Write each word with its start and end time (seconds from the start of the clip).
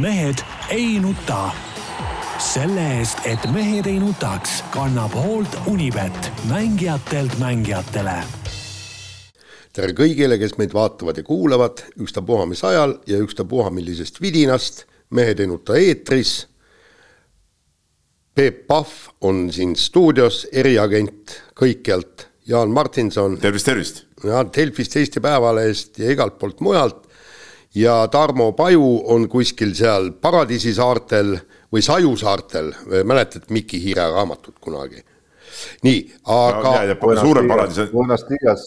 mehed 0.00 0.34
ei 0.70 0.98
nuta. 1.00 1.50
selle 2.38 2.82
eest, 2.98 3.18
et 3.24 3.44
mehed 3.54 3.86
ei 3.86 3.98
nutaks, 4.00 4.62
kannab 4.74 5.12
hoolt 5.14 5.54
Unibet, 5.66 6.32
mängijatelt 6.48 7.36
mängijatele. 7.38 8.14
tere 9.72 9.92
kõigile, 9.96 10.38
kes 10.40 10.56
meid 10.58 10.72
vaatavad 10.74 11.20
ja 11.20 11.22
kuulavad, 11.22 11.84
ükstapuha 12.00 12.46
mis 12.46 12.64
ajal 12.64 12.96
ja 13.06 13.20
ükstapuha 13.22 13.70
millisest 13.70 14.20
vidinast. 14.20 14.84
mehed 15.10 15.40
ei 15.40 15.46
nuta 15.46 15.76
eetris. 15.76 16.46
Peep 18.34 18.66
Pahv 18.66 18.88
on 19.20 19.52
siin 19.52 19.76
stuudios, 19.76 20.46
eriagent 20.52 21.42
kõikjalt, 21.54 22.26
Jaan 22.46 22.70
Martinson. 22.70 23.38
tervist, 23.38 23.64
tervist. 23.64 24.04
ja 24.24 24.44
Delfist, 24.56 24.96
Eesti 24.96 25.20
Päevalehest 25.20 25.98
ja 25.98 26.10
igalt 26.10 26.38
poolt 26.38 26.60
mujalt 26.60 27.11
ja 27.74 28.08
Tarmo 28.08 28.52
Paju 28.52 29.02
on 29.14 29.28
kuskil 29.28 29.74
seal 29.74 30.10
Paradiisi 30.20 30.74
saartel 30.74 31.36
või 31.72 31.82
Saju 31.82 32.16
saartel, 32.20 32.72
mäletad 33.04 33.48
Miki 33.50 33.80
Hiire 33.82 34.10
raamatut 34.12 34.58
kunagi? 34.60 35.02
nii, 35.84 35.98
aga 36.32 36.72
no,. 36.88 37.16
suurem 37.20 37.48
paradiis 37.48 37.82
on. 37.84 37.90
Buenos 37.92 38.24
dias, 38.28 38.62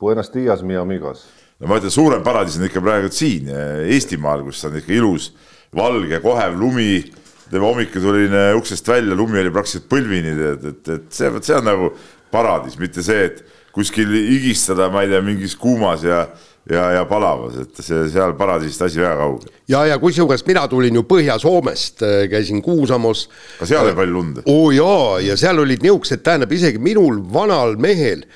Buenos 0.00 0.30
dias, 0.32 0.62
mi 0.62 0.76
amigos. 0.76 1.26
no 1.60 1.68
ma 1.70 1.78
ütlen, 1.80 1.92
suurem 1.92 2.24
paradiis 2.24 2.58
on 2.60 2.66
ikka 2.68 2.82
praegu 2.84 3.12
siin 3.12 3.50
Eestimaal, 3.92 4.44
kus 4.46 4.64
on 4.68 4.78
ikka 4.80 4.92
ilus 4.96 5.30
valge 5.76 6.20
kohev 6.24 6.58
lumi. 6.60 7.04
teeme 7.50 7.62
hommikutuline 7.62 8.54
uksest 8.58 8.88
välja, 8.88 9.14
lumi 9.14 9.38
oli 9.38 9.52
praktiliselt 9.54 9.84
põlvini, 9.90 10.32
et, 10.34 10.64
et, 10.66 10.88
et 10.96 11.04
see, 11.14 11.28
vot 11.30 11.46
see 11.46 11.54
on 11.54 11.68
nagu 11.68 11.92
paradiis, 12.34 12.74
mitte 12.80 13.04
see, 13.06 13.28
et 13.28 13.44
kuskil 13.76 14.10
higistada, 14.10 14.88
ma 14.90 15.04
ei 15.04 15.12
tea, 15.12 15.20
mingis 15.22 15.54
kuumas 15.60 16.02
ja 16.02 16.24
ja, 16.70 16.90
ja 16.96 17.04
palavas, 17.08 17.56
et 17.62 17.80
see 17.84 18.06
seal 18.12 18.34
paradiisist 18.38 18.86
asi 18.88 19.02
väga 19.02 19.16
kaugel. 19.20 19.54
ja, 19.70 19.84
ja 19.86 19.98
kusjuures 20.02 20.44
mina 20.48 20.66
tulin 20.70 20.98
ju 20.98 21.04
Põhja-Soomest, 21.08 22.04
käisin 22.30 22.62
Kuusamos. 22.62 23.28
ka 23.60 23.68
seal 23.68 23.86
oli 23.86 23.96
palju 23.98 24.18
lund? 24.18 24.42
oo 24.50 24.70
jaa, 24.74 25.20
ja 25.24 25.36
seal 25.40 25.62
olid 25.62 25.84
niisugused, 25.86 26.24
tähendab 26.26 26.52
isegi 26.52 26.82
minul 26.82 27.20
vanal 27.32 27.76
mehel 27.80 28.26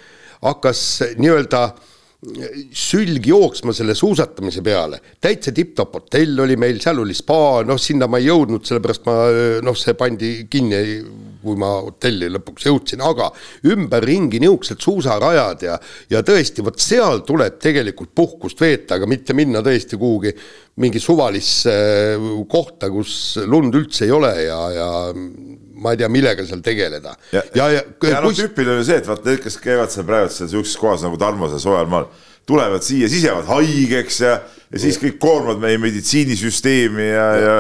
hakkas 0.41 1.03
nii-öelda 1.19 1.69
sülg 2.77 3.25
jooksma 3.25 3.73
selle 3.73 3.95
suusatamise 3.97 4.61
peale, 4.65 4.99
täitsa 5.25 5.55
tipp-topp 5.57 5.95
hotell 5.97 6.43
oli 6.45 6.57
meil, 6.61 6.81
seal 6.83 7.01
oli 7.01 7.17
spa, 7.17 7.63
noh, 7.65 7.81
sinna 7.81 8.11
ma 8.13 8.21
ei 8.21 8.29
jõudnud, 8.29 8.67
sellepärast 8.69 9.07
ma 9.09 9.15
noh, 9.65 9.79
see 9.79 9.97
pandi 9.97 10.35
kinni, 10.53 10.81
kui 11.43 11.59
ma 11.61 11.73
hotelli 11.87 12.31
lõpuks 12.33 12.67
jõudsin, 12.69 13.03
aga 13.05 13.31
ümberringi 13.71 14.41
niisugused 14.43 14.81
suusarajad 14.85 15.67
ja 15.67 15.79
ja 16.11 16.25
tõesti, 16.27 16.65
vot 16.65 16.81
seal 16.81 17.25
tuleb 17.27 17.59
tegelikult 17.63 18.15
puhkust 18.15 18.61
veeta, 18.61 18.99
aga 18.99 19.09
mitte 19.11 19.37
minna 19.37 19.65
tõesti 19.65 19.99
kuhugi 20.01 20.35
mingi 20.81 21.01
suvalisse 21.03 21.73
kohta, 22.49 22.89
kus 22.93 23.13
lund 23.45 23.75
üldse 23.77 24.07
ei 24.07 24.15
ole 24.15 24.33
ja, 24.47 24.61
ja 24.75 24.89
ma 25.81 25.93
ei 25.93 26.01
tea, 26.01 26.09
millega 26.13 26.47
seal 26.47 26.63
tegeleda. 26.65 27.17
ja, 27.35 27.43
ja, 27.57 27.69
ja, 27.77 27.85
ja 28.09 28.23
noh, 28.25 28.33
tüüpiline 28.37 28.81
on 28.81 28.87
see, 28.87 29.01
et 29.01 29.09
vaata 29.09 29.29
need, 29.31 29.43
kes 29.45 29.59
käivad 29.63 29.93
seal 29.93 30.09
praegu 30.09 30.33
seal 30.35 30.51
sihukeses 30.53 30.81
kohas 30.81 31.05
nagu 31.07 31.21
Tarmo 31.21 31.51
seal 31.51 31.63
soojal 31.63 31.91
maal, 31.91 32.09
tulevad 32.49 32.85
siia, 32.85 33.09
siis 33.11 33.27
jäävad 33.29 33.49
haigeks 33.51 34.21
ja, 34.25 34.39
ja 34.71 34.83
siis 34.83 34.99
kõik 35.03 35.19
koormavad 35.23 35.63
meie 35.63 35.79
meditsiinisüsteemi 35.83 37.07
ja, 37.11 37.29
ja, 37.45 37.55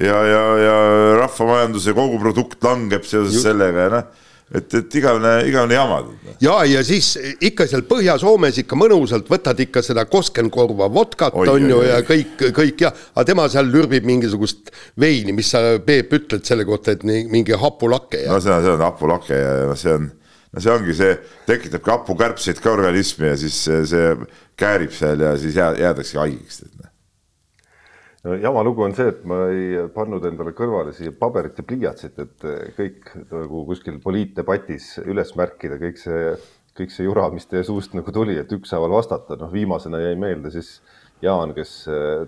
ja, 0.00 0.20
ja, 0.30 0.44
ja 0.64 0.76
rahvamajanduse 1.20 1.96
koguprodukt 1.96 2.62
langeb 2.64 3.06
seoses 3.08 3.42
sellega 3.44 3.88
ja 3.88 3.96
noh 3.98 4.22
et, 4.52 4.74
et 4.76 4.96
igavene, 4.98 5.32
igavene 5.48 5.76
jama. 5.76 5.98
ja, 6.42 6.56
ja 6.68 6.82
siis 6.86 7.14
ikka 7.44 7.66
seal 7.70 7.84
Põhja-Soomes 7.88 8.58
ikka 8.64 8.78
mõnusalt 8.78 9.30
võtad 9.30 9.60
ikka 9.64 9.82
seda 9.84 10.04
Koskenkorva 10.10 10.90
vodkat 10.92 11.36
oi, 11.38 11.48
on 11.50 11.68
ju 11.70 11.80
ja 11.86 12.00
kõik, 12.06 12.48
kõik 12.56 12.84
ja, 12.86 12.92
aga 13.14 13.26
tema 13.30 13.46
seal 13.52 13.70
lürbib 13.72 14.06
mingisugust 14.08 14.72
veini, 15.00 15.34
mis 15.36 15.50
sa, 15.54 15.62
Peep, 15.84 16.12
ütled 16.16 16.44
selle 16.46 16.66
kohta, 16.68 16.94
et 16.94 17.04
mingi 17.04 17.56
hapulake. 17.58 18.26
no 18.28 18.40
see 18.42 18.52
on, 18.52 18.66
see 18.66 18.76
on 18.76 18.84
hapulake 18.84 19.40
ja 19.40 19.56
noh, 19.70 19.80
see 19.80 19.96
on, 19.96 20.10
no 20.54 20.62
see 20.62 20.72
ongi 20.72 20.94
see, 20.96 21.18
tekitabki 21.48 21.90
hapukärbseid 21.90 22.62
ka 22.62 22.72
organismi 22.76 23.32
ja 23.32 23.36
siis 23.40 23.60
see, 23.66 23.84
see 23.90 24.10
käärib 24.60 24.94
seal 24.94 25.22
ja 25.26 25.34
siis 25.40 25.56
jää, 25.58 25.72
jäädakse 25.82 26.20
haigeks 26.22 26.62
jama 28.40 28.62
lugu 28.64 28.82
on 28.86 28.94
see, 28.96 29.10
et 29.12 29.24
ma 29.28 29.42
ei 29.52 29.84
pannud 29.92 30.24
endale 30.24 30.54
kõrvale 30.56 30.94
siia 30.96 31.12
paberit 31.18 31.58
ja 31.60 31.64
pliiatsit, 31.68 32.20
et 32.22 32.46
kõik 32.78 33.10
nagu 33.28 33.64
kuskil 33.68 33.98
poliitdebatis 34.00 34.94
üles 35.04 35.34
märkida, 35.36 35.76
kõik 35.82 36.00
see, 36.00 36.30
kõik 36.78 36.94
see 36.94 37.04
jura, 37.04 37.28
mis 37.34 37.44
teie 37.50 37.64
suust 37.68 37.92
nagu 37.96 38.14
tuli, 38.14 38.38
et 38.40 38.52
ükshaaval 38.56 38.96
vastata, 38.96 39.36
noh, 39.40 39.52
viimasena 39.52 40.00
jäi 40.06 40.14
meelde 40.20 40.54
siis 40.54 40.78
Jaan, 41.22 41.54
kes 41.56 41.70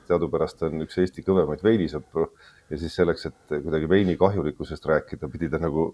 teadupärast 0.08 0.62
on 0.64 0.84
üks 0.84 1.00
Eesti 1.02 1.24
kõvemaid 1.26 1.64
veinisõpru 1.64 2.28
ja 2.70 2.78
siis 2.80 2.94
selleks, 2.96 3.26
et 3.28 3.56
kuidagi 3.64 3.88
veini 3.90 4.14
kahjulikkusest 4.20 4.86
rääkida, 4.88 5.28
pidi 5.32 5.50
ta 5.52 5.60
nagu 5.60 5.90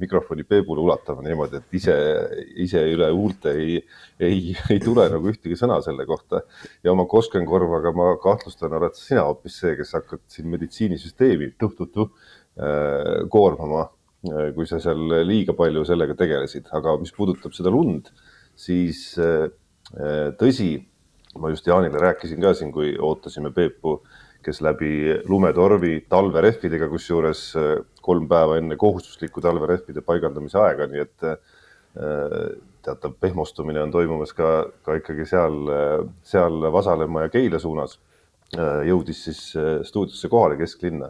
mikrofoni 0.00 0.44
Peebule 0.46 0.80
ulatama 0.80 1.24
niimoodi, 1.24 1.58
et 1.58 1.76
ise, 1.78 1.94
ise 2.62 2.82
üle 2.92 3.08
huulte 3.10 3.52
ei, 3.56 3.80
ei, 4.22 4.54
ei 4.72 4.80
tule 4.82 5.08
nagu 5.12 5.30
ühtegi 5.32 5.58
sõna 5.58 5.80
selle 5.84 6.06
kohta. 6.06 6.42
ja 6.84 6.92
oma 6.92 7.06
koskenkorvaga 7.10 7.92
ma 7.96 8.12
kahtlustan, 8.22 8.76
oled 8.78 8.96
sina 8.98 9.26
hoopis 9.26 9.58
see, 9.62 9.74
kes 9.78 9.94
hakkad 9.98 10.22
siin 10.30 10.50
meditsiinisüsteemi 10.54 11.52
tuh-tuh-tuh 11.58 12.08
äh, 12.08 13.26
koormama, 13.32 13.88
äh, 14.30 14.50
kui 14.56 14.68
sa 14.70 14.80
seal 14.82 15.02
liiga 15.26 15.56
palju 15.58 15.84
sellega 15.88 16.18
tegelesid, 16.18 16.70
aga 16.76 16.96
mis 17.02 17.14
puudutab 17.16 17.56
seda 17.56 17.72
lund, 17.74 18.12
siis 18.56 19.08
äh, 19.22 19.48
tõsi, 20.38 20.70
ma 21.40 21.50
just 21.52 21.66
Jaanile 21.66 22.00
rääkisin 22.00 22.40
ka 22.42 22.54
siin, 22.56 22.70
kui 22.74 22.94
ootasime 22.96 23.50
Peepu 23.54 23.98
kes 24.46 24.62
läbi 24.62 24.90
lumetorvi 25.26 26.04
talverehvidega, 26.10 26.88
kusjuures 26.92 27.42
äh, 27.58 27.72
kolm 28.02 28.28
päeva 28.30 28.60
enne 28.60 28.78
kohustuslikku 28.78 29.42
talverehvide 29.42 30.04
paigaldamise 30.06 30.60
aega, 30.62 30.86
nii 30.90 31.02
et 31.02 31.26
äh, 31.26 31.38
teatav 32.86 33.16
pehmostumine 33.20 33.82
on 33.82 33.94
toimumas 33.94 34.34
ka, 34.36 34.50
ka 34.86 34.98
ikkagi 35.00 35.26
seal, 35.26 35.58
äh, 35.72 35.96
seal 36.26 36.68
Vasalemma 36.72 37.26
ja 37.26 37.32
Keila 37.34 37.62
suunas. 37.62 37.98
jõudis 38.86 39.24
siis 39.26 39.38
stuudiosse 39.88 40.28
kohale 40.30 40.54
kesklinna, 40.56 41.08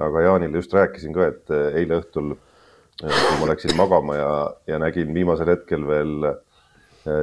aga 0.00 0.22
Jaanile 0.24 0.56
just 0.56 0.72
rääkisin 0.72 1.12
ka, 1.12 1.26
et 1.28 1.50
eile 1.76 1.98
õhtul, 1.98 2.30
kui 3.02 3.34
ma 3.42 3.48
läksin 3.50 3.74
magama 3.76 4.16
ja, 4.16 4.30
ja 4.72 4.78
nägin 4.80 5.12
viimasel 5.12 5.50
hetkel 5.52 5.84
veel 5.84 6.14
Äh, 6.24 6.47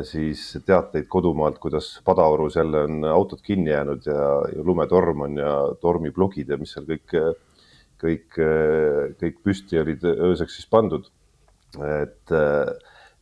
siis 0.08 0.42
teateid 0.66 1.08
kodumaalt, 1.12 1.58
kuidas 1.64 1.90
Padaorus 2.06 2.56
jälle 2.56 2.84
on 2.88 3.04
autod 3.10 3.42
kinni 3.44 3.72
jäänud 3.72 4.08
ja, 4.08 4.30
ja 4.56 4.64
lumetorm 4.64 5.26
on 5.28 5.38
ja 5.38 5.52
tormiplogid 5.82 6.50
ja 6.50 6.58
mis 6.62 6.76
seal 6.76 6.88
kõik, 6.90 7.16
kõik, 8.02 8.40
kõik 9.22 9.38
püsti 9.44 9.82
olid 9.82 10.06
ööseks 10.16 10.60
siis 10.60 10.70
pandud. 10.72 11.12
et, 11.76 12.32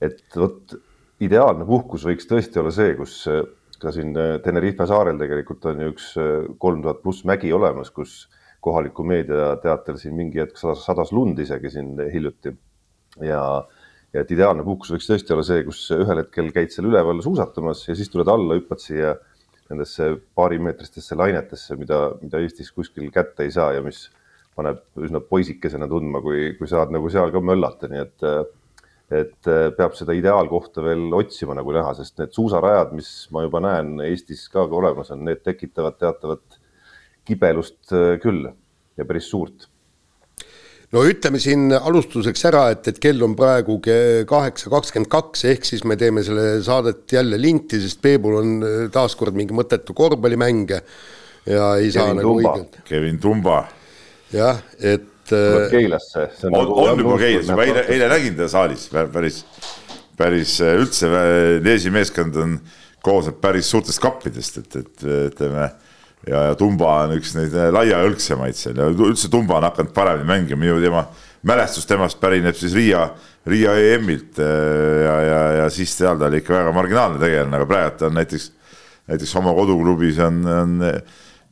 et 0.01 0.37
vot 0.37 0.75
ideaalne 1.23 1.65
puhkus 1.65 2.05
võiks 2.05 2.27
tõesti 2.29 2.59
olla 2.61 2.71
see, 2.71 2.93
kus 2.99 3.23
ka 3.81 3.91
siin 3.91 4.13
Tenerife 4.43 4.85
saarel 4.87 5.17
tegelikult 5.19 5.65
on 5.71 5.81
ju 5.81 5.93
üks 5.93 6.11
kolm 6.61 6.83
tuhat 6.83 7.01
pluss 7.03 7.25
mägi 7.27 7.51
olemas, 7.53 7.89
kus 7.91 8.27
kohaliku 8.63 9.03
meedia 9.03 9.55
teatel 9.63 9.97
siin 9.99 10.15
mingi 10.15 10.39
hetk 10.39 10.59
sadas, 10.59 10.85
sadas 10.87 11.11
lund 11.11 11.39
isegi 11.39 11.71
siin 11.73 11.97
hiljuti 12.13 12.53
ja 13.25 13.41
ja 14.13 14.21
et 14.21 14.31
ideaalne 14.33 14.63
puhkus 14.65 14.93
võiks 14.93 15.07
tõesti 15.09 15.33
olla 15.33 15.45
see, 15.45 15.63
kus 15.65 15.85
ühel 15.95 16.21
hetkel 16.21 16.51
käid 16.53 16.73
seal 16.73 16.89
üleval 16.89 17.21
suusatamas 17.25 17.83
ja 17.87 17.95
siis 17.97 18.11
tuled 18.13 18.29
alla, 18.29 18.57
hüppad 18.59 18.81
siia 18.81 19.15
nendesse 19.71 20.09
paarimeetristesse 20.37 21.17
lainetesse, 21.17 21.77
mida, 21.79 22.01
mida 22.21 22.41
Eestis 22.43 22.69
kuskil 22.75 23.09
kätte 23.13 23.47
ei 23.47 23.53
saa 23.53 23.71
ja 23.77 23.81
mis 23.85 24.05
paneb 24.53 24.83
üsna 25.01 25.21
poisikesena 25.25 25.87
tundma, 25.89 26.21
kui, 26.21 26.51
kui 26.59 26.69
saad 26.69 26.93
nagu 26.93 27.09
seal 27.09 27.33
ka 27.33 27.41
möllata, 27.41 27.89
nii 27.89 28.03
et 28.03 28.27
et 29.13 29.47
peab 29.77 29.93
seda 29.93 30.13
ideaalkohta 30.15 30.81
veel 30.81 31.11
otsima 31.13 31.53
nagu 31.53 31.73
näha, 31.75 31.91
sest 31.93 32.17
need 32.17 32.31
suusarajad, 32.33 32.95
mis 32.97 33.09
ma 33.35 33.43
juba 33.43 33.59
näen 33.61 33.99
Eestis 34.01 34.47
ka 34.49 34.63
olemas 34.63 35.11
on, 35.13 35.25
need 35.27 35.43
tekitavad 35.45 35.99
teatavat 36.01 36.57
kibelust 37.27 37.93
küll 38.23 38.47
ja 38.47 39.05
päris 39.05 39.27
suurt 39.29 39.67
no 40.93 41.03
ütleme 41.09 41.41
siin 41.41 41.73
alustuseks 41.73 42.45
ära, 42.49 42.63
et, 42.73 42.87
et 42.91 42.99
kell 43.01 43.21
on 43.25 43.35
praegu 43.37 43.79
kaheksa 44.29 44.71
kakskümmend 44.73 45.09
kaks, 45.11 45.45
ehk 45.49 45.65
siis 45.67 45.85
me 45.89 45.97
teeme 45.99 46.23
selle 46.25 46.59
saadet 46.65 47.15
jälle 47.15 47.39
linti, 47.41 47.81
sest 47.81 48.01
Peebul 48.03 48.37
on 48.39 48.51
äh, 48.67 48.75
taaskord 48.93 49.35
mingi 49.37 49.55
mõttetu 49.57 49.95
korvpallimäng 49.97 50.75
ja 50.75 50.83
ei 51.79 51.89
Kevin 51.89 51.95
saa 51.95 52.17
nagu 52.19 52.35
õigelt. 52.37 52.77
Kevin 52.87 53.17
Tumba. 53.21 53.63
jah, 54.33 54.61
et. 54.79 55.09
tuleb 55.29 55.65
äh, 55.65 55.71
Keilasse. 55.71 56.27
on, 56.51 56.59
on, 56.59 56.73
on 56.85 57.03
juba 57.05 57.17
Keilas, 57.21 57.49
juba 57.49 57.65
eile, 57.65 57.87
eile 57.95 58.11
nägin 58.11 58.37
teda 58.37 58.51
saalis 58.51 58.85
päris, 58.91 59.43
päris 60.19 60.59
äh, 60.61 60.77
üldse, 60.81 61.09
Leesi 61.63 61.93
meeskond 61.93 62.37
on, 62.43 62.59
koosneb 63.03 63.41
päris 63.43 63.67
suurtest 63.71 63.99
kappidest, 63.99 64.61
et, 64.61 64.77
et 64.79 65.09
ütleme 65.33 65.71
ja, 66.27 66.47
ja 66.49 66.55
Tumba 66.59 66.93
on 67.03 67.15
üks 67.17 67.33
neid 67.37 67.53
eh, 67.57 67.69
laiaõlgsemaid 67.73 68.57
seal 68.57 68.79
ja 68.79 68.87
üldse 68.91 69.29
Tumba 69.31 69.59
on 69.59 69.67
hakanud 69.67 69.93
paremini 69.95 70.29
mängima, 70.29 70.61
minu 70.61 70.79
tema 70.83 71.05
mälestus 71.47 71.87
temast 71.89 72.19
pärineb 72.21 72.55
siis 72.57 72.75
Riia, 72.77 73.07
Riia 73.49 73.75
EM-ilt 73.93 74.39
eh, 74.43 75.01
ja, 75.03 75.17
ja, 75.27 75.41
ja 75.61 75.67
siis 75.73 75.95
seal 75.97 76.19
ta 76.19 76.29
oli 76.29 76.41
ikka 76.43 76.55
väga 76.59 76.75
marginaalne 76.75 77.21
tegelane, 77.21 77.59
aga 77.59 77.69
praegu 77.69 77.99
ta 77.99 78.09
on 78.09 78.17
näiteks, 78.19 78.49
näiteks 79.11 79.35
oma 79.41 79.55
koduklubis 79.57 80.21
on, 80.23 80.39
on 80.47 80.79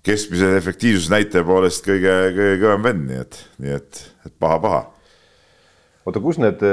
keskmise 0.06 0.56
efektiivsusnäitaja 0.58 1.46
poolest 1.46 1.86
kõige, 1.86 2.16
kõige 2.38 2.58
kõvem 2.64 2.88
vend, 2.88 3.06
nii 3.12 3.22
et, 3.22 3.44
nii 3.62 3.78
et, 3.78 4.04
et 4.26 4.36
paha-paha. 4.42 4.86
oota, 6.08 6.24
kus 6.24 6.40
need, 6.42 6.64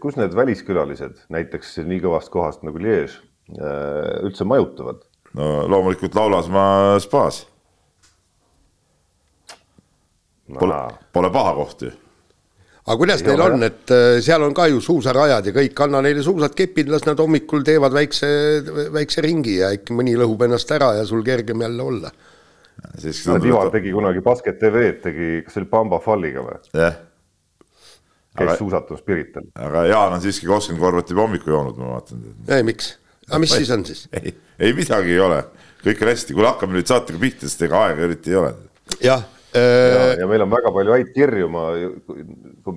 kus 0.00 0.16
need 0.20 0.36
väliskülalised 0.38 1.26
näiteks 1.34 1.76
nii 1.84 2.00
kõvast 2.06 2.32
kohast 2.32 2.64
nagu 2.64 2.80
Liege 2.80 3.18
üldse 4.24 4.46
majutavad? 4.48 5.02
No 5.34 5.50
loomulikult 5.68 6.14
Laulasmaa 6.14 7.00
spaas. 7.02 7.44
Pole, 10.58 10.80
pole 11.12 11.30
paha 11.32 11.54
koht 11.56 11.86
ju 11.86 11.90
aga 12.84 12.96
kuidas 13.00 13.22
neil 13.24 13.40
on, 13.40 13.64
et 13.64 13.92
äh, 13.94 14.18
seal 14.24 14.44
on 14.44 14.52
ka 14.56 14.66
ju 14.68 14.80
suusarajad 14.84 15.48
ja 15.48 15.54
kõik, 15.56 15.78
anna 15.86 16.02
neile 16.04 16.24
suusad 16.24 16.52
kepid, 16.56 16.90
las 16.92 17.06
nad 17.08 17.20
hommikul 17.20 17.64
teevad 17.64 17.96
väikse, 17.96 18.28
väikse 18.92 19.24
ringi 19.24 19.56
ja 19.62 19.72
äkki 19.72 19.96
mõni 19.96 20.16
lõhub 20.20 20.44
ennast 20.44 20.72
ära 20.76 20.92
ja 20.98 21.06
sul 21.08 21.24
kergem 21.24 21.64
jälle 21.64 21.88
olla. 21.88 22.12
Ivar 23.48 23.70
tegi 23.72 23.94
kunagi 23.94 24.20
Basket 24.24 24.58
TV-d, 24.60 25.00
tegi, 25.06 25.28
kas 25.46 25.56
see 25.56 25.62
oli 25.62 25.70
Bamba 25.70 26.00
Falliga 26.04 26.44
või? 26.44 26.58
jah. 26.76 26.98
käis 28.36 28.58
suusatamas 28.58 29.04
Pirital. 29.06 29.46
aga 29.54 29.86
Jaan 29.88 30.18
on 30.18 30.24
siiski 30.24 30.50
kakskümmend 30.50 30.82
korvat 30.82 31.14
juba 31.14 31.24
hommikul 31.24 31.54
joonud, 31.54 31.80
ma 31.80 31.94
vaatan. 31.94 32.26
ei, 32.50 32.66
miks? 32.66 32.96
Aga 33.28 33.42
mis 33.42 33.54
siis 33.56 33.70
on 33.74 33.84
siis? 33.88 34.06
ei, 34.12 34.34
ei 34.58 34.74
midagi 34.76 35.14
ei 35.14 35.22
ole, 35.22 35.42
kõik 35.84 36.02
on 36.02 36.12
hästi, 36.12 36.36
kuule 36.36 36.50
hakkame 36.52 36.78
nüüd 36.78 36.90
saatega 36.90 37.20
pihta, 37.20 37.48
sest 37.48 37.64
ega 37.68 37.86
aega 37.88 38.08
eriti 38.08 38.34
ei 38.34 38.40
ole. 38.42 38.54
jah 39.04 39.24
ja, 39.54 40.14
ja 40.18 40.28
meil 40.28 40.42
on 40.44 40.52
väga 40.52 40.70
palju 40.74 40.94
häid 40.96 41.10
kirju, 41.14 41.48
ma 41.52 41.64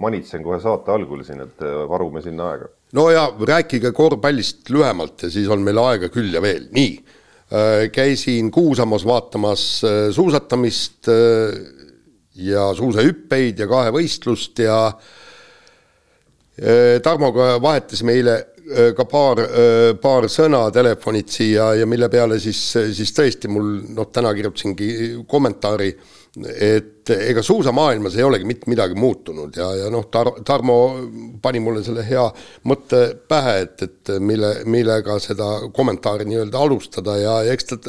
manitsen 0.01 0.43
kohe 0.45 0.59
saate 0.61 0.93
algul 0.93 1.23
siin, 1.25 1.41
et 1.47 1.63
äh, 1.65 1.77
varume 1.89 2.21
sinna 2.23 2.51
aega. 2.53 2.69
no 2.97 3.07
ja 3.11 3.27
rääkige 3.31 3.91
korvpallist 3.95 4.69
lühemalt 4.73 5.25
ja 5.25 5.31
siis 5.33 5.49
on 5.53 5.63
meil 5.65 5.79
aega 5.81 6.11
küll 6.13 6.33
ja 6.37 6.43
veel, 6.43 6.67
nii. 6.75 6.97
Äh, 7.47 7.85
käisin 7.95 8.51
Kuusamoos 8.51 9.05
vaatamas 9.07 9.63
äh, 9.87 9.99
suusatamist 10.11 11.07
ja 12.37 12.67
suusahüppeid 12.75 13.63
ja 13.63 13.69
kahevõistlust 13.69 14.59
ja 14.61 14.81
Tarmoga 17.05 17.59
vahetasime 17.61 18.15
eile 18.17 18.35
ka 18.67 19.05
paar, 19.07 19.39
paar 20.01 20.25
sõna 20.27 20.65
telefonitsi 20.75 21.53
ja, 21.53 21.69
ja 21.79 21.85
mille 21.87 22.09
peale 22.11 22.35
siis, 22.43 22.59
siis 22.97 23.13
tõesti 23.15 23.47
mul 23.47 23.69
noh, 23.95 24.09
täna 24.11 24.33
kirjutasingi 24.35 24.89
kommentaari 25.29 25.93
et 26.45 27.09
ega 27.09 27.41
suusamaailmas 27.41 28.15
ei 28.17 28.25
olegi 28.25 28.45
mitte 28.45 28.69
midagi 28.69 28.95
muutunud 28.99 29.55
ja, 29.57 29.69
ja 29.79 29.89
noh, 29.93 30.05
Tar-, 30.13 30.35
Tarmo 30.45 30.77
pani 31.41 31.61
mulle 31.63 31.81
selle 31.85 32.03
hea 32.05 32.25
mõtte 32.69 33.01
pähe, 33.29 33.55
et, 33.63 33.85
et 33.87 34.11
mille, 34.21 34.51
millega 34.69 35.17
seda 35.23 35.47
kommentaari 35.73 36.27
nii-öelda 36.29 36.61
alustada 36.61 37.17
ja, 37.17 37.37
ja 37.47 37.55
eks 37.55 37.71
ta 37.71 37.79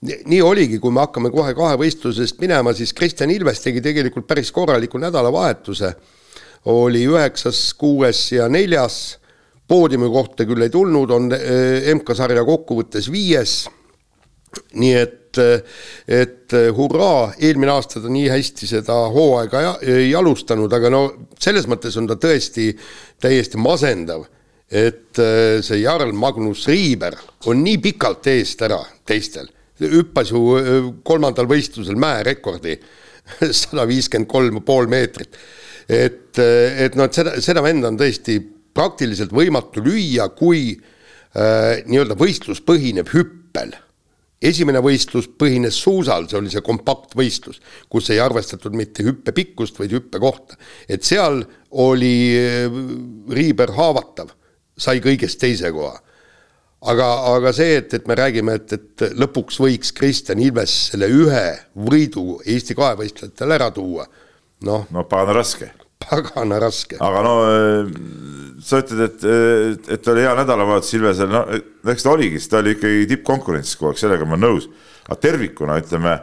nii 0.00 0.40
oligi, 0.42 0.78
kui 0.80 0.92
me 0.96 1.02
hakkame 1.04 1.28
kohe 1.32 1.52
kahevõistlusest 1.56 2.40
minema, 2.40 2.72
siis 2.76 2.92
Kristjan 2.96 3.32
Ilves 3.32 3.60
tegi 3.60 3.82
tegelikult 3.84 4.28
päris 4.28 4.52
korraliku 4.52 5.00
nädalavahetuse. 5.00 5.94
oli 6.64 7.04
üheksas, 7.08 7.74
kuues 7.74 8.32
ja 8.32 8.48
neljas, 8.48 9.18
poodiumi 9.70 10.10
kohta 10.10 10.46
küll 10.48 10.66
ei 10.66 10.72
tulnud, 10.74 11.14
on 11.14 11.30
eh, 11.36 11.92
MK-sarja 11.94 12.42
kokkuvõttes 12.48 13.10
viies. 13.12 13.62
nii 14.74 14.94
et 14.98 15.20
et, 15.38 15.78
et 16.08 16.54
hurraa, 16.74 17.30
eelmine 17.38 17.72
aasta 17.72 18.00
ta 18.02 18.10
nii 18.10 18.28
hästi 18.30 18.66
seda 18.66 18.96
hooaega 19.14 19.76
ei 19.86 20.10
alustanud, 20.16 20.72
aga 20.72 20.90
no 20.90 21.02
selles 21.38 21.68
mõttes 21.70 21.96
on 22.00 22.08
ta 22.10 22.16
tõesti 22.20 22.70
täiesti 23.20 23.60
masendav, 23.60 24.26
et 24.70 25.18
äh, 25.18 25.60
see 25.66 25.82
Jarl 25.82 26.12
Magnus 26.14 26.66
Riiber 26.70 27.16
on 27.50 27.62
nii 27.64 27.78
pikalt 27.82 28.26
eest 28.30 28.62
ära 28.66 28.80
teistel, 29.06 29.48
hüppas 29.80 30.30
ju 30.30 30.44
äh, 30.58 30.90
kolmandal 31.06 31.48
võistlusel 31.50 31.98
mäerekordi, 32.00 32.78
sada 33.62 33.86
viiskümmend 33.90 34.30
kolm 34.30 34.62
pool 34.66 34.90
meetrit. 34.90 35.36
et, 35.88 36.38
äh, 36.38 36.86
et 36.86 36.98
noh, 36.98 37.10
et 37.10 37.14
seda, 37.14 37.38
seda 37.42 37.62
venda 37.66 37.90
on 37.90 37.98
tõesti 37.98 38.38
praktiliselt 38.74 39.32
võimatu 39.34 39.82
lüüa, 39.84 40.30
kui 40.36 40.74
äh, 40.74 41.84
nii-öelda 41.86 42.18
võistlus 42.18 42.62
põhineb 42.64 43.12
hüppel 43.14 43.76
esimene 44.40 44.80
võistlus 44.82 45.28
põhines 45.38 45.76
suusal, 45.82 46.26
see 46.28 46.38
oli 46.40 46.52
see 46.52 46.64
kompaktvõistlus, 46.64 47.60
kus 47.92 48.10
ei 48.12 48.20
arvestatud 48.24 48.76
mitte 48.76 49.04
hüppe 49.04 49.34
pikkust, 49.36 49.78
vaid 49.80 49.92
hüppe 49.94 50.20
kohta. 50.22 50.56
et 50.88 51.04
seal 51.04 51.42
oli 51.70 52.14
äh, 52.38 52.78
Riiber 53.30 53.74
haavatav, 53.76 54.32
sai 54.80 55.02
kõigest 55.04 55.40
teise 55.40 55.72
koha. 55.72 55.98
aga, 56.80 57.08
aga 57.34 57.52
see, 57.52 57.76
et, 57.82 57.92
et 57.94 58.08
me 58.08 58.16
räägime, 58.16 58.56
et, 58.56 58.72
et 58.72 59.06
lõpuks 59.20 59.60
võiks 59.60 59.92
Kristjan 59.92 60.40
Ilves 60.40 60.72
selle 60.90 61.10
ühe 61.12 61.44
võidu 61.76 62.40
Eesti 62.46 62.74
kahevõistlejatele 62.78 63.60
ära 63.60 63.70
tuua, 63.70 64.08
noh. 64.64 64.88
no 64.90 65.04
pagana 65.04 65.36
raske. 65.36 65.68
pagana 66.08 66.62
raske. 66.64 66.96
aga 66.96 67.26
no 67.26 67.36
sa 68.64 68.80
ütled, 68.82 69.00
et, 69.06 69.88
et, 69.96 70.08
oli 70.12 70.24
hea 70.24 70.32
nädalavahetus 70.38 70.92
Ilvesel, 70.98 71.30
no 71.32 71.44
eks 71.92 72.04
ta 72.04 72.12
oligi, 72.12 72.40
sest 72.40 72.52
ta 72.52 72.60
oli 72.60 72.74
ikkagi 72.76 73.06
tippkonkurentsis 73.14 73.78
kogu 73.78 73.92
aeg, 73.92 74.02
sellega 74.02 74.28
ma 74.28 74.36
olen 74.36 74.46
nõus. 74.46 74.68
aga 75.06 75.18
tervikuna 75.24 75.78
ütleme, 75.80 76.14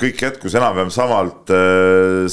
kõik 0.00 0.22
jätkus 0.26 0.56
enam-vähem 0.58 0.90
samalt, 0.90 1.52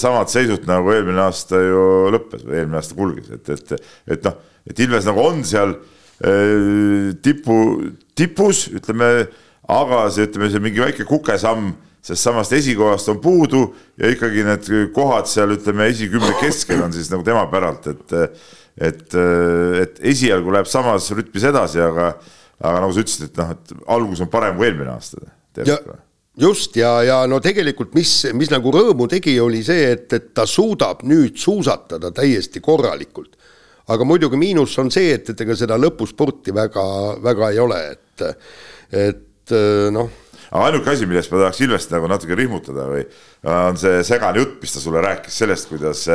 samalt 0.01 0.33
seisult 0.33 0.65
nagu 0.67 0.91
eelmine 0.95 1.21
aasta 1.27 1.61
ju 1.61 1.85
lõppes 2.15 2.43
või 2.47 2.59
eelmine 2.61 2.81
aasta 2.81 2.97
kulges, 2.97 3.29
et, 3.37 3.53
et, 3.53 3.87
et 4.17 4.27
noh, 4.27 4.37
et 4.67 4.83
Ilves 4.87 5.07
nagu 5.07 5.21
on 5.21 5.43
seal 5.47 5.77
tipu, 7.23 7.57
tipus, 8.17 8.67
ütleme, 8.73 9.13
aga 9.69 10.05
see, 10.11 10.25
ütleme, 10.27 10.49
see 10.51 10.63
mingi 10.63 10.83
väike 10.83 11.05
kukesamm 11.07 11.73
sest 12.03 12.25
samast 12.25 12.51
esikohast 12.51 13.07
on 13.13 13.21
puudu 13.23 13.61
ja 13.99 14.09
ikkagi 14.11 14.43
need 14.43 14.67
kohad 14.95 15.29
seal 15.31 15.53
ütleme 15.55 15.87
esikümne 15.91 16.33
keskel 16.41 16.81
on 16.83 16.91
siis 16.91 17.07
nagu 17.13 17.23
tema 17.23 17.45
päralt, 17.51 17.87
et 17.93 18.15
et, 18.77 19.03
et 19.81 19.99
esialgu 20.13 20.53
läheb 20.53 20.69
samas 20.69 21.09
rütmis 21.13 21.45
edasi, 21.49 21.81
aga, 21.83 22.13
aga 22.61 22.81
nagu 22.81 22.95
sa 22.95 23.03
ütlesid, 23.03 23.29
et 23.29 23.37
noh, 23.41 23.53
et 23.53 23.75
algus 23.95 24.23
on 24.23 24.31
parem 24.33 24.57
kui 24.57 24.69
eelmine 24.69 24.93
aasta. 24.95 25.21
just 26.39 26.77
ja, 26.79 26.95
ja 27.05 27.19
no 27.29 27.39
tegelikult, 27.43 27.93
mis, 27.97 28.15
mis 28.33 28.49
nagu 28.53 28.73
rõõmu 28.73 29.07
tegi, 29.11 29.35
oli 29.41 29.61
see, 29.65 29.91
et, 29.93 30.07
et 30.17 30.31
ta 30.33 30.47
suudab 30.49 31.03
nüüd 31.05 31.37
suusatada 31.41 32.11
täiesti 32.15 32.63
korralikult. 32.63 33.37
aga 33.93 34.05
muidugi 34.07 34.39
miinus 34.39 34.77
on 34.79 34.89
see, 34.91 35.13
et, 35.13 35.29
et 35.29 35.41
ega 35.45 35.55
seda 35.59 35.77
lõpuspurti 35.77 36.55
väga, 36.55 36.83
väga 37.21 37.51
ei 37.51 37.59
ole, 37.59 37.79
et, 37.93 38.27
et 38.95 39.57
noh 39.93 40.19
aga 40.53 40.69
ainuke 40.69 40.91
asi, 40.93 41.07
millest 41.09 41.31
ma 41.33 41.41
tahaks 41.41 41.61
Ilvest 41.65 41.93
nagu 41.93 42.07
natuke 42.09 42.37
rihmutada 42.37 42.85
või 42.85 43.03
on 43.49 43.77
see 43.81 44.03
segane 44.05 44.41
jutt, 44.41 44.59
mis 44.61 44.75
ta 44.75 44.81
sulle 44.83 45.01
rääkis 45.01 45.39
sellest, 45.41 45.69
kuidas 45.71 46.05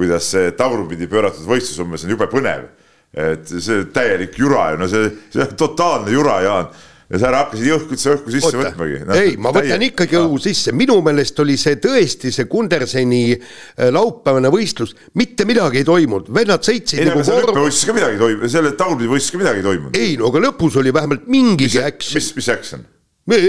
kuidas 0.00 0.30
see 0.34 0.52
tagurpidi 0.56 1.08
pööratud 1.10 1.46
võistlus 1.48 1.82
umbes 1.84 2.06
on 2.06 2.14
jube 2.16 2.28
põnev. 2.32 2.68
et 3.10 3.48
see 3.50 3.84
täielik 3.90 4.38
jura 4.38 4.70
ju, 4.72 4.80
no 4.80 4.88
see, 4.88 5.10
see 5.34 5.42
on 5.42 5.58
totaalne 5.58 6.14
jura, 6.14 6.40
Jaan 6.46 6.70
ja 7.10 7.18
sa 7.18 7.30
hakkasid 7.34 7.66
jõhku, 7.66 7.96
õhku 7.98 8.32
sisse 8.32 8.50
Oota. 8.52 8.60
võtmagi 8.62 9.00
no,. 9.02 9.16
ei, 9.18 9.32
ma 9.34 9.50
võtan 9.50 9.80
täie... 9.82 9.88
ikkagi 9.90 10.18
õhu 10.20 10.38
sisse, 10.42 10.74
minu 10.76 11.00
meelest 11.02 11.40
oli 11.42 11.56
see 11.58 11.80
tõesti 11.82 12.30
see 12.34 12.46
Kunderseni 12.50 13.22
äh, 13.34 13.88
laupäevane 13.90 14.52
võistlus, 14.54 14.94
mitte 15.18 15.46
midagi 15.48 15.82
ei 15.82 15.88
toimunud, 15.88 16.30
vennad 16.34 16.66
sõitsid. 16.66 17.02
ei, 17.02 17.08
nagu 17.10 17.18
aga 17.18 17.26
seal 17.26 17.42
hüppevõistluses 17.42 17.88
ka 17.90 17.96
midagi 17.98 18.16
ei 18.16 18.22
toimunud, 18.22 18.54
selle 18.54 18.72
tagurpidi 18.78 19.10
võistluses 19.10 19.34
ka 19.34 19.42
midagi 19.42 19.62
ei 19.62 19.66
toimunud. 19.66 19.98
ei 19.98 20.14
no 20.20 20.30
aga 20.30 20.44
lõpus 20.46 20.78
oli 20.82 20.94
vähemalt 20.94 21.26
mingigi 21.34 21.82
action. 21.82 22.20
mis, 22.20 22.30
mis 22.38 22.52
action? 22.54 22.86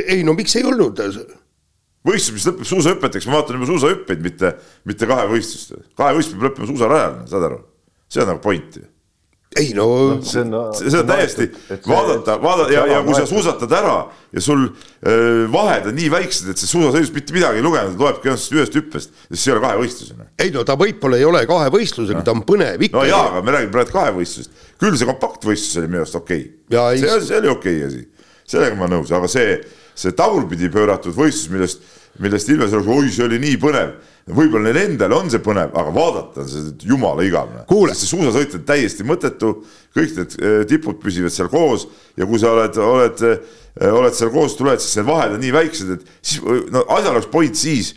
ei 0.01 0.25
no 0.25 0.33
miks 0.37 0.57
ei 0.57 0.65
olnud? 0.65 1.05
Võistlus, 2.07 2.37
mis 2.37 2.47
lõpeb 2.49 2.69
suusahüpeteks, 2.71 3.27
ma 3.29 3.39
vaatan 3.39 3.59
juba 3.59 3.69
suusahüppeid, 3.73 4.23
mitte, 4.25 4.55
mitte 4.89 5.09
kahevõistlust. 5.09 5.75
kahevõistlus 5.99 6.37
peab 6.37 6.49
lõppema 6.49 6.71
suusarajal, 6.71 7.21
saad 7.31 7.51
aru? 7.51 7.61
see 8.11 8.25
on 8.25 8.33
nagu 8.33 8.43
point 8.43 8.75
ju 8.75 8.89
ei 9.59 9.73
no, 9.75 9.85
no. 10.15 10.21
see 10.23 10.41
on, 10.41 10.53
see 10.77 10.99
on 10.99 11.07
täiesti, 11.07 11.47
vaadata, 11.83 12.37
vaadata 12.39 12.71
ja, 12.71 12.85
ja 12.87 12.99
kui 13.03 13.15
sa 13.17 13.25
suusatad 13.27 13.73
ära 13.75 13.95
ja 14.31 14.43
sul 14.43 14.61
öö, 14.63 15.49
vahed 15.51 15.89
on 15.91 15.97
nii 15.97 16.07
väiksed, 16.13 16.53
et 16.53 16.61
see 16.61 16.69
suusasõidus 16.71 17.11
mitte 17.11 17.35
midagi 17.35 17.59
ei 17.59 17.65
lugenud, 17.65 17.99
loebki 17.99 18.31
ühest 18.31 18.77
hüppest, 18.79 19.11
siis 19.27 19.43
see 19.43 19.51
ei 19.51 19.57
ole 19.57 19.65
kahevõistlusena. 19.65 20.29
ei 20.39 20.53
no 20.55 20.63
ta 20.67 20.77
võib-olla 20.79 21.19
ei 21.19 21.27
ole 21.27 21.43
kahevõistlusega 21.49 22.21
no., 22.21 22.27
ta 22.29 22.35
on 22.37 22.45
põnev 22.47 22.87
ikka. 22.87 23.01
no 23.01 23.03
jaa, 23.09 23.27
aga 23.33 23.43
me 23.43 23.57
räägime 23.57 23.75
praegu 23.75 23.95
kahevõistlusest. 23.97 24.63
küll 24.79 24.95
see 24.95 25.11
kompaktvõistlus 25.11 25.81
oli 25.81 25.91
minu 25.91 26.05
arust 26.05 26.19
okei 26.21 26.47
okay.. 26.71 27.03
see, 27.03 27.19
see 27.27 27.43
oli 27.43 27.51
okei 27.51 27.77
okay 27.81 27.89
asi, 27.89 28.31
sellega 28.55 28.79
ma 28.79 28.87
olen 28.87 29.01
nõus, 29.01 29.11
aga 29.19 29.31
see 29.35 29.59
see 30.01 30.15
tagurpidi 30.17 30.69
pööratud 30.73 31.15
võistlus, 31.15 31.49
millest, 31.53 31.83
millest 32.21 32.49
Ilves 32.51 32.73
oleks, 32.75 32.89
oi, 32.91 33.11
see 33.13 33.27
oli 33.27 33.39
nii 33.41 33.59
põnev. 33.61 33.93
võib-olla 34.31 34.69
neil 34.69 34.77
endal 34.83 35.15
on 35.17 35.31
see 35.33 35.41
põnev, 35.43 35.73
aga 35.77 35.93
vaadata 35.95 36.43
on 36.43 36.49
see 36.51 36.73
jumala 36.87 37.23
igavene. 37.25 37.65
see 37.93 38.09
suusasõit 38.09 38.55
on 38.59 38.63
täiesti 38.67 39.05
mõttetu, 39.07 39.53
kõik 39.95 40.15
need 40.17 40.37
eh, 40.39 40.61
tipud 40.69 41.01
püsivad 41.01 41.33
seal 41.33 41.49
koos 41.49 41.87
ja 42.17 42.25
kui 42.25 42.39
sa 42.39 42.53
oled, 42.53 42.77
oled, 42.77 43.25
eh, 43.27 43.89
oled 43.89 44.15
seal 44.17 44.31
koos 44.31 44.55
tuled, 44.55 44.79
siis 44.79 44.97
need 44.99 45.09
vahed 45.09 45.35
on 45.35 45.43
nii 45.43 45.53
väiksed, 45.55 45.91
et 45.97 46.07
siis 46.21 46.41
no 46.71 46.85
asjal 46.89 47.15
oleks 47.15 47.31
point 47.31 47.55
siis, 47.55 47.95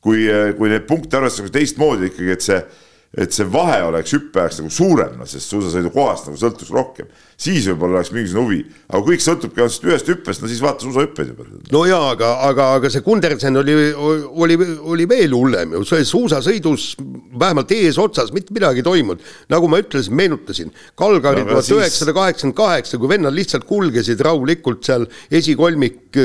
kui, 0.00 0.26
eh, 0.26 0.52
kui 0.58 0.72
neid 0.72 0.86
punkte 0.88 1.20
arvestatakse 1.20 1.54
teistmoodi 1.54 2.10
ikkagi, 2.10 2.36
et 2.36 2.46
see 2.46 2.62
et 3.18 3.34
see 3.34 3.46
vahe 3.50 3.80
oleks 3.88 4.12
hüppe 4.14 4.38
ajaks 4.38 4.60
nagu 4.60 4.68
suurem, 4.70 5.16
noh, 5.18 5.26
sest 5.26 5.50
suusasõidukohast 5.50 6.28
nagu 6.28 6.38
sõltuks 6.38 6.70
rohkem. 6.70 7.08
siis 7.40 7.64
võib-olla 7.66 7.98
oleks 7.98 8.12
mingisugune 8.12 8.44
huvi, 8.44 8.58
aga 8.86 9.00
kõik 9.06 9.22
sõltubki 9.24 9.62
ainult 9.64 9.86
ühest 9.88 10.10
hüppest, 10.12 10.42
no 10.42 10.50
siis 10.50 10.60
vaata 10.62 10.86
suusahüppeid 10.86 11.32
juba. 11.32 11.46
no 11.74 11.80
jaa, 11.88 12.10
aga, 12.12 12.28
aga, 12.46 12.68
aga 12.78 12.90
see 12.92 13.02
Kundersen 13.02 13.58
oli, 13.58 13.74
oli, 13.96 14.58
oli 14.94 15.08
veel 15.10 15.34
hullem 15.34 15.74
ju, 15.74 15.82
see 15.88 16.06
suusasõidus 16.06 16.92
vähemalt 17.40 17.74
eesotsas 17.74 18.30
mitte 18.36 18.54
midagi 18.54 18.84
ei 18.84 18.86
toimunud. 18.86 19.26
nagu 19.50 19.72
ma 19.72 19.82
ütlesin, 19.82 20.14
meenutasin, 20.14 20.70
Kalgari 20.94 21.42
tuhat 21.48 21.72
üheksasada 21.80 22.14
kaheksakümmend 22.14 22.60
kaheksa, 22.62 23.00
kui 23.00 23.10
vennad 23.10 23.34
lihtsalt 23.34 23.66
kulgesid 23.66 24.22
rahulikult 24.22 24.86
seal 24.86 25.08
esikolmik 25.34 26.20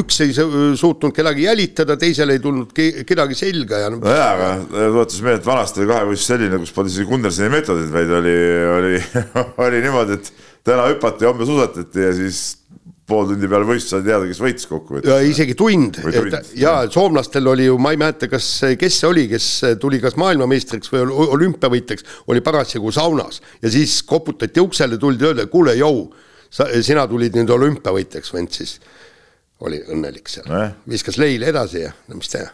üks 0.00 0.20
ei 0.24 0.32
suutnud 0.34 1.14
kedagi 1.14 1.46
jälitada, 1.46 1.96
teisel 2.00 2.34
ei 2.34 2.42
tulnud 2.42 2.72
kedagi 2.74 3.38
selga 3.38 3.84
ja. 3.84 3.92
nojaa, 3.94 4.32
aga 4.34 4.50
tuletas 4.72 5.22
meelde, 5.22 5.42
et 5.42 5.46
vanasti 5.48 5.82
oli 5.82 5.90
kahevõistlus 5.92 6.32
selline, 6.32 6.58
kus 6.62 6.74
polnud 6.74 6.94
isegi 6.94 7.08
Kundersoni 7.10 7.52
meetodit, 7.52 7.92
vaid 7.94 8.12
oli, 8.18 8.34
oli, 8.74 8.98
oli 9.68 9.84
niimoodi, 9.84 10.18
et 10.18 10.32
täna 10.66 10.88
hüpati, 10.90 11.28
homme 11.28 11.46
suusatati 11.48 12.06
ja 12.08 12.12
siis 12.16 12.42
pool 13.04 13.26
tundi 13.28 13.48
peale 13.50 13.66
võistlust 13.68 13.92
sai 13.92 14.04
teada, 14.06 14.26
kes 14.28 14.40
võitis 14.40 14.68
kokkuvõttes. 14.68 15.10
ja 15.12 15.28
isegi 15.28 15.54
tund, 15.58 15.98
tund., 16.00 16.36
ja 16.56 16.74
soomlastel 16.92 17.50
oli 17.52 17.68
ju, 17.68 17.76
ma 17.82 17.92
ei 17.92 18.00
mäleta, 18.00 18.30
kas, 18.32 18.48
kes 18.80 18.98
see 19.02 19.08
oli, 19.10 19.26
kes 19.30 19.48
tuli 19.82 20.00
kas 20.02 20.16
maailmameistriks 20.20 20.92
või 20.92 21.04
olümpiavõitjaks, 21.36 22.08
oli 22.32 22.42
parasjagu 22.44 22.92
saunas 22.96 23.42
ja 23.60 23.72
siis 23.72 23.98
koputati 24.08 24.62
uksele, 24.62 24.98
tuldi 25.00 25.28
öelda, 25.28 25.46
kuule, 25.52 25.76
jõu, 25.76 26.06
sina 26.86 27.04
tulid 27.10 27.36
nüüd 27.36 27.52
olümpiavõitjaks, 27.52 28.32
vend 28.32 28.56
siis 28.56 28.78
oli 29.64 29.80
õnnelik 29.94 30.30
seal 30.30 30.46
nee., 30.50 30.68
viskas 30.96 31.18
leile 31.20 31.50
edasi 31.52 31.82
ja 31.84 31.90
no 32.10 32.18
mis 32.18 32.30
teha. 32.32 32.50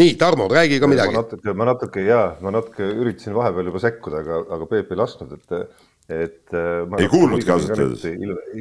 nii, 0.00 0.16
Tarmo, 0.20 0.48
räägi 0.50 0.80
ka 0.82 0.90
midagi. 0.90 1.14
ma 1.14 1.22
natuke, 1.22 1.54
ma 1.56 1.68
natuke 1.68 2.04
ja 2.06 2.20
ma 2.44 2.54
natuke 2.54 2.90
üritasin 3.02 3.36
vahepeal 3.36 3.70
juba 3.72 3.82
sekkuda, 3.86 4.24
aga, 4.24 4.42
aga 4.56 4.68
Peep 4.70 4.92
ei 4.92 5.00
lasknud, 5.00 5.34
et, 5.38 5.80
et. 6.10 6.44
Äh, 6.54 7.00
ei 7.00 7.10
kuulnudki 7.12 7.52
ausalt 7.54 7.78
öeldes. 7.78 8.06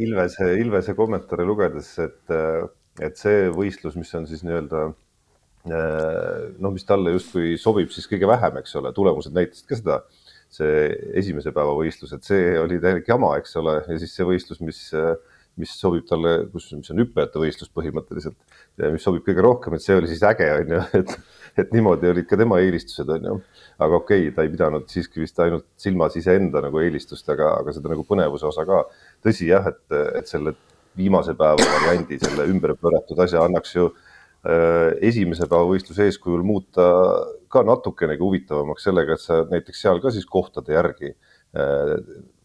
Ilvese, 0.07 0.53
Ilvese 0.61 0.97
kommentaare 0.97 1.47
lugedes, 1.47 1.93
et, 2.03 2.35
et 2.99 3.21
see 3.21 3.47
võistlus, 3.55 3.97
mis 3.99 4.11
on 4.19 4.27
siis 4.29 4.43
nii-öelda 4.47 4.89
noh, 5.69 6.71
mis 6.71 6.85
talle 6.87 7.11
justkui 7.13 7.57
sobib 7.59 7.91
siis 7.93 8.07
kõige 8.09 8.27
vähem, 8.29 8.59
eks 8.61 8.77
ole, 8.79 8.93
tulemused 8.95 9.35
näitasid 9.35 9.67
ka 9.67 9.77
seda 9.79 9.97
see 10.49 10.87
esimese 11.19 11.53
päeva 11.53 11.75
võistlus, 11.77 12.13
et 12.15 12.25
see 12.25 12.55
oli 12.57 12.79
täielik 12.81 13.09
jama, 13.09 13.35
eks 13.37 13.53
ole, 13.61 13.75
ja 13.85 13.97
siis 14.01 14.15
see 14.17 14.25
võistlus, 14.25 14.61
mis 14.65 14.79
äh, 14.97 15.11
mis 15.59 15.73
sobib 15.75 16.05
talle, 16.07 16.35
kus, 16.53 16.69
mis 16.77 16.89
on 16.93 17.01
hüppajate 17.03 17.41
võistlus 17.41 17.71
põhimõtteliselt, 17.75 18.37
mis 18.93 19.03
sobib 19.05 19.25
kõige 19.27 19.43
rohkem, 19.43 19.75
et 19.75 19.83
see 19.83 19.97
oli 19.99 20.09
siis 20.11 20.23
äge, 20.27 20.47
on 20.55 20.73
ju, 20.75 20.81
et, 21.01 21.13
et 21.63 21.73
niimoodi 21.75 22.11
olid 22.13 22.27
ka 22.29 22.39
tema 22.39 22.61
eelistused, 22.63 23.09
on 23.15 23.29
ju. 23.29 23.37
aga 23.77 23.99
okei 23.99 24.27
okay,, 24.27 24.35
ta 24.35 24.45
ei 24.45 24.53
pidanud 24.53 24.87
siiski 24.91 25.23
vist 25.23 25.39
ainult 25.43 25.67
silmas 25.79 26.15
iseenda 26.19 26.63
nagu 26.65 26.81
eelistust, 26.83 27.27
aga, 27.33 27.53
aga 27.61 27.75
seda 27.75 27.91
nagu 27.91 28.05
põnevuse 28.07 28.47
osa 28.49 28.65
ka. 28.69 28.85
tõsi 29.25 29.49
jah, 29.51 29.67
et, 29.71 29.83
et 30.21 30.31
selle 30.31 30.55
viimase 30.99 31.35
päeva 31.37 31.59
variandi, 31.59 32.19
selle 32.21 32.47
ümberpööratud 32.51 33.19
asja 33.23 33.43
annaks 33.45 33.75
ju 33.75 33.89
äh, 33.91 34.95
esimese 35.11 35.47
päeva 35.49 35.67
võistluse 35.69 36.07
eeskujul 36.09 36.43
muuta 36.47 36.87
ka 37.51 37.63
natukenegi 37.65 38.23
huvitavamaks 38.23 38.87
sellega, 38.87 39.15
et 39.15 39.23
sa 39.23 39.43
näiteks 39.49 39.85
seal 39.85 40.01
ka 40.03 40.11
siis 40.13 40.27
kohtade 40.29 40.75
järgi 40.75 41.13
äh, 41.13 41.95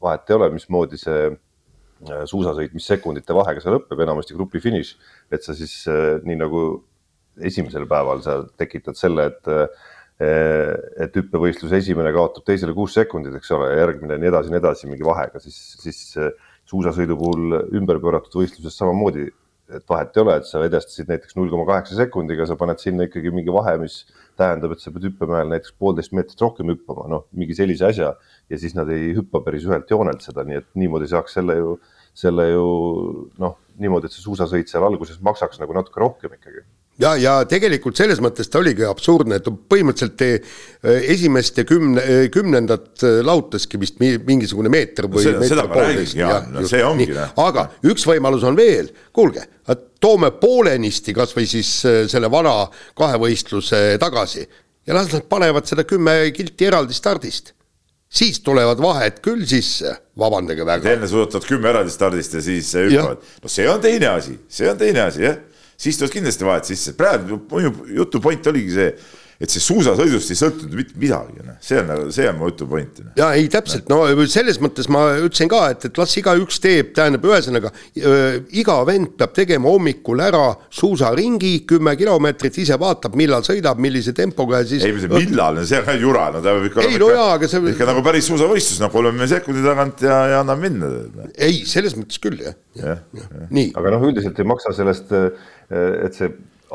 vahet 0.03 0.31
ei 0.31 0.39
ole, 0.39 0.51
mismoodi 0.55 1.01
see 1.01 1.33
suusasõit, 2.31 2.75
mis 2.77 2.87
sekundite 2.89 3.37
vahega 3.37 3.63
see 3.63 3.73
lõpeb, 3.75 4.01
enamasti 4.05 4.37
grupi 4.37 4.63
finiš, 4.63 4.95
et 5.33 5.45
sa 5.47 5.57
siis 5.57 5.83
äh, 5.91 6.21
nii 6.25 6.39
nagu 6.41 6.63
esimesel 7.45 7.89
päeval 7.91 8.23
sa 8.25 8.41
tekitad 8.61 8.99
selle, 8.99 9.29
et 9.33 9.53
äh, 9.53 9.91
et 10.25 11.17
hüppevõistluse 11.19 11.81
esimene 11.83 12.13
kaotab 12.15 12.45
teisele 12.47 12.71
kuus 12.73 12.93
sekundit, 12.95 13.35
eks 13.35 13.51
ole, 13.57 13.73
järgmine 13.81 14.15
nii 14.23 14.29
edasi, 14.31 14.53
nii 14.53 14.61
edasi 14.61 14.87
mingi 14.87 15.03
vahega, 15.03 15.41
siis, 15.43 15.57
siis 15.83 16.13
suusasõidu 16.71 17.17
puhul 17.19 17.57
ümber 17.75 17.99
pööratud 17.99 18.39
võistluses 18.39 18.79
samamoodi, 18.79 19.27
et 19.75 19.85
vahet 19.91 20.15
ei 20.15 20.23
ole, 20.23 20.37
et 20.39 20.47
sa 20.47 20.63
edestasid 20.65 21.11
näiteks 21.11 21.35
null 21.35 21.51
koma 21.51 21.67
kaheksa 21.67 21.99
sekundiga, 21.99 22.47
sa 22.47 22.57
paned 22.61 22.79
sinna 22.79 23.09
ikkagi 23.09 23.33
mingi 23.35 23.53
vahe, 23.53 23.75
mis 23.83 24.05
tähendab, 24.41 24.75
et 24.75 24.83
sa 24.83 24.93
pead 24.95 25.09
hüppemäel 25.09 25.51
näiteks 25.53 25.75
poolteist 25.79 26.15
meetrit 26.17 26.41
rohkem 26.43 26.73
hüppama, 26.73 27.09
noh, 27.11 27.27
mingi 27.37 27.57
sellise 27.57 27.89
asja 27.89 28.15
ja 28.51 28.61
siis 28.61 28.75
nad 28.77 28.91
ei 28.93 29.13
hüppa 29.17 29.43
päris 29.45 29.67
ühelt 29.69 29.91
joonelt 29.91 30.25
seda, 30.25 30.45
nii 30.47 30.61
et 30.63 30.71
niimoodi 30.79 31.11
saaks 31.11 31.39
selle 31.39 31.59
ju 31.61 31.77
selle 32.15 32.47
ju 32.53 32.67
noh, 33.43 33.59
niimoodi, 33.83 34.07
et 34.07 34.15
see 34.15 34.23
suusasõit 34.23 34.71
seal 34.71 34.87
alguses 34.87 35.19
maksaks 35.25 35.59
nagu 35.63 35.75
natuke 35.75 36.03
rohkem 36.03 36.37
ikkagi 36.37 36.63
ja, 37.03 37.15
ja 37.19 37.35
tegelikult 37.49 37.99
selles 37.99 38.21
mõttes 38.23 38.51
ta 38.51 38.61
oligi 38.61 38.87
absurdne, 38.87 39.39
et 39.41 39.49
põhimõtteliselt 39.71 40.17
te 40.21 40.31
äh, 40.37 41.09
esimest 41.15 41.59
ja 41.59 41.67
kümne, 41.69 42.03
äh, 42.03 42.27
kümnendat 42.35 43.05
äh, 43.07 43.19
lahutaski 43.27 43.81
vist 43.83 44.01
mingisugune 44.01 44.73
meeter 44.73 45.09
või 45.11 45.27
no. 45.35 45.67
räägingi, 45.75 46.21
jaa, 46.21 46.43
no 46.53 46.65
see 46.71 46.85
ongi. 46.87 47.09
aga 47.15 47.69
üks 47.91 48.07
võimalus 48.09 48.47
on 48.47 48.59
veel, 48.59 48.93
kuulge, 49.15 49.47
toome 50.03 50.31
poolenisti 50.37 51.15
kasvõi 51.17 51.47
siis 51.49 51.71
selle 52.13 52.29
vana 52.33 52.63
kahevõistluse 52.99 53.99
tagasi 54.03 54.45
ja 54.85 54.97
las 54.97 55.11
nad 55.15 55.25
panevad 55.31 55.67
seda 55.69 55.87
kümme 55.89 56.19
kilti 56.37 56.69
eraldi 56.69 56.97
stardist 56.97 57.55
siis 58.15 58.39
tulevad 58.45 58.79
vahed 58.83 59.19
küll 59.25 59.43
sisse, 59.49 59.91
vabandage 60.19 60.67
väga. 60.67 60.93
enne 60.93 61.09
suudavad 61.11 61.49
kümme 61.49 61.71
eraldi 61.73 61.91
stardist 61.91 62.37
ja 62.37 62.43
siis 62.45 62.71
hüppavad. 62.79 63.25
no 63.43 63.51
see 63.51 63.67
on 63.71 63.83
teine 63.83 64.13
asi, 64.13 64.37
see 64.49 64.71
on 64.71 64.79
teine 64.79 65.03
asi, 65.09 65.25
jah. 65.25 65.41
Siis 65.77 65.99
tulevad 65.99 66.15
kindlasti 66.15 66.49
vahed 66.49 66.69
sisse, 66.71 66.95
praegu 66.99 67.41
jutu 67.95 68.21
point 68.25 68.47
oligi 68.53 68.75
see 68.79 68.91
et 69.43 69.51
see 69.51 69.63
suusasõidust 69.63 70.31
ei 70.31 70.39
sõltunud 70.39 70.77
mitte 70.79 70.99
midagi, 71.01 71.41
noh, 71.43 71.57
see 71.65 71.81
on, 71.81 72.11
see 72.15 72.27
on 72.31 72.37
mu 72.39 72.51
jutu 72.51 72.69
point. 72.71 73.01
Noh. 73.03 73.15
ja 73.19 73.31
ei, 73.39 73.49
täpselt, 73.51 73.89
no 73.91 74.05
selles 74.31 74.61
mõttes 74.63 74.89
ma 74.93 75.03
ütlesin 75.19 75.51
ka, 75.51 75.63
et, 75.75 75.89
et 75.89 75.99
las 76.01 76.15
igaüks 76.21 76.61
teeb, 76.63 76.93
tähendab, 76.97 77.27
ühesõnaga 77.27 77.73
äh, 77.75 78.39
iga 78.61 78.79
vend 78.87 79.17
peab 79.19 79.35
tegema 79.37 79.73
hommikul 79.75 80.23
ära 80.25 80.45
suusaringi 80.75 81.53
kümme 81.69 81.97
kilomeetrit, 81.99 82.61
ise 82.63 82.79
vaatab, 82.81 83.19
millal 83.19 83.47
sõidab, 83.47 83.83
millise 83.83 84.15
tempoga 84.17 84.63
ja 84.63 84.71
siis. 84.71 84.87
ei, 84.87 84.97
see 85.03 85.13
millal, 85.13 85.61
see 85.67 85.83
on 85.83 85.89
ka 85.89 85.99
jura, 85.99 86.29
no 86.35 86.45
ta 86.45 86.55
peab 86.55 86.71
ikka. 86.71 86.87
ei 86.87 87.03
no 87.03 87.11
jaa, 87.15 87.29
aga 87.39 87.51
see. 87.51 87.75
ikka 87.75 87.91
nagu 87.91 88.07
päris 88.07 88.31
suusavõistlus, 88.31 88.81
noh, 88.85 88.95
kolmekümne 88.95 89.31
sekundi 89.31 89.67
tagant 89.67 90.07
ja, 90.07 90.23
ja 90.31 90.41
annab 90.45 90.63
minna. 90.63 90.95
ei, 91.35 91.65
selles 91.69 91.99
mõttes 91.99 92.23
küll 92.23 92.39
jah 92.39 92.55
ja, 92.79 92.97
ja. 92.97 93.27
ja.. 93.27 93.47
nii. 93.51 93.73
aga 93.79 93.97
noh, 93.97 94.09
üldiselt 94.11 94.39
ei 94.39 94.47
maksa 94.49 94.75
sellest, 94.77 95.11
et 95.75 96.19
see 96.19 96.31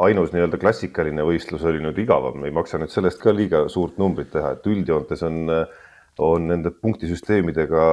ainus 0.06 0.34
nii-öelda 0.34 0.60
klassikaline 0.62 1.26
võistlus 1.28 1.66
oli 1.68 1.82
nüüd 1.84 1.98
igavam, 2.02 2.44
ei 2.46 2.54
maksa 2.56 2.80
nüüd 2.82 2.94
sellest 2.94 3.22
ka 3.22 3.34
liiga 3.36 3.66
suurt 3.72 4.00
numbrit 4.02 4.32
teha, 4.34 4.54
et 4.56 4.68
üldjoontes 4.70 5.24
on, 5.28 5.40
on 6.26 6.48
nende 6.52 6.72
punktisüsteemidega 6.76 7.88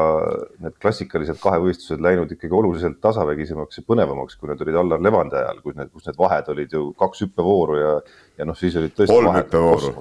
need 0.65 0.77
klassikalised 0.83 1.41
kahevõistlused 1.43 2.03
läinud 2.03 2.33
ikkagi 2.37 2.59
oluliselt 2.59 3.01
tasavägisemaks 3.05 3.81
ja 3.81 3.87
põnevamaks, 3.89 4.39
kui 4.39 4.51
need 4.51 4.63
olid 4.67 4.81
Allar 4.83 5.03
Levandi 5.03 5.41
ajal, 5.41 5.61
kus 5.65 5.79
need, 5.79 5.93
kus 5.95 6.07
need 6.11 6.21
vahed 6.21 6.53
olid 6.55 6.79
ju 6.79 6.87
kaks 6.99 7.27
hüppevooru 7.27 7.81
ja, 7.81 7.97
ja 8.39 8.49
noh, 8.49 8.59
siis 8.59 8.79
olid 8.81 8.95
tõesti 8.97 9.17
kolm 9.17 9.35
hüppevooru. 9.41 9.93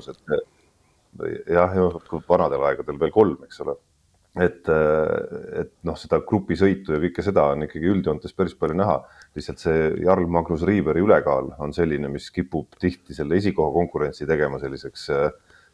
jah, 1.49 1.75
vanadel 2.29 2.69
aegadel 2.69 3.01
veel 3.01 3.13
kolm, 3.15 3.43
eks 3.47 3.61
ole 3.65 3.77
et, 4.41 4.67
et 5.61 5.71
noh, 5.87 5.95
seda 5.99 6.19
grupisõitu 6.27 6.95
ja 6.95 7.01
kõike 7.03 7.23
seda 7.25 7.47
on 7.53 7.65
ikkagi 7.67 7.91
üldjoontes 7.91 8.35
päris 8.35 8.55
palju 8.59 8.77
näha. 8.77 8.99
Lihtsalt 9.35 9.59
see 9.59 9.87
Jarl 10.03 10.27
Magnus 10.31 10.63
Riiveri 10.67 11.03
ülekaal 11.03 11.51
on 11.59 11.73
selline, 11.75 12.09
mis 12.11 12.29
kipub 12.31 12.77
tihti 12.79 13.15
selle 13.17 13.35
esikoha 13.39 13.73
konkurentsi 13.73 14.27
tegema 14.29 14.59
selliseks, 14.61 15.09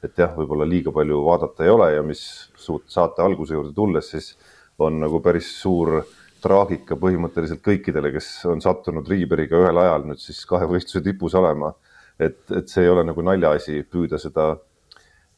et 0.01 0.17
jah, 0.17 0.33
võib-olla 0.37 0.65
liiga 0.65 0.93
palju 0.95 1.19
vaadata 1.27 1.67
ei 1.67 1.73
ole 1.73 1.91
ja 1.93 2.01
mis 2.05 2.23
suut-, 2.57 2.89
saate 2.89 3.21
alguse 3.21 3.53
juurde 3.53 3.73
tulles, 3.77 4.09
siis 4.15 4.33
on 4.81 4.97
nagu 5.03 5.21
päris 5.21 5.51
suur 5.61 5.99
traagika 6.41 6.97
põhimõtteliselt 6.97 7.61
kõikidele, 7.61 8.09
kes 8.15 8.31
on 8.49 8.63
sattunud 8.65 9.07
Riiveriga 9.07 9.59
ühel 9.61 9.77
ajal 9.77 10.07
nüüd 10.09 10.23
siis 10.23 10.41
kahe 10.49 10.65
võistluse 10.69 11.03
tipus 11.05 11.37
olema. 11.37 11.75
et, 12.19 12.41
et 12.53 12.69
see 12.69 12.83
ei 12.85 12.89
ole 12.89 13.03
nagu 13.05 13.21
naljaasi 13.25 13.81
püüda 13.89 14.17
seda 14.21 14.51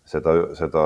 seda, 0.07 0.33
seda, 0.57 0.83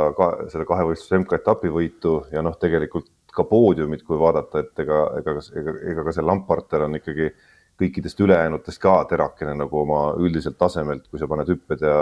seda 0.52 0.66
kahevõistluse 0.70 1.22
MK-etapi 1.24 1.72
võitu 1.74 2.20
ja 2.32 2.44
noh, 2.46 2.58
tegelikult 2.60 3.10
ka 3.38 3.46
poodiumit, 3.48 4.02
kui 4.08 4.18
vaadata, 4.20 4.64
et 4.66 4.84
ega, 4.84 5.04
ega, 5.22 5.38
ega, 5.62 5.78
ega 5.94 6.08
ka 6.08 6.16
see 6.16 6.26
Lamparter 6.26 6.88
on 6.88 6.98
ikkagi 6.98 7.30
kõikidest 7.78 8.20
ülejäänutest 8.26 8.82
ka 8.82 8.96
terakene 9.10 9.54
nagu 9.58 9.82
oma 9.84 10.02
üldiselt 10.18 10.58
tasemelt, 10.58 11.06
kui 11.12 11.22
sa 11.22 11.30
paned 11.30 11.50
hüpped 11.52 11.84
ja, 11.86 11.98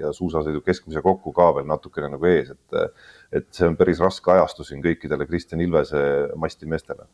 ja 0.00 0.12
suusasõidu 0.16 0.62
keskmise 0.64 1.02
kokku 1.04 1.34
ka 1.36 1.50
veel 1.58 1.68
natukene 1.68 2.08
nagu 2.14 2.28
ees, 2.30 2.54
et, 2.54 2.96
et 3.40 3.48
see 3.52 3.68
on 3.68 3.76
päris 3.76 4.00
raske 4.00 4.32
ajastu 4.32 4.64
siin 4.64 4.80
kõikidele 4.84 5.28
Kristjan 5.28 5.60
Ilvese 5.64 6.00
mastimeestele. 6.40 7.04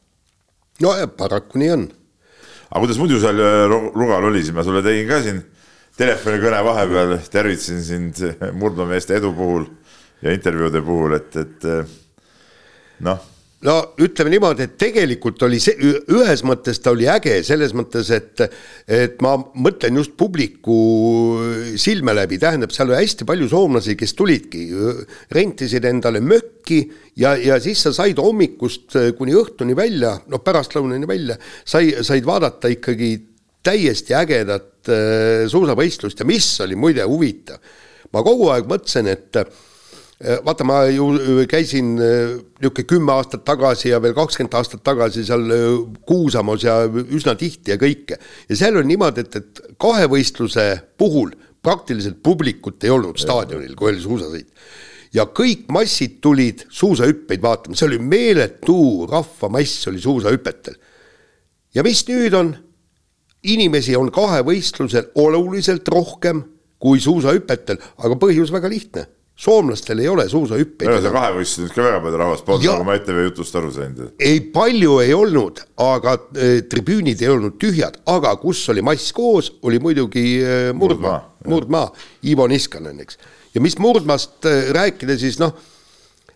nojah, 0.85 1.11
paraku 1.19 1.59
nii 1.59 1.73
on. 1.75 1.89
aga 2.71 2.85
kuidas 2.85 3.03
muidu 3.03 3.19
seal 3.23 3.43
Rugal 3.73 4.31
oli, 4.31 4.45
siis 4.45 4.55
ma 4.55 4.67
sulle 4.67 4.85
tegin 4.87 5.11
ka 5.11 5.21
siin 5.27 5.43
telefonikõne 5.99 6.63
vahepeal, 6.71 7.19
tervitasin 7.31 7.83
sind 7.83 8.25
murdmameeste 8.55 9.19
edu 9.19 9.35
puhul 9.35 9.67
ja 10.23 10.33
intervjuude 10.35 10.83
puhul, 10.87 11.19
et, 11.19 11.37
et 11.43 11.71
noh. 13.03 13.31
No 13.65 13.75
ütleme 14.05 14.33
niimoodi, 14.35 14.67
et 14.67 14.77
tegelikult 14.81 15.43
oli 15.47 15.59
see, 15.63 15.75
ühes 16.13 16.45
mõttes 16.47 16.81
ta 16.85 16.93
oli 16.93 17.09
äge, 17.11 17.39
selles 17.47 17.73
mõttes, 17.77 18.11
et, 18.15 18.45
et 18.91 19.21
ma 19.25 19.35
mõtlen 19.39 20.01
just 20.01 20.15
publiku 20.21 20.79
silme 21.81 22.15
läbi, 22.17 22.39
tähendab, 22.43 22.75
seal 22.75 22.93
oli 22.93 23.01
hästi 23.01 23.27
palju 23.29 23.49
soomlasi, 23.51 23.97
kes 23.99 24.17
tulidki, 24.19 24.65
rentisid 25.35 25.89
endale 25.89 26.21
mökki 26.25 26.83
ja, 27.21 27.35
ja 27.41 27.59
siis 27.63 27.87
sa 27.87 27.95
said 27.97 28.21
hommikust 28.21 28.99
kuni 29.19 29.37
õhtuni 29.39 29.77
välja, 29.79 30.19
noh, 30.29 30.45
pärastlõunani 30.45 31.09
välja, 31.09 31.39
sai, 31.65 31.95
said 32.05 32.27
vaadata 32.29 32.73
ikkagi 32.73 33.15
täiesti 33.65 34.15
ägedat 34.17 34.93
äh, 34.93 35.45
suusavõistlust 35.49 36.21
ja 36.21 36.29
mis 36.29 36.49
oli 36.65 36.77
muide 36.77 37.07
huvitav. 37.09 37.63
ma 38.13 38.23
kogu 38.23 38.51
aeg 38.53 38.69
mõtlesin, 38.71 39.09
et 39.11 39.41
äh, 39.41 39.49
vaata, 40.45 40.65
ma 40.65 40.85
ju 40.89 41.09
käisin 41.51 41.97
äh, 41.99 42.37
niisugune 42.63 42.87
kümme 42.89 43.13
aastat 43.13 43.45
tagasi 43.45 43.91
ja 43.91 44.01
veel 44.03 44.15
kakskümmend 44.15 44.55
aastat 44.55 44.85
tagasi 44.87 45.25
seal 45.27 45.49
Kuusamoos 46.07 46.65
ja 46.65 46.77
üsna 46.87 47.35
tihti 47.39 47.75
ja 47.75 47.79
kõike. 47.81 48.19
ja 48.49 48.57
seal 48.57 48.79
oli 48.79 48.93
niimoodi, 48.95 49.25
et, 49.27 49.37
et 49.37 49.77
kahevõistluse 49.81 50.67
puhul 50.99 51.35
praktiliselt 51.65 52.23
publikut 52.23 52.85
ei 52.85 52.93
olnud 52.93 53.19
staadionil, 53.21 53.75
kui 53.77 53.91
oli 53.93 54.03
suusasõit. 54.03 54.49
ja 55.15 55.27
kõik 55.27 55.67
massid 55.73 56.21
tulid 56.23 56.65
suusahüppeid 56.71 57.43
vaatama, 57.43 57.77
see 57.77 57.89
oli 57.89 57.99
meeletu 57.99 59.09
rahvamass 59.11 59.89
oli 59.91 60.01
suusahüpetel. 60.01 60.79
ja 61.75 61.83
mis 61.83 62.07
nüüd 62.09 62.39
on? 62.39 62.55
inimesi 63.45 63.97
on 63.97 64.09
kahevõistlusel 64.09 65.11
oluliselt 65.21 65.89
rohkem 65.89 66.41
kui 66.81 67.01
suusahüpetel, 67.01 67.77
aga 67.99 68.17
põhjus 68.17 68.53
väga 68.53 68.71
lihtne 68.73 69.05
soomlastel 69.35 69.99
ei 69.99 70.09
ole 70.09 70.29
suusahüppeid. 70.31 70.87
ei 70.87 70.95
ole 70.95 71.03
see 71.03 71.15
kahevõistlus 71.15 71.65
nüüd 71.65 71.75
ka 71.75 71.83
väga 71.89 72.01
palju 72.05 72.19
rahvast 72.21 72.47
polnud, 72.47 72.67
nagu 72.71 72.87
ma 72.87 72.95
ETV 73.01 73.21
jutust 73.27 73.59
aru 73.59 73.73
sain. 73.75 73.97
ei, 74.23 74.41
palju 74.55 74.99
ei 75.03 75.15
olnud, 75.17 75.63
aga 75.83 76.17
äh, 76.39 76.57
tribüünid 76.71 77.23
ei 77.25 77.33
olnud 77.35 77.59
tühjad, 77.63 77.99
aga 78.15 78.37
kus 78.43 78.63
oli 78.71 78.85
mass 78.87 79.11
koos, 79.17 79.51
oli 79.67 79.83
muidugi 79.83 80.25
äh, 80.39 80.71
murdmaa, 80.79 81.19
murdmaa, 81.51 81.89
Ivo 82.31 82.47
Niskanen, 82.51 83.03
eks. 83.03 83.19
ja 83.57 83.63
mis 83.65 83.79
murdmaast 83.83 84.47
äh, 84.47 84.71
rääkida, 84.77 85.19
siis 85.19 85.41
noh 85.43 85.57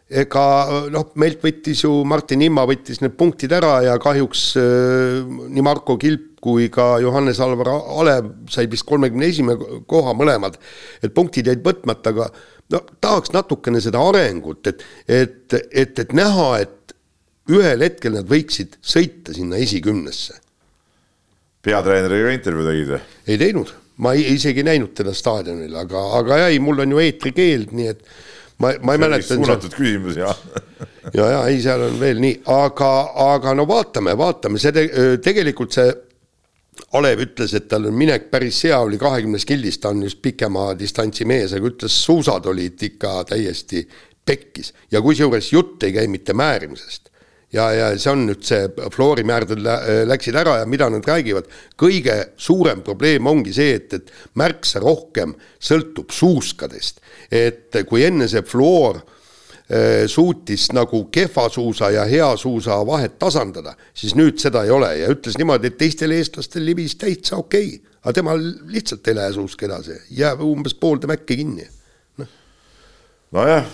ega 0.09 0.43
noh, 0.91 1.11
meilt 1.21 1.43
võttis 1.45 1.85
ju 1.85 1.93
Martin 2.09 2.43
Imma 2.43 2.65
võttis 2.67 3.03
need 3.05 3.13
punktid 3.21 3.53
ära 3.53 3.75
ja 3.85 3.99
kahjuks 4.01 4.55
nii 4.57 5.65
Marko 5.67 5.99
Kilp 6.01 6.39
kui 6.41 6.71
ka 6.73 6.95
Johannes 7.03 7.43
Alvar 7.45 7.69
Alev 7.77 8.31
said 8.49 8.73
vist 8.73 8.87
kolmekümne 8.89 9.29
esimene 9.29 9.83
koha 9.91 10.15
mõlemad. 10.17 10.57
et 11.03 11.13
punktid 11.13 11.51
jäid 11.51 11.61
võtmata, 11.61 12.15
aga 12.15 12.31
no 12.73 12.83
tahaks 13.01 13.33
natukene 13.35 13.81
seda 13.85 14.03
arengut, 14.11 14.67
et, 14.71 14.85
et, 15.09 15.57
et, 15.71 15.99
et 16.05 16.15
näha, 16.17 16.49
et 16.65 16.95
ühel 17.49 17.85
hetkel 17.85 18.17
nad 18.19 18.29
võiksid 18.29 18.77
sõita 18.85 19.35
sinna 19.37 19.61
esikümnesse. 19.63 20.37
peatreeneriga 21.65 22.33
intervjuu 22.37 22.67
tegid 22.69 22.91
või? 22.95 23.05
ei 23.27 23.39
teinud, 23.41 23.73
ma 24.05 24.15
ei, 24.17 24.27
isegi 24.37 24.65
näinud 24.67 24.95
teda 24.97 25.15
staadionil, 25.17 25.77
aga, 25.77 26.05
aga 26.21 26.43
ei, 26.49 26.61
mul 26.63 26.85
on 26.85 26.97
ju 26.97 27.01
eetrikeeld, 27.05 27.73
nii 27.77 27.89
et 27.95 28.05
ma, 28.61 28.75
ma 28.83 28.97
ei 28.97 29.05
mäleta. 29.05 29.35
suunatud 29.35 29.75
küsimus, 29.75 30.21
jah 30.21 30.37
ja, 31.17 31.25
ja 31.25 31.41
ei, 31.49 31.63
seal 31.65 31.89
on 31.89 31.97
veel 32.01 32.21
nii, 32.23 32.43
aga, 32.53 32.93
aga 33.33 33.57
no 33.57 33.67
vaatame, 33.69 34.17
vaatame, 34.19 34.61
see 34.61 34.75
te, 34.77 34.87
tegelikult 35.25 35.77
see 35.77 35.89
Alev 36.99 37.21
ütles, 37.27 37.53
et 37.57 37.67
tal 37.69 37.89
on 37.89 37.97
minek 37.97 38.31
päris 38.33 38.63
hea, 38.65 38.79
oli 38.81 38.99
kahekümnes 39.01 39.45
kildis, 39.49 39.81
ta 39.83 39.93
on 39.93 40.03
just 40.07 40.23
pikema 40.25 40.71
distantsi 40.79 41.27
mees, 41.29 41.53
aga 41.57 41.69
ütles, 41.69 41.97
suusad 42.05 42.47
olid 42.49 42.81
ikka 42.89 43.23
täiesti 43.29 43.83
pekkis. 44.25 44.73
Ja 44.93 45.03
kusjuures 45.05 45.53
jutt 45.53 45.85
ei 45.85 45.95
käi 45.97 46.09
mitte 46.09 46.37
määrimisest. 46.37 47.11
Ja, 47.53 47.71
ja 47.73 47.93
see 47.97 48.13
on 48.13 48.27
nüüd 48.29 48.43
see, 48.45 48.67
floorimäärded 48.93 49.63
läksid 50.09 50.37
ära 50.37 50.59
ja 50.61 50.67
mida 50.69 50.91
nad 50.93 51.07
räägivad, 51.09 51.47
kõige 51.81 52.17
suurem 52.37 52.83
probleem 52.85 53.29
ongi 53.31 53.55
see, 53.57 53.79
et, 53.79 53.95
et 53.97 54.11
märksa 54.37 54.83
rohkem 54.85 55.33
sõltub 55.57 56.13
suuskadest. 56.13 57.01
Et 57.33 57.81
kui 57.89 58.05
enne 58.05 58.29
see 58.29 58.45
fluoor 58.45 59.01
äh, 59.01 59.18
suutis 60.09 60.71
nagu 60.73 61.03
kehva 61.13 61.49
suusa 61.53 61.91
ja 61.93 62.07
hea 62.09 62.29
suusa 62.41 62.79
vahet 62.89 63.19
tasandada, 63.21 63.75
siis 63.95 64.15
nüüd 64.17 64.41
seda 64.41 64.63
ei 64.65 64.73
ole. 64.73 64.89
Ja 65.03 65.11
ütles 65.13 65.37
niimoodi, 65.37 65.69
et 65.69 65.77
teistel 65.81 66.15
eestlastel 66.17 66.65
libis 66.65 66.97
täitsa 66.97 67.37
okei 67.37 67.75
okay., 67.75 67.97
aga 68.01 68.15
temal 68.17 68.41
lihtsalt 68.73 69.09
ei 69.11 69.19
lähe 69.19 69.35
suusk 69.35 69.63
edasi, 69.67 69.99
jääb 70.17 70.41
umbes 70.47 70.77
poolde 70.79 71.11
mäkke 71.11 71.37
kinni. 71.37 71.67
No.. 72.17 72.29
nojah, 73.37 73.67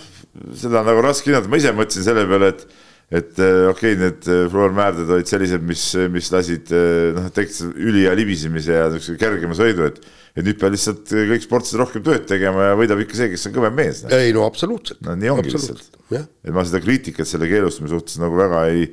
seda 0.57 0.81
on 0.81 0.89
nagu 0.89 1.03
raske 1.05 1.29
hinnata, 1.29 1.51
ma 1.51 1.61
ise 1.61 1.71
mõtlesin 1.77 2.07
selle 2.09 2.25
peale, 2.27 2.51
et 2.51 2.65
et 3.11 3.39
äh, 3.39 3.65
okei 3.69 3.93
okay,, 3.93 4.01
need 4.01 4.29
äh, 4.31 4.45
fluormäärded 4.51 5.11
olid 5.17 5.29
sellised, 5.29 5.65
mis, 5.65 5.87
mis 6.13 6.31
lasid 6.33 6.71
noh, 7.15 7.31
tekitasid 7.33 7.75
ülihea 7.77 8.13
libisemise 8.17 8.79
ja 8.79 8.87
niisuguse 8.89 9.19
kergema 9.21 9.57
sõidu, 9.57 9.89
et 9.91 10.01
et 10.35 10.43
nüüd 10.43 10.57
peab 10.59 10.73
lihtsalt 10.75 11.07
kõik 11.07 11.43
sportlased 11.45 11.79
rohkem 11.79 12.03
tööd 12.03 12.25
tegema 12.27 12.69
ja 12.69 12.75
võidab 12.75 12.99
ikka 13.05 13.15
see, 13.15 13.31
kes 13.31 13.47
on 13.47 13.55
kõvem 13.55 13.77
mees. 13.77 14.01
ei 14.11 14.33
no 14.35 14.43
absoluutselt. 14.47 14.99
no 15.05 15.15
nii 15.15 15.31
ongi 15.31 15.53
lihtsalt. 15.53 15.85
et 16.11 16.51
ma 16.53 16.65
seda 16.67 16.81
kriitikat 16.83 17.29
selle 17.29 17.47
keelustamise 17.51 17.95
suhtes 17.95 18.19
nagu 18.19 18.35
väga 18.39 18.65
ei, 18.73 18.89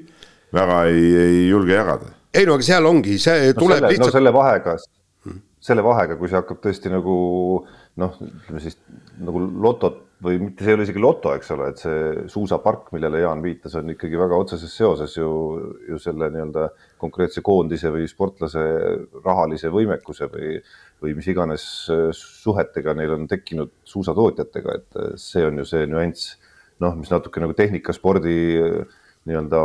väga 0.55 0.83
ei, 0.92 1.09
ei 1.25 1.40
julge 1.48 1.75
jagada. 1.75 2.12
ei 2.31 2.46
no 2.46 2.55
aga 2.59 2.68
seal 2.68 2.87
ongi, 2.87 3.18
see 3.22 3.51
tuleb 3.59 3.75
no 3.75 3.75
selle, 3.81 3.90
lihtsalt. 3.90 4.07
no 4.07 4.16
selle 4.18 4.35
vahega, 4.37 4.77
selle 5.62 5.87
vahega, 5.87 6.18
kui 6.20 6.31
see 6.31 6.38
hakkab 6.38 6.62
tõesti 6.62 6.94
nagu 6.94 7.16
noh, 8.00 8.16
ütleme 8.24 8.62
siis 8.62 8.78
nagu 9.20 9.42
lotot 9.61 10.00
või 10.22 10.38
mitte, 10.38 10.62
see 10.62 10.70
ei 10.70 10.76
ole 10.78 10.87
isegi 10.87 11.02
loto, 11.02 11.33
eks 11.35 11.50
ole, 11.52 11.72
et 11.72 11.81
see 11.83 12.26
suusapark, 12.31 12.92
millele 12.94 13.24
Jaan 13.24 13.42
viitas, 13.42 13.74
on 13.81 13.90
ikkagi 13.90 14.20
väga 14.20 14.38
otseses 14.38 14.72
seoses 14.78 15.16
ju, 15.18 15.28
ju 15.88 15.98
selle 16.00 16.31
nii-öelda 16.31 16.68
konkreetse 17.02 17.42
koondise 17.44 17.90
või 17.92 18.07
sportlase 18.09 18.62
rahalise 19.24 19.72
võimekuse 19.74 20.31
või 20.31 20.55
või 21.02 21.16
mis 21.18 21.28
iganes 21.33 21.66
äh, 21.90 22.09
suhetega. 22.14 22.94
Neil 22.94 23.16
on 23.16 23.28
tekkinud 23.31 23.72
suusatootjatega, 23.88 24.78
et 24.78 24.98
äh, 25.00 25.12
see 25.20 25.44
on 25.48 25.61
ju 25.61 25.68
see 25.68 25.87
nüanss, 25.90 26.37
noh, 26.83 26.96
mis 26.98 27.11
natuke 27.12 27.42
nagu 27.42 27.57
tehnikaspordi 27.59 28.37
äh, 28.61 28.98
nii-öelda 29.28 29.61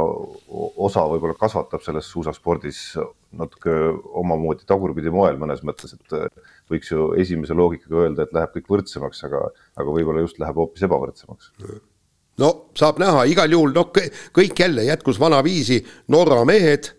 osa 0.85 1.07
võib-olla 1.09 1.33
kasvatab 1.37 1.81
selles 1.81 2.09
suusaspordis 2.13 2.81
natuke 3.37 3.73
omamoodi 4.21 4.67
tagurpidi 4.69 5.09
moel 5.13 5.39
mõnes 5.41 5.63
mõttes, 5.65 5.95
et 5.97 6.43
võiks 6.71 6.91
ju 6.91 7.12
esimese 7.19 7.56
loogikaga 7.58 8.03
öelda, 8.06 8.25
et 8.25 8.34
läheb 8.36 8.58
kõik 8.58 8.73
võrdsemaks, 8.73 9.23
aga, 9.27 9.45
aga 9.80 9.93
võib-olla 9.93 10.25
just 10.25 10.39
läheb 10.41 10.60
hoopis 10.60 10.86
ebavõrdsemaks. 10.88 11.53
no 12.43 12.51
saab 12.77 13.01
näha, 13.01 13.25
igal 13.32 13.51
juhul 13.51 13.73
noh, 13.75 13.91
kõik 14.36 14.60
jälle 14.60 14.88
jätkus 14.89 15.19
vanaviisi, 15.19 15.82
Norra 16.13 16.43
mehed 16.45 16.91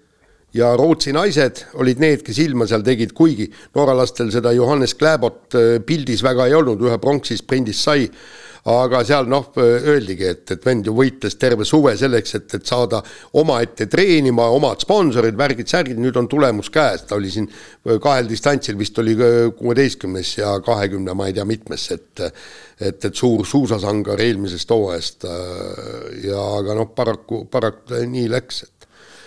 ja 0.57 0.73
Rootsi 0.77 1.13
naised 1.13 1.65
olid 1.79 2.01
need, 2.01 2.25
kes 2.27 2.41
ilma 2.43 2.67
seal 2.69 2.85
tegid, 2.87 3.13
kuigi 3.17 3.49
norralastel 3.77 4.33
seda 4.33 4.53
Johannes 4.57 4.97
Kläbot 4.99 5.57
äh, 5.59 5.71
pildis 5.85 6.25
väga 6.25 6.49
ei 6.49 6.57
olnud, 6.57 6.83
ühe 6.89 6.99
pronksi 7.03 7.37
sprindis 7.39 7.83
sai, 7.85 8.09
aga 8.69 9.03
seal 9.07 9.29
noh, 9.31 9.51
öeldigi, 9.59 10.27
et, 10.33 10.45
et 10.55 10.65
vend 10.67 10.87
ju 10.87 10.95
võitles 10.97 11.39
terve 11.41 11.67
suve 11.69 11.95
selleks, 11.99 12.35
et, 12.39 12.55
et 12.59 12.67
saada 12.67 13.03
omaette 13.39 13.89
treenima, 13.91 14.49
omad 14.55 14.83
sponsorid, 14.85 15.37
värgid-särgid, 15.39 16.01
nüüd 16.01 16.17
on 16.21 16.29
tulemus 16.31 16.73
käes, 16.75 17.05
ta 17.09 17.19
oli 17.19 17.33
siin 17.33 17.49
äh, 17.49 17.99
kahel 18.03 18.29
distantsil 18.31 18.79
vist 18.79 18.99
oli 18.99 19.15
äh, 19.19 19.37
kuueteistkümnes 19.59 20.35
ja 20.41 20.57
kahekümne, 20.65 21.15
ma 21.19 21.29
ei 21.29 21.37
tea, 21.37 21.47
mitmes, 21.49 21.91
et 21.95 22.27
et, 22.79 23.05
et 23.05 23.15
suur 23.17 23.43
suusasangar 23.47 24.21
eelmisest 24.23 24.71
hooajast 24.71 25.25
ja 26.23 26.43
aga 26.61 26.77
noh, 26.79 26.93
paraku, 26.95 27.41
paraku 27.51 28.05
nii 28.07 28.29
läks, 28.31 28.63
et 28.67 28.79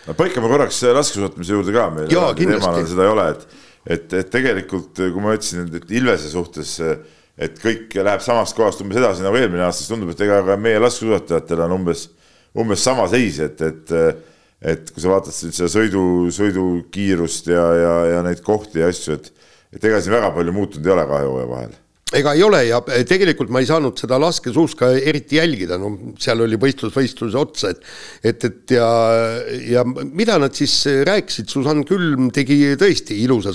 no 0.08 0.16
põikame 0.18 0.50
korraks 0.52 0.82
laskesuusatamise 0.88 1.58
juurde 1.58 1.76
ka, 1.76 1.88
meil 1.94 2.12
teemal 2.38 2.80
seda 2.88 3.06
ei 3.06 3.12
ole, 3.12 3.28
et, 3.34 3.58
et, 3.98 4.16
et 4.22 4.32
tegelikult 4.34 5.02
kui 5.02 5.24
ma 5.24 5.36
ütlesin, 5.38 5.68
et 5.68 5.94
Ilvese 6.00 6.32
suhtes, 6.32 6.78
et 7.38 7.60
kõik 7.62 7.96
läheb 7.96 8.24
samast 8.24 8.56
kohast 8.58 8.82
umbes 8.84 9.00
edasi 9.00 9.26
nagu 9.26 9.38
eelmine 9.40 9.64
aasta, 9.66 9.84
siis 9.84 9.92
tundub, 9.92 10.12
et 10.14 10.26
ega 10.26 10.42
ka 10.48 10.58
meie 10.60 10.82
laskesuusatajatel 10.82 11.66
on 11.68 11.78
umbes, 11.80 12.08
umbes 12.58 12.84
sama 12.84 13.08
seis, 13.12 13.40
et, 13.44 13.62
et 13.62 13.96
et 14.62 14.92
kui 14.94 15.02
sa 15.02 15.10
vaatad 15.10 15.34
seda 15.34 15.66
sõidu, 15.74 16.04
sõidukiirust 16.36 17.48
ja, 17.50 17.64
ja, 17.74 17.94
ja 18.12 18.20
neid 18.22 18.44
kohti 18.46 18.84
ja 18.84 18.92
asju, 18.94 19.18
et 19.18 19.32
et 19.72 19.86
ega 19.88 20.02
siin 20.04 20.14
väga 20.14 20.34
palju 20.36 20.54
muutunud 20.54 20.86
ei 20.86 20.94
ole 20.94 21.06
kahe 21.08 21.26
hooaja 21.26 21.48
vahel 21.50 21.74
ega 22.18 22.34
ei 22.36 22.44
ole 22.44 22.62
ja 22.68 22.80
eh, 22.92 23.04
tegelikult 23.08 23.52
ma 23.54 23.62
ei 23.62 23.68
saanud 23.70 24.00
seda 24.00 24.18
laskesuuska 24.22 24.92
eriti 25.00 25.40
jälgida, 25.40 25.78
no 25.82 25.94
seal 26.22 26.44
oli 26.46 26.60
võistlus 26.60 26.94
võistluse 26.96 27.40
otsa, 27.40 27.72
et 27.72 28.32
et, 28.32 28.46
et 28.48 28.76
ja, 28.76 28.90
ja 29.78 29.86
mida 29.86 30.38
nad 30.42 30.56
siis 30.58 30.76
rääkisid, 31.08 31.50
Susann 31.52 31.86
Külm 31.88 32.30
tegi 32.36 32.60
tõesti 32.80 33.18
ilusa, 33.24 33.54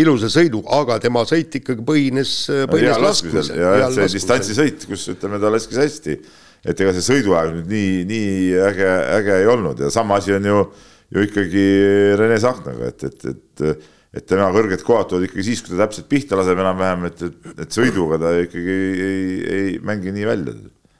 ilusa 0.00 0.30
sõidu, 0.32 0.62
aga 0.74 0.98
tema 1.02 1.24
sõit 1.28 1.54
ikkagi 1.62 1.84
põhines, 1.86 2.34
põhines 2.70 3.02
laskmisel. 3.02 3.58
ja, 3.62 3.74
ja 3.84 3.90
see 3.94 4.10
distantsisõit, 4.16 4.86
kus 4.90 5.08
ütleme, 5.14 5.40
ta 5.42 5.52
laskis 5.52 5.80
hästi, 5.82 6.18
et 6.66 6.82
ega 6.82 6.94
see 6.96 7.06
sõiduaeg 7.08 7.56
nüüd 7.58 7.72
nii, 7.72 7.96
nii 8.10 8.36
äge, 8.70 8.92
äge 9.18 9.40
ei 9.42 9.50
olnud. 9.50 9.82
Ja 9.82 9.90
sama 9.94 10.20
asi 10.20 10.34
on 10.36 10.46
ju, 10.46 10.60
ju 11.14 11.26
ikkagi 11.28 11.66
Rene 12.18 12.38
Sahtnaga, 12.42 12.92
et, 12.92 13.08
et, 13.10 13.26
et 13.32 13.90
et 14.12 14.26
tema 14.28 14.50
kõrged 14.52 14.82
kohad 14.84 15.08
tulevad 15.08 15.30
ikkagi 15.30 15.44
siis, 15.46 15.62
kui 15.64 15.72
ta 15.72 15.86
täpselt 15.86 16.08
pihta 16.10 16.36
laseb 16.36 16.60
enam-vähem, 16.60 17.06
et, 17.08 17.22
et, 17.28 17.50
et 17.64 17.76
sõiduga 17.78 18.18
ta 18.20 18.32
ikkagi 18.42 18.74
ei, 18.74 18.90
ei, 19.06 19.30
ei 19.56 19.70
mängi 19.84 20.12
nii 20.12 20.26
välja. 20.28 20.54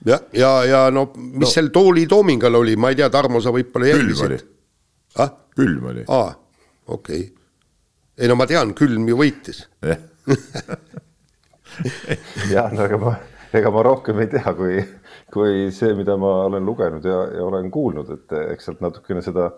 jah, 0.08 0.22
ja, 0.32 0.38
ja, 0.40 0.52
ja 0.70 0.80
no 0.94 1.10
mis 1.16 1.44
no. 1.44 1.50
seal 1.52 1.68
Tooli 1.74 2.06
Toomingal 2.08 2.56
oli, 2.62 2.76
ma 2.80 2.92
ei 2.92 2.98
tea, 3.02 3.10
Tarmo, 3.12 3.42
sa 3.44 3.52
võib-olla 3.54 3.90
jälgisid. 3.92 4.46
ah? 5.20 5.34
külm 5.58 5.90
oli. 5.92 6.06
aa, 6.08 6.32
okei 6.88 7.20
okay.. 7.26 7.28
ei 8.16 8.32
no 8.32 8.38
ma 8.40 8.48
tean, 8.48 8.72
külm 8.78 9.04
ju 9.12 9.20
võitis. 9.20 9.66
jah, 12.48 12.72
no 12.72 12.88
aga 12.88 13.02
ma, 13.02 13.14
ega 13.52 13.74
ma 13.74 13.84
rohkem 13.84 14.24
ei 14.24 14.32
tea, 14.32 14.56
kui, 14.56 14.80
kui 15.32 15.68
see, 15.76 15.92
mida 15.98 16.16
ma 16.16 16.46
olen 16.48 16.64
lugenud 16.64 17.04
ja, 17.04 17.26
ja 17.36 17.44
olen 17.44 17.68
kuulnud, 17.74 18.08
et 18.16 18.38
eks 18.54 18.70
sealt 18.70 18.80
natukene 18.80 19.20
seda 19.24 19.52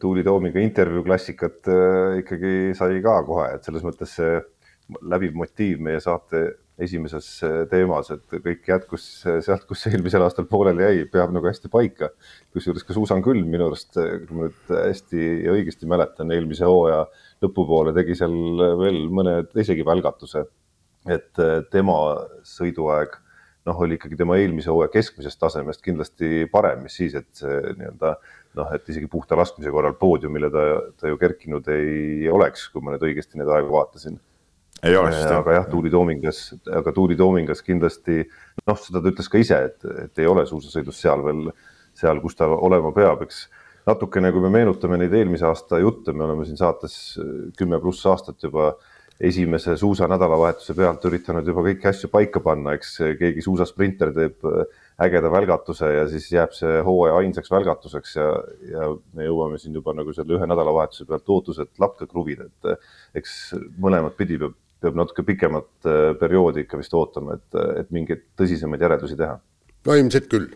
Tuuli 0.00 0.24
Toomiga 0.26 0.60
intervjuu 0.60 1.04
klassikat 1.06 1.68
äh, 1.70 2.18
ikkagi 2.22 2.74
sai 2.74 2.98
ka 3.04 3.20
kohe, 3.26 3.52
et 3.54 3.66
selles 3.66 3.84
mõttes 3.86 4.16
see 4.18 4.38
läbiv 5.06 5.36
motiiv 5.38 5.82
meie 5.82 6.00
saate 6.02 6.42
esimeses 6.82 7.28
äh, 7.46 7.60
teemas, 7.70 8.10
et 8.10 8.34
kõik 8.34 8.66
jätkus 8.66 9.04
äh, 9.28 9.38
sealt, 9.46 9.62
kus 9.68 9.86
eelmisel 9.86 10.24
aastal 10.26 10.48
pooleli 10.50 10.82
jäi, 10.82 11.04
peab 11.12 11.30
nagu 11.34 11.46
hästi 11.46 11.70
paika. 11.70 12.10
kusjuures 12.54 12.82
ka 12.86 12.96
Suusan 12.96 13.22
Külm 13.22 13.46
minu 13.52 13.68
arust, 13.70 13.94
kui 13.94 14.34
ma 14.34 14.48
nüüd 14.48 14.74
hästi 14.74 15.28
ja 15.46 15.54
õigesti 15.54 15.90
mäletan, 15.90 16.34
eelmise 16.34 16.66
hooaja 16.66 17.04
lõpupoole 17.46 17.94
tegi 17.94 18.18
seal 18.18 18.34
veel 18.82 19.04
mõne 19.06 19.38
teisegi 19.52 19.86
välgatuse. 19.86 20.48
et 21.06 21.38
tema 21.70 21.94
sõiduaeg 22.42 23.12
noh, 23.66 23.80
oli 23.82 23.94
ikkagi 23.98 24.18
tema 24.18 24.38
eelmise 24.40 24.70
hooaja 24.72 24.90
keskmisest 24.94 25.38
tasemest 25.38 25.82
kindlasti 25.84 26.46
parem, 26.50 26.82
mis 26.86 26.96
siis, 26.98 27.14
et 27.18 27.28
see 27.38 27.60
nii-öelda 27.78 28.16
noh, 28.56 28.72
et 28.74 28.88
isegi 28.92 29.08
puhta 29.12 29.36
laskmise 29.38 29.72
korral 29.74 29.96
poodiumile 30.00 30.50
ta, 30.52 30.64
ta 31.00 31.10
ju 31.10 31.18
kerkinud 31.20 31.68
ei 31.74 32.30
oleks, 32.32 32.68
kui 32.72 32.84
ma 32.84 32.94
nüüd 32.94 33.04
õigesti 33.08 33.40
neid 33.40 33.52
aegu 33.52 33.72
vaatasin. 33.74 34.18
Ei 34.84 34.96
oleks 34.96 35.22
jah. 35.22 35.38
aga 35.40 35.54
jah, 35.56 35.70
Tuuli 35.70 35.90
Toomingas, 35.92 36.40
aga 36.80 36.92
Tuuli 36.92 37.16
Toomingas 37.16 37.62
kindlasti 37.64 38.20
noh, 38.66 38.76
seda 38.80 39.00
ta 39.00 39.12
ütles 39.12 39.30
ka 39.32 39.40
ise, 39.40 39.62
et, 39.70 39.86
et 40.04 40.20
ei 40.20 40.28
ole 40.28 40.44
suusasõidus 40.48 41.00
seal 41.00 41.24
veel 41.24 41.46
seal, 41.96 42.20
kus 42.20 42.36
ta 42.38 42.48
olema 42.48 42.92
peab, 42.96 43.24
eks. 43.26 43.46
Natukene, 43.86 44.32
kui 44.34 44.42
me 44.42 44.50
meenutame 44.50 44.98
neid 44.98 45.12
eelmise 45.14 45.46
aasta 45.46 45.78
jutte, 45.78 46.10
me 46.10 46.24
oleme 46.26 46.44
siin 46.44 46.58
saates 46.58 46.94
kümme 47.56 47.78
pluss 47.78 48.02
aastat 48.10 48.42
juba 48.42 48.72
esimese 49.22 49.76
suusanädalavahetuse 49.78 50.74
pealt 50.76 51.06
üritanud 51.06 51.46
juba 51.46 51.62
kõiki 51.68 51.88
asju 51.88 52.10
paika 52.12 52.42
panna, 52.42 52.74
eks. 52.76 52.96
Keegi 53.20 53.44
suusasprinter 53.46 54.10
teeb 54.16 54.48
ägeda 55.02 55.28
välgatuse 55.32 55.88
ja 55.92 56.04
siis 56.08 56.30
jääb 56.32 56.54
see 56.56 56.78
hooaja 56.84 57.18
ainsaks 57.20 57.50
välgatuseks 57.52 58.14
ja, 58.16 58.28
ja 58.70 58.86
me 59.16 59.26
jõuame 59.26 59.58
siin 59.60 59.74
juba 59.76 59.92
nagu 59.96 60.14
selle 60.16 60.38
ühe 60.38 60.48
nädalavahetuse 60.48 61.04
pealt 61.08 61.34
ootused 61.34 61.74
lakke 61.82 62.08
kruvida, 62.08 62.48
et 62.48 63.20
eks 63.20 63.34
mõlemat 63.82 64.16
pidi 64.16 64.40
peab 64.40 64.56
peab 64.82 64.98
natuke 64.98 65.24
pikemat 65.26 65.88
äh, 65.88 66.12
perioodi 66.20 66.64
ikka 66.66 66.78
vist 66.80 66.94
ootama, 66.96 67.38
et, 67.38 67.58
et 67.82 67.90
mingeid 67.94 68.24
tõsisemaid 68.38 68.82
järeldusi 68.86 69.18
teha. 69.18 69.38
no 69.86 69.98
ilmselt 69.98 70.28
küll. 70.32 70.48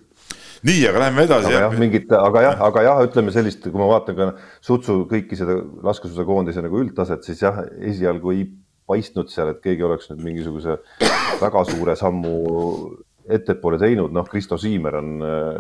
nii, 0.66 0.80
aga 0.90 1.04
läheme 1.06 1.26
edasi. 1.28 1.50
aga 1.50 1.62
jah, 1.64 1.76
mingit, 1.80 2.12
aga 2.16 2.46
jah, 2.46 2.64
aga 2.68 2.86
jah, 2.86 3.02
ütleme 3.08 3.34
sellist, 3.34 3.64
kui 3.66 3.80
ma 3.80 3.88
vaatan 3.90 4.18
ka 4.18 4.30
Sutsu 4.64 5.02
kõiki 5.10 5.38
seda 5.40 5.56
laskesuusakoondise 5.88 6.64
nagu 6.64 6.82
üldtaset, 6.84 7.24
siis 7.26 7.44
jah, 7.46 7.62
esialgu 7.80 8.34
ei 8.36 8.48
paistnud 8.90 9.30
seal, 9.32 9.54
et 9.54 9.62
keegi 9.64 9.86
oleks 9.86 10.10
nüüd 10.10 10.24
mingisuguse 10.26 10.80
väga 11.40 11.64
suure 11.68 11.94
sammu 11.96 12.34
ettepoole 13.28 13.78
teinud, 13.80 14.12
noh, 14.14 14.28
Kristo 14.28 14.58
Siimer 14.60 14.96
on 15.00 15.10
äh, 15.24 15.58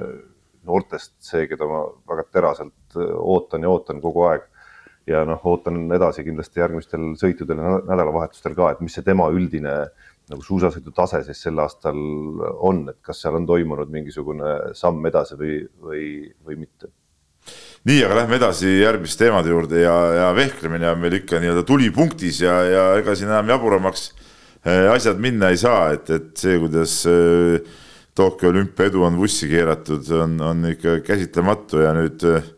noortest 0.68 1.16
see, 1.24 1.46
keda 1.50 1.68
ma 1.68 1.82
väga 2.10 2.26
teraselt 2.32 2.96
äh, 2.96 3.10
ootan 3.18 3.66
ja 3.66 3.72
ootan 3.72 4.00
kogu 4.02 4.26
aeg. 4.30 4.46
Ja 5.08 5.24
noh, 5.26 5.40
ootan 5.48 5.88
edasi 5.96 6.22
kindlasti 6.22 6.60
järgmistel 6.60 7.14
sõitudel 7.18 7.58
ja 7.58 7.78
nädalavahetustel 7.88 8.54
ka, 8.54 8.70
et 8.70 8.82
mis 8.84 8.94
see 8.94 9.06
tema 9.06 9.26
üldine 9.32 9.72
nagu 10.30 10.44
suusasõidu 10.44 10.92
tase 10.94 11.24
siis 11.26 11.40
sel 11.42 11.58
aastal 11.58 11.98
on, 12.62 12.84
et 12.92 13.00
kas 13.02 13.18
seal 13.24 13.34
on 13.40 13.48
toimunud 13.48 13.90
mingisugune 13.90 14.74
samm 14.78 15.08
edasi 15.08 15.38
või, 15.40 15.56
või, 15.82 16.04
või 16.46 16.60
mitte. 16.60 16.92
Nii, 17.88 18.04
aga 18.04 18.20
lähme 18.20 18.36
edasi 18.36 18.76
järgmiste 18.82 19.24
teemade 19.24 19.50
juurde 19.50 19.80
ja, 19.80 19.96
ja 20.14 20.28
vehklemine 20.36 20.92
on 20.92 21.00
meil 21.00 21.16
ikka 21.22 21.40
nii-öelda 21.40 21.64
tulipunktis 21.66 22.42
ja, 22.44 22.60
ja 22.68 22.84
ega 23.00 23.16
siin 23.16 23.32
enam 23.32 23.50
jaburamaks 23.56 24.10
äh, 24.12 24.29
asjad 24.64 25.20
minna 25.20 25.50
ei 25.50 25.56
saa, 25.60 25.92
et, 25.94 26.10
et 26.12 26.32
see, 26.36 26.58
kuidas 26.60 27.00
äh, 27.08 27.60
Tokyo 28.14 28.50
olümpia 28.50 28.90
edu 28.90 29.04
on 29.06 29.16
vussi 29.16 29.48
keeratud, 29.48 30.08
on, 30.12 30.34
on 30.44 30.66
ikka 30.72 30.98
käsitlematu 31.06 31.80
ja 31.80 31.92
nüüd 31.96 32.24
äh, 32.28 32.48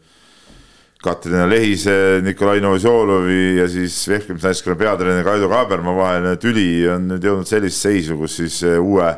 Katrina 1.02 1.48
Lehise, 1.50 2.20
Nikolai 2.22 2.60
Novosjolovi 2.62 3.58
ja 3.58 3.68
siis 3.70 3.96
vehklemisnaiskonna 4.08 4.78
peatreener 4.78 5.26
Kaido 5.26 5.48
Kaaberma 5.50 5.94
vaheline 5.96 6.36
tüli 6.42 6.86
on 6.90 7.08
nüüd 7.10 7.26
jõudnud 7.26 7.50
sellisesse 7.50 7.90
seisu, 7.90 8.18
kus 8.20 8.38
siis 8.38 8.60
uue, 8.78 9.08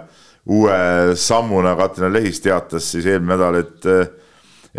uue 0.48 0.78
sammuna 1.20 1.74
Katrina 1.76 2.12
Lehis 2.12 2.40
teatas 2.44 2.88
siis 2.92 3.08
eelmine 3.08 3.36
nädal, 3.36 3.60
et, 3.60 3.88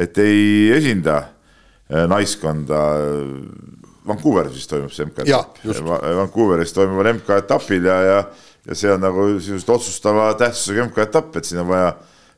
et 0.05 0.21
ei 0.21 0.71
esinda 0.77 1.21
äh, 1.21 2.05
naiskonda. 2.09 2.83
Vancouveris 4.05 4.55
vist 4.55 4.69
toimub 4.71 4.93
see 4.93 5.07
MK-etapp. 5.07 5.61
Vancouveris 6.21 6.73
toimuval 6.75 7.13
MK-etapil 7.15 7.87
ja, 7.89 7.99
ja, 8.05 8.17
ja 8.69 8.77
see 8.77 8.93
on 8.93 9.03
nagu 9.03 9.27
sisuliselt 9.39 9.75
otsustava 9.77 10.31
tähtsusega 10.39 10.87
MK-etapp, 10.89 11.35
et 11.39 11.49
siin 11.49 11.63
on 11.63 11.71
vaja 11.73 11.93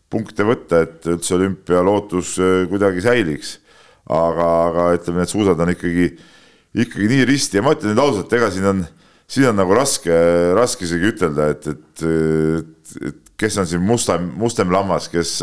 punkte 0.07 0.45
võtta, 0.47 0.85
et 0.85 1.07
üldse 1.11 1.35
olümpia 1.35 1.81
lootus 1.83 2.37
äh, 2.39 2.61
kuidagi 2.71 3.03
säiliks 3.03 3.57
aga, 4.07 4.47
aga 4.69 4.85
ütleme, 4.95 5.23
need 5.23 5.31
suusad 5.31 5.59
on 5.63 5.73
ikkagi, 5.73 6.07
ikkagi 6.83 7.09
nii 7.11 7.25
risti 7.27 7.59
ja 7.59 7.65
ma 7.65 7.73
ütlen 7.75 7.93
nüüd 7.93 8.03
ausalt, 8.03 8.33
ega 8.37 8.49
siin 8.53 8.67
on, 8.69 8.83
siin 9.27 9.49
on 9.51 9.59
nagu 9.59 9.75
raske, 9.75 10.15
raske 10.57 10.87
isegi 10.87 11.11
ütelda, 11.11 11.51
et, 11.53 11.67
et, 11.73 12.05
et, 12.07 12.95
et 13.11 13.19
kes 13.39 13.59
on 13.61 13.69
siin 13.69 13.83
mustem, 13.85 14.31
mustem 14.39 14.71
lammas, 14.73 15.09
kes, 15.11 15.35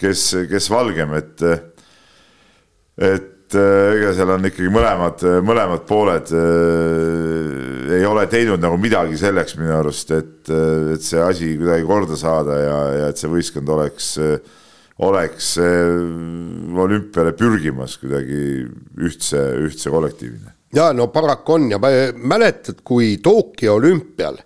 kes, 0.00 0.26
kes 0.50 0.70
valgem, 0.72 1.16
et, 1.18 1.46
et 3.10 3.29
ega 3.58 4.12
seal 4.16 4.32
on 4.34 4.46
ikkagi 4.48 4.70
mõlemad, 4.72 5.24
mõlemad 5.46 5.84
pooled 5.88 6.32
äh, 6.36 7.96
ei 7.98 8.06
ole 8.06 8.26
teinud 8.30 8.62
nagu 8.62 8.78
midagi 8.80 9.18
selleks 9.20 9.56
minu 9.58 9.74
arust, 9.78 10.12
et, 10.16 10.50
et 10.94 11.04
see 11.04 11.20
asi 11.22 11.52
kuidagi 11.60 11.86
korda 11.88 12.18
saada 12.18 12.58
ja, 12.60 12.78
ja 13.00 13.10
et 13.10 13.20
see 13.20 13.30
võistkond 13.32 13.72
oleks 13.76 14.12
äh, 14.22 14.58
oleks 15.00 15.54
olümpiale 15.56 17.32
pürgimas 17.32 17.94
kuidagi 17.96 18.66
ühtse, 19.00 19.40
ühtse 19.64 19.88
kollektiivina. 19.88 20.52
ja 20.76 20.90
no 20.92 21.06
paraku 21.08 21.56
on 21.56 21.70
ja 21.72 21.80
mäletad, 21.80 22.82
kui 22.84 23.14
Tokyo 23.24 23.78
olümpial 23.78 24.36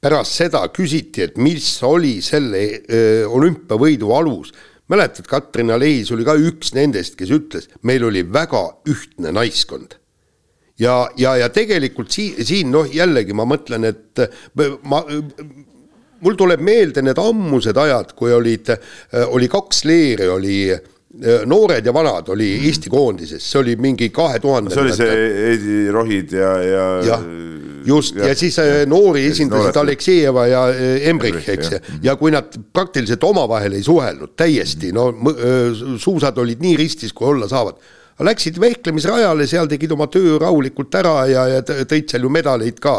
pärast 0.00 0.38
seda 0.38 0.62
küsiti, 0.74 1.26
et 1.26 1.38
mis 1.40 1.66
oli 1.86 2.18
selle 2.24 2.62
öö, 2.86 3.26
olümpiavõidu 3.34 4.12
alus. 4.14 4.52
Mäletad, 4.88 5.26
Katrin 5.28 5.72
Aleis 5.74 6.12
oli 6.14 6.26
ka 6.26 6.36
üks 6.38 6.74
nendest, 6.76 7.16
kes 7.18 7.32
ütles, 7.34 7.70
meil 7.82 8.04
oli 8.08 8.24
väga 8.24 8.64
ühtne 8.88 9.32
naiskond 9.36 9.98
ja, 10.80 11.00
ja, 11.16 11.36
ja 11.36 11.48
tegelikult 11.52 12.12
siin, 12.14 12.38
siin 12.46 12.72
noh, 12.72 12.88
jällegi 12.92 13.36
ma 13.36 13.46
mõtlen, 13.48 13.88
et 13.88 14.22
ma 14.88 15.02
mul 16.24 16.38
tuleb 16.38 16.62
meelde 16.64 17.02
need 17.04 17.18
ammused 17.22 17.78
ajad, 17.78 18.14
kui 18.18 18.32
olid, 18.34 18.70
äh, 18.74 19.26
oli 19.28 19.48
kaks 19.50 19.84
leeri, 19.88 20.28
oli 20.30 20.56
äh, 20.74 20.80
noored 21.48 21.86
ja 21.86 21.94
vanad 21.94 22.30
oli 22.34 22.50
Eesti 22.68 22.90
koondises, 22.92 23.44
see 23.44 23.60
oli 23.62 23.76
mingi 23.80 24.10
kahe 24.14 24.40
tuhande. 24.42 24.74
see 24.74 24.84
oli 24.84 24.96
see 24.96 25.18
Heidi 25.38 25.78
Rohid 25.94 26.34
ja, 26.36 26.52
ja. 26.62 26.86
jah, 27.06 27.24
just 27.88 28.16
ja, 28.20 28.32
siis 28.38 28.58
äh, 28.62 28.82
noori 28.88 29.26
esindasid. 29.30 29.76
Aleksejeva 29.80 30.46
ja 30.50 30.64
Embrich, 31.10 31.48
eks. 31.54 31.74
ju, 31.74 31.80
ja 32.04 32.16
kui 32.20 32.32
nad 32.34 32.54
praktiliselt 32.72 33.24
omavahel 33.24 33.78
ei 33.78 33.84
suhelnud 33.86 34.34
täiesti, 34.38 34.92
no 34.96 35.10
suusad 35.98 36.38
olid 36.38 36.62
nii 36.64 36.76
ristis, 36.80 37.14
kui 37.16 37.30
olla 37.32 37.48
saavad. 37.50 37.80
Läksid 38.18 38.56
vehklemisrajale, 38.58 39.44
seal 39.46 39.68
tegid 39.70 39.92
oma 39.94 40.08
töö 40.10 40.40
rahulikult 40.42 40.96
ära 40.98 41.20
ja, 41.30 41.44
ja 41.52 41.60
tõid 41.62 42.08
seal 42.10 42.24
ju 42.26 42.32
medaleid 42.34 42.80
ka 42.82 42.96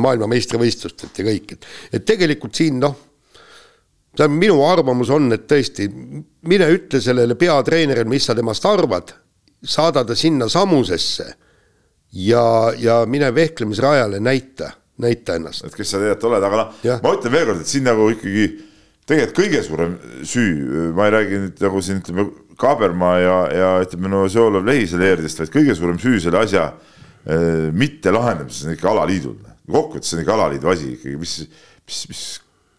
maailmameistrivõistlustelt 0.00 1.20
ja 1.20 1.26
kõik, 1.26 1.52
et, 1.58 1.68
et 1.98 2.06
tegelikult 2.08 2.56
siin 2.56 2.80
noh, 2.80 2.96
tähendab, 4.16 4.38
minu 4.40 4.62
arvamus 4.66 5.12
on, 5.14 5.28
et 5.36 5.44
tõesti, 5.50 5.90
mine 6.48 6.70
ütle 6.72 7.00
sellele 7.04 7.36
peatreenerile, 7.38 8.08
mis 8.08 8.26
sa 8.28 8.36
temast 8.36 8.64
arvad, 8.68 9.12
saada 9.60 10.04
ta 10.08 10.16
sinna 10.16 10.48
samusesse 10.48 11.28
ja, 12.12 12.72
ja 12.78 13.02
mine 13.06 13.30
vehklemisrajale, 13.34 14.20
näita, 14.20 14.72
näita 15.02 15.36
ennast. 15.38 15.64
et 15.66 15.76
kes 15.76 15.90
sa 15.92 16.00
tegelikult 16.00 16.30
oled, 16.32 16.48
aga 16.48 16.62
noh, 16.62 16.74
ma 17.04 17.14
ütlen 17.16 17.34
veelkord, 17.34 17.62
et 17.62 17.70
siin 17.70 17.86
nagu 17.88 18.08
ikkagi 18.14 18.48
tegelikult 19.08 19.40
kõige 19.40 19.62
suurem 19.64 19.96
süü, 20.26 20.92
ma 20.96 21.08
ei 21.08 21.16
räägi 21.16 21.42
nüüd 21.44 21.64
nagu 21.64 21.82
siin 21.84 22.02
ütleme 22.02 22.28
Kaabermaa 22.58 23.18
ja, 23.22 23.36
ja 23.54 23.68
ütleme 23.84 24.10
Novosjolov 24.10 24.66
Lehise 24.66 24.98
leeridest, 24.98 25.38
vaid 25.38 25.52
kõige 25.54 25.76
suurem 25.78 26.00
süü 26.02 26.18
selle 26.22 26.40
asja 26.42 26.64
äh, 26.72 27.68
mitte 27.70 28.10
lahendamises 28.14 28.66
on 28.66 28.74
ikka 28.74 28.90
alaliidul. 28.90 29.38
kokkuvõttes 29.68 30.14
on 30.16 30.24
ikka 30.24 30.34
alaliidu 30.34 30.70
asi 30.72 30.92
ikkagi, 30.96 31.16
mis, 31.20 31.34
mis, 31.86 32.02
mis 32.10 32.22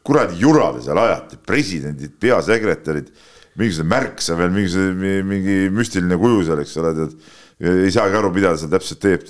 kuradi 0.05 0.39
jura 0.41 0.71
te 0.75 0.83
seal 0.83 0.99
ajate, 0.99 1.37
presidendid, 1.45 2.15
peasekretärid, 2.21 3.11
mingisugune 3.59 3.93
märksa 3.93 4.37
veel, 4.39 4.51
mingisugune 4.55 5.19
mingi 5.27 5.57
müstiline 5.73 6.17
kuju 6.19 6.43
seal, 6.47 6.63
eks 6.63 6.75
ole, 6.81 6.95
tead. 6.97 7.15
Ei 7.59 7.91
saagi 7.91 8.15
aru, 8.19 8.31
mida 8.35 8.53
ta 8.53 8.57
seal 8.61 8.71
täpselt 8.71 8.99
teeb, 9.03 9.25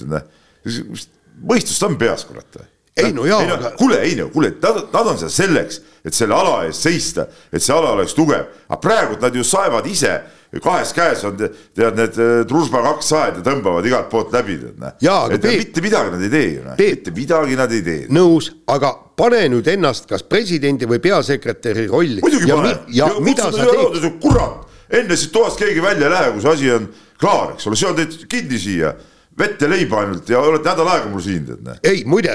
mõistust 1.50 1.84
on 1.88 1.98
peas, 2.00 2.26
kurat 2.30 2.60
Ei 3.00 3.14
no 3.16 3.24
jaa, 3.24 3.40
aga- 3.54 3.70
kuule, 3.80 4.02
ei 4.04 4.16
no 4.20 4.26
kuule, 4.34 4.50
nad, 4.62 4.80
nad 4.92 5.08
on 5.08 5.18
seal 5.22 5.30
selleks, 5.32 5.78
et 6.04 6.14
selle 6.14 6.36
ala 6.36 6.66
eest 6.68 6.84
seista, 6.84 7.28
et 7.54 7.64
see 7.64 7.72
ala 7.76 7.94
oleks 7.96 8.12
tugev, 8.18 8.50
aga 8.68 8.80
praegu 8.84 9.16
nad 9.22 9.36
ju 9.36 9.44
saevad 9.48 9.88
ise 9.88 10.18
kahes 10.66 10.92
käes 10.98 11.22
on 11.30 11.38
te- 11.38 11.48
tead 11.78 11.96
need 11.96 12.16
eh, 12.20 12.42
Druzhba 12.50 12.82
kaks 12.84 13.12
saed 13.14 13.36
ja 13.40 13.44
tõmbavad 13.46 13.86
igalt 13.86 14.10
poolt 14.12 14.34
läbi, 14.34 14.58
tead 14.58 14.80
näe. 14.82 14.96
Et 15.32 15.42
Peep- 15.46 15.60
mitte 15.62 15.84
midagi 15.86 16.12
nad 16.16 16.24
ei 16.26 16.30
tee 16.34 16.48
ju, 16.56 16.64
mitte 16.82 17.12
midagi 17.16 17.56
nad 17.60 17.72
ei 17.78 17.82
tee. 17.86 18.08
nõus, 18.10 18.50
aga 18.68 18.92
pane 19.16 19.44
nüüd 19.54 19.68
ennast 19.72 20.10
kas 20.10 20.24
presidendi 20.26 20.90
või 20.90 21.00
peasekretäri 21.00 21.86
rolli. 21.88 22.20
muidugi 22.26 22.50
ja, 22.50 22.56
pane. 22.58 22.74
mi- 22.88 22.98
ja 22.98 23.08
mida 23.22 23.52
sa 23.54 23.64
teed? 23.70 24.10
kurat, 24.20 24.66
enne 24.90 25.16
siit 25.16 25.32
toast 25.32 25.60
keegi 25.62 25.80
välja 25.86 26.10
ei 26.10 26.16
lähe, 26.18 26.32
kui 26.34 26.42
see 26.42 26.52
asi 26.58 26.72
on 26.72 26.90
klaar, 27.20 27.56
eks 27.56 27.70
ole, 27.70 27.80
on 27.90 27.98
teid 27.98 28.20
kinni 28.32 28.60
siia, 28.62 28.94
vett 29.40 29.62
ja 29.64 29.70
leiba 29.72 30.02
ainult 30.02 30.28
ja 30.28 30.40
olete 30.44 30.68
nädal 30.68 30.90
aega 30.92 31.10
mul 31.12 31.22
siin, 31.24 31.44
tead 31.48 31.62
näe. 31.64 31.78
ei, 31.88 32.02
muide, 32.10 32.34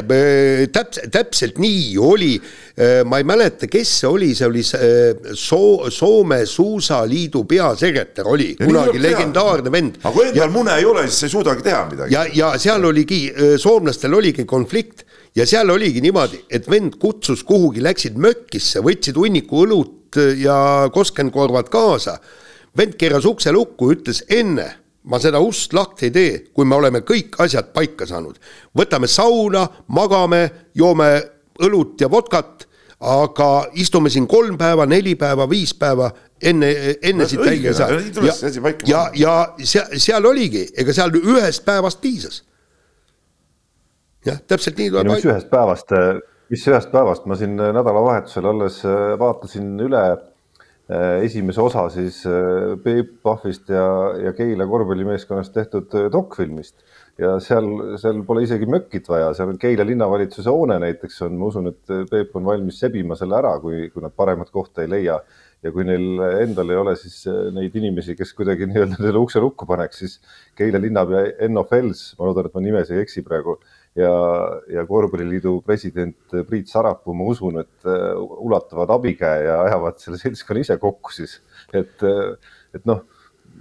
täpselt, 0.72 1.10
täpselt 1.12 1.58
nii 1.60 1.96
oli. 2.00 2.30
ma 3.06 3.20
ei 3.20 3.26
mäleta, 3.28 3.68
kes 3.70 3.90
see 4.00 4.08
oli, 4.08 4.30
see 4.34 4.48
oli 4.48 4.62
see 4.66 5.34
Soo-, 5.38 5.90
Soome 5.92 6.40
Suusaliidu 6.48 7.44
peasekretär 7.50 8.26
oli 8.28 8.54
Ja 8.54 8.64
kunagi 8.66 8.94
tuleb 8.94 9.02
teha. 9.02 9.10
legendaarne 9.10 9.72
vend. 9.74 9.98
aga 10.02 10.14
kui 10.16 10.30
endal 10.30 10.54
mune 10.54 10.78
ei 10.78 10.88
ole, 10.88 11.04
siis 11.10 11.28
ei 11.28 11.34
suudagi 11.36 11.66
teha 11.66 11.82
midagi. 11.90 12.14
ja, 12.14 12.24
ja 12.32 12.54
seal 12.58 12.88
oligi, 12.88 13.20
soomlastel 13.60 14.16
oligi 14.16 14.46
konflikt 14.48 15.04
ja 15.36 15.46
seal 15.46 15.70
oligi 15.74 16.00
niimoodi, 16.04 16.40
et 16.50 16.70
vend 16.70 16.96
kutsus 17.02 17.44
kuhugi, 17.44 17.82
läksid 17.84 18.16
mökkisse, 18.16 18.80
võtsid 18.84 19.18
hunniku 19.18 19.64
õlut 19.66 20.18
ja 20.38 20.88
koskenkorvad 20.94 21.68
kaasa. 21.72 22.16
Vend 22.76 22.96
keeras 22.98 23.24
ukse 23.24 23.52
lukku, 23.52 23.92
ütles 23.94 24.24
enne 24.28 24.70
ma 25.04 25.20
seda 25.20 25.40
ust 25.44 25.74
lahti 25.76 26.08
ei 26.08 26.12
tee, 26.14 26.36
kui 26.54 26.66
me 26.68 26.78
oleme 26.78 27.02
kõik 27.04 27.36
asjad 27.44 27.72
paika 27.74 28.06
saanud. 28.08 28.38
võtame 28.76 29.08
sauna, 29.10 29.66
magame, 29.88 30.70
joome 30.74 31.10
õlut 31.64 32.00
ja 32.00 32.08
vodkat, 32.10 32.66
aga 33.04 33.48
istume 33.80 34.10
siin 34.10 34.26
kolm 34.26 34.56
päeva, 34.58 34.86
neli 34.86 35.14
päeva, 35.20 35.48
viis 35.50 35.74
päeva 35.76 36.10
enne, 36.40 36.70
enne 37.02 37.24
No 37.24 37.28
siit 37.28 37.40
välja 37.44 37.70
ei 37.70 37.74
saa. 37.74 37.90
ja, 37.90 38.34
panna. 38.62 39.10
ja 39.14 39.34
seal, 39.60 39.98
seal 40.00 40.24
oligi, 40.24 40.66
ega 40.76 40.92
seal 40.96 41.12
ühest 41.20 41.64
päevast 41.64 42.00
piisas. 42.00 42.42
jah, 44.24 44.40
täpselt 44.48 44.78
nii 44.80 44.90
tuleb 44.90 45.12
mis 45.12 45.26
ühest 45.28 45.50
päevast, 45.52 45.92
mis 46.48 46.68
ühest 46.70 46.92
päevast, 46.92 47.26
ma 47.28 47.36
siin 47.36 47.58
nädalavahetusel 47.60 48.46
alles 48.48 48.80
äh, 48.88 49.18
vaatasin 49.20 49.74
üle 49.84 50.04
äh, 50.14 50.22
esimese 51.24 51.62
osa 51.64 51.86
siis 51.88 52.18
äh, 52.28 52.74
Peep 52.84 53.22
Pahvist 53.24 53.70
ja, 53.72 53.86
ja 54.20 54.32
Keila 54.36 54.66
korvpallimeeskonnast 54.68 55.54
tehtud 55.54 55.94
äh, 55.96 56.10
dokfilmist 56.12 56.82
ja 57.18 57.38
seal, 57.40 57.96
seal 58.00 58.20
pole 58.26 58.42
isegi 58.44 58.68
mökkit 58.68 59.08
vaja, 59.08 59.30
seal 59.36 59.54
on 59.54 59.58
Keila 59.60 59.86
linnavalitsuse 59.88 60.52
hoone 60.52 60.76
näiteks 60.82 61.22
on, 61.24 61.38
ma 61.40 61.48
usun, 61.48 61.70
et 61.72 61.94
Peep 62.10 62.36
on 62.36 62.44
valmis 62.44 62.82
sebima 62.84 63.16
selle 63.16 63.38
ära, 63.38 63.54
kui, 63.62 63.88
kui 63.94 64.04
nad 64.04 64.12
paremat 64.12 64.52
kohta 64.52 64.84
ei 64.84 64.92
leia. 64.92 65.20
ja 65.64 65.70
kui 65.72 65.86
neil 65.88 66.20
endal 66.42 66.68
ei 66.68 66.76
ole 66.76 66.92
siis 67.00 67.22
äh, 67.32 67.46
neid 67.56 67.72
inimesi, 67.80 68.12
kes 68.18 68.34
kuidagi 68.36 68.66
nii-öelda 68.68 68.98
selle 69.00 69.22
ukse 69.22 69.40
lukku 69.40 69.64
paneks, 69.64 70.02
siis 70.02 70.18
Keila 70.58 70.82
linnapea 70.82 71.24
Enno 71.46 71.64
Fels, 71.64 72.10
ma 72.18 72.28
loodan, 72.28 72.50
et 72.50 72.58
ma 72.58 72.60
nimes 72.60 72.92
ei 72.92 73.00
eksi 73.00 73.24
praegu, 73.24 73.56
ja, 73.98 74.12
ja 74.74 74.86
korvpalliliidu 74.88 75.60
president 75.66 76.36
Priit 76.48 76.70
Sarapuu, 76.70 77.14
ma 77.16 77.28
usun, 77.30 77.60
et 77.62 77.88
äh, 77.88 78.12
ulatavad 78.18 78.92
abikäe 78.98 79.44
ja 79.48 79.60
ajavad 79.68 80.00
selle 80.02 80.20
seltskonna 80.20 80.64
ise 80.64 80.78
kokku 80.82 81.14
siis, 81.14 81.40
et, 81.72 82.02
et 82.74 82.88
noh 82.88 83.04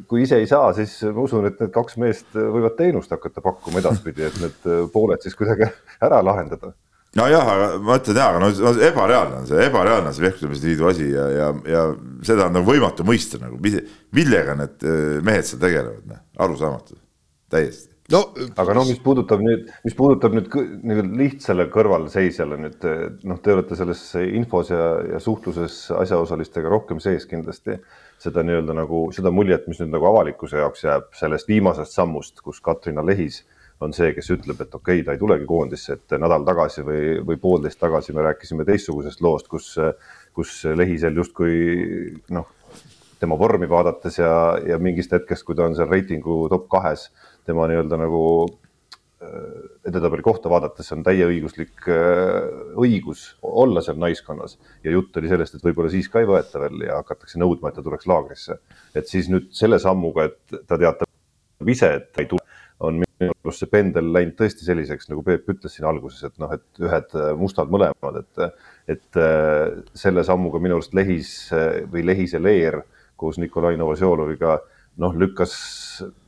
kui 0.10 0.24
ise 0.24 0.40
ei 0.42 0.48
saa, 0.50 0.72
siis 0.76 0.96
ma 1.14 1.26
usun, 1.26 1.48
et 1.50 1.60
need 1.62 1.74
kaks 1.74 1.98
meest 2.02 2.34
võivad 2.34 2.78
teenust 2.80 3.12
hakata 3.14 3.44
pakkuma 3.46 3.82
edaspidi, 3.84 4.26
et 4.26 4.40
need 4.42 4.66
pooled 4.94 5.22
siis 5.24 5.38
kuidagi 5.38 5.68
ära 6.08 6.22
lahendada. 6.26 6.74
nojah, 7.18 7.50
aga 7.56 7.70
ma 7.86 8.00
ütlen 8.00 8.18
jaa, 8.18 8.30
aga 8.32 8.40
no, 8.42 8.74
ebareaalne 8.88 9.40
on 9.44 9.48
see, 9.50 9.62
ebareaalne 9.68 10.10
on 10.10 10.18
see 10.18 10.26
vehklemise 10.26 10.66
liidu 10.66 10.90
asi 10.90 11.10
ja, 11.12 11.28
ja, 11.30 11.50
ja 11.70 11.84
seda 12.26 12.48
on 12.50 12.58
nagu 12.58 12.70
võimatu 12.72 13.06
mõista 13.06 13.38
nagu, 13.42 13.60
millega 14.18 14.58
need 14.58 14.88
eh, 14.90 15.18
mehed 15.26 15.46
seal 15.50 15.62
tegelevad, 15.62 16.08
noh, 16.10 16.24
arusaamatu, 16.42 16.98
täiesti. 17.54 17.93
No 18.12 18.20
aga 18.60 18.76
no 18.76 18.84
mis 18.88 19.00
puudutab 19.04 19.44
nüüd, 19.44 19.70
mis 19.86 19.96
puudutab 19.96 20.36
nüüd 20.36 20.50
nii-öelda 20.52 21.20
lihtsale 21.22 21.68
kõrvalseisjale 21.72 22.60
nüüd 22.60 22.88
noh, 23.30 23.40
te 23.44 23.56
olete 23.56 23.78
selles 23.80 24.02
infos 24.28 24.74
ja, 24.74 24.90
ja 25.14 25.22
suhtluses 25.24 25.86
asjaosalistega 25.96 26.72
rohkem 26.72 27.00
sees 27.04 27.28
kindlasti. 27.30 27.80
Seda 28.24 28.44
nii-öelda 28.44 28.76
nagu 28.76 29.06
seda 29.16 29.32
muljet, 29.36 29.66
mis 29.68 29.82
nüüd 29.82 29.92
nagu 29.96 30.08
avalikkuse 30.12 30.60
jaoks 30.60 30.86
jääb 30.86 31.10
sellest 31.18 31.50
viimasest 31.52 31.96
sammust, 31.96 32.44
kus 32.44 32.62
Katrina 32.64 33.04
Lehis 33.06 33.42
on 33.84 33.94
see, 33.96 34.14
kes 34.16 34.30
ütleb, 34.36 34.62
et 34.64 34.76
okei 34.76 35.02
okay,, 35.02 35.06
ta 35.06 35.16
ei 35.16 35.22
tulegi 35.22 35.48
koondisse, 35.50 35.98
et 35.98 36.16
nädal 36.22 36.46
tagasi 36.48 36.86
või, 36.88 37.02
või 37.28 37.40
poolteist 37.42 37.80
tagasi 37.82 38.16
me 38.16 38.24
rääkisime 38.28 38.66
teistsugusest 38.68 39.24
loost, 39.24 39.50
kus, 39.52 39.74
kus 40.36 40.62
Lehisel 40.78 41.18
justkui 41.20 41.56
noh, 42.36 42.48
tema 43.24 43.38
vormi 43.40 43.70
vaadates 43.70 44.20
ja, 44.20 44.34
ja 44.68 44.80
mingist 44.84 45.14
hetkest, 45.16 45.46
kui 45.48 45.56
ta 45.56 45.68
on 45.68 45.78
seal 45.78 45.92
reitingu 45.92 46.44
top 46.52 46.68
kahes, 46.72 47.10
tema 47.46 47.68
nii-öelda 47.70 48.00
nagu 48.00 48.24
edetabeli 49.88 50.24
kohta 50.26 50.50
vaadates 50.52 50.92
on 50.96 51.04
täieõiguslik 51.06 51.86
äh, 51.92 52.48
õigus 52.80 53.26
olla 53.44 53.84
seal 53.84 54.00
naiskonnas 54.02 54.58
ja 54.84 54.94
jutt 54.96 55.16
oli 55.20 55.32
sellest, 55.32 55.58
et 55.58 55.66
võib-olla 55.66 55.92
siis 55.94 56.10
ka 56.12 56.24
ei 56.24 56.30
võeta 56.30 56.62
veel 56.64 56.86
ja 56.88 57.00
hakatakse 57.02 57.40
nõudma, 57.42 57.70
et 57.70 57.78
ta 57.80 57.86
tuleks 57.86 58.08
laagrisse. 58.10 58.60
et 58.96 59.10
siis 59.10 59.30
nüüd 59.32 59.52
selle 59.56 59.80
sammuga, 59.80 60.30
et 60.30 60.68
ta 60.68 60.80
teatab 60.80 61.72
ise, 61.72 61.92
et 62.00 62.10
ta 62.14 62.24
ei 62.24 62.30
tule, 62.32 62.44
on 62.84 63.04
minu 63.04 63.36
arust 63.36 63.64
see 63.64 63.72
pendel 63.72 64.12
läinud 64.16 64.36
tõesti 64.40 64.66
selliseks, 64.66 65.10
nagu 65.12 65.24
Peep 65.24 65.48
ütles 65.54 65.78
siin 65.78 65.88
alguses, 65.88 66.24
et 66.28 66.36
noh, 66.42 66.52
et 66.56 66.84
ühed 66.84 67.16
mustad 67.40 67.72
mõlemad, 67.72 68.24
et, 68.24 68.64
et 68.98 69.22
äh, 69.22 69.80
selle 70.00 70.26
sammuga 70.28 70.62
minu 70.64 70.80
arust 70.80 70.96
Lehis 70.98 71.36
äh, 71.56 71.84
või 71.92 72.06
Lehise 72.08 72.42
Leer 72.44 72.82
koos 73.20 73.40
Nikolai 73.40 73.78
Novosjoloviga 73.80 74.58
noh, 75.02 75.14
lükkas, 75.18 75.54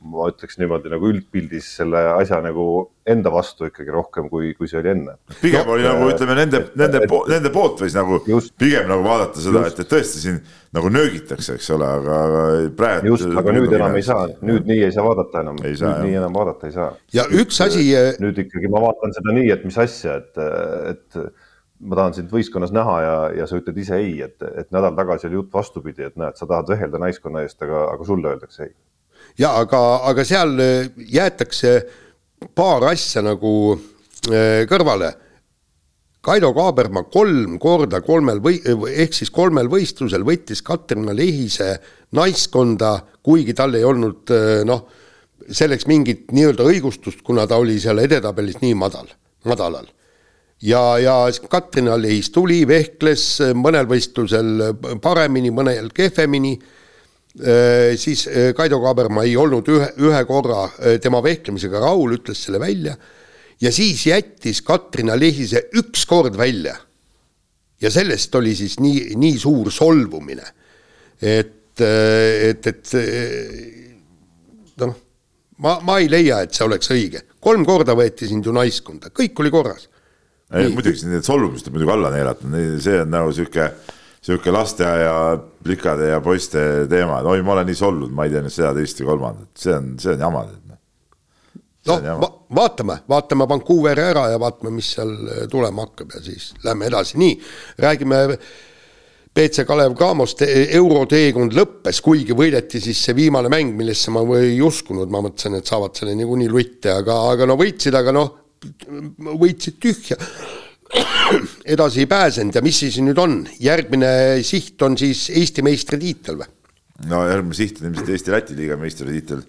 ma 0.02 0.26
ütleks 0.30 0.58
niimoodi 0.58 0.90
nagu 0.90 1.06
üldpildis 1.12 1.68
selle 1.78 2.00
asja 2.16 2.40
nagu 2.42 2.64
enda 3.06 3.30
vastu 3.30 3.68
ikkagi 3.68 3.92
rohkem, 3.94 4.26
kui, 4.30 4.50
kui 4.58 4.66
see 4.70 4.80
oli 4.80 4.90
enne. 4.90 5.14
pigem 5.38 5.68
no, 5.68 5.76
oli 5.76 5.86
nagu 5.86 6.08
ütleme 6.10 6.34
nende, 6.38 6.62
nende, 6.78 7.04
nende 7.30 7.52
poolt 7.54 7.84
võis 7.84 7.94
nagu 7.94 8.18
Just. 8.26 8.56
pigem 8.58 8.90
nagu 8.90 9.06
vaadata 9.06 9.42
seda, 9.44 9.62
et, 9.70 9.78
et 9.84 9.90
tõesti 9.92 10.24
siin 10.24 10.40
nagu 10.74 10.90
nöögitakse, 10.90 11.54
eks 11.60 11.70
ole, 11.76 11.92
aga 12.00 12.18
aga 12.24 12.42
praegu. 12.78 13.12
just, 13.14 13.30
aga 13.30 13.54
nüüd 13.54 13.78
enam 13.78 13.98
ei 13.98 14.06
saa, 14.06 14.26
nüüd 14.42 14.66
nii 14.66 14.82
ei 14.88 14.94
saa 14.94 15.06
vaadata 15.06 15.46
enam, 15.46 15.62
Ei 15.62 15.70
nüüd 15.70 15.82
saa, 15.84 15.94
jah. 15.94 16.04
nii 16.08 16.20
enam 16.24 16.38
vaadata 16.40 16.70
ei 16.70 16.76
saa. 16.76 16.92
ja 17.14 17.26
üks 17.42 17.62
asi, 17.68 17.88
nüüd 18.22 18.42
ikkagi 18.46 18.72
ma 18.72 18.82
vaatan 18.88 19.14
seda 19.14 19.36
nii, 19.38 19.50
et 19.54 19.66
mis 19.68 19.78
asja, 19.86 20.18
et, 20.24 20.42
et 20.90 21.22
ma 21.80 21.98
tahan 21.98 22.14
sind 22.16 22.32
võistkonnas 22.32 22.72
näha 22.74 22.96
ja, 23.02 23.16
ja 23.42 23.46
sa 23.48 23.58
ütled 23.60 23.76
ise 23.80 23.98
ei, 24.00 24.18
et, 24.24 24.40
et 24.42 24.70
nädal 24.74 24.96
tagasi 24.96 25.28
oli 25.28 25.40
jutt 25.40 25.52
vastupidi, 25.54 26.06
et 26.06 26.16
näed, 26.20 26.38
sa 26.38 26.48
tahad 26.48 26.70
vehelda 26.72 27.00
naiskonna 27.02 27.44
eest, 27.44 27.60
aga, 27.66 27.86
aga 27.92 28.08
sulle 28.08 28.32
öeldakse 28.32 28.68
ei. 28.68 28.72
ja 29.42 29.52
aga, 29.60 29.82
aga 30.10 30.24
seal 30.24 30.56
äh, 30.62 30.90
jäetakse 30.96 31.76
paar 32.56 32.88
asja 32.92 33.24
nagu 33.24 33.52
äh, 33.76 34.64
kõrvale. 34.70 35.12
Kaido 36.26 36.50
Kaaberma 36.56 37.04
kolm 37.06 37.54
korda 37.62 38.00
kolmel 38.02 38.40
või 38.42 38.56
ehk 38.90 39.14
siis 39.14 39.30
kolmel 39.30 39.68
võistlusel 39.70 40.24
võttis 40.26 40.58
Katrina 40.66 41.14
Lehise 41.14 41.76
naiskonda, 42.18 42.96
kuigi 43.22 43.54
tal 43.54 43.76
ei 43.78 43.84
olnud 43.86 44.32
äh, 44.34 44.64
noh, 44.66 44.88
selleks 45.46 45.86
mingit 45.86 46.32
nii-öelda 46.34 46.66
õigustust, 46.66 47.22
kuna 47.22 47.46
ta 47.46 47.60
oli 47.62 47.78
seal 47.82 48.00
edetabelis 48.02 48.58
nii 48.62 48.74
madal, 48.78 49.06
madalal. 49.46 49.86
Ja, 50.62 50.98
ja 50.98 51.16
Katrina 51.48 51.96
Lehis 52.00 52.30
tuli, 52.30 52.62
vehkles 52.68 53.26
mõnel 53.54 53.88
võistlusel 53.90 54.72
paremini, 55.02 55.50
mõnel 55.54 55.92
kehvemini 55.94 56.56
Äh, 57.40 57.96
siis 57.96 58.26
äh, 58.28 58.54
Kaido 58.54 58.80
Kaaberma 58.80 59.26
ei 59.28 59.34
olnud 59.36 59.66
ühe, 59.68 59.90
ühe 60.00 60.20
korra 60.24 60.62
äh, 60.64 60.94
tema 61.04 61.20
vehklemisega 61.20 61.82
rahul, 61.82 62.14
ütles 62.16 62.40
selle 62.46 62.60
välja. 62.60 62.94
ja 63.60 63.72
siis 63.72 64.06
jättis 64.06 64.62
Katrina 64.64 65.18
Lehise 65.20 65.68
üks 65.76 66.06
kord 66.08 66.36
välja. 66.36 66.76
ja 67.80 67.90
sellest 67.90 68.34
oli 68.34 68.54
siis 68.56 68.78
nii, 68.80 69.12
nii 69.20 69.38
suur 69.38 69.68
solvumine. 69.70 70.46
et, 71.20 71.80
et, 71.80 72.66
et 72.66 72.92
noh, 74.80 74.96
ma, 75.58 75.78
ma 75.84 75.98
ei 76.00 76.08
leia, 76.08 76.40
et 76.40 76.56
see 76.56 76.64
oleks 76.64 76.88
õige. 76.88 77.20
kolm 77.40 77.66
korda 77.68 77.92
võeti 77.92 78.28
sind 78.32 78.48
ju 78.48 78.52
naiskonda, 78.56 79.12
kõik 79.12 79.44
oli 79.44 79.52
korras. 79.52 79.90
Ei 80.54 80.68
muidugi 80.70 81.08
need 81.10 81.26
solvumist 81.26 81.66
on 81.66 81.74
muidugi 81.74 81.92
alla 81.92 82.12
neelatud, 82.14 82.52
see 82.82 83.00
on 83.02 83.10
nagu 83.10 83.32
sihuke, 83.34 83.66
sihuke 84.22 84.54
lasteaia 84.54 85.14
plikade 85.64 86.12
ja 86.12 86.20
poiste 86.22 86.60
teema, 86.90 87.20
et 87.20 87.30
oi, 87.32 87.42
ma 87.46 87.56
olen 87.56 87.66
nii 87.70 87.80
solvunud, 87.80 88.14
ma 88.14 88.26
ei 88.26 88.34
tea 88.34 88.44
nüüd 88.44 88.54
seda, 88.54 88.70
teist 88.76 89.02
või 89.02 89.10
kolmandat, 89.10 89.50
see 89.58 89.74
on, 89.74 89.90
see 90.02 90.14
on 90.14 90.22
jama. 90.28 90.44
noh. 90.70 90.78
Va, 91.86 92.30
vaatame, 92.60 93.00
vaatame 93.10 93.46
Vancouveri 93.46 94.02
ära 94.02 94.28
ja 94.32 94.38
vaatame, 94.42 94.72
mis 94.74 94.94
seal 94.96 95.12
tulema 95.50 95.86
hakkab 95.86 96.16
ja 96.16 96.22
siis 96.24 96.48
lähme 96.64 96.88
edasi, 96.90 97.18
nii 97.22 97.36
räägime. 97.82 98.24
BC 99.36 99.66
Kalev 99.68 99.92
Cramost 99.92 100.40
euroteekond 100.48 101.52
lõppes, 101.52 101.98
kuigi 102.00 102.32
võideti 102.32 102.80
siis 102.80 103.02
see 103.04 103.12
viimane 103.18 103.50
mäng, 103.52 103.74
millesse 103.76 104.08
ma 104.08 104.22
ei 104.38 104.54
uskunud, 104.64 105.10
ma 105.12 105.20
mõtlesin, 105.26 105.58
et 105.58 105.68
saavad 105.68 105.92
selle 105.98 106.14
niikuinii 106.16 106.48
lutti, 106.48 106.88
aga, 106.88 107.18
aga 107.34 107.44
no 107.50 107.58
võitsid, 107.60 107.98
aga 108.00 108.14
noh, 108.16 108.30
võitsid 109.40 109.80
tühja. 109.82 110.18
edasi 111.66 112.04
ei 112.04 112.06
pääsenud 112.06 112.54
ja 112.54 112.62
mis 112.62 112.78
siis 112.84 113.00
nüüd 113.02 113.18
on, 113.18 113.40
järgmine 113.60 114.42
siht 114.46 114.82
on 114.86 114.94
siis 114.98 115.26
Eesti 115.34 115.64
meistritiitel 115.66 116.38
või? 116.38 116.50
no 117.10 117.24
järgmine 117.26 117.58
siht 117.58 117.80
on 117.80 117.90
ilmselt 117.90 118.12
Eesti-Läti 118.14 118.56
liiga 118.58 118.78
meistritiitel, 118.80 119.42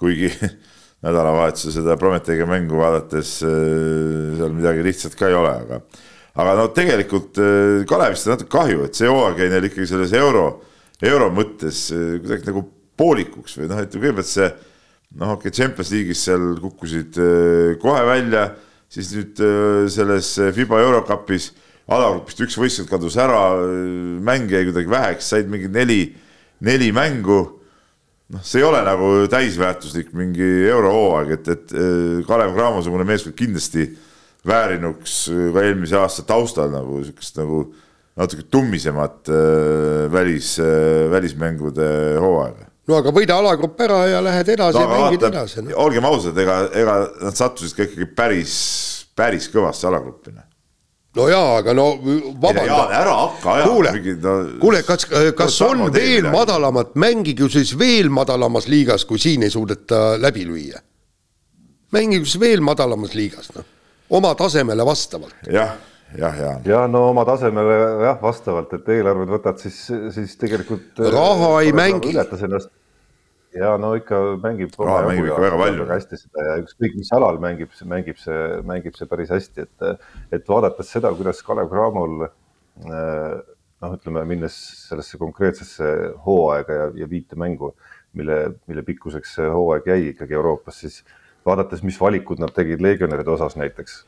kuigi 0.00 0.30
nädalavahetuse 1.04 1.74
seda 1.76 1.96
Prometeiga 2.00 2.48
mängu 2.48 2.80
vaadates 2.80 3.36
äh, 3.46 3.52
seal 4.38 4.56
midagi 4.56 4.84
lihtsat 4.86 5.16
ka 5.18 5.28
ei 5.30 5.36
ole, 5.36 5.52
aga 5.66 5.82
aga 6.40 6.56
no 6.58 6.66
tegelikult 6.74 7.38
äh, 7.42 7.84
Kalevist 7.88 8.28
on 8.28 8.36
natuke 8.36 8.52
kahju, 8.56 8.84
et 8.88 8.98
see 8.98 9.10
hooaeg 9.10 9.44
jäi 9.44 9.52
neil 9.52 9.68
ikkagi 9.70 9.88
selles 9.90 10.16
euro, 10.16 10.44
euro 11.04 11.30
mõttes 11.34 11.88
äh, 11.94 12.18
kuidagi 12.22 12.50
nagu 12.50 12.64
poolikuks 13.00 13.56
või 13.60 13.70
noh, 13.70 13.80
et 13.84 13.94
kõigepealt 13.96 14.28
see 14.28 14.50
noh, 15.18 15.34
okei 15.36 15.50
okay,, 15.50 15.56
Champions 15.56 15.92
League'is 15.94 16.24
seal 16.26 16.44
kukkusid 16.62 17.18
kohe 17.82 18.02
välja, 18.08 18.50
siis 18.90 19.12
nüüd 19.14 19.40
selles 19.90 20.32
Fiba 20.56 20.80
Eurocupis 20.82 21.50
alagrupist 21.90 22.42
üks 22.46 22.58
võistkond 22.58 22.90
kadus 22.90 23.16
ära, 23.18 23.40
mänge 24.22 24.54
jäi 24.54 24.68
kuidagi 24.68 24.92
väheks, 24.92 25.32
said 25.32 25.50
mingi 25.50 25.70
neli, 25.72 26.04
neli 26.62 26.92
mängu 26.94 27.40
noh, 28.30 28.44
see 28.46 28.62
ei 28.62 28.68
ole 28.68 28.84
nagu 28.86 29.10
täisväärtuslik 29.30 30.12
mingi 30.14 30.46
eurohooaeg, 30.70 31.34
et, 31.38 31.50
et 31.56 31.76
Kalev 32.28 32.54
Cramo-sugune 32.54 33.06
meeskond 33.08 33.34
kindlasti 33.38 33.88
väärinuks 34.46 35.16
ka 35.54 35.64
eelmise 35.66 35.98
aasta 36.00 36.24
taustal 36.28 36.70
nagu 36.72 37.02
sihukest 37.04 37.40
nagu 37.42 37.64
natuke 38.20 38.46
tummisemat 38.50 39.28
äh, 39.28 40.06
välis 40.12 40.58
äh,, 40.58 41.10
välismängude 41.10 42.18
hooaega. 42.20 42.69
No 42.90 42.98
aga 43.00 43.14
võida 43.14 43.38
alagrupp 43.40 43.80
ära 43.86 44.02
ja 44.10 44.20
lähed 44.24 44.54
edasi 44.56 44.78
no, 44.78 44.84
ja 44.84 44.92
mängid 44.92 45.24
vaata, 45.24 45.32
edasi 45.32 45.64
no.. 45.64 45.74
olgem 45.86 46.06
ausad, 46.10 46.38
ega, 46.42 46.60
ega 46.82 47.00
nad 47.22 47.38
sattusid 47.38 47.76
ka 47.76 47.88
ikkagi 47.88 48.08
päris, 48.18 48.54
päris 49.16 49.50
kõvasse 49.52 49.88
alagruppi 49.90 50.34
no 51.16 51.26
jaa, 51.30 51.58
aga 51.58 51.74
no 51.74 51.86
vabanda. 52.42 52.84
ära 52.94 53.16
hakka 53.24 53.54
ajama. 53.56 53.72
kuule 53.72 53.92
no,, 54.22 54.36
kuule, 54.62 54.82
kas, 54.86 55.06
kas 55.36 55.58
on 55.66 55.86
veel 55.92 56.26
midagi. 56.26 56.36
madalamat, 56.36 56.94
mängige 56.94 57.50
siis 57.50 57.74
veel 57.78 58.10
madalamas 58.14 58.68
liigas, 58.70 59.04
kui 59.08 59.18
siin 59.18 59.46
ei 59.46 59.50
suudeta 59.50 60.20
läbi 60.22 60.46
lüüa. 60.46 60.82
mängige 61.92 62.24
siis 62.24 62.40
veel 62.40 62.64
madalamas 62.64 63.14
liigas, 63.18 63.50
noh, 63.56 63.66
oma 64.10 64.34
tasemele 64.38 64.86
vastavalt. 64.86 65.34
jah, 65.50 65.74
jah, 66.18 66.38
ja. 66.38 66.52
ja 66.64 66.86
no 66.90 67.08
oma 67.10 67.26
tasemele 67.26 67.80
jah, 68.06 68.20
vastavalt, 68.22 68.78
et 68.78 68.94
eelarved 68.98 69.34
võtad 69.34 69.58
siis, 69.62 69.82
siis 70.14 70.36
tegelikult. 70.38 71.02
raha 71.10 71.56
ei 71.64 71.74
mängi. 71.74 72.14
ületas 72.14 72.46
ennast 72.46 72.70
ja 73.56 73.76
no 73.80 73.92
ikka 73.98 74.18
mängib. 74.42 74.74
mängib 74.78 75.30
ikka 75.30 75.42
väga 75.42 75.60
palju. 75.60 75.86
hästi 75.90 76.18
seda 76.20 76.46
ja 76.46 76.56
ükskõik 76.62 76.98
mis 76.98 77.12
alal 77.16 77.40
mängib, 77.42 77.72
mängib 77.88 78.18
see, 78.22 78.42
mängib 78.66 78.98
see 78.98 79.08
päris 79.10 79.32
hästi, 79.34 79.66
et, 79.66 80.04
et 80.32 80.48
vaadates 80.48 80.92
seda, 80.92 81.12
kuidas 81.16 81.42
Kalev 81.46 81.70
Cramol 81.72 82.28
noh, 83.80 83.94
ütleme 83.96 84.24
minnes 84.28 84.56
sellesse 84.88 85.18
konkreetsesse 85.20 85.88
hooaega 86.26 86.76
ja, 86.82 86.90
ja 87.02 87.08
viite 87.10 87.38
mängu, 87.40 87.72
mille, 88.16 88.42
mille 88.70 88.84
pikkuseks 88.86 89.38
see 89.38 89.48
hooaeg 89.50 89.88
jäi 89.90 90.12
ikkagi 90.12 90.36
Euroopas, 90.38 90.82
siis 90.84 91.00
vaadates, 91.46 91.82
mis 91.86 91.98
valikud 92.00 92.40
nad 92.42 92.52
tegid 92.54 92.82
legionäride 92.84 93.32
osas 93.32 93.56
näiteks, 93.56 94.02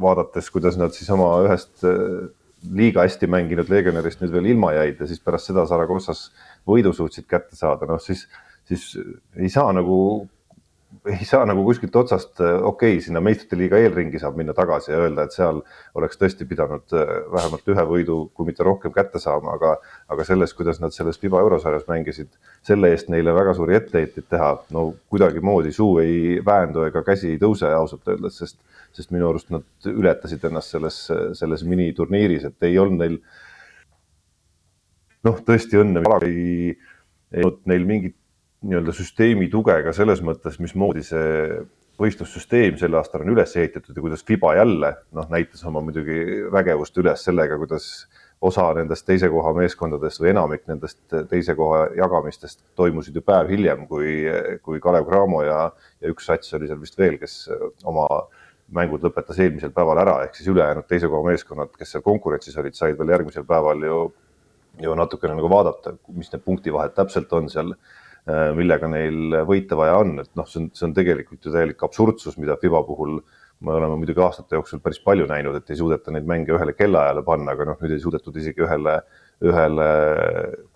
vaadates, 0.00 0.50
kuidas 0.50 0.78
nad 0.80 0.94
siis 0.96 1.10
oma 1.12 1.34
ühest 1.44 1.84
liiga 2.74 3.04
hästi 3.04 3.28
mänginud 3.30 3.68
legionärist 3.70 4.22
nüüd 4.22 4.32
veel 4.34 4.48
ilma 4.54 4.72
jäid 4.74 4.98
ja 4.98 5.06
siis 5.06 5.20
pärast 5.22 5.50
seda 5.50 5.62
Saragossas 5.68 6.28
võidu 6.68 6.94
suutsid 6.96 7.28
kätte 7.28 7.56
saada, 7.56 7.88
noh 7.88 8.02
siis, 8.02 8.26
siis 8.68 8.90
ei 9.36 9.48
saa 9.52 9.72
nagu, 9.76 9.98
ei 11.08 11.24
saa 11.28 11.46
nagu 11.48 11.64
kuskilt 11.66 11.96
otsast, 11.96 12.40
okei 12.40 12.96
okay,, 12.96 13.00
sinna 13.04 13.20
meistrite 13.24 13.58
liiga 13.60 13.80
eelringi 13.80 14.20
saab 14.20 14.38
minna 14.40 14.54
tagasi 14.56 14.92
ja 14.92 15.00
öelda, 15.04 15.24
et 15.24 15.36
seal 15.36 15.60
oleks 15.98 16.20
tõesti 16.20 16.46
pidanud 16.48 16.96
äh, 16.96 17.12
vähemalt 17.32 17.72
ühe 17.72 17.84
võidu, 17.92 18.18
kui 18.34 18.48
mitte 18.48 18.66
rohkem 18.66 18.94
kätte 18.94 19.20
saama, 19.22 19.56
aga, 19.56 19.74
aga 20.12 20.28
selles, 20.28 20.54
kuidas 20.56 20.80
nad 20.82 20.96
selles 20.96 21.20
FIBA 21.20 21.42
eurosarjas 21.44 21.88
mängisid, 21.90 22.32
selle 22.66 22.92
eest 22.94 23.12
neile 23.12 23.36
väga 23.36 23.56
suuri 23.58 23.76
etteheiteid 23.80 24.28
teha, 24.32 24.54
no 24.76 24.88
kuidagimoodi 25.12 25.74
suu 25.76 25.98
ei 26.04 26.38
väändu 26.44 26.86
ega 26.88 27.04
käsi 27.06 27.34
ei 27.34 27.42
tõuse 27.42 27.72
ausalt 27.74 28.08
öeldes, 28.08 28.40
sest, 28.42 28.60
sest 28.96 29.12
minu 29.14 29.28
arust 29.28 29.52
nad 29.54 29.92
ületasid 29.92 30.48
ennast 30.48 30.72
selles, 30.76 31.02
selles 31.38 31.64
miniturniiris, 31.68 32.48
et 32.48 32.68
ei 32.68 32.80
olnud 32.80 33.04
neil 33.04 33.20
noh, 35.26 35.42
tõesti 35.46 35.80
õnne 35.80 36.04
ei, 36.26 36.76
ei 37.34 37.44
olnud 37.44 37.66
neil 37.70 37.88
mingit 37.88 38.16
nii-öelda 38.66 38.94
süsteemi 38.94 39.48
tuge 39.50 39.76
ka 39.86 39.92
selles 39.94 40.22
mõttes, 40.24 40.58
mismoodi 40.62 41.04
see 41.06 41.58
võistlussüsteem 41.98 42.78
sel 42.78 42.94
aastal 42.98 43.24
on 43.24 43.32
üles 43.34 43.54
ehitatud 43.58 43.96
ja 43.96 44.02
kuidas 44.02 44.24
Fiba 44.26 44.54
jälle 44.58 44.92
noh, 45.14 45.26
näitas 45.30 45.64
oma 45.66 45.82
muidugi 45.82 46.46
vägevust 46.52 46.98
üles 47.02 47.24
sellega, 47.26 47.58
kuidas 47.58 48.06
osa 48.40 48.68
nendest 48.76 49.06
teise 49.06 49.30
koha 49.32 49.50
meeskondadest 49.56 50.22
või 50.22 50.30
enamik 50.30 50.66
nendest 50.70 51.00
teise 51.30 51.56
koha 51.58 51.88
jagamistest 51.98 52.62
toimusid 52.78 53.18
ju 53.18 53.22
päev 53.26 53.50
hiljem, 53.50 53.86
kui, 53.90 54.20
kui 54.62 54.78
Kalev 54.82 55.08
Cramo 55.08 55.42
ja, 55.46 55.64
ja 56.00 56.12
üks 56.12 56.28
sats 56.30 56.54
oli 56.54 56.70
seal 56.70 56.78
vist 56.82 56.98
veel, 56.98 57.18
kes 57.18 57.48
oma 57.82 58.06
mängud 58.74 59.02
lõpetas 59.02 59.40
eelmisel 59.40 59.72
päeval 59.74 60.02
ära, 60.04 60.16
ehk 60.26 60.38
siis 60.38 60.50
ülejäänud 60.52 60.86
teise 60.86 61.10
koha 61.10 61.32
meeskonnad, 61.32 61.72
kes 61.78 61.96
seal 61.96 62.04
konkurentsis 62.06 62.58
olid, 62.60 62.76
said 62.78 62.98
veel 62.98 63.14
järgmisel 63.16 63.46
päeval 63.48 63.82
ju 63.86 64.00
ju 64.82 64.94
natukene 64.98 65.36
nagu 65.38 65.50
vaadata, 65.52 65.96
mis 66.14 66.30
need 66.32 66.44
punktivahed 66.44 66.94
täpselt 66.96 67.32
on 67.36 67.50
seal, 67.52 67.74
äh, 68.28 68.48
millega 68.56 68.90
neil 68.90 69.42
võita 69.48 69.78
vaja 69.78 69.98
on, 70.02 70.18
et 70.22 70.30
noh, 70.38 70.48
see 70.48 70.62
on, 70.62 70.70
see 70.76 70.88
on 70.88 70.96
tegelikult 70.96 71.44
ju 71.44 71.54
täielik 71.54 71.82
absurdsus, 71.88 72.38
mida 72.40 72.58
Fiba 72.60 72.82
puhul 72.86 73.20
me 73.60 73.74
oleme 73.74 73.96
muidugi 73.98 74.22
aastate 74.22 74.54
jooksul 74.54 74.82
päris 74.82 75.00
palju 75.02 75.26
näinud, 75.26 75.56
et 75.58 75.70
ei 75.72 75.78
suudeta 75.78 76.12
neid 76.14 76.28
mänge 76.30 76.54
ühele 76.54 76.74
kellaajale 76.78 77.24
panna, 77.26 77.54
aga 77.56 77.66
noh, 77.72 77.80
nüüd 77.82 77.96
ei 77.96 78.02
suudetud 78.02 78.36
isegi 78.38 78.62
ühele, 78.62 78.94
ühele 79.42 79.88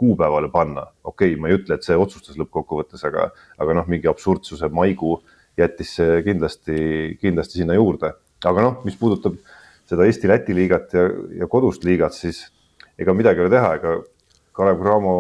kuupäevale 0.01 0.51
panna. 0.51 0.89
okei 1.05 1.33
okay,, 1.33 1.41
ma 1.41 1.51
ei 1.51 1.61
ütle, 1.61 1.79
et 1.79 1.87
see 1.87 1.99
otsustas 1.99 2.39
lõppkokkuvõttes, 2.41 3.05
aga, 3.07 3.29
aga 3.63 3.79
noh, 3.79 3.87
mingi 3.91 4.11
absurdsuse 4.11 4.71
maigu 4.75 5.21
jättis 5.59 5.95
see 5.99 6.23
kindlasti, 6.27 6.79
kindlasti 7.23 7.61
sinna 7.61 7.79
juurde. 7.79 8.15
aga 8.45 8.67
noh, 8.67 8.81
mis 8.87 8.99
puudutab 8.99 9.39
seda 9.87 10.07
Eesti-Läti 10.09 10.55
liigat 10.57 10.95
ja, 10.97 11.07
ja 11.43 11.47
kodust 11.51 11.85
liigat, 11.87 12.17
siis 12.19 12.49
ega 13.01 13.15
midagi 13.17 13.41
ei 13.41 13.47
ole 13.47 13.55
teha, 13.55 13.75
ega 13.79 13.97
Kalev 14.57 14.83
Cramo 14.83 15.15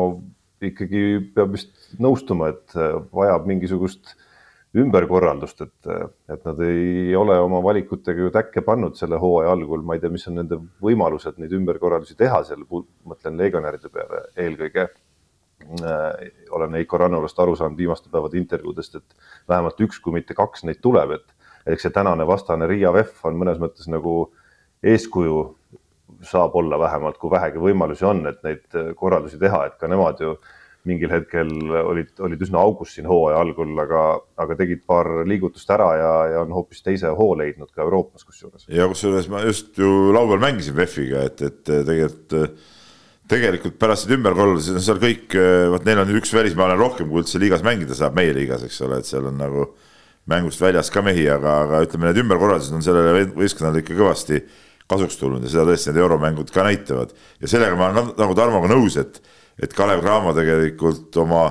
ikkagi 0.63 1.05
peab 1.35 1.55
vist 1.57 1.73
nõustuma, 2.03 2.53
et 2.53 2.77
äh, 2.79 2.99
vajab 3.15 3.49
mingisugust 3.51 4.15
ümberkorraldust, 4.79 5.61
et, 5.67 5.89
äh, 5.91 6.07
et 6.33 6.45
nad 6.49 6.61
ei 6.65 7.15
ole 7.17 7.37
oma 7.43 7.61
valikutega 7.65 8.27
ju 8.27 8.33
täkke 8.33 8.63
pannud 8.65 8.97
selle 8.97 9.19
hooaja 9.21 9.53
algul, 9.53 9.83
ma 9.85 9.97
ei 9.97 10.03
tea, 10.03 10.13
mis 10.13 10.27
on 10.31 10.39
nende 10.41 10.59
võimalused 10.85 11.41
neid 11.41 11.53
ümberkorraldusi 11.59 12.17
teha 12.19 12.43
seal, 12.49 12.65
mõtlen 12.69 13.41
legionäride 13.41 13.93
peale 13.93 14.27
eelkõige 14.41 14.87
äh,. 14.87 16.31
olen 16.51 16.79
Heiko 16.79 17.01
Rannulast 17.03 17.39
aru 17.41 17.57
saanud 17.59 17.79
viimaste 17.79 18.13
päevade 18.13 18.41
intervjuudest, 18.41 19.01
et 19.01 19.49
vähemalt 19.49 19.81
üks, 19.85 20.01
kui 20.01 20.17
mitte 20.17 20.37
kaks 20.39 20.65
neid 20.69 20.81
tuleb, 20.85 21.19
et 21.19 21.75
eks 21.75 21.87
see 21.87 21.95
tänane 21.95 22.27
vastane 22.27 22.67
Riia 22.67 22.93
VEF 22.95 23.21
on 23.29 23.37
mõnes 23.39 23.61
mõttes 23.63 23.91
nagu 23.93 24.33
eeskuju 24.83 25.43
saab 26.27 26.57
olla 26.59 26.79
vähemalt, 26.81 27.19
kui 27.21 27.31
vähegi 27.33 27.63
võimalusi 27.63 28.07
on, 28.09 28.27
et 28.31 28.43
neid 28.47 28.67
äh, 28.79 28.91
korraldusi 28.99 29.41
teha, 29.41 29.67
et 29.69 29.79
ka 29.81 29.91
nemad 29.91 30.21
ju 30.23 30.37
mingil 30.89 31.13
hetkel 31.15 31.51
olid, 31.79 32.09
olid 32.27 32.41
üsna 32.43 32.59
augus 32.59 32.97
siin 32.97 33.07
hooaja 33.07 33.39
algul, 33.39 33.71
aga, 33.79 34.01
aga 34.43 34.57
tegid 34.59 34.81
paar 34.87 35.07
liigutust 35.31 35.71
ära 35.71 35.93
ja, 35.95 36.13
ja 36.33 36.41
on 36.43 36.51
hoopis 36.57 36.83
teise 36.83 37.13
hoo 37.15 37.37
leidnud 37.39 37.71
ka 37.71 37.85
Euroopas 37.85 38.27
kusjuures. 38.27 38.67
ja 38.67 38.89
kusjuures 38.91 39.29
ma 39.31 39.45
just 39.47 39.79
ju 39.79 40.11
laupäeval 40.11 40.43
mängisin 40.43 40.75
VEF-iga, 40.75 41.23
et, 41.31 41.45
et 41.47 41.63
tegelikult 41.71 42.35
tegelikult 43.33 43.79
pärast 43.81 44.09
neid 44.09 44.19
ümberkorraldusi, 44.19 44.75
seal 44.83 44.99
kõik, 45.01 45.37
vot 45.73 45.87
neil 45.87 46.03
on 46.03 46.11
üks 46.19 46.35
välismaalane 46.35 46.81
rohkem, 46.81 47.09
kui 47.09 47.23
üldse 47.23 47.41
liigas 47.41 47.63
mängida 47.65 47.97
saab, 47.97 48.17
meie 48.19 48.35
liigas, 48.37 48.65
eks 48.67 48.81
ole, 48.85 48.99
et 49.01 49.09
seal 49.09 49.29
on 49.31 49.39
nagu 49.41 49.69
mängust 50.31 50.63
väljas 50.63 50.91
ka 50.93 51.03
mehi, 51.05 51.25
aga, 51.31 51.55
aga 51.67 51.81
ütleme, 51.87 52.09
need 52.11 52.21
ümberkorraldused 52.23 52.77
on 52.77 52.85
sellele 52.85 53.25
võistkonnale 53.35 53.83
ikka 53.83 53.97
kõvasti 53.99 54.43
kasuks 54.92 55.18
tulnud 55.20 55.44
ja 55.44 55.50
seda 55.52 55.66
tõesti 55.70 55.90
need 55.90 56.02
euromängud 56.05 56.52
ka 56.55 56.64
näitavad. 56.66 57.12
ja 57.40 57.50
sellega 57.50 57.76
ma 57.78 57.90
olen 57.90 58.14
nagu 58.18 58.38
Tarmoga 58.38 58.70
nõus, 58.72 58.96
et, 59.00 59.20
et 59.62 59.74
Kalev 59.76 60.02
Cramo 60.05 60.35
tegelikult 60.37 61.16
oma, 61.22 61.44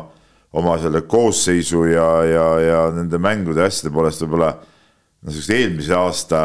oma 0.58 0.78
selle 0.82 1.04
koosseisu 1.10 1.86
ja, 1.92 2.10
ja, 2.28 2.48
ja 2.62 2.82
nende 2.96 3.20
mängude 3.22 3.64
ja 3.64 3.72
asjade 3.72 3.94
poolest 3.94 4.24
võib-olla 4.26 4.54
noh, 4.58 5.32
sihukest 5.32 5.56
eelmise 5.58 5.98
aasta 5.98 6.44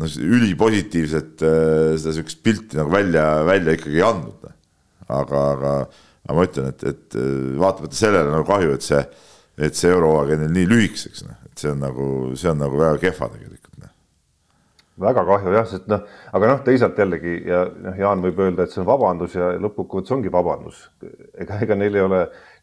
noh, 0.00 0.18
ülipositiivset 0.38 1.46
äh, 1.46 1.94
seda 1.98 2.16
sihukest 2.16 2.42
pilti 2.44 2.80
nagu 2.80 2.92
välja, 2.92 3.26
välja 3.48 3.76
ikkagi 3.76 4.00
ei 4.00 4.06
andnud. 4.06 4.52
aga, 5.06 5.42
aga, 5.52 5.72
aga 6.26 6.34
ma 6.34 6.44
ütlen, 6.48 6.72
et, 6.72 6.82
et 6.90 7.18
äh, 7.18 7.56
vaatamata 7.60 7.98
sellele 7.98 8.32
nagu 8.32 8.46
kahju, 8.48 8.74
et 8.74 8.86
see, 8.86 9.02
et 9.68 9.78
see 9.78 9.92
eurohooaeg 9.94 10.34
on 10.36 10.48
nii 10.52 10.70
lühikeseks, 10.70 11.26
noh, 11.28 11.38
et 11.46 11.62
see 11.62 11.70
on 11.72 11.84
nagu, 11.84 12.08
see 12.36 12.50
on 12.50 12.58
nagu 12.64 12.80
väga 12.80 12.98
kehva 13.06 13.30
tegelikult 13.32 13.55
väga 15.00 15.24
kahju 15.28 15.52
jah, 15.52 15.66
sest 15.68 15.88
noh, 15.90 16.04
aga 16.36 16.50
noh, 16.50 16.60
teisalt 16.64 16.98
jällegi 16.98 17.36
ja 17.48 17.64
noh, 17.68 17.96
Jaan 18.00 18.22
võib 18.24 18.40
öelda, 18.44 18.64
et 18.64 18.72
see 18.72 18.80
on 18.82 18.88
vabandus 18.88 19.36
ja 19.36 19.52
lõppkokkuvõttes 19.60 20.14
ongi 20.16 20.32
vabandus. 20.32 20.86
ega, 21.36 21.60
ega 21.66 21.76
neil 21.78 21.98
ei 21.98 22.04
ole, 22.04 22.22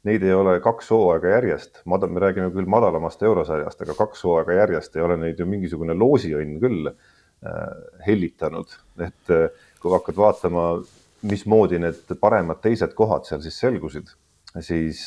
neid 0.10 0.26
ei 0.26 0.34
ole 0.34 0.58
kaks 0.64 0.90
hooaega 0.96 1.36
järjest, 1.36 1.84
me 1.86 2.00
räägime 2.00 2.50
küll 2.56 2.70
madalamast 2.70 3.22
eurosarjast, 3.24 3.86
aga 3.86 3.98
kaks 4.00 4.26
hooaega 4.26 4.58
järjest 4.64 4.98
ei 4.98 5.06
ole 5.06 5.20
neid 5.22 5.40
ju 5.40 5.50
mingisugune 5.50 5.94
loosiõnn 5.98 6.58
küll 6.64 6.94
hellitanud, 8.08 8.76
et 9.04 9.32
kui 9.84 9.92
hakkad 9.92 10.16
vaatama, 10.16 10.68
mismoodi 11.28 11.80
need 11.80 12.14
paremad 12.20 12.62
teised 12.64 12.94
kohad 12.96 13.28
seal 13.28 13.42
siis 13.44 13.58
selgusid, 13.60 14.12
siis 14.62 15.00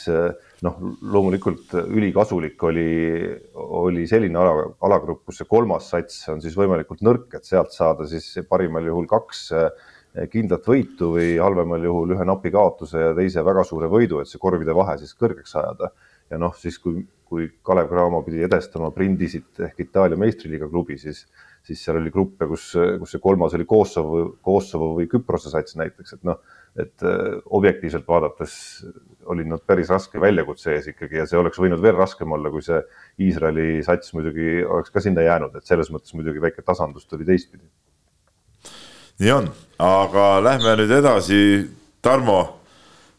noh, 0.66 0.78
loomulikult 1.06 1.74
ülikasulik 1.84 2.62
oli, 2.66 2.86
oli 3.54 4.06
selline 4.10 4.40
ala, 4.40 4.64
alagrupp, 4.88 5.22
kus 5.28 5.42
see 5.42 5.50
kolmas 5.50 5.90
sats 5.92 6.24
on 6.32 6.42
siis 6.42 6.56
võimalikult 6.58 7.04
nõrk, 7.06 7.28
et 7.38 7.46
sealt 7.46 7.70
saada 7.74 8.08
siis 8.10 8.26
parimal 8.48 8.88
juhul 8.88 9.06
kaks 9.10 9.44
kindlat 10.32 10.66
võitu 10.66 11.12
või 11.14 11.36
halvemal 11.38 11.82
juhul 11.84 12.16
ühe 12.16 12.26
napi 12.26 12.50
kaotuse 12.54 13.02
ja 13.02 13.14
teise 13.16 13.44
väga 13.44 13.64
suure 13.68 13.90
võidu, 13.92 14.18
et 14.20 14.30
see 14.30 14.40
korvide 14.42 14.74
vahe 14.74 14.96
siis 14.98 15.14
kõrgeks 15.14 15.54
ajada. 15.60 15.92
ja 16.30 16.38
noh, 16.42 16.54
siis 16.58 16.78
kui, 16.82 17.04
kui 17.28 17.50
Kalev 17.62 17.90
Cramo 17.90 18.22
pidi 18.26 18.42
edestama 18.42 18.90
Prindisit 18.90 19.60
ehk 19.68 19.84
Itaalia 19.84 20.18
meistriliiga 20.18 20.66
klubi, 20.72 20.98
siis 20.98 21.26
siis 21.66 21.82
seal 21.82 21.98
oli 22.00 22.12
gruppe, 22.14 22.46
kus, 22.46 22.68
kus 23.00 23.14
see 23.14 23.22
kolmas 23.22 23.54
oli 23.58 23.66
Kosovo, 23.68 24.20
Kosovo 24.44 24.92
või 24.98 25.08
Küprose 25.10 25.50
sats 25.50 25.76
näiteks, 25.78 26.16
et 26.16 26.26
noh, 26.26 26.38
et 26.78 27.06
äh, 27.06 27.38
objektiivselt 27.58 28.06
vaadates 28.08 28.54
olid 29.32 29.48
nad 29.50 29.62
päris 29.66 29.90
raske 29.92 30.20
väljakutse 30.22 30.74
ees 30.74 30.90
ikkagi 30.92 31.20
ja 31.20 31.26
see 31.28 31.38
oleks 31.40 31.58
võinud 31.62 31.82
veel 31.82 31.96
raskem 31.98 32.32
olla, 32.32 32.50
kui 32.52 32.64
see 32.64 32.80
Iisraeli 33.26 33.82
sats 33.86 34.14
muidugi 34.16 34.62
oleks 34.64 34.92
ka 34.94 35.02
sinna 35.04 35.24
jäänud, 35.26 35.56
et 35.56 35.66
selles 35.66 35.90
mõttes 35.94 36.14
muidugi 36.16 36.42
väike 36.42 36.64
tasandus 36.66 37.06
tuli 37.06 37.26
teistpidi. 37.28 37.64
nii 39.20 39.32
on, 39.32 39.50
aga 39.82 40.28
lähme 40.44 40.76
nüüd 40.82 40.92
edasi, 41.00 41.40
Tarmo 42.06 42.40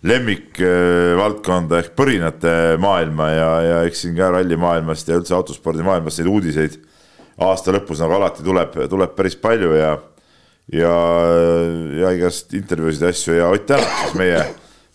lemmikvaldkonda 0.08 1.80
ehk 1.82 1.96
põrinate 1.98 2.52
maailma 2.80 3.32
ja, 3.34 3.50
ja 3.66 3.80
eks 3.88 4.06
siin 4.06 4.14
ka 4.18 4.30
rallimaailmast 4.36 5.10
ja 5.10 5.18
üldse 5.18 5.34
autospordimaailmast 5.36 6.22
neid 6.22 6.30
uudiseid 6.32 6.78
aasta 7.48 7.74
lõpus 7.76 8.02
nagu 8.02 8.18
alati 8.18 8.46
tuleb, 8.46 8.78
tuleb 8.90 9.18
päris 9.18 9.36
palju 9.42 9.74
ja, 9.78 9.92
ja, 10.74 10.94
ja 12.02 12.14
igast 12.18 12.54
intervjuusid 12.58 13.06
ja 13.06 13.12
asju 13.14 13.38
ja 13.38 13.50
Ott 13.54 13.68
Tänak 13.70 14.00
siis 14.04 14.16
meie 14.20 14.46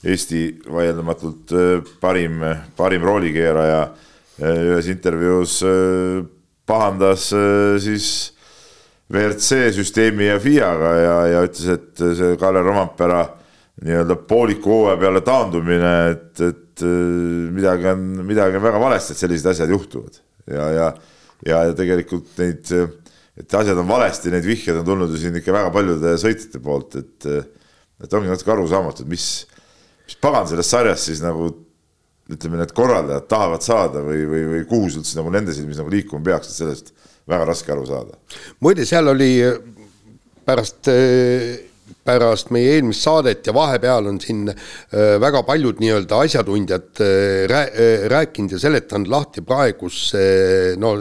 Eesti 0.03 0.43
vaieldamatult 0.67 1.53
äh, 1.55 1.93
parim, 2.03 2.41
parim 2.77 3.05
roolikeeraja 3.07 3.83
äh, 3.83 4.63
ühes 4.73 4.89
intervjuus 4.91 5.61
äh, 5.67 6.25
pahandas 6.67 7.29
siis 7.83 8.09
WRC 9.13 9.73
süsteemi 9.77 10.29
ja 10.29 10.41
FIA-ga 10.41 10.93
ja, 10.97 11.15
ja 11.35 11.45
ütles, 11.47 11.69
et 11.75 12.03
see 12.17 12.37
Kalle 12.41 12.63
Rompera 12.65 13.23
nii-öelda 13.83 14.17
pooliku 14.29 14.77
hooaja 14.77 14.99
peale 15.01 15.23
taandumine, 15.27 15.95
et, 16.13 16.45
et 16.47 16.85
midagi 17.53 17.91
on, 17.91 18.05
midagi 18.25 18.57
on 18.57 18.65
väga 18.65 18.81
valesti, 18.81 19.13
et 19.13 19.25
sellised 19.25 19.51
asjad 19.51 19.75
juhtuvad. 19.75 20.21
Ja, 20.47 20.69
ja 20.71 20.87
ja, 21.47 21.63
tegelikult 21.77 22.37
neid, 22.41 22.71
et 23.39 23.57
asjad 23.59 23.81
on 23.81 23.89
valesti, 23.89 24.33
neid 24.33 24.47
vihjeid 24.47 24.81
on 24.81 24.87
tulnud 24.87 25.15
ju 25.15 25.21
siin 25.23 25.39
ikka 25.41 25.55
väga 25.55 25.73
paljude 25.75 26.15
sõitjate 26.21 26.61
poolt, 26.63 26.99
et, 27.01 27.29
et 28.05 28.17
ongi 28.17 28.31
natuke 28.31 28.55
arusaamatu, 28.55 29.07
mis, 29.11 29.27
mis 30.13 30.21
pagan 30.21 30.49
sellest 30.51 30.77
sarjast 30.77 31.09
siis 31.09 31.25
nagu 31.25 31.49
ütleme, 32.33 32.61
need 32.61 32.73
korraldajad 32.77 33.27
tahavad 33.29 33.65
saada 33.65 34.05
või, 34.05 34.23
või, 34.29 34.45
või 34.53 34.63
kuhu 34.69 34.93
see 34.93 35.03
üldse 35.03 35.19
nagu 35.19 35.33
nende 35.35 35.57
silmis 35.57 35.81
nagu 35.81 35.91
liikuma 35.93 36.25
peaks, 36.31 36.53
et 36.53 36.61
sellest 36.61 36.93
väga 37.29 37.49
raske 37.49 37.73
aru 37.73 37.85
saada. 37.89 38.17
muide, 38.61 38.87
seal 38.89 39.11
oli 39.13 39.35
pärast 40.47 40.91
pärast 42.07 42.51
meie 42.55 42.77
eelmist 42.77 43.05
saadet 43.07 43.47
ja 43.47 43.55
vahepeal 43.55 44.09
on 44.11 44.19
siin 44.23 44.49
äh, 44.51 45.15
väga 45.23 45.43
paljud 45.47 45.79
nii-öelda 45.83 46.19
asjatundjad 46.25 47.03
äh, 47.03 47.45
rää, 47.51 47.69
äh, 47.69 48.07
rääkinud 48.11 48.57
ja 48.57 48.61
seletanud 48.63 49.11
lahti 49.13 49.45
praegust, 49.47 50.17
no 50.83 50.95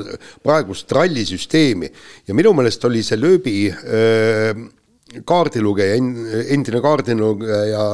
praegust 0.44 0.92
rallisüsteemi 0.94 1.90
ja 2.28 2.38
minu 2.38 2.54
meelest 2.58 2.86
oli 2.86 3.02
see 3.06 3.20
lööbi 3.20 3.56
kaardilugeja, 5.28 5.98
endine 6.56 6.82
kaardilugeja 6.84 7.86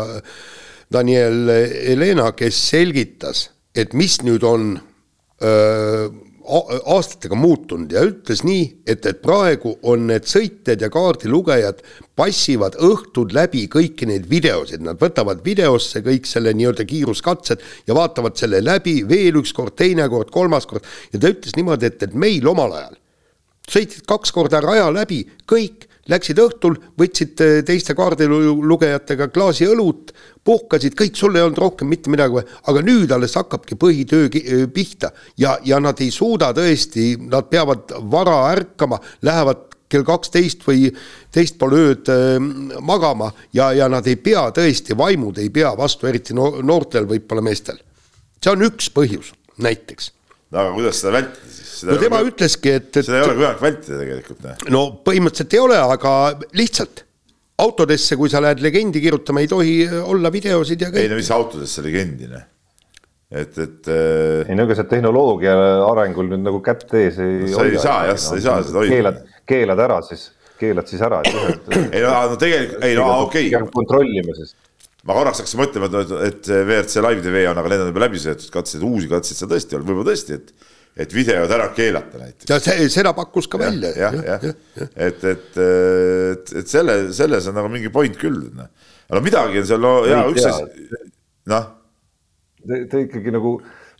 Daniel 0.93 1.49
Helena, 1.89 2.31
kes 2.37 2.59
selgitas, 2.69 3.49
et 3.75 3.93
mis 3.97 4.21
nüüd 4.23 4.45
on 4.47 4.71
öö, 5.43 6.07
aastatega 6.47 7.35
muutunud 7.35 7.91
ja 7.91 8.05
ütles 8.07 8.43
nii, 8.47 8.63
et, 8.87 9.03
et 9.05 9.19
praegu 9.23 9.73
on 9.87 10.05
need 10.07 10.27
sõitjad 10.29 10.81
ja 10.81 10.89
kaardilugejad 10.91 11.81
passivad 12.17 12.77
õhtud 12.87 13.35
läbi 13.35 13.65
kõiki 13.71 14.07
neid 14.07 14.29
videosid, 14.31 14.83
nad 14.85 14.99
võtavad 15.01 15.43
videosse 15.43 16.01
kõik 16.05 16.29
selle 16.29 16.53
nii-öelda 16.55 16.87
kiiruskatsed 16.87 17.65
ja 17.87 17.97
vaatavad 17.97 18.39
selle 18.39 18.61
läbi 18.63 19.01
veel 19.09 19.41
üks 19.41 19.51
kord, 19.57 19.75
teine 19.75 20.07
kord, 20.11 20.31
kolmas 20.31 20.69
kord. 20.69 20.87
Ja 21.11 21.19
ta 21.19 21.33
ütles 21.33 21.57
niimoodi, 21.59 21.91
et, 21.91 22.07
et 22.07 22.15
meil 22.15 22.47
omal 22.47 22.79
ajal 22.79 22.95
sõitsid 23.67 24.07
kaks 24.07 24.31
korda 24.31 24.63
raja 24.63 24.87
läbi, 24.95 25.25
kõik 25.49 25.89
läksid 26.11 26.39
õhtul, 26.41 26.77
võtsid 26.99 27.43
äh, 27.43 27.59
teiste 27.67 27.95
kaardilugejatega 27.97 29.29
klaasi 29.33 29.67
õlut, 29.69 30.13
puhkasid, 30.47 30.95
kõik, 30.97 31.15
sul 31.19 31.35
ei 31.35 31.43
olnud 31.43 31.59
rohkem 31.59 31.89
mitte 31.91 32.11
midagi 32.13 32.43
aga 32.67 32.83
nüüd 32.85 33.11
alles 33.11 33.35
hakkabki 33.39 33.77
põhitöö 33.79 34.27
äh, 34.27 34.65
pihta 34.73 35.11
ja, 35.37 35.57
ja 35.65 35.79
nad 35.83 35.99
ei 36.03 36.11
suuda 36.11 36.53
tõesti, 36.55 37.15
nad 37.29 37.49
peavad 37.51 37.95
vara 38.11 38.39
ärkama, 38.51 38.99
lähevad 39.25 39.65
kell 39.87 40.03
kaksteist 40.07 40.65
või 40.67 40.89
teist 41.33 41.57
pool 41.59 41.75
ööd 41.77 42.11
äh, 42.11 42.37
magama 42.83 43.31
ja, 43.55 43.71
ja 43.75 43.87
nad 43.91 44.07
ei 44.07 44.19
pea 44.19 44.47
tõesti, 44.55 44.97
vaimud 44.97 45.39
ei 45.41 45.51
pea 45.53 45.73
vastu, 45.77 46.07
eriti 46.09 46.35
noortel 46.35 47.07
võib-olla 47.09 47.45
meestel. 47.45 47.79
see 48.43 48.53
on 48.53 48.67
üks 48.67 48.91
põhjus 48.93 49.33
näiteks. 49.57 50.11
no 50.51 50.59
aga 50.63 50.75
kuidas 50.75 51.01
seda 51.01 51.15
vältida 51.19 51.47
siis? 51.47 51.56
No 51.85 51.97
tema 52.01 52.21
ole, 52.23 52.31
ütleski, 52.31 52.73
et, 52.79 52.89
et. 52.95 53.03
seda 53.05 53.19
ei 53.19 53.27
ole 53.27 53.37
võimalik 53.37 53.63
vältida 53.63 54.01
tegelikult. 54.01 54.69
no 54.73 54.83
põhimõtteliselt 55.05 55.57
ei 55.57 55.63
ole, 55.63 55.79
aga 55.97 56.13
lihtsalt 56.57 57.03
autodesse, 57.61 58.17
kui 58.17 58.29
sa 58.29 58.41
lähed 58.43 58.61
legendi 58.61 59.01
kirjutama, 59.01 59.41
ei 59.41 59.49
tohi 59.49 59.79
olla 60.01 60.31
videosid 60.33 60.85
ja 60.85 60.91
kõik. 60.93 61.05
ei 61.05 61.11
no 61.11 61.17
mis 61.19 61.33
autodesse 61.33 61.85
legendi, 61.85 62.29
noh 62.31 62.45
et, 63.27 63.57
et 63.59 63.89
äh.... 63.91 64.47
ei 64.47 64.55
no 64.55 64.63
ega 64.63 64.77
see 64.77 64.87
tehnoloogia 64.87 65.53
arengul 65.89 66.29
nüüd 66.31 66.45
nagu 66.45 66.61
kätt 66.63 66.93
ees 66.95 67.17
ei 67.19 67.41
no,. 67.43 67.57
sa 67.57 67.65
ei 67.67 67.81
saa 67.83 67.97
jah, 68.11 68.21
sa 68.23 68.37
ei 68.37 68.45
saa 68.45 68.61
seda 68.63 68.79
hoida. 68.79 68.93
keelad, 68.93 69.17
keelad 69.51 69.81
ära 69.83 69.97
siis, 70.07 70.29
keelad 70.59 70.87
siis 70.87 71.03
ära. 71.03 71.19
ei 71.95 72.05
no, 72.05 72.13
no 72.31 72.39
tegelikult, 72.39 72.85
ei 72.87 72.95
no 72.95 73.09
okei 73.25 73.51
okay.. 73.51 73.67
kontrollima 73.73 74.37
siis 74.37 74.55
ma 75.07 75.15
korraks 75.15 75.43
hakkasin 75.43 75.61
mõtlema, 75.61 75.91
et, 75.91 76.15
et 76.29 76.49
WRC 76.51 77.03
live 77.03 77.23
tv 77.23 77.43
on, 77.51 77.59
aga 77.59 77.71
need 77.71 77.83
on 77.83 77.91
juba 77.91 78.03
läbi 78.03 78.19
sõidetud 78.23 78.51
katseid, 78.51 78.83
uusi 78.87 79.11
katseid 79.11 79.39
seal 79.39 79.51
tõesti 79.51 79.77
on, 79.77 79.85
võib-olla 79.87 80.09
tõesti, 80.09 80.39
et 80.39 80.71
et 80.97 81.13
videod 81.13 81.51
ära 81.53 81.69
keelata 81.77 82.21
näiteks. 82.21 82.49
ja 82.49 82.59
see, 82.63 82.89
seda 82.91 83.13
pakkus 83.17 83.49
ka 83.51 83.59
ja, 83.61 83.69
välja. 83.69 83.93
jah, 83.95 84.17
jah 84.17 84.45
ja, 84.45 84.51
ja., 84.51 84.89
et, 85.07 85.23
et, 85.23 85.57
et, 85.63 86.53
et 86.61 86.69
selle, 86.71 86.99
selles 87.15 87.49
on 87.51 87.57
nagu 87.59 87.71
mingi 87.73 87.91
point 87.93 88.17
küll. 88.19 88.47
Noh. 88.57 88.69
aga 89.07 89.19
no 89.19 89.25
midagi 89.25 89.61
on 89.61 89.67
seal, 89.71 89.83
no 89.83 89.97
jaa, 90.09 90.23
üks 90.33 90.47
asi, 90.49 90.87
noh. 91.53 91.73
Te 92.67 93.03
ikkagi 93.05 93.31
nagu, 93.31 93.53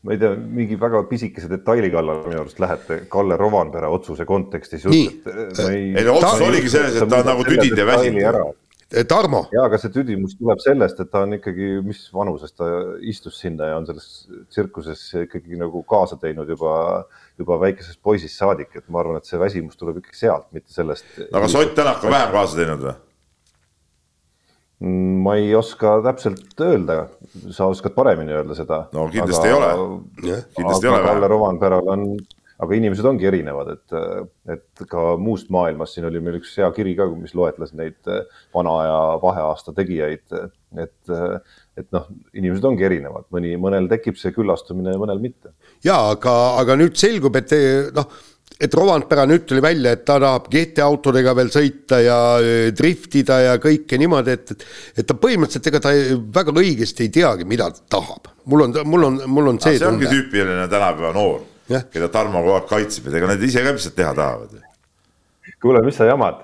ma 0.03 0.15
ei 0.15 0.21
tea, 0.21 0.33
mingi 0.35 0.75
väga 0.79 1.05
pisikese 1.07 1.47
detaili 1.51 1.91
kallal 1.93 2.25
minu 2.25 2.41
arust 2.41 2.59
lähete 2.59 3.03
Kalle 3.11 3.37
Rovanpera 3.39 3.91
otsuse 3.93 4.25
kontekstis. 4.27 4.87
nii. 4.91 5.09
ei, 5.69 5.83
ei 5.93 6.07
no 6.07 6.17
otsus 6.19 6.47
oligi 6.49 6.73
selles, 6.73 6.97
et 6.97 7.11
ta 7.13 7.21
on 7.21 7.29
nagu 7.31 7.45
tüdinud 7.47 7.83
ja 7.83 7.91
väsinud 7.93 8.57
Tarmo. 8.87 9.41
ja, 9.51 9.65
aga 9.67 9.75
see 9.81 9.91
tüdimus 9.91 10.37
tuleb 10.39 10.61
sellest, 10.63 11.01
et 11.03 11.09
ta 11.11 11.25
on 11.25 11.35
ikkagi, 11.35 11.73
mis 11.83 12.05
vanuses 12.15 12.53
ta 12.55 12.67
istus 13.03 13.35
sinna 13.41 13.73
ja 13.73 13.79
on 13.81 13.87
selles 13.89 14.05
tsirkuses 14.47 15.01
ikkagi 15.25 15.59
nagu 15.59 15.81
kaasa 15.89 16.15
teinud 16.21 16.47
juba, 16.53 16.75
juba 17.39 17.57
väikesest 17.65 17.99
poisist 17.99 18.39
saadik, 18.39 18.71
et 18.79 18.85
ma 18.87 19.01
arvan, 19.03 19.19
et 19.19 19.27
see 19.27 19.41
väsimus 19.41 19.75
tuleb 19.79 19.99
ikkagi 19.99 20.21
sealt, 20.21 20.47
mitte 20.55 20.71
sellest. 20.71 21.03
aga 21.27 21.43
kas 21.43 21.57
Ott 21.59 21.75
Tänak 21.75 22.07
on 22.07 22.15
vähem 22.15 22.31
kaasa 22.31 22.61
teinud 22.61 22.87
või? 22.87 22.95
Mm, 24.77 25.19
ma 25.25 25.35
ei 25.35 25.51
oska 25.57 25.97
täpselt 26.05 26.61
öelda, 26.61 26.97
sa 27.51 27.67
oskad 27.67 27.95
paremini 27.97 28.35
öelda 28.37 28.55
seda. 28.55 28.83
no 28.93 29.09
kindlasti 29.11 29.49
aga, 29.51 29.71
ei 29.73 29.83
ole. 29.83 30.41
kindlasti 30.55 30.87
ei 30.87 30.93
ole. 30.93 31.03
Kalle 31.09 31.29
Rovanperal 31.33 31.91
on 31.91 32.03
aga 32.63 32.77
inimesed 32.77 33.05
ongi 33.05 33.27
erinevad, 33.29 33.75
et, 33.75 33.97
et 34.55 34.85
ka 34.89 35.11
muust 35.21 35.51
maailmast, 35.53 35.95
siin 35.95 36.07
oli 36.09 36.21
meil 36.23 36.39
üks 36.39 36.55
hea 36.57 36.69
kiri 36.73 36.95
ka, 36.97 37.05
mis 37.13 37.35
loetles 37.37 37.73
neid 37.77 37.97
vana 38.55 38.77
aja 38.83 39.01
vaheaasta 39.21 39.75
tegijaid, 39.77 40.25
et, 40.81 41.11
et 41.77 41.91
noh, 41.93 42.07
inimesed 42.33 42.65
ongi 42.65 42.87
erinevad, 42.87 43.27
mõni, 43.33 43.53
mõnel 43.61 43.89
tekib 43.91 44.17
see 44.17 44.33
küllastumine 44.35 44.95
ja 44.95 45.01
mõnel 45.01 45.21
mitte. 45.21 45.53
ja 45.85 45.99
aga, 46.15 46.33
aga 46.63 46.79
nüüd 46.81 46.97
selgub, 46.97 47.37
et 47.37 47.53
noh, 47.95 48.09
et 48.57 48.73
Rovanpera 48.73 49.27
nüüd 49.29 49.45
tuli 49.45 49.61
välja, 49.61 49.91
et 49.93 50.01
ta 50.07 50.15
tahab 50.21 50.47
GT-autodega 50.49 51.35
veel 51.37 51.51
sõita 51.53 51.99
ja 52.01 52.17
driftida 52.73 53.37
ja 53.43 53.51
kõike 53.61 53.99
niimoodi, 54.01 54.33
et, 54.33 54.55
et, 54.55 54.65
et 54.97 55.07
ta 55.07 55.13
põhimõtteliselt, 55.13 55.69
ega 55.69 55.83
ta 55.83 55.93
väga 56.39 56.55
õigesti 56.57 57.05
ei 57.05 57.13
teagi, 57.19 57.45
mida 57.45 57.69
ta 57.75 57.99
tahab. 57.99 58.33
mul 58.49 58.65
on, 58.65 58.73
mul 58.87 59.07
on, 59.11 59.21
mul 59.29 59.53
on 59.53 59.61
see. 59.61 59.77
see 59.77 59.89
ongi 59.91 60.09
tüüpiline 60.09 60.65
tänapäeva 60.71 61.13
noor 61.13 61.45
keda 61.67 62.09
Tarmo 62.13 62.41
kogu 62.43 62.57
aeg 62.57 62.71
kaitseb, 62.71 63.09
et 63.09 63.19
ega 63.19 63.33
nad 63.33 63.43
ise 63.43 63.63
ka 63.63 63.75
lihtsalt 63.75 63.95
teha 63.97 64.13
tahavad 64.17 64.57
kuule, 65.61 65.81
mis 65.85 65.97
sa 65.97 66.05
jamad, 66.05 66.43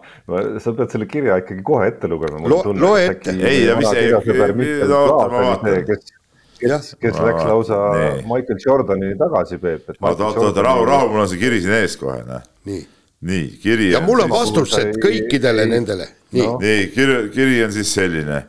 sa 0.64 0.74
pead 0.74 0.90
selle 0.94 1.08
kirja 1.10 1.38
ikkagi 1.42 1.64
kohe 1.66 1.88
ette 1.92 2.10
lugema. 2.10 2.42
loe 2.48 3.06
ette. 3.06 3.36
ei, 3.36 3.68
mis 3.78 3.92
ei, 3.94 4.14
oota 4.14 5.28
ma 5.30 5.44
vaatan. 5.50 5.86
kes, 5.88 6.16
kes, 6.60 6.90
kes 7.02 7.20
läks 7.20 7.44
lausa 7.50 7.80
nee. 7.98 8.16
Michael 8.30 8.64
Jordani 8.66 9.14
tagasi, 9.20 9.60
Peep. 9.62 9.94
oota, 10.00 10.26
oota, 10.26 10.48
oota, 10.48 10.66
rahu, 10.66 10.86
rahu, 10.90 11.12
mul 11.14 11.26
on 11.26 11.32
see 11.32 11.42
kiri 11.42 11.62
siin 11.62 11.78
ees 11.82 11.98
kohe, 12.00 12.24
noh. 12.28 12.44
nii 12.70 12.82
nii 13.24 13.46
kiri. 13.64 13.92
ja 13.94 14.02
mul 14.04 14.26
on 14.26 14.34
vastused 14.34 14.98
kõikidele 15.04 15.68
nendele, 15.70 16.10
nii 16.36 16.48
no.. 16.48 16.58
nii 16.64 16.90
kiri, 16.96 17.20
kiri 17.36 17.62
on 17.68 17.76
siis 17.76 17.94
selline, 18.00 18.44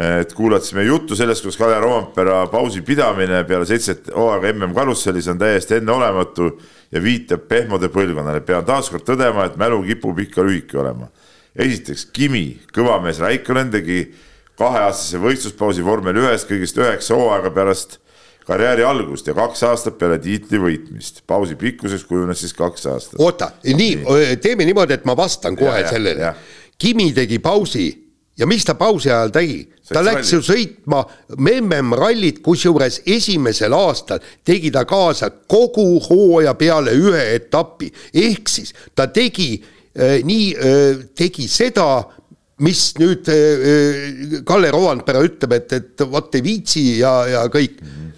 et 0.00 0.32
kuulatasime 0.32 0.82
juttu 0.84 1.16
sellest, 1.16 1.42
kuidas 1.44 1.58
Kalle 1.60 1.80
Roompere 1.80 2.46
pausi 2.50 2.80
pidamine 2.82 3.44
peale 3.44 3.66
seitset 3.68 4.08
hooaega 4.14 4.52
MM 4.54 4.74
karussellis 4.74 5.28
on 5.28 5.38
täiesti 5.38 5.76
enneolematu 5.76 6.48
ja 6.92 7.02
viitab 7.02 7.44
pehmode 7.48 7.90
põlvkonnale. 7.92 8.40
pean 8.40 8.64
taaskord 8.64 9.04
tõdema, 9.04 9.44
et 9.46 9.58
mälu 9.60 9.82
kipub 9.84 10.18
ikka 10.24 10.44
lühike 10.46 10.78
olema. 10.80 11.10
esiteks 11.56 12.06
Kimi, 12.12 12.60
kõvamees 12.72 13.20
Raikonen 13.20 13.70
tegi 13.70 14.14
kaheaastase 14.56 15.20
võistluspausi 15.20 15.84
vormel 15.84 16.16
ühes 16.16 16.46
kõigest 16.48 16.80
üheksa 16.80 17.14
hooaega 17.14 17.50
pärast 17.50 17.98
karjääri 18.46 18.84
algust 18.84 19.26
ja 19.26 19.34
kaks 19.34 19.62
aastat 19.68 19.98
peale 19.98 20.18
tiitli 20.18 20.58
võitmist. 20.58 21.22
pausi 21.26 21.54
pikkuseks 21.54 22.04
kujunes 22.04 22.40
siis 22.40 22.54
kaks 22.56 22.86
aastat. 22.86 23.20
oota, 23.20 23.52
nii, 23.64 24.04
teeme 24.40 24.64
niimoodi, 24.64 24.96
et 24.96 25.04
ma 25.04 25.16
vastan 25.16 25.56
kohe 25.56 25.80
ja, 25.80 25.88
sellele. 25.88 26.34
Kimi 26.78 27.12
tegi 27.12 27.38
pausi 27.38 28.09
ja 28.40 28.48
mis 28.48 28.64
ta 28.64 28.74
pausi 28.78 29.10
ajal 29.10 29.32
tegi? 29.34 29.60
ta 29.90 30.04
läks 30.06 30.30
ju 30.32 30.38
sõitma 30.44 31.02
MM-rallit, 31.36 32.38
kusjuures 32.44 33.00
esimesel 33.10 33.74
aastal 33.74 34.22
tegi 34.46 34.70
ta 34.74 34.84
kaasa 34.88 35.32
kogu 35.50 35.98
hooaja 36.04 36.54
peale 36.58 36.94
ühe 36.94 37.24
etapi, 37.34 37.90
ehk 38.14 38.48
siis 38.48 38.72
ta 38.94 39.08
tegi 39.10 39.52
äh, 39.58 40.20
nii 40.26 40.48
äh,, 40.54 41.04
tegi 41.18 41.48
seda, 41.50 41.88
mis 42.62 42.84
nüüd 43.00 43.28
äh, 43.32 44.42
Kalle 44.46 44.70
Rovanpera 44.70 45.24
ütleb, 45.26 45.56
et, 45.58 45.74
et 45.80 46.06
vot 46.06 46.38
ei 46.38 46.44
viitsi 46.44 46.84
ja, 47.00 47.14
ja 47.38 47.44
kõik 47.52 47.80
mm. 47.80 47.90
-hmm 47.90 48.08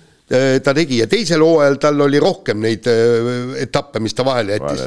ta 0.64 0.72
tegi 0.72 0.96
ja 0.96 1.04
teisel 1.12 1.42
hooajal 1.44 1.74
tal 1.76 1.98
oli 2.06 2.16
rohkem 2.16 2.62
neid 2.64 2.86
etappe, 3.60 4.00
mis 4.00 4.14
ta 4.16 4.24
vahele 4.24 4.56
jättis. 4.56 4.86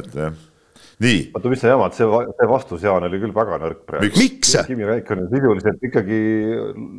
Oota, 1.35 1.51
mis 1.51 1.59
sa 1.59 1.73
jamad, 1.73 1.95
see, 1.95 2.07
see 2.39 2.49
vastus, 2.49 2.83
Jaan, 2.85 3.03
oli 3.07 3.19
küll 3.19 3.33
väga 3.35 3.59
nõrk 3.61 3.81
praegu. 3.87 4.11
miks? 4.15 4.53
Kimi 4.67 4.87
Raikkonen 4.87 5.27
sisuliselt 5.31 5.83
ikkagi 5.89 6.19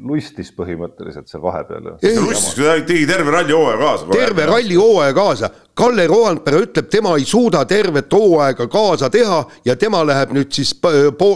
luistis 0.09 0.53
põhimõtteliselt 0.57 1.30
seal 1.30 1.44
vahepeal. 1.44 1.94
ta 2.01 2.74
tegi 2.88 3.07
terve 3.09 3.32
ralli 3.32 3.57
hooaja 3.57 3.78
kaasa. 3.80 4.11
terve 4.12 4.51
ralli 4.53 4.76
hooaja 4.80 5.16
kaasa. 5.16 5.51
Kalle 5.76 6.07
Roandpere 6.09 6.62
ütleb, 6.64 6.86
tema 6.88 7.11
ei 7.20 7.24
suuda 7.28 7.61
tervet 7.68 8.12
hooaega 8.12 8.64
kaasa 8.72 9.11
teha 9.12 9.42
ja 9.64 9.74
tema 9.76 10.01
läheb 10.09 10.32
nüüd 10.32 10.49
siis 10.57 10.70
po 10.80 11.28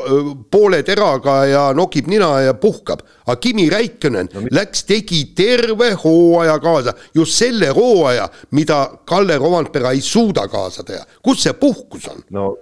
poole 0.50 0.78
teraga 0.82 1.34
ja 1.44 1.64
nokib 1.76 2.08
nina 2.08 2.30
ja 2.46 2.54
puhkab. 2.56 3.02
aga 3.26 3.36
Kimi 3.36 3.68
Räikkönen 3.70 4.30
no, 4.32 4.46
läks, 4.50 4.84
tegi 4.88 5.20
terve 5.36 5.92
hooaja 6.04 6.56
kaasa, 6.58 6.94
just 7.14 7.36
selle 7.36 7.68
hooaja, 7.76 8.28
mida 8.56 8.80
Kalle 9.04 9.36
Roandpere 9.38 9.92
ei 9.92 10.00
suuda 10.00 10.48
kaasa 10.48 10.84
teha. 10.88 11.04
kus 11.22 11.42
see 11.42 11.52
puhkus 11.52 12.08
on 12.08 12.24
no,? 12.30 12.56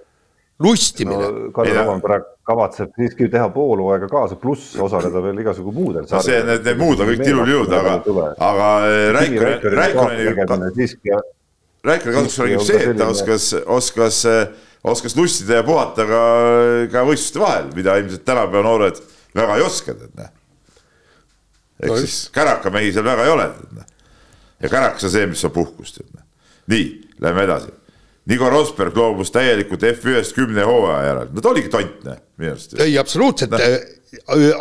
Lustimine 0.63 1.23
no,. 1.23 1.49
Kalle 1.55 1.75
Roandpere 1.79 2.21
kavatseb 2.49 2.93
siiski 2.97 3.29
teha 3.31 3.49
pool 3.55 3.83
hooaega 3.85 4.09
kaasa, 4.11 4.37
pluss 4.41 4.77
osaleda 4.81 5.23
veel 5.23 5.43
igasugu 5.45 5.73
muudel. 5.73 6.07
no 6.11 6.23
see, 6.25 6.39
need, 6.45 6.65
need 6.67 6.81
muud 6.81 7.03
on 7.03 7.13
kõik 7.13 7.25
tilul-jõud, 7.25 7.75
aga, 7.79 7.99
aga 8.51 8.71
Räikkönen, 9.19 9.77
Räikkönen 9.79 10.73
siiski 10.77 11.19
Räikna 11.85 12.13
kasuks 12.13 12.39
räägib 12.43 12.65
see, 12.67 12.81
et 12.91 12.99
ta 12.99 13.07
oskas, 13.13 13.53
oskas, 13.67 14.23
oskas 14.85 15.15
lustida 15.17 15.61
ja 15.61 15.67
puhata 15.67 16.07
ka, 16.09 16.23
ka 16.93 17.05
võistluste 17.07 17.43
vahel, 17.43 17.69
mida 17.77 17.95
ilmselt 18.01 18.25
tänapäeva 18.27 18.65
noored 18.67 18.99
väga 19.39 19.59
ei 19.59 19.67
oska, 19.67 19.95
tead 19.95 20.17
näe. 20.19 20.33
ehk 21.79 21.93
no, 21.93 21.99
siis 22.03 22.17
kärakamehi 22.35 22.91
seal 22.97 23.07
väga 23.07 23.29
ei 23.29 23.35
ole, 23.35 23.47
tead 23.61 23.77
näe. 23.79 23.87
ja 24.65 24.73
kärakas 24.73 25.07
on 25.07 25.15
see, 25.15 25.29
mis 25.31 25.45
on 25.47 25.55
puhkus, 25.55 25.95
tead 25.95 26.11
näe. 26.11 26.27
nii, 26.75 26.89
lähme 27.23 27.47
edasi. 27.47 27.71
Nico 28.29 28.51
Rosberg 28.53 28.97
loobus 28.97 29.33
täielikult 29.33 29.85
F1-st 29.89 30.37
kümne 30.37 30.67
hooaja 30.69 31.07
järel, 31.07 31.31
no 31.33 31.45
ta 31.45 31.53
oligi 31.55 31.71
tont, 31.73 32.03
minu 32.37 32.53
arust. 32.53 32.77
ei, 32.83 32.99
absoluutselt 33.01 33.55
no 33.55 33.61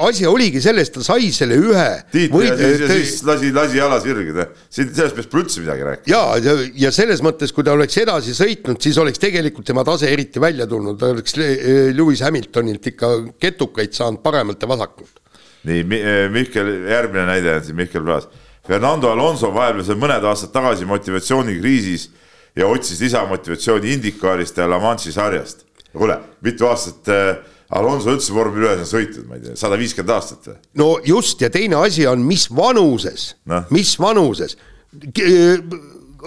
asi 0.03 0.27
oligi 0.27 0.59
selles, 0.61 0.89
ta 0.91 1.01
sai 1.05 1.29
selle 1.35 1.57
ühe. 1.59 1.85
Või, 2.31 2.47
ja 2.49 2.55
siis, 2.57 2.81
siis 2.89 3.21
lasi, 3.27 3.51
lasi 3.55 3.79
jala 3.79 3.99
sirgida, 4.03 4.47
siin 4.73 4.89
sellest 4.91 5.15
peaks 5.15 5.37
üldse 5.39 5.63
midagi 5.63 5.85
rääkima. 5.87 6.11
ja, 6.11 6.23
ja, 6.43 6.55
ja 6.87 6.91
selles 6.95 7.23
mõttes, 7.23 7.53
kui 7.55 7.65
ta 7.65 7.75
oleks 7.77 7.97
edasi 8.01 8.35
sõitnud, 8.37 8.81
siis 8.83 8.99
oleks 8.99 9.21
tegelikult 9.23 9.67
tema 9.69 9.85
tase 9.87 10.11
eriti 10.11 10.43
välja 10.43 10.67
tulnud, 10.67 10.99
ta 10.99 11.13
oleks 11.15 11.37
Lewis 11.37 12.23
Hamiltonilt 12.27 12.91
ikka 12.91 13.13
ketukaid 13.39 13.95
saanud 13.95 14.23
paremalt 14.25 14.61
ja 14.61 14.71
vasakult. 14.73 15.23
nii, 15.67 15.87
Mihkel, 16.33 16.73
järgmine 16.91 17.25
näide 17.31 17.55
on 17.55 17.65
siin 17.65 17.79
Mihkel 17.79 18.03
Praas. 18.03 18.27
Fernando 18.67 19.07
Alonso 19.13 19.53
vaevles 19.55 19.87
mõned 19.95 20.25
aastad 20.27 20.51
tagasi 20.51 20.85
motivatsioonikriisis 20.87 22.09
ja 22.57 22.67
otsis 22.67 23.01
lisamotivatsiooni 23.05 23.93
Indikaarist 23.93 24.57
ja 24.57 24.67
La 24.69 24.79
Manche'i 24.81 25.13
sarjast. 25.13 25.65
kuule, 25.97 26.17
mitu 26.41 26.67
aastat 26.67 27.09
äh, 27.09 27.37
Alonso 27.69 28.13
üldse 28.13 28.31
vormel 28.35 28.63
ühes 28.63 28.79
on 28.85 28.87
sõitnud, 28.87 29.27
ma 29.27 29.37
ei 29.37 29.43
tea, 29.43 29.57
sada 29.59 29.77
viiskümmend 29.79 30.13
aastat 30.15 30.49
või? 30.49 30.57
no 30.79 30.89
just 31.05 31.41
ja 31.43 31.49
teine 31.51 31.79
asi 31.81 32.05
on, 32.07 32.23
mis 32.23 32.47
vanuses 32.53 33.33
no., 33.45 33.63
mis 33.75 33.95
vanuses. 33.99 34.57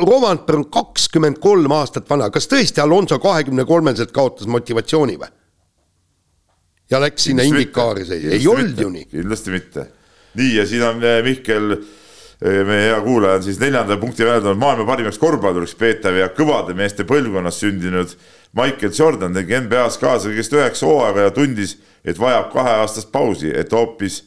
Rovanper 0.00 0.60
on 0.60 0.66
kakskümmend 0.72 1.40
kolm 1.42 1.72
aastat 1.74 2.08
vana, 2.10 2.28
kas 2.30 2.46
tõesti 2.48 2.82
Alonso 2.82 3.18
kahekümne 3.22 3.64
kolmeselt 3.68 4.12
kaotas 4.14 4.50
motivatsiooni 4.50 5.16
või? 5.20 5.32
ja 6.90 7.00
läks 7.00 7.30
sinna 7.30 7.46
Indikaari, 7.46 8.04
ei 8.18 8.46
olnud 8.50 8.78
ju 8.78 8.90
nii. 8.92 9.06
kindlasti 9.10 9.54
mitte. 9.54 9.86
nii 10.38 10.54
ja 10.58 10.66
siin 10.66 10.84
on 10.86 11.02
eh, 11.04 11.22
Mihkel, 11.24 11.76
meie 12.40 12.88
hea 12.88 13.00
kuulaja 13.04 13.36
on 13.36 13.42
siis 13.44 13.58
neljanda 13.60 13.96
punkti 14.00 14.24
väljendanud 14.24 14.60
maailma 14.60 14.86
parimaks 14.88 15.18
korvpalluriks 15.20 15.74
peetav 15.76 16.16
ja 16.16 16.30
kõvade 16.32 16.72
meeste 16.76 17.04
põlvkonnas 17.04 17.60
sündinud 17.60 18.14
Michael 18.56 18.94
Jordan 18.96 19.36
tegi 19.36 19.58
NBA-s 19.60 20.00
kaasa 20.00 20.30
kõigest 20.30 20.56
üheksa 20.56 20.88
hooaega 20.88 21.28
ja 21.28 21.34
tundis, 21.34 21.76
et 22.04 22.18
vajab 22.18 22.48
kaheaastast 22.54 23.12
pausi, 23.12 23.52
et 23.54 23.72
hoopis 23.72 24.22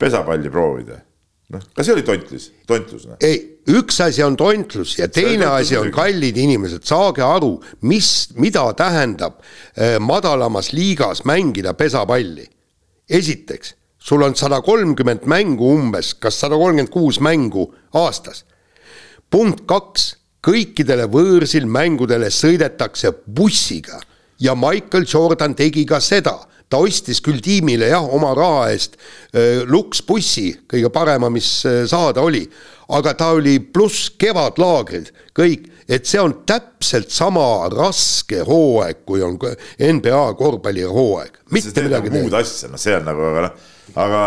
pesapalli 0.00 0.50
proovida. 0.50 1.02
noh, 1.50 1.62
kas 1.74 1.86
see 1.86 1.94
oli 1.98 2.04
tontlus, 2.06 2.48
tontlus? 2.66 3.04
Noh? 3.10 3.18
ei, 3.26 3.42
üks 3.68 4.00
asi 4.00 4.22
on 4.22 4.38
tontlus 4.40 4.96
ja 4.98 5.08
teine 5.12 5.50
asi 5.50 5.76
on 5.76 5.90
kallid 5.92 6.38
inimesed, 6.38 6.86
saage 6.86 7.22
aru, 7.26 7.58
mis, 7.82 8.30
mida 8.40 8.64
tähendab 8.78 9.42
äh, 9.42 9.98
madalamas 10.00 10.72
liigas 10.72 11.26
mängida 11.28 11.74
pesapalli. 11.74 12.48
esiteks, 13.10 13.74
sul 14.00 14.22
on 14.24 14.34
sada 14.34 14.60
kolmkümmend 14.64 15.26
mängu 15.28 15.74
umbes, 15.76 16.14
kas 16.18 16.40
sada 16.40 16.56
kolmkümmend 16.56 16.92
kuus 16.92 17.20
mängu 17.20 17.68
aastas. 17.94 18.44
punkt 19.30 19.66
kaks 19.66 20.14
kõikidele 20.42 21.06
võõrsil 21.06 21.66
mängudele 21.68 22.30
sõidetakse 22.32 23.12
bussiga 23.26 24.00
ja 24.40 24.56
Michael 24.56 25.04
Jordan 25.06 25.54
tegi 25.54 25.84
ka 25.86 26.00
seda. 26.00 26.38
Ta 26.70 26.78
ostis 26.78 27.18
küll 27.18 27.40
tiimile 27.42 27.88
jah, 27.90 28.04
oma 28.14 28.30
raha 28.34 28.68
eest 28.70 28.94
äh, 28.94 29.64
luksbussi, 29.66 30.52
kõige 30.70 30.90
parema, 30.94 31.26
mis 31.30 31.48
saada 31.90 32.22
oli, 32.22 32.44
aga 32.94 33.14
ta 33.18 33.32
oli 33.34 33.56
pluss 33.58 34.12
kevadlaagrid, 34.18 35.10
kõik, 35.34 35.66
et 35.90 36.06
see 36.06 36.20
on 36.22 36.36
täpselt 36.46 37.10
sama 37.10 37.42
raske 37.72 38.44
hooaeg, 38.46 39.02
kui 39.06 39.22
on 39.26 39.34
NBA 39.34 40.22
korvpallihooaeg, 40.38 41.42
mitte 41.54 41.84
midagi 41.86 42.14
muud 42.14 42.38
asja, 42.38 42.70
noh, 42.70 42.78
see 42.78 42.94
on 42.98 43.06
nagu, 43.10 43.26
aga 43.32 43.48
noh, 43.48 43.68
aga 43.94 44.22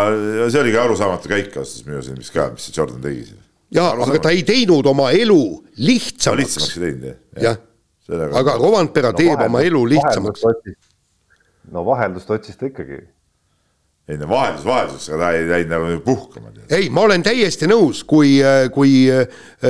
see 0.49 0.59
oligi 0.59 0.77
arusaamatu 0.77 1.31
käik 1.31 1.57
ausalt 1.57 1.87
öeldes 1.87 1.87
minu 1.87 1.99
arust, 1.99 2.17
mis 2.17 2.31
ka, 2.33 2.49
mis 2.55 2.67
see 2.67 2.75
Jordan 2.75 3.01
tegi 3.03 3.25
jaa, 3.73 3.93
aga 4.05 4.19
ta 4.21 4.33
ei 4.33 4.43
teinud 4.47 4.85
oma 4.89 5.09
elu 5.15 5.41
lihtsamaks. 5.77 6.41
lihtsamaks 6.41 6.77
ei 6.77 6.83
teinud, 6.85 7.07
jah. 7.41 7.57
jah, 8.11 8.37
aga 8.39 8.57
Rovanpera 8.59 9.13
no, 9.13 9.19
teeb 9.19 9.43
oma 9.47 9.63
elu 9.65 9.83
lihtsamaks. 9.95 10.45
no 11.71 11.85
vaheldust 11.87 12.31
otsis 12.35 12.59
ta 12.59 12.69
ikkagi. 12.69 13.01
ei 14.09 14.19
no 14.19 14.29
vaheldus 14.29 14.67
vahelduseks, 14.67 15.09
aga 15.15 15.23
ta 15.23 15.31
ei 15.39 15.49
läinud 15.49 15.73
nagu 15.73 16.03
puhkama. 16.05 16.53
ei, 16.69 16.91
ma 16.93 17.07
olen 17.07 17.25
täiesti 17.25 17.69
nõus, 17.71 18.03
kui, 18.07 18.37
kui 18.75 19.07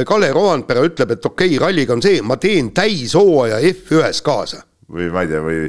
Kalle 0.10 0.32
Rovanpera 0.36 0.84
ütleb, 0.90 1.16
et 1.18 1.32
okei 1.32 1.54
okay,, 1.56 1.64
ralliga 1.68 1.96
on 1.96 2.04
see, 2.04 2.22
ma 2.26 2.38
teen 2.42 2.74
täishooaja 2.76 3.62
F1-s 3.72 4.24
kaasa. 4.26 4.64
või 4.92 5.12
ma 5.14 5.24
ei 5.24 5.32
tea, 5.32 5.44
või 5.44 5.66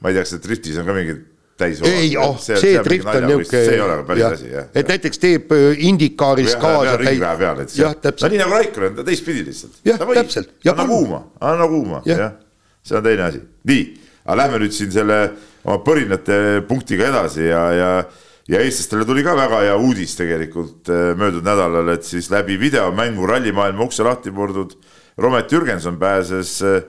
ma 0.00 0.10
ei 0.10 0.18
tea, 0.18 0.24
kas 0.24 0.34
see 0.34 0.46
driftis 0.48 0.80
on 0.80 0.88
ka 0.88 0.96
mingid 0.96 1.26
täis 1.58 1.80
ei, 1.86 2.12
oh, 2.20 2.36
see, 2.40 2.58
see, 2.60 2.82
drift 2.86 3.08
on 3.10 3.26
niisugune. 3.26 3.62
see 3.64 3.74
ei 3.74 3.82
ole 3.82 3.96
päris 4.08 4.22
ja, 4.22 4.30
asi, 4.36 4.50
jah. 4.52 4.68
et 4.74 4.92
näiteks 4.92 5.22
teeb 5.22 5.54
Indikaaris 5.90 6.54
kaasa. 6.60 6.96
ringväe 7.00 7.40
peal, 7.42 7.62
et 7.64 7.74
jah, 7.78 7.96
täpselt. 7.98 8.32
nii 8.34 8.42
nagu 8.42 8.56
Raikkonen, 8.56 8.94
ta 8.98 9.06
teistpidi 9.06 9.44
lihtsalt. 9.48 9.80
jah, 9.88 10.00
täpselt. 10.20 10.54
anna 10.70 10.86
kuuma, 10.88 11.24
anna 11.40 11.68
kuuma, 11.70 12.02
jah. 12.08 12.38
see 12.86 12.98
on 12.98 13.04
teine 13.06 13.26
asi. 13.26 13.42
nii, 13.70 13.84
aga 14.24 14.40
lähme 14.44 14.62
nüüd 14.64 14.78
siin 14.78 14.94
selle 14.94 15.20
oma 15.64 15.82
põrinate 15.84 16.40
punktiga 16.68 17.10
edasi 17.10 17.48
ja, 17.50 17.64
ja 17.74 17.92
ja 18.48 18.60
eestlastele 18.64 19.04
tuli 19.04 19.22
ka 19.24 19.34
väga 19.36 19.60
hea 19.66 19.74
uudis 19.76 20.14
tegelikult 20.16 20.88
äh, 20.88 21.10
möödunud 21.18 21.44
nädalal, 21.44 21.90
et 21.92 22.06
siis 22.08 22.30
läbi 22.32 22.56
videomängu 22.60 23.26
rallimaailma 23.28 23.84
ukse 23.84 24.06
lahti 24.06 24.32
murdud 24.32 24.72
Romet 25.18 25.52
Jürgenson 25.52 25.98
pääses 26.00 26.54
äh, 26.62 26.80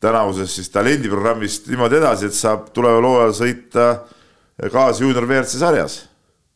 tänavusest 0.00 0.60
siis 0.60 0.68
talendiprogrammist 0.74 1.70
niimoodi 1.70 2.00
edasi, 2.00 2.28
et 2.28 2.36
saab 2.36 2.68
tuleval 2.76 3.08
hooajal 3.08 3.32
sõita 3.36 3.86
kaas 4.72 5.00
juunior 5.00 5.26
WRC 5.28 5.58
sarjas. 5.60 6.02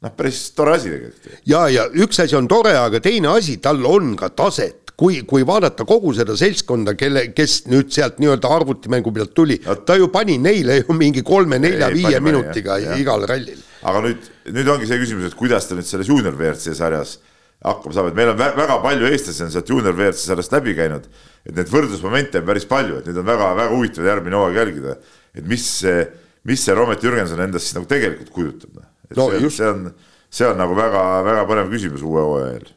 noh, 0.01 0.13
päris 0.17 0.51
tore 0.57 0.77
asi 0.77 0.89
tegelikult. 0.89 1.41
ja, 1.47 1.67
ja 1.69 1.87
üks 1.93 2.21
asi 2.23 2.37
on 2.37 2.49
tore, 2.49 2.77
aga 2.77 3.01
teine 3.01 3.35
asi, 3.35 3.59
tal 3.61 3.85
on 3.87 4.15
ka 4.17 4.31
taset 4.33 4.93
kui, 5.01 5.23
kui 5.29 5.47
vaadata 5.47 5.87
kogu 5.89 6.13
seda 6.17 6.37
seltskonda, 6.37 6.95
kelle, 6.99 7.31
kes 7.37 7.65
nüüd 7.73 7.93
sealt 7.95 8.21
nii-öelda 8.21 8.53
arvutimängu 8.53 9.13
pealt 9.17 9.33
tuli, 9.37 9.57
ta 9.87 9.97
ju 9.97 10.11
pani 10.13 10.37
neile 10.39 10.81
ju 10.83 10.97
mingi 10.97 11.25
kolme-nelja-viie 11.25 12.21
minutiga 12.25 12.77
jah, 12.83 13.01
igal 13.01 13.25
rallil. 13.29 13.61
aga 13.81 14.05
nüüd, 14.05 14.31
nüüd 14.53 14.69
ongi 14.69 14.89
see 14.89 15.01
küsimus, 15.01 15.31
et 15.31 15.37
kuidas 15.39 15.69
ta 15.69 15.79
nüüd 15.79 15.89
selles 15.89 16.09
juunior 16.13 16.37
WRC 16.37 16.77
sarjas 16.77 17.17
hakkama 17.65 17.97
saab, 17.97 18.09
et 18.11 18.17
meil 18.17 18.33
on 18.33 18.39
väga 18.41 18.79
palju 18.83 19.11
eestlasi 19.11 19.45
on 19.45 19.53
sealt 19.53 19.69
juunior 19.69 19.95
WRC 19.97 20.25
sarjast 20.25 20.55
läbi 20.57 20.73
käinud, 20.79 21.07
et 21.45 21.55
neid 21.57 21.69
võrdlusmomente 21.73 22.41
on 22.41 22.49
päris 22.49 22.67
palju, 22.69 23.01
et 23.01 23.11
nüüd 23.11 23.21
on 23.21 23.29
väga-väga 23.29 23.75
huvitav 23.75 24.09
järgmine 24.09 24.39
hooaeg 24.41 24.61
jälgida, 24.63 24.97
et 25.37 25.47
mis 25.49 25.67
see 25.83 26.03
mis 26.45 26.65
see 26.65 26.75
Robert 26.75 27.03
Jürgenson 27.05 27.41
endast 27.45 27.69
siis 27.69 27.77
nagu 27.77 27.89
tegelikult 27.89 28.33
kujutab, 28.35 28.73
noh. 28.79 28.91
no, 29.17 29.29
see, 29.31 29.51
see 29.53 29.69
on, 29.69 29.89
see 30.33 30.49
on 30.49 30.61
nagu 30.61 30.77
väga-väga 30.79 31.47
põnev 31.49 31.73
küsimus 31.73 32.05
uue 32.07 32.25
hooaja 32.25 32.53
eel. 32.57 32.69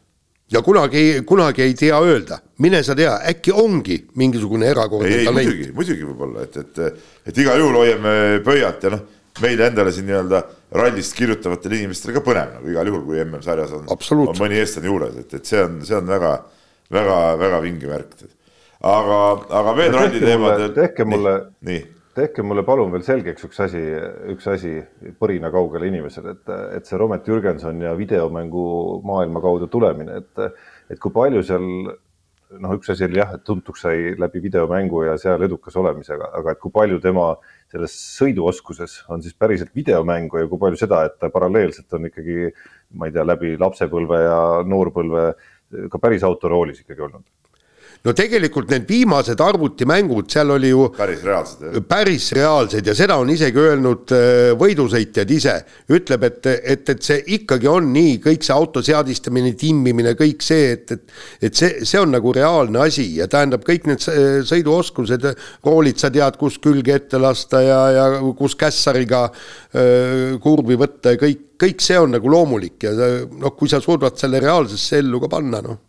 Ja 0.53 0.61
kunagi, 0.61 1.03
kunagi 1.25 1.63
ei 1.65 1.73
tea 1.77 1.97
öelda, 2.03 2.37
mine 2.61 2.83
sa 2.85 2.95
tea, 2.97 3.13
äkki 3.31 3.53
ongi 3.57 3.97
mingisugune 4.19 4.67
erakordne 4.69 5.23
talent. 5.23 5.47
muidugi, 5.49 5.69
muidugi 5.73 6.07
võib-olla, 6.09 6.43
et, 6.45 6.59
et, 6.59 7.05
et 7.31 7.39
igal 7.41 7.61
juhul 7.63 7.79
hoiame 7.79 8.15
pöialt 8.45 8.83
ja 8.83 8.93
noh, 8.93 9.05
meile 9.41 9.71
endale 9.71 9.93
siin 9.95 10.05
nii-öelda 10.11 10.43
rallist 10.73 11.15
kirjutavatele 11.17 11.81
inimestele 11.81 12.15
ka 12.17 12.23
põnev 12.25 12.53
nagu 12.57 12.71
igal 12.73 12.89
juhul, 12.89 13.03
kui 13.07 13.23
MM-sarjas 13.23 13.73
on, 13.77 13.89
on 13.89 14.39
mõni 14.39 14.61
eestlane 14.61 14.89
juures, 14.89 15.17
et, 15.21 15.33
et 15.39 15.49
see 15.49 15.61
on, 15.63 15.81
see 15.85 15.97
on 15.97 16.07
väga, 16.09 16.35
väga, 16.93 17.17
väga 17.41 17.59
vinge 17.65 17.89
värk. 17.91 18.23
aga, 18.93 19.19
aga 19.61 19.75
veel 19.77 19.97
ralli 19.97 20.23
teemadel. 20.23 20.71
tehke 20.77 21.05
mulle, 21.07 21.35
nii 21.69 21.83
tehke 22.13 22.45
mulle 22.45 22.61
palun 22.65 22.91
veel 22.93 23.03
selgeks 23.05 23.47
üks 23.47 23.59
asi, 23.65 23.81
üks 24.33 24.47
asi 24.51 24.73
põrina 25.19 25.49
kaugele 25.53 25.89
inimesele, 25.89 26.35
et, 26.37 26.51
et 26.77 26.89
see 26.89 26.97
Romet 27.01 27.27
Jürgenson 27.27 27.81
ja 27.81 27.93
videomängu 27.97 28.65
maailma 29.05 29.41
kaudu 29.41 29.69
tulemine, 29.71 30.19
et, 30.21 30.59
et 30.93 31.01
kui 31.01 31.13
palju 31.15 31.41
seal 31.47 31.65
noh, 32.61 32.75
üks 32.77 32.91
asi 32.93 33.07
oli 33.07 33.17
jah, 33.17 33.33
et 33.33 33.43
tuntuks 33.47 33.85
sai 33.87 34.13
läbi 34.19 34.43
videomängu 34.43 35.03
ja 35.07 35.17
seal 35.21 35.41
edukas 35.45 35.77
olemisega, 35.79 36.29
aga 36.37 36.53
et 36.53 36.61
kui 36.61 36.73
palju 36.73 36.99
tema 37.01 37.31
selles 37.73 37.93
sõiduoskuses 38.19 38.99
on 39.09 39.23
siis 39.25 39.33
päriselt 39.33 39.73
videomängu 39.75 40.43
ja 40.43 40.49
kui 40.49 40.61
palju 40.61 40.77
seda, 40.79 41.03
et 41.07 41.17
ta 41.21 41.31
paralleelselt 41.33 41.93
on 41.97 42.09
ikkagi, 42.11 42.51
ma 42.99 43.09
ei 43.09 43.15
tea, 43.15 43.25
läbi 43.25 43.55
lapsepõlve 43.61 44.19
ja 44.21 44.41
noorpõlve 44.69 45.29
ka 45.89 46.01
päris 46.01 46.25
autoroolis 46.27 46.83
ikkagi 46.83 47.01
olnud 47.07 47.25
no 48.03 48.11
tegelikult 48.17 48.71
need 48.73 48.83
viimased 48.89 49.39
arvutimängud, 49.39 50.27
seal 50.31 50.51
oli 50.55 50.73
ju 50.73 50.89
päris 50.97 51.21
reaalsed, 51.23 51.77
päris 51.87 52.25
reaalsed 52.35 52.89
ja 52.89 52.95
seda 52.97 53.15
on 53.21 53.31
isegi 53.31 53.61
öelnud 53.63 54.11
äh, 54.15 54.49
võidusõitjad 54.59 55.31
ise. 55.31 55.53
ütleb, 55.93 56.25
et, 56.27 56.49
et, 56.51 56.89
et 56.89 57.05
see 57.05 57.21
ikkagi 57.37 57.69
on 57.71 57.87
nii, 57.95 58.17
kõik 58.23 58.43
see 58.43 58.55
auto 58.55 58.83
seadistamine, 58.83 59.53
timmimine, 59.59 60.15
kõik 60.19 60.43
see, 60.43 60.73
et, 60.75 60.91
et 60.91 61.15
et 61.43 61.55
see, 61.55 61.85
see 61.87 62.01
on 62.01 62.11
nagu 62.11 62.33
reaalne 62.35 62.81
asi 62.83 63.05
ja 63.19 63.29
tähendab, 63.31 63.63
kõik 63.67 63.87
need 63.87 64.03
sõiduoskused, 64.03 65.29
roolid, 65.65 65.99
sa 66.01 66.11
tead, 66.13 66.37
kus 66.39 66.59
külge 66.63 66.97
ette 66.97 67.21
lasta 67.21 67.63
ja, 67.63 67.79
ja 67.95 68.05
kus 68.37 68.57
kässariga 68.59 69.25
äh, 69.29 70.35
kurvi 70.43 70.79
võtta 70.79 71.15
ja 71.15 71.23
kõik, 71.23 71.47
kõik 71.63 71.83
see 71.83 71.99
on 71.99 72.17
nagu 72.17 72.35
loomulik 72.35 72.83
ja 72.83 72.93
noh, 73.31 73.55
kui 73.55 73.71
sa 73.71 73.79
suudad 73.83 74.19
selle 74.19 74.43
reaalsesse 74.43 74.99
ellu 74.99 75.23
ka 75.23 75.31
panna, 75.31 75.63
noh, 75.63 75.79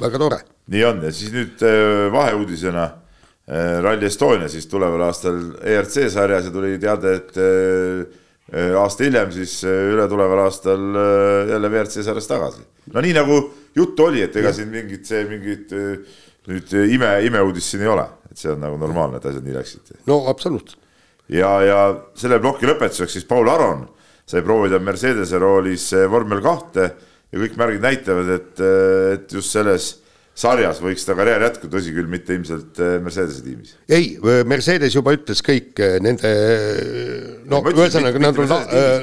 väga 0.00 0.18
tore 0.18 0.40
nii 0.72 0.84
on 0.84 1.02
ja 1.06 1.12
siis 1.14 1.32
nüüd 1.32 1.62
äh, 1.64 2.06
vaheuudisena 2.12 2.84
äh, 2.84 3.78
Rally 3.84 4.08
Estonia 4.08 4.48
siis 4.52 4.68
tuleval 4.70 5.06
aastal 5.08 5.38
ERC 5.64 6.08
sarjas 6.12 6.48
ja 6.48 6.54
tuli 6.54 6.76
teade, 6.80 7.14
et 7.20 7.38
äh, 7.40 8.72
aasta 8.80 9.04
hiljem 9.04 9.32
siis 9.32 9.58
ületuleval 9.68 10.46
aastal 10.46 10.94
jälle 11.50 11.68
WRC 11.68 12.00
sarjas 12.04 12.28
tagasi. 12.30 12.62
no 12.94 13.02
nii 13.04 13.12
nagu 13.16 13.40
juttu 13.76 14.06
oli, 14.08 14.22
et 14.24 14.36
ega 14.40 14.54
siin 14.56 14.70
mingit 14.72 15.04
see 15.04 15.26
mingit 15.28 15.74
nüüd 16.48 16.72
ime, 16.88 17.10
imeuudist 17.28 17.74
siin 17.74 17.84
ei 17.84 17.90
ole, 17.92 18.06
et 18.30 18.40
see 18.40 18.48
on 18.54 18.62
nagu 18.64 18.78
normaalne, 18.80 19.20
et 19.20 19.26
asjad 19.28 19.44
nii 19.44 19.56
läksid. 19.58 19.92
no 20.08 20.22
absoluutselt. 20.32 20.80
ja, 21.28 21.50
ja 21.60 21.82
selle 22.16 22.40
ploki 22.40 22.70
lõpetuseks 22.70 23.18
siis 23.18 23.28
Paul 23.28 23.52
Aron 23.52 23.84
sai 24.28 24.40
proovida 24.44 24.80
Mercedese 24.80 25.40
roolis 25.40 25.90
vormel 26.08 26.40
kahte 26.44 26.88
ja 27.32 27.40
kõik 27.42 27.56
märgid 27.60 27.84
näitavad, 27.84 28.34
et, 28.38 28.62
et 29.14 29.34
just 29.38 29.52
selles 29.52 29.90
sarjas 30.38 30.78
võiks 30.82 31.02
ta 31.06 31.16
karjäär 31.18 31.42
jätkuda, 31.48 31.72
tõsi 31.74 31.92
küll, 31.96 32.08
mitte 32.10 32.36
ilmselt 32.36 32.78
äh, 32.82 32.94
Mercedese 33.02 33.42
tiimis. 33.42 33.74
ei, 33.90 34.12
Mercedes 34.46 34.94
juba 34.94 35.14
ütles 35.16 35.42
kõik 35.44 35.80
äh, 35.82 35.96
nende, 36.04 36.30
no 37.50 37.60
ühesõnaga 37.72 38.22
nad 38.22 38.38
on 38.38 38.52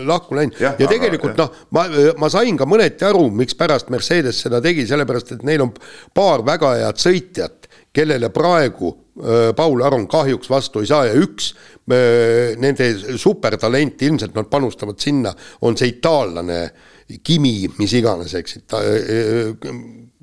lahku 0.08 0.38
läinud. 0.38 0.56
Ja, 0.64 0.74
ja 0.80 0.90
tegelikult 0.90 1.36
noh, 1.40 1.52
ma, 1.76 1.86
ma 2.22 2.32
sain 2.32 2.60
ka 2.60 2.68
mõneti 2.70 3.08
aru, 3.08 3.28
mikspärast 3.42 3.92
Mercedes 3.94 4.40
seda 4.46 4.64
tegi, 4.64 4.88
sellepärast 4.88 5.36
et 5.36 5.48
neil 5.48 5.66
on 5.68 5.76
paar 6.16 6.46
väga 6.48 6.76
head 6.80 7.04
sõitjat, 7.04 7.70
kellele 7.96 8.32
praegu 8.36 8.94
äh, 8.94 9.52
Paul 9.60 9.84
Aron 9.84 10.08
kahjuks 10.12 10.52
vastu 10.52 10.84
ei 10.84 10.92
saa 10.92 11.10
ja 11.10 11.20
üks 11.20 11.54
nende 11.86 12.86
supertalent, 13.22 14.00
ilmselt 14.02 14.34
nad 14.34 14.48
panustavad 14.50 14.98
sinna, 14.98 15.36
on 15.70 15.76
see 15.78 15.92
itaallane 15.92 16.64
Kimi, 17.06 17.68
mis 17.78 17.92
iganes, 17.94 18.34
eks, 18.34 18.56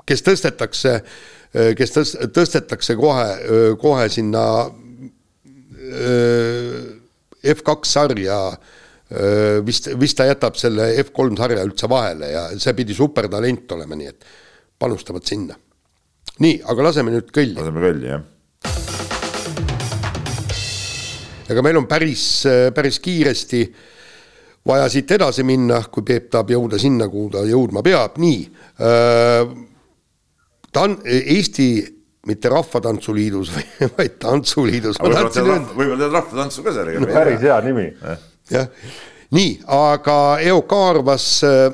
kes 0.02 0.24
tõstetakse, 0.26 0.96
kes 1.78 1.92
tõs-, 1.94 2.16
tõstetakse 2.34 2.96
kohe, 2.98 3.28
kohe 3.78 4.08
sinna 4.10 4.42
F2 7.42 7.86
sarja, 7.86 8.38
vist, 9.62 9.92
vist 10.00 10.18
ta 10.18 10.26
jätab 10.26 10.58
selle 10.58 10.88
F3 11.04 11.38
sarja 11.38 11.62
üldse 11.68 11.90
vahele 11.90 12.32
ja 12.32 12.42
see 12.58 12.74
pidi 12.74 12.96
supertalent 12.98 13.76
olema, 13.76 13.98
nii 13.98 14.10
et 14.10 14.26
panustavad 14.82 15.22
sinna. 15.28 15.54
nii, 16.42 16.58
aga 16.66 16.88
laseme 16.88 17.14
nüüd 17.14 17.30
kõlli. 17.30 17.54
laseme 17.60 17.86
kõlli, 17.86 18.10
jah. 18.10 18.22
ega 21.46 21.62
meil 21.62 21.78
on 21.78 21.86
päris, 21.86 22.26
päris 22.74 22.98
kiiresti 23.04 23.62
vaja 24.66 24.88
siit 24.88 25.10
edasi 25.10 25.42
minna, 25.46 25.82
kui 25.90 26.04
Peep 26.06 26.30
tahab 26.30 26.52
jõuda 26.54 26.78
sinna, 26.78 27.08
kuhu 27.10 27.30
ta 27.34 27.42
jõudma 27.48 27.82
peab, 27.82 28.18
nii 28.22 28.44
tan-, 30.72 31.00
Eesti 31.04 31.68
mitte 32.26 32.48
Rahvatantsuliidus, 32.48 33.52
vaid 33.98 34.18
Tantsuliidus. 34.22 35.00
võib-olla 35.02 35.30
tead 35.98 36.12
rahvatantsu 36.14 36.62
ka 36.62 36.74
seal. 36.76 37.06
päris 37.10 37.40
hea 37.42 37.60
nimi. 37.64 37.88
jah, 38.50 38.68
nii, 39.34 39.52
aga 39.66 40.18
EOK 40.46 40.74
arvas 40.78 41.26
äh, 41.46 41.64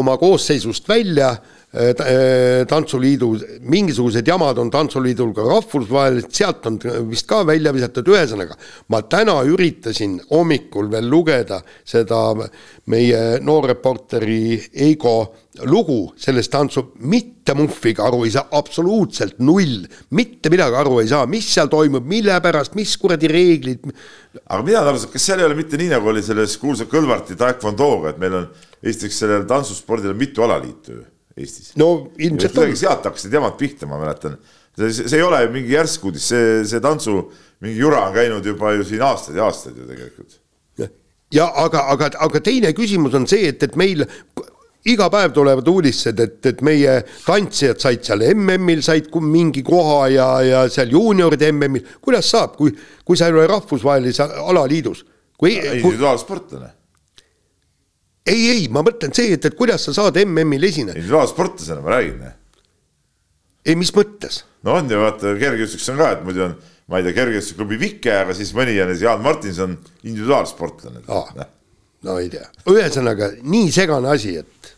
oma 0.00 0.16
koosseisust 0.20 0.88
välja 0.88 1.34
äh, 1.34 1.40
äh, 1.40 1.59
tantsuliidu, 1.70 3.28
mingisugused 3.70 4.26
jamad 4.26 4.58
on 4.58 4.72
tantsuliidul 4.74 5.30
ka 5.34 5.44
rahvusvaheliselt, 5.46 6.32
sealt 6.34 6.66
on 6.66 6.78
vist 7.10 7.28
ka 7.30 7.44
välja 7.46 7.70
visatud, 7.74 8.10
ühesõnaga 8.10 8.56
ma 8.90 9.04
täna 9.06 9.36
üritasin 9.46 10.16
hommikul 10.32 10.90
veel 10.90 11.06
lugeda 11.10 11.60
seda 11.86 12.32
meie 12.90 13.20
noorreporteri 13.46 14.58
Eigo 14.82 15.14
lugu 15.70 16.08
sellest 16.18 16.50
tantsu, 16.50 16.84
mitte 17.06 17.54
muhviga 17.54 18.02
aru 18.08 18.24
ei 18.26 18.34
saa, 18.34 18.48
absoluutselt 18.58 19.38
null, 19.38 19.86
mitte 20.18 20.50
midagi 20.50 20.78
aru 20.80 20.98
ei 21.04 21.10
saa, 21.10 21.30
mis 21.30 21.52
seal 21.54 21.70
toimub, 21.70 22.06
mille 22.06 22.34
pärast, 22.42 22.74
mis 22.78 22.96
kuradi 22.98 23.30
reeglid. 23.30 23.86
aga 24.42 24.60
mina 24.66 24.82
saanud, 24.88 25.06
kas 25.14 25.28
seal 25.30 25.38
ei 25.38 25.46
ole 25.46 25.58
mitte 25.58 25.78
nii, 25.78 25.92
nagu 25.94 26.10
oli 26.10 26.22
selles 26.26 26.58
kuulsa 26.58 26.90
Kõlvarti 26.90 27.38
taekwondoga, 27.38 28.10
et 28.10 28.20
meil 28.22 28.38
on 28.42 28.52
esiteks 28.82 29.22
sellel 29.22 29.46
tantsuspordil 29.46 30.18
mitu 30.18 30.42
alaliitu 30.42 30.98
Eestis. 31.40 31.72
no 31.80 32.10
ilmselt 32.18 32.58
on. 32.60 32.76
sealt 32.76 33.08
hakkasid 33.08 33.34
jamad 33.34 33.56
pihta, 33.60 33.88
ma 33.90 34.00
mäletan. 34.02 34.38
see, 34.76 34.92
see 35.00 35.18
ei 35.18 35.26
ole 35.26 35.40
mingi 35.52 35.74
järsk 35.76 36.04
uudis, 36.10 36.28
see, 36.32 36.60
see 36.68 36.84
tantsu 36.84 37.24
mingi 37.60 37.80
jura 37.80 38.06
on 38.08 38.14
käinud 38.16 38.46
juba 38.46 38.76
ju 38.78 38.86
siin 38.92 39.02
aastaid 39.08 39.40
ja 39.40 39.48
aastaid 39.48 39.80
ju 39.80 39.88
tegelikult 39.88 40.40
ja 41.34 41.50
aga, 41.62 41.84
aga, 41.94 42.10
aga 42.26 42.42
teine 42.44 42.72
küsimus 42.76 43.14
on 43.14 43.26
see, 43.30 43.50
et, 43.52 43.62
et 43.62 43.76
meil 43.78 44.04
iga 44.90 45.10
päev 45.12 45.34
tulevad 45.36 45.68
uudised, 45.68 46.20
et, 46.24 46.38
et 46.48 46.62
meie 46.64 46.96
tantsijad 47.26 47.82
said 47.82 48.04
seal 48.06 48.24
MM-il 48.32 48.82
said 48.84 49.10
mingi 49.22 49.62
koha 49.66 50.08
ja, 50.12 50.28
ja 50.46 50.64
seal 50.72 50.92
juunioride 50.96 51.52
MM-il, 51.52 51.86
kuidas 52.02 52.30
saab, 52.32 52.56
kui, 52.58 52.72
kui 53.04 53.18
sa 53.18 53.28
ei 53.28 53.36
ole 53.36 53.48
rahvusvahelises 53.50 54.36
alaliidus? 54.40 55.06
kui 55.40 55.54
individuaalsportlane. 55.56 56.66
Ei, 58.26 58.42
ei, 58.50 58.66
ma 58.72 58.82
mõtlen 58.86 59.14
see, 59.16 59.34
et, 59.36 59.46
et 59.46 59.56
kuidas 59.56 59.86
sa 59.88 59.94
saad 59.96 60.18
MM-il 60.24 60.68
esineda. 60.68 60.98
individuaalsportlasena 60.98 61.84
ma 61.84 61.96
räägin. 61.96 62.26
ei, 63.64 63.78
mis 63.78 63.94
mõttes? 63.96 64.42
no 64.66 64.76
on 64.80 64.90
ju, 64.90 65.00
vaata 65.00 65.36
kergejõustikus 65.40 65.94
on 65.94 66.02
ka, 66.02 66.10
et 66.16 66.26
muidu 66.26 66.44
on, 66.48 66.58
ma 66.90 67.00
ei 67.00 67.06
tea, 67.06 67.16
kergejõustikuklubi 67.22 67.80
Vike, 67.80 68.12
aga 68.24 68.36
siis 68.36 68.52
mõni 68.56 68.76
on, 68.82 68.92
Jaan 68.98 69.24
Martinson, 69.24 69.78
individuaalsportlane 70.02 71.06
ah 71.08 71.48
no 72.06 72.16
ei 72.20 72.30
tea, 72.32 72.46
ühesõnaga 72.70 73.34
nii 73.42 73.72
segane 73.74 74.08
asi, 74.14 74.36
et. 74.40 74.70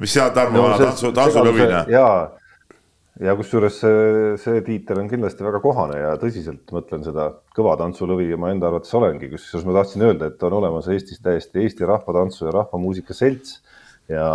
mis 0.00 0.12
sina, 0.12 0.28
Tarmo 0.34 0.68
no,, 0.68 0.76
tantsu, 0.80 1.12
tantsulõvina? 1.16 1.84
jaa, 1.90 2.18
ja 3.22 3.36
kusjuures 3.38 3.78
see, 3.80 4.34
see 4.40 4.62
tiitel 4.66 5.00
on 5.00 5.08
kindlasti 5.10 5.46
väga 5.46 5.60
kohane 5.64 6.00
ja 6.02 6.14
tõsiselt 6.20 6.72
mõtlen 6.74 7.04
seda 7.06 7.30
kõva 7.56 7.76
tantsulõvi 7.80 8.28
ma 8.40 8.52
enda 8.52 8.68
arvates 8.68 8.92
olengi, 8.98 9.30
kusjuures 9.32 9.66
ma 9.68 9.78
tahtsin 9.78 10.04
öelda, 10.08 10.30
et 10.30 10.46
on 10.46 10.58
olemas 10.58 10.90
Eestis 10.92 11.22
täiesti 11.24 11.62
Eesti 11.64 11.88
Rahvatantsu 11.88 12.48
ja 12.48 12.54
Rahvamuusika 12.58 13.16
Selts, 13.16 13.60
ja, 14.08 14.26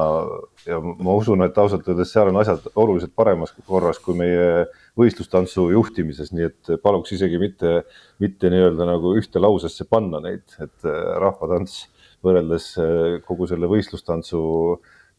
ja 0.68 0.80
ma 0.82 1.16
usun, 1.16 1.44
et 1.46 1.58
ausalt 1.62 1.88
öeldes 1.90 2.12
seal 2.14 2.32
on 2.32 2.40
asjad 2.42 2.68
oluliselt 2.76 3.14
paremas 3.16 3.54
korras 3.68 4.00
kui 4.04 4.18
meie 4.20 4.66
võistlustantsu 5.00 5.70
juhtimises, 5.72 6.34
nii 6.36 6.48
et 6.50 6.74
paluks 6.84 7.14
isegi 7.16 7.40
mitte, 7.42 7.82
mitte 8.24 8.52
nii-öelda 8.52 8.88
nagu 8.90 9.16
ühte 9.20 9.42
lausesse 9.42 9.88
panna 9.90 10.22
neid, 10.24 10.44
et 10.60 10.88
äh, 10.88 11.02
rahvatants 11.22 11.86
võrreldes 12.26 12.74
äh, 12.82 13.20
kogu 13.28 13.48
selle 13.50 13.70
võistlustantsu 13.72 14.42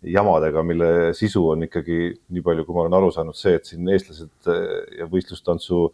jamadega, 0.03 0.62
mille 0.66 0.90
sisu 1.14 1.44
on 1.55 1.66
ikkagi 1.68 1.98
nii 2.34 2.44
palju, 2.44 2.66
kui 2.66 2.76
ma 2.76 2.84
olen 2.86 2.98
aru 2.98 3.11
saanud, 3.14 3.38
see, 3.38 3.55
et 3.59 3.68
siin 3.68 3.88
eestlased 3.92 4.50
äh, 4.50 4.68
ja 4.98 5.09
võistlustantsu, 5.11 5.86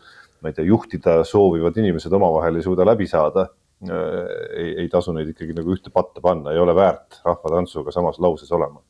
ma 0.43 0.51
ei 0.51 0.59
tea, 0.59 0.69
juhtida 0.69 1.21
soovivad 1.29 1.77
inimesed 1.81 2.13
omavahel 2.15 2.61
ei 2.61 2.67
suuda 2.67 2.87
läbi 2.89 3.09
saada 3.11 3.49
ei, 4.57 4.75
ei 4.83 4.89
tasu 4.91 5.15
neid 5.15 5.31
ikkagi 5.33 5.55
nagu 5.55 5.71
ühte 5.75 5.93
patta 5.95 6.23
panna, 6.23 6.51
ei 6.51 6.59
ole 6.59 6.75
väärt 6.75 7.21
rahvatantsuga 7.25 7.95
samas 7.95 8.19
lauses 8.19 8.51
olema. 8.53 8.83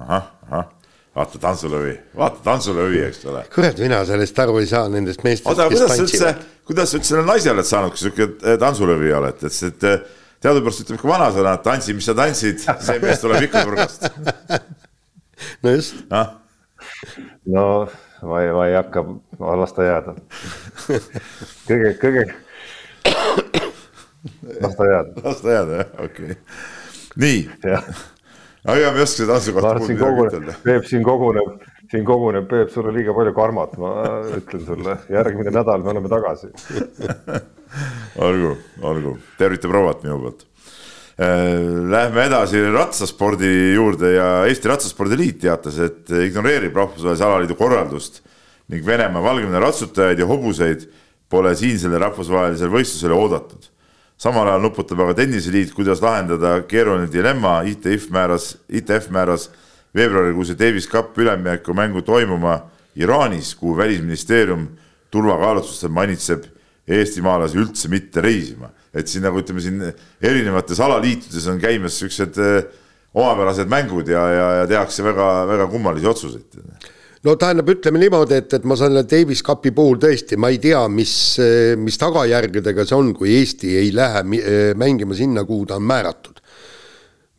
ahah, 0.00 0.30
ahah, 0.48 0.68
vaata 1.16 1.40
tantsulõvi, 1.42 1.94
vaata 2.18 2.42
tantsulõvi, 2.44 3.02
eks 3.08 3.24
ole. 3.30 3.44
kurat, 3.54 3.78
mina 3.82 4.00
sellest 4.08 4.38
aru 4.42 4.58
ei 4.62 4.70
saa, 4.70 4.88
nendest 4.92 5.22
meestest, 5.26 5.50
oota, 5.50 5.68
kuidas 5.70 5.94
sa 5.94 6.06
üldse, 6.06 6.32
kuidas 6.66 6.90
sa 6.90 6.98
üldse 6.98 7.14
selle 7.14 7.26
naise 7.28 7.52
oled 7.52 7.68
saanud, 7.68 7.94
kui 7.94 8.02
sihuke 8.02 8.28
eh, 8.40 8.58
tantsulõvi 8.62 9.14
oled, 9.20 9.46
et, 9.46 9.60
et 9.70 9.88
eh, 9.90 10.02
teadupärast 10.44 10.84
ütleb 10.84 11.00
ka 11.00 11.10
vanasõna, 11.10 11.54
et 11.58 11.64
tantsi, 11.66 11.94
mis 11.96 12.06
sa 12.08 12.14
tantsid, 12.16 12.62
see 12.64 13.00
mees 13.02 13.22
tuleb 13.22 13.48
ikka 13.48 13.64
nurgast. 13.68 14.06
no 15.62 15.74
just 15.74 16.04
ah?. 16.16 16.36
no 17.48 17.64
ma 18.22 18.42
ei, 18.44 18.52
ma 18.52 18.68
ei 18.68 18.76
hakka, 18.76 19.04
las 19.60 19.74
ta 19.76 19.88
jääda. 19.88 20.14
kõige, 21.68 21.92
kõige 22.00 22.24
las 24.60 24.76
ta 24.76 24.88
jääda. 24.88 25.24
las 25.24 25.42
ta 25.44 25.56
jääda, 25.56 25.82
jah, 25.82 25.92
okei 26.04 26.32
okay.. 26.32 26.38
nii. 27.16 27.40
aga 28.64 28.76
ega 28.76 28.90
me 28.92 29.00
ei 29.00 29.06
oska 29.06 29.22
seda 29.22 29.32
tantsu 29.36 29.56
kohta 29.56 29.74
midagi 29.86 30.26
ütelda. 30.28 30.56
Peep 30.64 30.88
siin 30.88 31.04
koguneb, 31.06 31.69
siin 31.90 32.04
koguneb, 32.06 32.46
Peep, 32.50 32.70
sul 32.70 32.86
on 32.90 32.94
liiga 32.94 33.14
palju 33.16 33.32
karmat, 33.34 33.74
ma 33.80 33.94
ütlen 34.36 34.62
sulle, 34.66 34.96
järgmine 35.10 35.52
nädal 35.54 35.82
me 35.84 35.94
oleme 35.94 36.10
tagasi. 36.12 36.52
Olgu, 38.26 38.56
olgu, 38.82 39.12
tervita 39.38 39.68
prouat 39.70 40.00
minu 40.02 40.16
poolt. 40.18 40.40
Äh, 41.20 41.52
lähme 41.92 42.24
edasi 42.26 42.64
ratsaspordi 42.74 43.50
juurde 43.76 44.10
ja 44.16 44.26
Eesti 44.48 44.70
Ratsaspordi 44.72 45.18
Liit 45.20 45.38
teatas, 45.44 45.78
et 45.78 46.10
ignoreerib 46.26 46.74
rahvusvahelise 46.74 47.26
alaliidu 47.26 47.54
korraldust 47.58 48.18
ning 48.72 48.82
Venemaa 48.86 49.22
Valgevene 49.22 49.62
ratsutajaid 49.62 50.18
ja 50.18 50.26
hobuseid 50.26 50.88
pole 51.30 51.52
siinsele 51.58 52.00
rahvusvahelisele 52.02 52.74
võistlusele 52.74 53.14
oodatud. 53.14 53.70
Samal 54.20 54.50
ajal 54.50 54.66
nuputab 54.66 55.04
aga 55.04 55.14
tenniseliit, 55.22 55.70
kuidas 55.76 56.02
lahendada 56.02 56.56
keeruline 56.68 57.06
dilemma, 57.12 57.60
ITF 57.70 58.10
määras, 58.14 58.54
ITF 58.66 59.12
määras 59.14 59.46
veebruarikuuse 59.94 60.58
Davis 60.58 60.88
Cup 60.88 61.18
ülemjärku 61.18 61.74
mängu 61.74 62.02
toimuma 62.02 62.60
Iraanis, 62.96 63.54
kuhu 63.54 63.76
välisministeerium 63.76 64.68
turvakaalutlustel 65.10 65.90
manitseb 65.94 66.44
eestimaalasi 66.88 67.58
üldse 67.58 67.88
mitte 67.88 68.22
reisima. 68.22 68.70
et 68.94 69.06
siin 69.06 69.22
nagu 69.22 69.38
ütleme, 69.38 69.60
siin 69.62 69.82
erinevates 70.22 70.80
alaliitudes 70.82 71.44
on 71.46 71.60
käimas 71.62 72.00
siuksed 72.00 72.38
eh, 72.42 72.64
omapärased 73.14 73.70
mängud 73.70 74.08
ja, 74.10 74.24
ja, 74.34 74.48
ja 74.60 74.64
tehakse 74.66 75.04
väga-väga 75.06 75.68
kummalisi 75.70 76.08
otsuseid 76.10 76.58
no 77.22 77.36
tähendab, 77.38 77.70
ütleme 77.70 78.00
niimoodi, 78.02 78.40
et, 78.40 78.54
et 78.56 78.66
ma 78.66 78.76
selle 78.78 79.04
Davis 79.08 79.44
Cupi 79.46 79.72
puhul 79.76 80.00
tõesti, 80.02 80.38
ma 80.40 80.50
ei 80.52 80.58
tea, 80.62 80.80
mis, 80.92 81.12
mis 81.78 81.98
tagajärgedega 82.00 82.86
see 82.88 82.96
on, 82.96 83.12
kui 83.16 83.34
Eesti 83.38 83.74
ei 83.78 83.92
lähe 83.94 84.24
mängima 84.78 85.16
sinna, 85.18 85.44
kuhu 85.48 85.68
ta 85.68 85.78
on 85.80 85.86
määratud. 85.86 86.39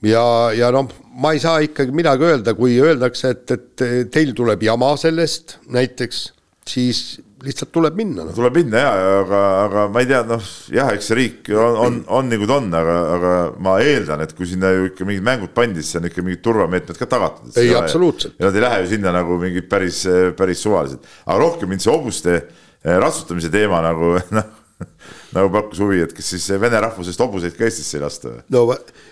Ja, 0.05 0.25
ja 0.57 0.69
noh, 0.73 0.91
ma 1.21 1.33
ei 1.35 1.41
saa 1.43 1.61
ikkagi 1.65 1.95
midagi 1.95 2.27
öelda, 2.27 2.55
kui 2.57 2.77
öeldakse, 2.81 3.35
et, 3.35 3.57
et 3.57 4.13
teil 4.13 4.35
tuleb 4.37 4.63
jama 4.65 4.93
sellest 4.99 5.59
näiteks, 5.71 6.23
siis 6.67 7.19
lihtsalt 7.41 7.71
tuleb 7.73 7.95
minna 7.97 8.25
no.. 8.27 8.33
tuleb 8.35 8.59
minna 8.59 8.81
ja, 8.83 8.91
aga, 9.21 9.39
aga 9.63 9.85
ma 9.93 10.03
ei 10.03 10.09
tea, 10.11 10.21
noh 10.29 10.49
jah, 10.73 10.91
eks 10.93 11.09
see 11.09 11.17
riik 11.17 11.49
on, 11.55 11.77
on, 11.85 11.97
on 12.19 12.29
nagu 12.29 12.47
ta 12.49 12.57
on, 12.61 12.69
aga, 12.77 12.97
aga 13.15 13.33
ma 13.65 13.75
eeldan, 13.81 14.21
et 14.25 14.35
kui 14.37 14.49
sinna 14.49 14.69
ju 14.75 14.91
ikka 14.91 15.07
mingid 15.09 15.25
mängud 15.25 15.53
pandi, 15.57 15.81
siis 15.85 15.97
on 15.97 16.09
ikka 16.11 16.25
mingid 16.25 16.43
turvameetmed 16.45 17.01
ka 17.01 17.09
tagatud. 17.09 17.49
ei, 17.57 17.73
absoluutselt. 17.77 18.37
ja 18.37 18.47
nad 18.47 18.57
ei 18.57 18.65
lähe 18.65 18.81
ju 18.83 18.91
sinna 18.93 19.15
nagu 19.15 19.39
mingid 19.41 19.69
päris, 19.71 20.03
päris 20.37 20.61
suvalised, 20.61 21.01
aga 21.25 21.39
rohkem 21.41 21.73
mind 21.73 21.83
see 21.83 21.93
hobuste 21.93 22.37
eh, 22.37 22.97
ratsutamise 23.01 23.49
teema 23.53 23.81
nagu 23.89 24.15
noh 24.37 24.57
nagu 25.35 25.51
pakkus 25.53 25.81
huvi, 25.83 26.01
et 26.05 26.15
kas 26.15 26.31
siis 26.33 26.47
vene 26.61 26.81
rahvusest 26.85 27.21
hobuseid 27.21 27.55
ka 27.57 27.67
Eestisse 27.67 27.99
ei 27.99 28.03
lasta 28.05 28.33
või? 28.33 28.41
no 28.55 28.65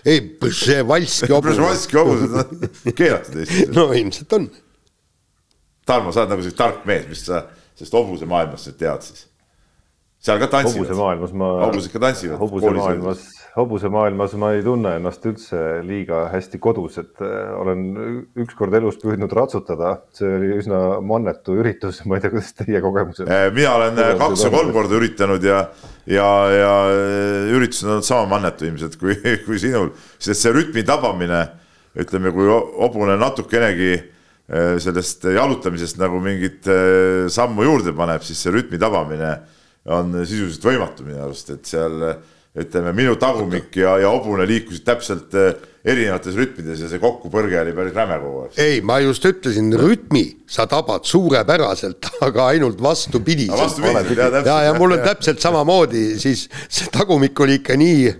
ei, 0.04 0.20
Przhevalski 0.42 1.30
hobused 1.32 1.60
Przhevalski 1.60 2.00
hobused 2.00 2.36
on 2.40 2.98
keelatud 2.98 3.40
Eestis. 3.44 3.72
no 3.76 3.88
ilmselt 3.96 4.36
on. 4.38 4.50
Tarmo, 5.88 6.12
sa 6.14 6.22
oled 6.22 6.34
nagu 6.34 6.44
siuke 6.44 6.58
tark 6.58 6.86
mees, 6.88 7.08
mis 7.10 7.24
sa 7.26 7.44
sest 7.80 7.94
hobuse 7.96 8.28
maailmas 8.28 8.66
sa 8.66 8.74
tead 8.76 9.06
siis. 9.06 9.26
seal 10.20 10.40
ka 10.42 10.50
tantsivad. 10.52 10.84
hobuse 10.84 10.98
maailmas 10.98 11.32
ma. 11.32 11.50
hobused 11.66 11.92
ka 11.94 12.02
tantsivad. 12.02 12.38
hobuse 12.40 12.74
maailmas, 12.76 13.24
hobuse 13.56 13.88
maailmas 13.90 14.34
ma 14.38 14.52
ei 14.54 14.62
tunne 14.62 14.92
ennast 15.00 15.24
üldse 15.26 15.58
liiga 15.86 16.22
hästi 16.30 16.60
kodus, 16.62 16.98
et 17.02 17.22
äh, 17.24 17.50
olen 17.58 17.82
ükskord 18.44 18.74
elus 18.78 19.00
püüdnud 19.02 19.32
ratsutada, 19.34 19.96
see 20.14 20.28
oli 20.36 20.52
üsna 20.60 21.00
mannetu 21.02 21.56
üritus, 21.58 22.02
ma 22.06 22.18
ei 22.18 22.24
tea, 22.24 22.32
kuidas 22.34 22.52
teie 22.60 22.82
kogemused. 22.84 23.26
Äh, 23.26 23.48
mina 23.56 23.74
olen 23.78 23.98
äh, 23.98 24.12
kaks 24.20 24.46
või 24.46 24.54
kolm 24.54 24.72
korda 24.76 24.98
üritanud 25.00 25.46
ja, 25.46 25.64
ja, 26.06 26.30
ja 26.54 26.72
üritused 27.56 27.90
on 27.90 28.06
sama 28.06 28.28
mannetu 28.36 28.68
ilmselt 28.70 28.96
kui, 29.00 29.18
kui 29.46 29.58
sinul, 29.62 29.92
sest 30.18 30.46
see 30.46 30.54
rütmi 30.54 30.86
tabamine, 30.86 31.44
ütleme, 31.98 32.30
kui 32.34 32.46
hobune 32.50 33.18
natukenegi 33.18 33.94
sellest 34.82 35.28
jalutamisest 35.30 35.98
nagu 36.00 36.18
mingit 36.22 36.66
sammu 37.30 37.62
juurde 37.62 37.92
paneb, 37.94 38.22
siis 38.26 38.40
see 38.42 38.50
rütmi 38.50 38.80
tabamine 38.82 39.28
on 39.94 40.10
sisuliselt 40.24 40.66
võimatu 40.66 41.06
minu 41.06 41.20
arust, 41.22 41.52
et 41.54 41.70
seal 41.70 42.02
ütleme, 42.58 42.92
minu 42.96 43.14
tagumik 43.20 43.76
ja, 43.78 43.94
ja 44.02 44.10
hobune 44.10 44.46
liikusid 44.48 44.82
täpselt 44.86 45.34
äh, 45.38 45.52
erinevates 45.86 46.34
rütmides 46.36 46.82
ja 46.82 46.88
see 46.90 47.00
kokkupõrge 47.00 47.60
oli 47.60 47.72
päris 47.76 47.94
räme 47.94 48.18
kogu 48.20 48.42
aeg. 48.44 48.58
ei, 48.60 48.80
ma 48.84 48.98
just 49.04 49.24
ütlesin, 49.28 49.70
rütmi 49.78 50.24
sa 50.50 50.66
tabad 50.70 51.06
suurepäraselt, 51.08 52.10
aga 52.26 52.50
ainult 52.50 52.82
vastupidiselt. 52.82 53.60
vastupidiselt, 53.60 54.40
ja, 54.50 54.58
ja 54.66 54.74
mul 54.76 54.96
on 54.98 55.04
täpselt 55.06 55.40
samamoodi, 55.42 56.04
siis 56.20 56.48
see 56.66 56.90
tagumik 56.92 57.38
oli 57.40 57.60
ikka 57.60 57.78
nii 57.80 58.12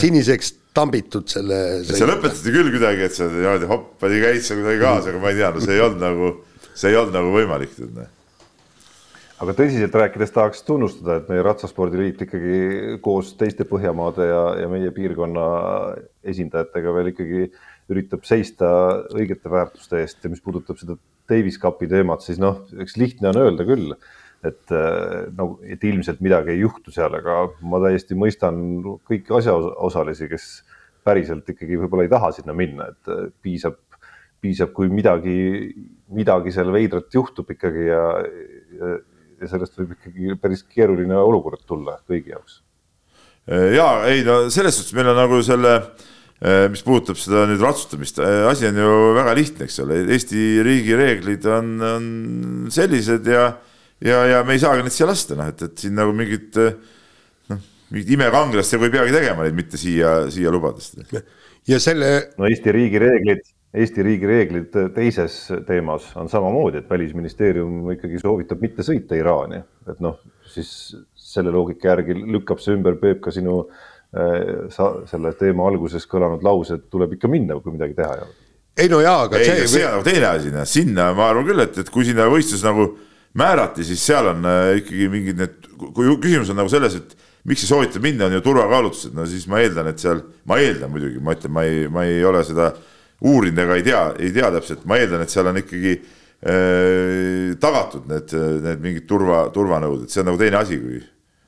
siniseks 0.00 0.54
tambitud 0.74 1.28
selle, 1.30 1.60
sa 1.86 2.08
lõpetasid 2.08 2.50
küll 2.56 2.72
kuidagi, 2.74 3.06
et 3.06 3.14
sa 3.14 3.28
niimoodi 3.30 3.68
hoppadi, 3.70 4.24
käid 4.24 4.42
sa 4.42 4.56
kuidagi 4.58 4.80
kaasa, 4.82 5.12
aga 5.12 5.22
ma 5.22 5.30
ei 5.30 5.38
tea, 5.38 5.52
no 5.54 5.62
see 5.62 5.76
ei 5.76 5.84
olnud 5.84 6.02
nagu, 6.02 6.34
see 6.72 6.90
ei 6.90 6.98
olnud 6.98 7.14
nagu 7.20 7.30
võimalik. 7.36 7.76
Aga 9.42 9.54
tõsiselt 9.58 9.94
rääkides 9.98 10.34
tahaks 10.34 10.62
tunnustada, 10.66 11.18
et 11.18 11.30
meie 11.32 11.42
Ratsaspordiliit 11.44 12.22
ikkagi 12.26 12.98
koos 13.04 13.32
teiste 13.40 13.66
Põhjamaade 13.68 14.28
ja, 14.28 14.42
ja 14.62 14.68
meie 14.70 14.92
piirkonna 14.94 15.46
esindajatega 16.34 16.94
veel 16.94 17.12
ikkagi 17.12 17.46
üritab 17.92 18.24
seista 18.28 18.68
õigete 19.12 19.50
väärtuste 19.52 20.00
eest. 20.00 20.22
Ja 20.24 20.32
mis 20.32 20.44
puudutab 20.44 20.78
seda 20.80 20.96
Davis 21.30 21.58
Cupi 21.60 21.88
teemat, 21.90 22.24
siis 22.24 22.38
noh, 22.40 22.62
eks 22.80 22.98
lihtne 23.00 23.32
on 23.32 23.42
öelda 23.42 23.66
küll 23.68 23.96
et 24.44 24.72
äh, 24.76 25.24
no, 25.36 25.58
et 25.64 25.84
ilmselt 25.84 26.20
midagi 26.24 26.52
ei 26.54 26.60
juhtu 26.62 26.92
seal, 26.94 27.14
aga 27.16 27.46
ma 27.64 27.80
täiesti 27.86 28.16
mõistan 28.18 28.60
kõiki 29.08 29.32
asjaosalisi, 29.38 30.28
kes 30.30 30.48
päriselt 31.04 31.48
ikkagi 31.48 31.78
võib-olla 31.80 32.06
ei 32.06 32.12
taha 32.12 32.30
sinna 32.36 32.56
minna, 32.56 32.90
et 32.92 33.12
äh, 33.12 33.26
piisab, 33.44 33.78
piisab, 34.44 34.74
kui 34.76 34.90
midagi, 34.92 35.72
midagi 36.12 36.52
seal 36.52 36.72
veidrat 36.74 37.08
juhtub 37.16 37.50
ikkagi 37.54 37.88
ja, 37.88 38.04
ja, 38.76 38.94
ja 39.44 39.52
sellest 39.52 39.78
võib 39.78 39.94
ikkagi 39.98 40.38
päris 40.40 40.64
keeruline 40.66 41.20
olukord 41.20 41.62
tulla 41.68 41.98
kõigi 42.08 42.34
jaoks. 42.34 42.58
ja 43.76 43.88
ei 44.10 44.24
no 44.26 44.44
selles 44.52 44.80
suhtes 44.80 44.96
meil 44.96 45.12
on 45.12 45.20
nagu 45.20 45.40
selle 45.44 45.76
mis 46.72 46.82
puudutab 46.84 47.16
seda 47.16 47.44
nüüd 47.48 47.62
ratsutamist, 47.62 48.18
asi 48.20 48.66
on 48.68 48.76
ju 48.76 48.88
väga 49.16 49.32
lihtne, 49.38 49.68
eks 49.68 49.78
ole, 49.80 50.00
Eesti 50.12 50.40
riigi 50.66 50.96
reeglid 50.98 51.46
on, 51.48 51.70
on 51.88 52.08
sellised 52.74 53.30
ja 53.30 53.46
ja, 54.04 54.24
ja 54.26 54.42
me 54.44 54.56
ei 54.56 54.62
saa 54.62 54.76
ka 54.76 54.84
neid 54.84 54.94
siia 54.94 55.08
lasta, 55.08 55.36
noh, 55.38 55.48
et, 55.52 55.62
et 55.66 55.84
siin 55.84 55.96
nagu 55.96 56.14
mingit 56.16 56.58
noh, 56.58 57.62
mingit 57.94 58.14
imekangelast 58.16 58.76
nagu 58.76 58.88
ei 58.88 58.94
peagi 58.96 59.16
tegema 59.16 59.46
neid 59.46 59.58
mitte 59.58 59.80
siia, 59.80 60.16
siia 60.34 60.52
lubades. 60.54 60.92
ja 61.70 61.80
selle. 61.82 62.10
no 62.38 62.48
Eesti 62.50 62.74
riigi 62.74 63.02
reeglid, 63.02 63.44
Eesti 63.74 64.04
riigi 64.06 64.28
reeglid 64.30 64.76
teises 64.94 65.48
teemas 65.66 66.12
on 66.20 66.28
samamoodi, 66.30 66.78
et 66.78 66.90
välisministeerium 66.90 67.88
ikkagi 67.96 68.20
soovitab 68.22 68.60
mitte 68.62 68.84
sõita 68.86 69.18
Iraani, 69.18 69.58
et 69.90 69.98
noh, 70.04 70.20
siis 70.46 70.68
selle 71.18 71.50
loogika 71.50 71.90
järgi 71.90 72.14
lükkab 72.14 72.62
see 72.62 72.76
ümber, 72.76 72.94
Peep, 73.00 73.18
ka 73.24 73.32
sinu 73.34 73.64
äh, 73.64 74.70
sa, 74.70 74.92
selle 75.10 75.34
teema 75.40 75.66
alguses 75.66 76.06
kõlanud 76.10 76.46
lause, 76.46 76.78
et 76.78 76.86
tuleb 76.92 77.16
ikka 77.16 77.30
minna, 77.32 77.58
kui 77.58 77.74
midagi 77.74 77.98
teha 77.98 78.12
ei 78.14 78.22
ole. 78.26 78.38
ei 78.84 78.92
no 78.92 79.02
jaa, 79.02 79.26
aga 79.26 79.42
ei, 79.42 79.50
see. 79.50 79.66
see 79.74 79.90
on 79.90 80.06
teine 80.06 80.30
asi, 80.30 80.54
noh, 80.54 80.70
sinna 80.70 81.10
ma 81.18 81.32
arvan 81.32 81.50
küll, 81.50 81.66
et, 81.66 81.82
et 81.82 81.90
kui 81.90 82.06
sinna 82.06 82.30
võistlus 82.30 82.62
nagu 82.66 82.92
määrati, 83.42 83.86
siis 83.90 84.06
seal 84.06 84.30
on 84.36 84.46
äh, 84.46 84.70
ikkagi 84.84 85.10
mingid 85.10 85.42
need, 85.42 85.70
kui 85.82 86.14
küsimus 86.22 86.54
on 86.54 86.62
nagu 86.62 86.70
selles, 86.70 86.94
et 87.02 87.18
miks 87.50 87.66
ei 87.66 87.74
soovita 87.74 88.00
minna, 88.02 88.30
on 88.30 88.38
ju 88.38 88.46
turvakaalutlused, 88.46 89.18
no 89.18 89.26
siis 89.28 89.48
ma 89.50 89.66
eeldan, 89.66 89.90
et 89.90 89.98
seal, 89.98 90.22
ma 90.46 90.62
eeldan 90.62 90.94
muidugi, 90.94 91.18
ma 91.18 91.34
ütlen, 91.34 91.58
ma 91.58 91.66
ei, 91.66 91.86
ma 91.90 92.06
ei 92.06 92.22
ole 92.24 92.46
seda 92.46 92.70
uurinud 93.22 93.62
ega 93.64 93.78
ei 93.78 93.86
tea, 93.86 94.02
ei 94.18 94.32
tea 94.34 94.50
täpselt, 94.56 94.84
ma 94.88 94.98
eeldan, 95.00 95.24
et 95.24 95.32
seal 95.32 95.48
on 95.50 95.60
ikkagi 95.60 95.94
äh, 95.94 97.54
tagatud 97.60 98.08
need, 98.10 98.34
need 98.64 98.84
mingid 98.84 99.08
turva, 99.10 99.46
turvanõuded, 99.54 100.10
see 100.12 100.22
on 100.24 100.30
nagu 100.32 100.40
teine 100.40 100.60
asi, 100.60 100.80
kui. 100.82 101.00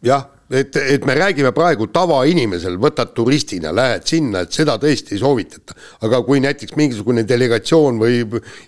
jah, 0.07 0.29
et, 0.51 0.77
et 0.77 1.09
me 1.09 1.17
räägime 1.19 1.53
praegu 1.57 1.89
tavainimesel, 1.93 2.79
võtad 2.83 3.13
turistina, 3.17 3.75
lähed 3.75 4.07
sinna, 4.09 4.45
et 4.47 4.55
seda 4.57 4.79
tõesti 4.83 5.17
ei 5.17 5.23
soovitata. 5.23 5.77
aga 6.07 6.23
kui 6.27 6.41
näiteks 6.45 6.79
mingisugune 6.79 7.27
delegatsioon 7.29 8.01
või 8.01 8.23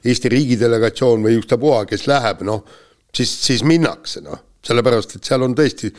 Eesti 0.04 0.34
riigi 0.34 0.58
delegatsioon 0.60 1.24
või 1.28 1.38
ükstapuha, 1.38 1.84
kes 1.88 2.06
läheb, 2.10 2.44
noh, 2.48 2.64
siis, 3.14 3.32
siis 3.46 3.64
minnakse, 3.64 4.24
noh 4.26 4.44
sellepärast, 4.68 5.16
et 5.16 5.28
seal 5.28 5.44
on 5.46 5.54
tõesti 5.56 5.90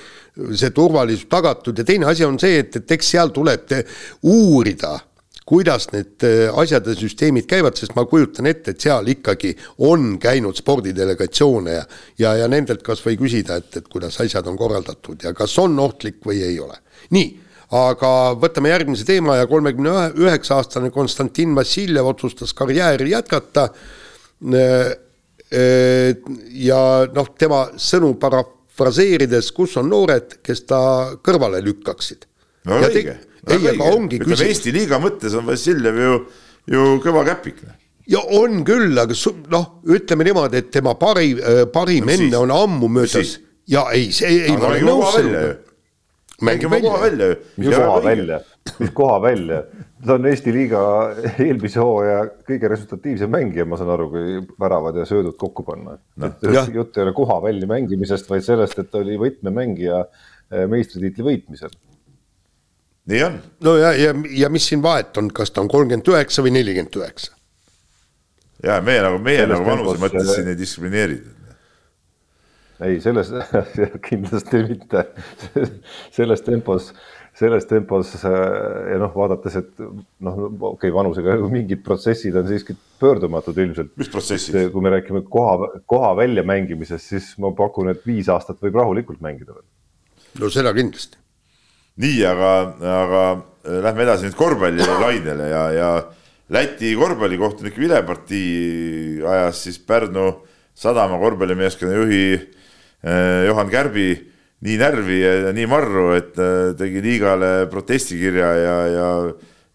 see 0.57 0.71
turvalisus 0.75 1.29
tagatud 1.31 1.77
ja 1.79 1.85
teine 1.87 2.09
asi 2.09 2.25
on 2.27 2.37
see, 2.41 2.59
et, 2.61 2.75
et 2.81 2.91
eks 2.97 3.13
seal 3.15 3.31
tuleb 3.33 3.71
uurida 4.27 4.97
kuidas 5.49 5.87
need 5.93 6.23
äh, 6.27 6.45
asjad 6.61 6.87
ja 6.87 6.95
süsteemid 6.97 7.47
käivad, 7.49 7.77
sest 7.79 7.95
ma 7.97 8.05
kujutan 8.09 8.49
ette, 8.51 8.75
et 8.75 8.85
seal 8.85 9.07
ikkagi 9.09 9.55
on 9.87 10.11
käinud 10.21 10.57
spordidelegatsioone 10.59 11.73
ja 11.73 11.85
ja, 12.21 12.35
ja 12.43 12.47
nendelt 12.51 12.83
kas 12.85 13.01
või 13.05 13.17
küsida, 13.17 13.57
et, 13.57 13.79
et 13.81 13.87
kuidas 13.89 14.19
asjad 14.21 14.47
on 14.49 14.57
korraldatud 14.59 15.25
ja 15.25 15.33
kas 15.37 15.55
on 15.61 15.77
ohtlik 15.81 16.19
või 16.25 16.43
ei 16.45 16.59
ole. 16.61 16.77
nii, 17.15 17.31
aga 17.79 18.11
võtame 18.41 18.73
järgmise 18.73 19.07
teema 19.07 19.39
ja 19.39 19.47
kolmekümne 19.49 20.11
üheksa 20.21 20.59
aastane 20.59 20.91
Konstantin 20.93 21.55
Vassiljev 21.57 22.11
otsustas 22.11 22.53
karjääri 22.53 23.11
jätkata. 23.15 23.69
Äh, 24.53 24.91
äh, 25.49 26.13
ja 26.61 26.83
noh, 27.15 27.33
tema 27.37 27.63
sõnu 27.77 28.13
parafraseerides, 28.21 29.49
kus 29.57 29.79
on 29.81 29.89
noored, 29.89 30.37
kes 30.45 30.61
ta 30.69 30.81
kõrvale 31.25 31.63
lükkaksid. 31.65 32.29
no 32.69 32.77
õige 32.85 33.17
ei, 33.47 33.67
aga 33.73 33.91
ongi 33.93 34.19
küsimus. 34.21 34.43
Eesti 34.47 34.73
liiga 34.75 34.99
mõttes 35.01 35.35
on 35.37 35.47
Vassiljev 35.47 36.01
ju, 36.03 36.17
ju 36.73 36.87
kõva 37.03 37.23
käpik. 37.27 37.63
ja 38.09 38.21
on 38.39 38.63
küll, 38.67 38.97
aga 38.99 39.15
noh, 39.53 39.71
ütleme 39.87 40.27
niimoodi, 40.27 40.63
et 40.63 40.71
tema 40.73 40.95
parim, 40.99 41.39
äh, 41.39 41.63
parim 41.71 42.07
no, 42.09 42.15
enne 42.17 42.43
on 42.43 42.53
ammu 42.55 42.91
möödas. 42.99 43.37
Ja 43.69 43.85
ei, 43.93 44.09
see 44.15 44.47
ei, 44.47 44.55
ma 44.57 44.71
olen 44.71 44.87
nõus 44.87 45.11
sellega. 45.13 45.57
mängib 46.41 46.73
koha 46.81 47.01
välja. 47.03 47.27
ju. 47.29 47.35
mis 47.57 47.75
koha 47.75 47.99
välja, 48.03 48.39
mis 48.79 48.93
koha 48.97 49.19
välja? 49.21 49.59
ta 50.05 50.15
on 50.15 50.25
Eesti 50.29 50.53
liiga 50.55 50.81
eelmise 51.45 51.81
hooaja 51.83 52.23
kõige 52.47 52.71
resultatiivsem 52.71 53.29
mängija, 53.31 53.67
ma 53.67 53.77
saan 53.77 53.91
aru, 53.93 54.07
kui 54.13 54.39
väravad 54.59 54.97
ja 54.97 55.05
söödud 55.05 55.35
kokku 55.37 55.65
panna. 55.67 55.99
No.. 56.17 56.31
jutt 56.73 56.97
ei 56.97 57.05
ole 57.05 57.13
koha 57.13 57.41
välja 57.43 57.69
mängimisest, 57.69 58.29
vaid 58.31 58.47
sellest, 58.47 58.79
et 58.79 58.89
ta 58.91 59.03
oli 59.03 59.19
võtmemängija 59.21 60.01
äh, 60.01 60.65
meistritiitli 60.71 61.27
võitmisel 61.27 61.75
nii 63.09 63.23
on. 63.25 63.41
no 63.65 63.75
ja, 63.77 63.93
ja, 63.97 64.13
ja 64.43 64.49
mis 64.53 64.69
siin 64.69 64.83
vahet 64.85 65.17
on, 65.17 65.31
kas 65.33 65.51
ta 65.51 65.63
on 65.63 65.71
kolmkümmend 65.71 66.07
üheksa 66.13 66.45
või 66.45 66.53
nelikümmend 66.59 67.01
üheksa? 67.01 67.33
ja 68.63 68.79
meie 68.85 69.03
nagu, 69.05 69.19
meie 69.23 69.43
Sellest 69.43 69.55
nagu 69.55 69.69
vanuse 69.71 70.01
mõttes 70.03 70.33
siin 70.35 70.49
ei 70.51 70.57
diskrimineeri. 70.59 71.21
ei, 72.87 72.99
selles 73.03 73.31
kindlasti 74.09 74.65
mitte 74.67 75.05
selles 76.17 76.43
tempos, 76.45 76.91
selles 77.39 77.65
tempos 77.69 78.13
ja 78.23 78.99
noh, 79.01 79.15
vaadates, 79.15 79.57
et 79.63 79.71
noh, 79.79 80.43
okei 80.49 80.73
okay,, 80.73 80.93
vanusega 80.95 81.39
mingid 81.49 81.81
protsessid 81.85 82.35
on 82.39 82.49
siiski 82.51 82.75
pöördumatud 83.01 83.57
ilmselt. 83.57 83.95
mis 83.97 84.11
protsessid? 84.11 84.59
kui 84.73 84.85
me 84.85 84.93
räägime 84.97 85.23
koha, 85.31 85.71
koha 85.89 86.13
väljamängimisest, 86.19 87.15
siis 87.15 87.31
ma 87.41 87.53
pakun, 87.57 87.93
et 87.95 88.05
viis 88.07 88.29
aastat 88.29 88.61
võib 88.61 88.77
rahulikult 88.83 89.23
mängida 89.23 89.55
veel. 89.55 89.65
no 90.43 90.51
seda 90.53 90.75
kindlasti 90.75 91.17
nii, 91.99 92.21
aga, 92.27 92.53
aga 92.79 93.23
äh, 93.33 93.81
lähme 93.83 94.05
edasi 94.05 94.29
nüüd 94.29 94.39
korvpallilainele 94.39 95.51
ja, 95.51 95.65
ja 95.75 95.91
Läti 96.49 96.95
korvpallikohtunik 96.97 97.75
vilepartii 97.77 99.19
ajas 99.21 99.59
siis 99.67 99.75
Pärnu 99.85 100.31
sadama 100.73 101.19
korvpallimeeskonna 101.21 101.93
juhi 101.93 102.23
eh, 102.33 103.43
Johan 103.45 103.69
Kärbi 103.69 104.07
nii 104.65 104.77
närvi 104.81 105.19
ja 105.21 105.51
nii 105.53 105.67
marru, 105.69 106.07
et 106.17 106.39
eh, 106.41 106.71
tegi 106.79 107.03
liigale 107.05 107.51
protestikirja 107.69 108.49
ja, 108.57 108.77
ja, 108.89 109.11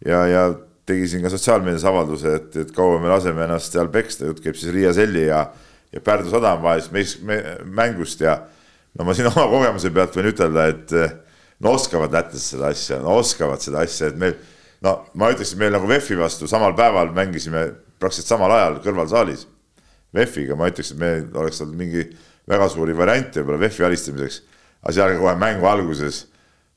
ja, 0.03 0.25
ja 0.33 0.43
tegi 0.85 1.07
siin 1.12 1.22
ka 1.22 1.31
sotsiaalmeedias 1.31 1.87
avalduse, 1.87 2.35
et, 2.41 2.51
et 2.64 2.75
kaua 2.75 2.99
me 2.99 3.12
laseme 3.12 3.47
ennast 3.47 3.77
seal 3.77 3.93
peksta, 3.95 4.27
jutt 4.33 4.43
käib 4.43 4.59
siis 4.59 4.75
Riia 4.75 4.91
Selli 4.97 5.29
ja, 5.29 5.45
ja 5.95 6.03
Pärnu 6.03 6.33
sadama 6.33 6.72
vahelisest 6.72 7.22
mängust 7.70 8.27
ja 8.27 8.41
no 8.99 9.07
ma 9.07 9.14
siin 9.14 9.31
oma 9.31 9.47
kogemuse 9.53 9.95
pealt 9.95 10.18
võin 10.18 10.33
ütelda, 10.35 10.66
et 10.75 10.99
no 11.62 11.74
oskavad 11.76 12.12
lätlased 12.14 12.57
seda 12.57 12.70
asja, 12.74 12.98
no 13.02 13.18
oskavad 13.20 13.62
seda 13.62 13.84
asja, 13.84 14.11
et 14.11 14.18
meil 14.20 14.36
no 14.84 14.96
ma 15.18 15.30
ütleks, 15.32 15.55
et 15.55 15.61
meil 15.61 15.74
nagu 15.74 15.88
VEF-i 15.88 16.18
vastu 16.18 16.48
samal 16.50 16.74
päeval 16.76 17.12
mängisime 17.16 17.66
praktiliselt 18.00 18.34
samal 18.34 18.52
ajal 18.52 18.80
kõrvalsaalis. 18.84 19.46
VEF-iga 20.14 20.59
ma 20.59 20.68
ütleks, 20.70 20.92
et 20.92 21.00
meil 21.00 21.24
oleks 21.34 21.62
olnud 21.64 21.78
mingi 21.78 22.05
väga 22.50 22.68
suuri 22.72 22.96
variante 22.96 23.40
võib-olla 23.40 23.64
VEF-i 23.64 23.86
alistamiseks, 23.88 24.42
aga 24.82 24.96
seal 24.98 25.16
kohe 25.22 25.34
mängu 25.40 25.66
alguses 25.70 26.26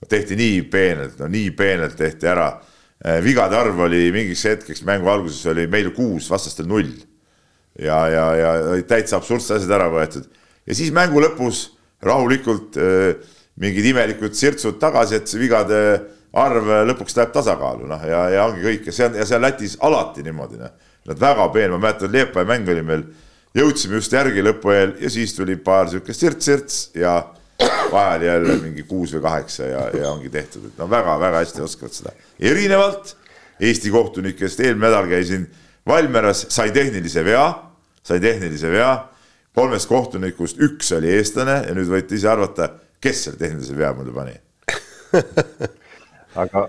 tehti 0.10 0.38
nii 0.40 0.64
peenelt, 0.72 1.18
no 1.20 1.28
nii 1.32 1.52
peenelt 1.58 1.98
tehti 1.98 2.30
ära. 2.30 2.52
Eh, 2.98 3.20
vigade 3.22 3.58
arv 3.58 3.78
oli 3.86 4.08
mingiks 4.14 4.46
hetkeks 4.48 4.82
mängu 4.86 5.10
alguses 5.12 5.44
oli 5.52 5.68
meil 5.70 5.92
kuus, 5.94 6.30
vastastel 6.32 6.66
null. 6.70 6.96
ja, 7.78 7.98
ja, 8.10 8.24
ja 8.34 8.52
täitsa 8.90 9.20
absurdsed 9.20 9.60
asjad 9.60 9.72
ära 9.76 9.86
võetud 9.94 10.24
ja 10.68 10.76
siis 10.76 10.92
mängu 10.96 11.22
lõpus 11.24 11.68
rahulikult 12.04 12.78
äh, 12.82 13.20
mingid 13.62 13.86
imelikud 13.92 14.36
sirtsud 14.38 14.80
tagasi, 14.82 15.18
et 15.18 15.30
see 15.30 15.42
vigade 15.42 15.80
arv 16.38 16.68
lõpuks 16.90 17.16
läheb 17.18 17.32
tasakaalu, 17.34 17.88
noh 17.90 18.04
ja, 18.06 18.28
ja 18.34 18.46
ongi 18.50 18.66
kõik 18.66 18.90
ja 18.90 18.94
see 18.94 19.08
on, 19.08 19.16
ja 19.18 19.26
see 19.26 19.38
on 19.38 19.46
Lätis 19.46 19.78
alati 19.88 20.26
niimoodi, 20.26 20.60
noh. 20.62 20.76
Nad 21.08 21.22
väga 21.22 21.46
peen, 21.56 21.72
ma 21.72 21.78
mäletan, 21.80 22.12
Liepaja 22.12 22.48
mäng 22.50 22.68
oli 22.68 22.82
meil, 22.84 23.04
jõudsime 23.56 23.96
just 23.96 24.12
järgi 24.12 24.44
lõpu 24.44 24.74
eel 24.76 24.98
ja 25.00 25.10
siis 25.10 25.32
tuli 25.38 25.56
paar 25.56 25.88
sihukest 25.88 26.24
sirts-sirts 26.24 26.82
ja 27.00 27.14
vahel 27.92 28.26
jälle 28.28 28.58
mingi 28.60 28.84
kuus 28.84 29.14
või 29.16 29.24
kaheksa 29.24 29.70
ja, 29.70 29.86
ja 29.96 30.12
ongi 30.12 30.30
tehtud, 30.30 30.68
et 30.68 30.82
no 30.82 30.90
väga-väga 30.92 31.42
hästi 31.46 31.64
oskavad 31.64 31.96
seda. 31.96 32.14
erinevalt 32.40 33.16
Eesti 33.60 33.90
kohtunikest, 33.90 34.60
eelmine 34.62 34.86
nädal 34.86 35.08
käisin 35.10 35.48
Valmeras, 35.88 36.44
sai 36.54 36.70
tehnilise 36.76 37.24
vea, 37.26 37.46
sai 38.06 38.20
tehnilise 38.22 38.70
vea, 38.70 38.92
kolmest 39.56 39.90
kohtunikust 39.90 40.60
üks 40.62 40.92
oli 40.94 41.16
eestlane 41.16 41.64
ja 41.66 41.74
nüüd 41.74 41.90
võite 41.90 42.20
ise 42.20 42.30
arvata 42.30 42.70
kes 43.04 43.24
selle 43.28 43.40
tehnilise 43.42 43.78
vea 43.78 43.94
mulle 43.98 44.14
pani 44.16 44.36
aga, 46.44 46.68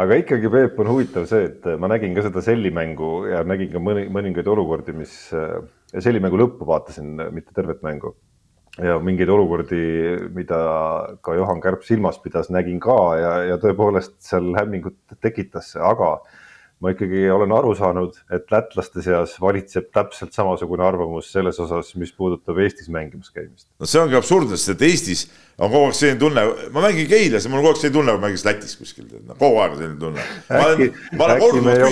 aga 0.00 0.18
ikkagi, 0.20 0.50
Peep, 0.52 0.78
on 0.82 0.90
huvitav 0.92 1.26
see, 1.30 1.48
et 1.50 1.66
ma 1.80 1.90
nägin 1.92 2.14
ka 2.16 2.24
seda 2.26 2.42
sellimängu 2.44 3.10
ja 3.30 3.42
nägin 3.46 3.72
ka 3.72 3.82
mõni, 3.82 4.06
mõningaid 4.12 4.48
olukordi, 4.50 4.94
mis 4.96 5.16
sellimängu 5.94 6.40
lõppu 6.40 6.68
vaatasin, 6.68 7.18
mitte 7.34 7.54
tervet 7.56 7.82
mängu. 7.86 8.14
ja 8.82 8.96
mingeid 8.98 9.30
olukordi, 9.30 9.82
mida 10.34 10.56
ka 11.22 11.36
Johan 11.38 11.60
Kärp 11.62 11.84
silmas 11.86 12.16
pidas, 12.18 12.48
nägin 12.50 12.80
ka 12.82 12.96
ja, 13.20 13.34
ja 13.52 13.58
tõepoolest 13.62 14.16
seal 14.18 14.48
hämmingut 14.56 15.14
tekitas 15.22 15.68
see, 15.74 15.82
aga 15.82 16.16
ma 16.84 16.92
ikkagi 16.92 17.22
olen 17.32 17.52
aru 17.56 17.72
saanud, 17.78 18.18
et 18.34 18.50
lätlaste 18.52 19.02
seas 19.04 19.38
valitseb 19.40 19.86
täpselt 19.94 20.34
samasugune 20.36 20.84
arvamus 20.84 21.30
selles 21.32 21.56
osas, 21.62 21.94
mis 22.00 22.12
puudutab 22.12 22.58
Eestis 22.60 22.90
mängimas 22.92 23.32
käimist. 23.32 23.66
no 23.80 23.88
see 23.88 24.02
ongi 24.02 24.18
absurdne, 24.18 24.58
sest 24.60 24.74
et 24.74 24.84
Eestis 24.90 25.24
on 25.56 25.70
kogu 25.72 25.88
aeg 25.88 25.96
selline 25.96 26.20
tunne, 26.20 26.44
ma 26.74 26.84
mängin 26.84 27.08
Keilas 27.08 27.46
ja 27.46 27.52
mul 27.52 27.62
on 27.62 27.64
kogu 27.64 27.72
aeg 27.72 27.80
selline 27.80 27.96
tunne, 27.96 28.10
nagu 28.12 28.22
mängiks 28.26 28.44
Lätis 28.44 28.76
kuskil, 28.80 29.08
no 29.24 29.38
kogu 29.40 29.62
aeg 29.62 29.78
on 29.78 29.80
selline 29.80 29.98
tunne. 30.02 30.28
ma 30.50 30.62
olen, 30.68 31.00
ma 31.16 31.28
olen 31.30 31.42
korduvalt 31.46 31.82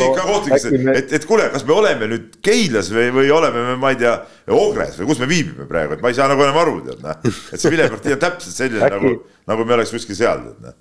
küsinud 0.53 0.79
ka 0.85 0.93
me... 0.93 0.97
et, 1.01 1.17
et 1.19 1.27
kuule, 1.31 1.49
kas 1.57 1.67
me 1.69 1.77
oleme 1.79 2.13
nüüd 2.13 2.39
Keilas 2.45 2.93
või, 2.93 3.09
või 3.17 3.33
oleme 3.33 3.67
me, 3.71 3.81
ma 3.81 3.97
ei 3.97 4.01
tea, 4.05 4.15
Ogres 4.53 5.01
või 5.01 5.13
kus 5.15 5.25
me 5.25 5.31
viibime 5.31 5.69
praegu, 5.71 5.97
et 5.97 6.05
ma 6.05 6.13
ei 6.13 6.21
saa 6.21 6.29
nagu 6.29 6.45
enam 6.45 6.63
aru, 6.67 6.79
tead 6.91 7.05
noh. 7.07 7.21
et 7.25 7.57
see 7.57 7.73
vilepartii 7.73 8.19
on 8.19 8.25
täpselt 8.29 8.61
selline 8.61 8.89
äkki... 8.91 8.97
nagu, 8.99 9.37
nagu 9.55 9.69
me 9.69 9.79
oleks 9.79 9.97
kuskil 9.97 10.21
seal, 10.21 10.49
tead 10.51 10.67
noh 10.69 10.81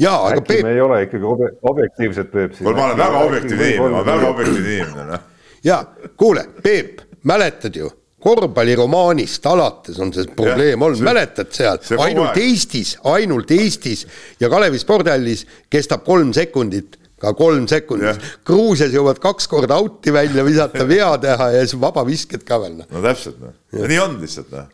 jaa, 0.00 0.18
aga 0.30 0.42
Peep. 0.46 0.64
me 0.66 0.74
ei 0.74 0.80
ole 0.80 1.02
ikkagi 1.06 1.28
ob 1.28 1.46
objektiivsed, 1.72 2.30
Peep. 2.32 2.58
kuule, 2.58 2.76
ma 2.76 2.84
olen 2.88 3.00
väga 3.00 3.24
objektiivne 3.28 3.70
inimene, 3.70 3.90
ma 3.90 4.02
olen 4.02 4.12
väga 4.12 4.28
objektiivne 4.34 4.76
inimene, 4.76 5.08
noh. 5.12 5.26
ja 5.64 5.80
kuule, 6.16 6.46
Peep, 6.62 7.02
mäletad 7.28 7.76
ju, 7.76 7.90
korvpalliromaanist 8.20 9.46
alates 9.48 10.00
on 10.00 10.12
see 10.12 10.28
probleem 10.36 10.82
olnud, 10.82 11.04
mäletad 11.04 11.52
seal, 11.56 11.80
ainult 11.98 12.34
aeg. 12.34 12.42
Eestis, 12.50 12.96
ainult 13.08 13.52
Eestis 13.56 14.06
ja 14.40 14.50
Kalevi 14.52 14.80
spordihallis 14.80 15.46
kestab 15.72 16.04
kolm 16.04 16.34
sekundit 16.36 16.98
ka 17.20 17.34
kolm 17.36 17.66
sekundit. 17.68 18.20
Gruusias 18.48 18.94
jõuavad 18.96 19.18
kaks 19.20 19.48
korda 19.52 19.76
out'i 19.80 20.12
välja 20.12 20.44
visata, 20.44 20.86
vea 20.88 21.10
teha 21.20 21.50
ja 21.52 21.64
siis 21.66 21.76
vabavisked 21.80 22.46
ka 22.48 22.60
veel. 22.62 22.78
Noh. 22.80 22.88
no 22.88 23.02
täpselt, 23.04 23.40
noh. 23.42 23.56
nii 23.76 23.98
on 24.00 24.14
lihtsalt, 24.22 24.52
noh. 24.56 24.70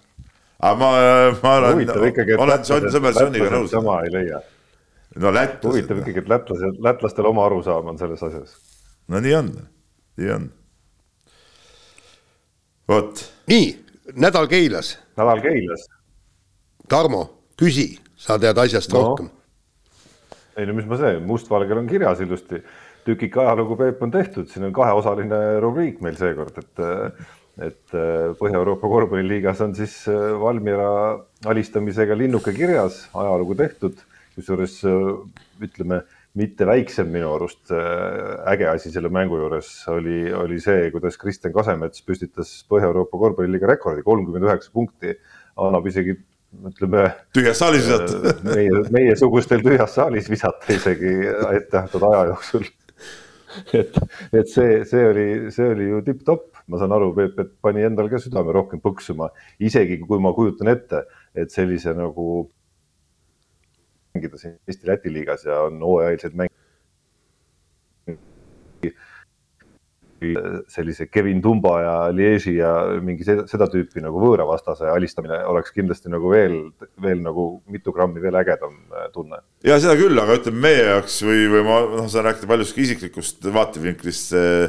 aga 0.61 0.77
ma, 0.79 0.91
ma 1.41 1.57
olen, 1.63 1.89
olen 2.47 2.69
sõber 2.71 3.19
Soniga 3.19 3.51
nõus. 3.51 3.73
sama 3.75 3.99
ei 4.07 4.15
leia 4.15 4.43
no 5.17 5.33
lätlased. 5.33 5.65
huvitav 5.69 6.01
ikkagi, 6.03 6.23
et 6.23 6.31
lätlased, 6.31 6.81
lätlastel 6.85 7.29
oma 7.29 7.47
arusaam 7.49 7.93
on 7.93 7.99
selles 8.01 8.23
asjas. 8.23 8.57
no 9.09 9.21
nii 9.23 9.35
on, 9.39 9.53
nii 10.21 10.33
on. 10.37 10.49
vot. 12.89 13.23
nii, 13.53 13.71
nädal 14.15 14.49
Keilas. 14.51 14.97
nädal 15.19 15.43
Keilas. 15.45 15.87
Tarmo, 16.89 17.23
küsi, 17.59 17.97
sa 18.17 18.39
tead 18.39 18.59
asjast 18.63 18.93
no. 18.95 19.03
rohkem. 19.03 19.31
ei 20.57 20.67
no 20.69 20.77
mis 20.77 20.89
ma 20.89 21.01
see, 21.01 21.17
mustvalgel 21.21 21.83
on 21.83 21.89
kirjas 21.91 22.21
ilusti. 22.25 22.63
tükike 23.07 23.41
ajalugu, 23.41 23.77
Peep, 23.79 24.03
on 24.03 24.11
tehtud, 24.11 24.49
siin 24.51 24.67
on 24.67 24.73
kaheosaline 24.75 25.61
rubriik 25.63 26.01
meil 26.05 26.17
seekord, 26.19 26.59
et 26.59 26.87
et 27.57 27.95
Põhja-Euroopa 28.37 28.85
korvpalliliigas 28.85 29.63
on 29.65 29.71
siis 29.75 29.95
Valmiera 30.41 31.17
alistamisega 31.49 32.13
linnuke 32.19 32.53
kirjas, 32.53 33.07
ajalugu 33.17 33.55
tehtud, 33.57 34.03
kusjuures 34.37 34.79
ütleme 35.65 36.03
mitte 36.37 36.67
väiksem 36.69 37.09
minu 37.09 37.33
arust 37.33 37.73
äge 37.73 38.69
asi 38.69 38.93
selle 38.93 39.09
mängu 39.13 39.39
juures 39.41 39.71
oli, 39.89 40.27
oli 40.37 40.61
see, 40.61 40.91
kuidas 40.93 41.17
Kristjan 41.21 41.55
Kasemets 41.55 42.05
püstitas 42.05 42.53
Põhja-Euroopa 42.69 43.21
korvpalliliiga 43.23 43.71
rekordi, 43.73 44.05
kolmkümmend 44.05 44.45
üheksa 44.45 44.73
punkti, 44.75 45.17
annab 45.57 45.89
isegi 45.89 46.19
ütleme. 46.65 47.07
tühjas 47.37 47.61
saalis 47.61 47.87
visata 47.89 48.35
meie, 48.45 48.83
meiesugustel 48.93 49.65
tühjas 49.65 49.97
saalis 49.97 50.29
visata 50.31 50.75
isegi 50.77 51.15
ettenähtud 51.31 52.05
aja 52.11 52.27
jooksul. 52.33 52.69
et, 53.81 53.97
et 54.37 54.53
see, 54.53 54.83
see 54.89 55.07
oli, 55.09 55.27
see 55.55 55.71
oli 55.73 55.89
ju 55.89 56.03
tipp-topp, 56.07 56.61
ma 56.69 56.81
saan 56.81 56.93
aru, 56.97 57.13
Peep, 57.17 57.41
et 57.41 57.55
pani 57.65 57.87
endal 57.87 58.11
ka 58.13 58.21
südame 58.21 58.53
rohkem 58.53 58.83
põksuma, 58.85 59.31
isegi 59.57 59.99
kui 60.03 60.21
ma 60.23 60.35
kujutan 60.37 60.69
ette, 60.73 61.07
et 61.37 61.53
sellise 61.55 61.97
nagu 61.97 62.47
mängida 64.17 64.41
siin 64.41 64.57
Eesti-Läti 64.69 65.13
liigas 65.13 65.45
ja 65.47 65.61
on 65.69 65.83
hooajalised 65.83 66.35
mängijad. 66.35 66.55
sellise 70.73 71.07
Kevin 71.13 71.43
Tumba 71.43 71.75
ja 71.81 71.95
Liege'i 72.11 72.55
ja 72.57 72.71
mingi 73.05 73.25
seda 73.27 73.67
tüüpi 73.69 74.01
nagu 74.01 74.17
võõravastase 74.19 74.89
alistamine 74.89 75.43
oleks 75.45 75.75
kindlasti 75.77 76.09
nagu 76.11 76.31
veel, 76.33 76.57
veel 77.05 77.21
nagu 77.23 77.45
mitu 77.69 77.93
grammi 77.93 78.23
veel 78.25 78.39
ägedam 78.41 78.79
äh, 78.97 79.11
tunne. 79.13 79.43
ja 79.63 79.77
seda 79.79 79.93
küll, 80.01 80.17
aga 80.19 80.39
ütleme 80.41 80.63
meie 80.65 80.87
jaoks 80.89 81.21
või, 81.27 81.45
või 81.53 81.63
ma 81.69 81.79
noh, 81.99 82.09
saan 82.09 82.31
rääkida 82.31 82.49
paljuski 82.49 82.87
isiklikust 82.87 83.45
vaatevinklist 83.55 84.33
äh, 84.41 84.65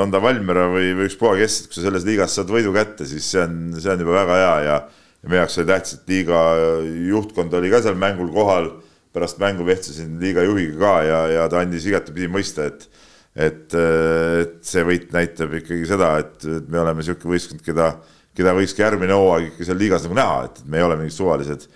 on 0.00 0.10
ta 0.12 0.24
Valmiera 0.24 0.66
või, 0.72 0.94
või 0.96 1.10
ükspuha 1.12 1.36
kes, 1.42 1.60
et 1.60 1.68
kui 1.68 1.76
sa 1.76 1.86
selles 1.90 2.08
liigas 2.08 2.40
saad 2.40 2.50
võidu 2.52 2.72
kätte, 2.74 3.06
siis 3.12 3.28
see 3.28 3.44
on, 3.44 3.60
see 3.76 3.92
on 3.92 4.06
juba 4.06 4.16
väga 4.22 4.40
hea 4.40 4.56
ja 4.70 4.80
ja 5.22 5.30
meie 5.30 5.42
jaoks 5.42 5.58
oli 5.60 5.68
tähtis, 5.68 5.98
et 5.98 6.12
liiga 6.12 6.38
juhtkond 7.10 7.54
oli 7.58 7.72
ka 7.72 7.82
seal 7.84 7.98
mängul 8.00 8.32
kohal. 8.34 8.72
pärast 9.10 9.40
mängu 9.42 9.64
vehtsisin 9.66 10.20
liiga 10.22 10.44
juhiga 10.46 10.76
ka 10.78 10.90
ja, 11.02 11.16
ja 11.26 11.46
ta 11.50 11.58
andis 11.58 11.82
igatepidi 11.88 12.28
mõista, 12.30 12.68
et, 12.70 12.84
et, 13.34 13.74
et 13.74 14.52
see 14.62 14.84
võit 14.86 15.08
näitab 15.10 15.56
ikkagi 15.58 15.88
seda, 15.88 16.12
et, 16.22 16.36
et 16.46 16.68
me 16.70 16.78
oleme 16.78 17.02
niisugune 17.02 17.34
võistkond, 17.34 17.64
keda, 17.66 17.88
keda 18.38 18.52
võikski 18.54 18.84
järgmine 18.84 19.16
hooaeg 19.18 19.48
ikka 19.48 19.66
seal 19.66 19.82
liigas 19.82 20.06
nagu 20.06 20.14
näha, 20.14 20.44
et 20.46 20.62
me 20.62 20.78
ei 20.78 20.86
ole 20.86 21.00
mingid 21.00 21.16
suvalised, 21.16 21.66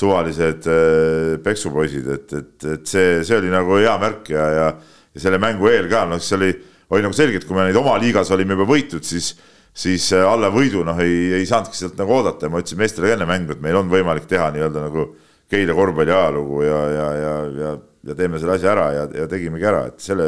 suvalised 0.00 0.70
äh, 0.72 1.34
peksupoisid, 1.44 2.08
et, 2.16 2.32
et, 2.40 2.68
et 2.78 2.88
see, 2.88 3.20
see 3.20 3.36
oli 3.36 3.52
nagu 3.52 3.76
hea 3.76 3.92
märk 4.00 4.32
ja, 4.32 4.48
ja, 4.56 4.72
ja 5.12 5.26
selle 5.26 5.36
mängu 5.44 5.68
eel 5.68 5.92
ka, 5.92 6.06
noh, 6.08 6.24
siis 6.24 6.38
oli, 6.40 6.50
oli 6.88 7.04
nagu 7.04 7.20
selge, 7.20 7.42
et 7.42 7.44
kui 7.44 7.58
me 7.58 7.68
neid 7.68 7.76
oma 7.76 8.00
liigas 8.00 8.32
olime 8.32 8.56
juba 8.56 8.70
võitnud, 8.72 9.04
siis 9.04 9.34
siis 9.78 10.10
äh, 10.16 10.26
alla 10.26 10.50
võidu 10.52 10.82
noh, 10.86 10.98
ei, 11.02 11.32
ei 11.38 11.46
saanudki 11.48 11.78
sealt 11.78 11.98
nagu 12.00 12.16
oodata. 12.18 12.46
Ja 12.46 12.52
ma 12.52 12.62
ütlesin 12.62 12.80
meestele 12.80 13.12
enne 13.14 13.28
mängu, 13.28 13.54
et 13.54 13.64
meil 13.64 13.78
on 13.78 13.90
võimalik 13.92 14.28
teha 14.30 14.50
nii-öelda 14.54 14.86
nagu 14.88 15.08
Keila 15.48 15.72
korvpalli 15.72 16.12
ajalugu 16.12 16.62
ja, 16.66 16.78
ja, 16.92 17.04
ja, 17.16 17.34
ja, 17.56 17.68
ja 18.10 18.16
teeme 18.18 18.40
selle 18.40 18.58
asja 18.58 18.72
ära 18.74 18.88
ja, 18.92 19.04
ja 19.22 19.28
tegimegi 19.30 19.64
ära, 19.64 19.86
et 19.88 20.02
selle, 20.04 20.26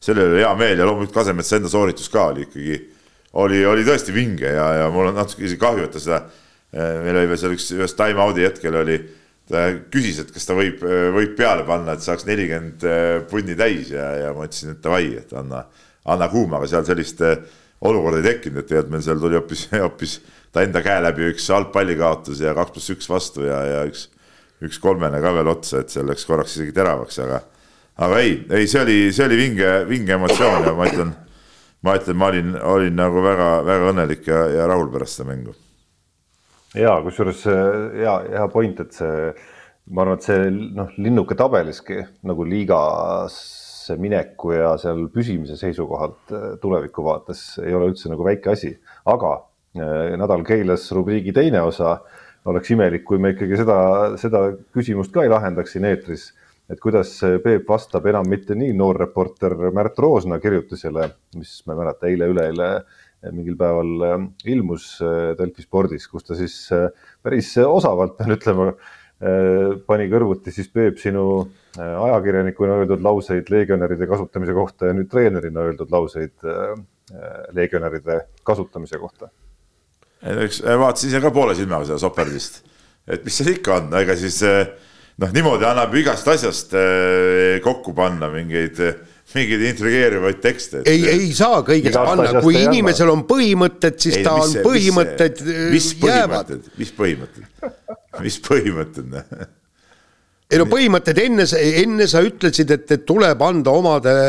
selle 0.00 0.24
üle 0.30 0.40
hea 0.40 0.52
meel 0.56 0.80
ja 0.80 0.86
loomulikult 0.88 1.18
Kasemetsa 1.18 1.58
enda 1.58 1.68
sooritus 1.68 2.08
ka 2.12 2.30
oli 2.30 2.46
ikkagi, 2.46 2.78
oli, 3.42 3.60
oli 3.68 3.84
tõesti 3.84 4.14
vinge 4.16 4.54
ja, 4.54 4.70
ja 4.80 4.86
mul 4.94 5.10
on 5.10 5.18
natuke 5.20 5.44
isegi 5.44 5.60
kahju, 5.60 5.84
et 5.84 5.92
ta 5.92 6.00
seda, 6.00 6.22
äh, 6.72 6.94
meil 7.04 7.18
oli 7.20 7.32
veel 7.34 7.42
seal 7.42 7.56
üks, 7.58 7.68
ühes 7.76 7.96
time-out'i 7.98 8.46
hetkel 8.48 8.80
oli, 8.80 8.96
ta 9.52 9.66
küsis, 9.92 10.22
et 10.22 10.32
kas 10.32 10.48
ta 10.48 10.56
võib, 10.56 10.80
võib 11.18 11.36
peale 11.36 11.66
panna, 11.68 11.92
et 11.92 12.06
saaks 12.06 12.24
nelikümmend 12.24 12.86
punni 13.28 13.58
täis 13.58 13.90
ja, 13.92 14.06
ja 14.22 14.32
ma 14.32 14.46
ütlesin, 14.48 14.72
et 14.72 14.80
davai, 14.80 15.10
et 15.20 15.36
anna, 15.36 15.66
anna 16.08 16.32
kuuma, 16.32 16.62
aga 16.62 16.70
seal 16.70 16.88
sellist 16.88 17.20
äh, 17.28 17.42
olukorda 17.82 18.20
ei 18.20 18.26
tekkinud, 18.26 18.62
et 18.62 18.68
tegelikult 18.70 18.92
meil 18.94 19.04
seal 19.04 19.22
tuli 19.22 19.38
hoopis, 19.38 19.64
hoopis 19.84 20.18
ta 20.54 20.64
enda 20.66 20.82
käe 20.84 21.00
läbi 21.02 21.30
üks 21.32 21.48
algpallikaotus 21.54 22.42
ja 22.44 22.54
kaks 22.56 22.74
pluss 22.74 22.92
üks 22.94 23.08
vastu 23.10 23.46
ja, 23.46 23.58
ja 23.66 23.80
üks, 23.88 24.06
üks 24.62 24.78
kolmene 24.82 25.20
ka 25.22 25.32
veel 25.34 25.50
otsa, 25.52 25.82
et 25.82 25.94
seal 25.94 26.06
läks 26.10 26.26
korraks 26.28 26.56
isegi 26.58 26.74
teravaks, 26.76 27.18
aga, 27.24 27.40
aga 28.06 28.20
ei, 28.22 28.36
ei, 28.50 28.68
see 28.70 28.82
oli, 28.84 28.98
see 29.14 29.26
oli 29.26 29.40
vinge, 29.40 29.72
vinge 29.88 30.16
emotsioon 30.18 30.68
ja 30.68 30.76
ma 30.78 30.86
ütlen, 30.90 31.14
ma 31.82 31.96
ütlen, 31.98 32.20
ma 32.20 32.30
olin, 32.30 32.54
olin 32.74 33.00
nagu 33.00 33.24
väga-väga 33.24 33.90
õnnelik 33.94 34.30
ja, 34.30 34.44
ja 34.58 34.68
rahul 34.70 34.92
pärast 34.92 35.18
seda 35.18 35.32
mängu. 35.32 35.56
ja 36.78 36.94
kusjuures 37.04 37.42
hea, 37.48 38.14
hea 38.36 38.46
point, 38.52 38.84
et 38.84 38.94
see, 39.00 39.32
ma 39.90 40.06
arvan, 40.06 40.20
et 40.20 40.28
see 40.28 40.46
noh, 40.78 40.94
linnuke 41.02 41.34
tabeliski 41.38 41.98
nagu 42.28 42.46
liigas 42.46 43.40
mineku 44.00 44.54
ja 44.54 44.74
seal 44.80 45.06
püsimise 45.12 45.56
seisukohalt 45.60 46.34
äh, 46.34 46.44
tuleviku 46.62 47.04
vaates 47.06 47.58
ei 47.62 47.74
ole 47.76 47.90
üldse 47.92 48.10
nagu 48.12 48.24
väike 48.26 48.52
asi, 48.54 48.72
aga 49.08 49.32
äh, 49.76 50.12
nädal 50.20 50.44
Keilas 50.46 50.88
rubriigi 50.96 51.34
teine 51.36 51.62
osa. 51.66 52.00
Oleks 52.50 52.72
imelik, 52.74 53.04
kui 53.06 53.20
me 53.22 53.30
ikkagi 53.36 53.54
seda, 53.60 53.74
seda 54.18 54.40
küsimust 54.74 55.12
ka 55.14 55.22
ei 55.22 55.30
lahendaks 55.30 55.76
siin 55.76 55.84
eetris, 55.86 56.24
et 56.66 56.80
kuidas 56.82 57.12
Peep 57.44 57.68
vastab 57.70 58.08
enam 58.10 58.26
mitte 58.26 58.56
nii 58.58 58.72
noor 58.74 58.98
reporter 58.98 59.54
Märt 59.70 60.00
Roosna 60.02 60.40
kirjutisele, 60.42 61.06
mis 61.38 61.52
ma 61.68 61.76
ei 61.76 61.78
mäleta, 61.84 62.10
eile-üleeile 62.10 62.72
mingil 63.30 63.54
päeval 63.60 64.18
ilmus 64.50 64.96
äh, 65.06 65.36
Delfi 65.38 65.62
spordis, 65.62 66.08
kus 66.10 66.26
ta 66.26 66.34
siis 66.34 66.56
päris 67.22 67.54
osavalt, 67.62 68.18
pean 68.18 68.34
ütlema, 68.34 68.72
pani 69.86 70.08
kõrvuti 70.10 70.50
siis 70.50 70.66
Peep 70.74 70.98
sinu 70.98 71.44
Äh, 71.44 71.61
ajakirjanikuna 71.78 72.80
öeldud 72.82 73.04
lauseid 73.04 73.48
legionäride 73.50 74.06
kasutamise 74.06 74.52
kohta 74.52 74.90
ja 74.90 74.96
nüüd 74.96 75.08
treenerina 75.10 75.66
öeldud 75.68 75.92
lauseid 75.92 76.34
äh, 76.44 76.74
äh, 77.12 77.38
legionäride 77.56 78.20
kasutamise 78.44 78.98
kohta. 78.98 79.30
eks 80.22 80.62
vaatasin 80.62 81.10
ise 81.10 81.20
ka 81.20 81.30
poole 81.34 81.54
silmaga 81.58 81.88
seda 81.88 81.98
soperdist, 81.98 82.60
et 83.08 83.24
mis 83.24 83.36
seal 83.38 83.54
ikka 83.56 83.78
on, 83.80 83.88
ega 83.98 84.14
siis 84.16 84.36
noh, 84.44 85.32
niimoodi 85.34 85.66
annab 85.66 85.94
igast 85.98 86.28
asjast 86.28 86.76
kokku 87.64 87.94
panna 87.96 88.28
mingeid 88.30 88.78
mingeid 89.32 89.64
intrigeerivaid 89.70 90.38
tekste 90.44 90.82
ei, 90.86 91.02
ei 91.08 91.32
saa 91.36 91.62
kõigest 91.66 91.96
panna, 91.96 92.42
kui 92.44 92.60
inimesel 92.60 93.10
on 93.14 93.24
põhimõtted, 93.28 93.98
siis 94.02 94.20
ei, 94.20 94.26
ta 94.26 94.36
on 94.44 94.54
põhimõtted. 94.66 95.42
mis 95.72 95.88
põhimõtted, 96.02 96.70
mis 96.82 96.94
põhimõtted, 97.00 97.66
mis 98.20 98.38
põhimõtted 98.46 99.18
ei 100.52 100.60
no 100.60 100.66
põhimõtted 100.68 101.18
enne, 101.22 101.46
enne 101.82 102.06
sa 102.10 102.20
ütlesid, 102.24 102.70
et, 102.74 102.84
et 102.92 103.04
tuleb 103.08 103.40
anda 103.46 103.72
omadele, 103.72 104.28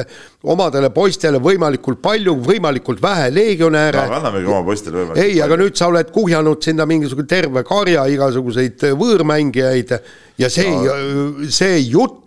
omadele 0.53 0.89
poistele 0.95 1.41
võimalikult 1.43 1.99
palju, 2.03 2.37
võimalikult 2.47 3.03
vähe 3.03 3.29
legionäre 3.33 4.05
no,. 4.07 4.17
annamegi 4.21 4.49
oma 4.49 4.63
poistele 4.67 5.01
võimalikult 5.01 5.23
ei, 5.25 5.37
aga 5.43 5.59
nüüd 5.59 5.79
sa 5.79 5.91
oled 5.91 6.11
kuhjanud 6.15 6.63
sinna 6.63 6.87
mingisugune 6.89 7.29
terve 7.29 7.65
karja 7.67 8.07
igasuguseid 8.15 8.87
võõrmängijaid 8.99 9.95
ja 10.39 10.51
see 10.51 10.71
no., 10.71 11.47
see 11.51 11.79
jutt 11.89 12.22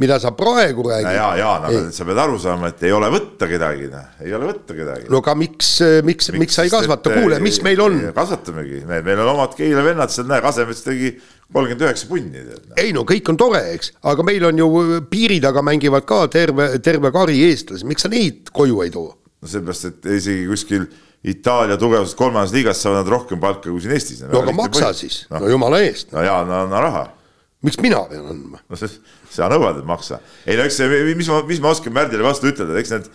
mida 0.00 0.16
sa 0.20 0.30
praegu 0.32 0.82
räägid. 0.88 1.12
ja, 1.14 1.26
Jaan, 1.36 1.64
aga 1.68 1.80
sa 1.92 2.06
pead 2.08 2.20
aru 2.22 2.38
saama, 2.40 2.70
et 2.72 2.82
ei 2.86 2.94
ole 2.96 3.10
võtta 3.12 3.48
kedagi, 3.50 3.90
noh, 3.92 4.06
ei 4.24 4.32
ole 4.32 4.48
võtta 4.48 4.76
kedagi. 4.76 5.10
no 5.12 5.20
aga 5.20 5.34
miks, 5.36 5.74
miks, 6.06 6.30
miks, 6.32 6.40
miks 6.40 6.56
sa 6.56 6.64
ei 6.64 6.72
kasvata, 6.72 7.12
kuule, 7.12 7.40
mis 7.44 7.60
meil 7.64 7.82
on? 7.84 7.98
kasvatamegi, 8.16 8.82
meil 8.88 9.20
on 9.20 9.34
omad 9.34 9.56
Keila 9.58 9.84
vennad 9.84 10.14
seal, 10.14 10.30
näe, 10.30 10.40
Kasemets 10.44 10.80
tegi 10.86 11.12
kolmkümmend 11.52 11.84
üheksa 11.84 12.08
punni. 12.08 12.44
ei 12.80 12.96
no 12.96 13.04
kõik 13.08 13.28
on 13.34 13.40
tore, 13.40 13.60
eks, 13.76 13.92
aga 14.08 14.24
meil 14.24 14.48
on 14.48 14.64
ju 14.64 15.02
piiri 15.12 15.42
taga 15.44 15.64
mängivad 15.66 16.08
ka 16.08 16.24
terve, 16.32 16.72
terve 16.80 17.12
kari 17.12 17.42
eestlasi, 17.50 17.88
miks 17.88 18.08
sa 18.08 18.12
neid 18.12 18.48
koju 18.54 18.84
ei 18.86 18.94
too? 18.94 19.10
no 19.42 19.50
sellepärast, 19.50 19.90
et 19.92 20.12
isegi 20.20 20.46
kuskil 20.48 20.88
Itaalia 21.22 21.76
tugevas 21.78 22.16
kolmandas 22.18 22.50
liigas 22.50 22.80
saavad 22.82 23.04
nad 23.04 23.10
rohkem 23.12 23.38
palka 23.38 23.68
kui 23.68 23.78
siin 23.82 23.92
Eestis. 23.94 24.24
no 24.26 24.40
aga 24.40 24.54
maksa 24.56 24.88
põhi. 24.88 25.04
siis 25.04 25.18
no., 25.30 25.38
no 25.44 25.50
jumala 25.52 25.78
eest. 25.84 26.10
no 26.14 26.24
jaa, 26.24 26.40
no 26.48 26.64
anna 26.64 26.80
raha. 26.82 27.02
Miks 27.62 27.78
mina 27.82 28.00
pean 28.10 28.26
andma? 28.32 28.60
no 28.68 28.78
see 28.78 28.90
sa 29.32 29.48
nõuad, 29.52 29.80
et 29.80 29.86
maksa. 29.88 30.18
ei 30.46 30.58
no 30.58 30.66
eks 30.66 30.80
see, 30.80 31.02
mis 31.16 31.30
ma, 31.30 31.42
mis 31.48 31.62
ma 31.62 31.72
oskan 31.74 31.94
Märdile 31.94 32.26
vastu 32.26 32.50
ütelda, 32.50 32.76
eks 32.80 32.94
need, 32.94 33.06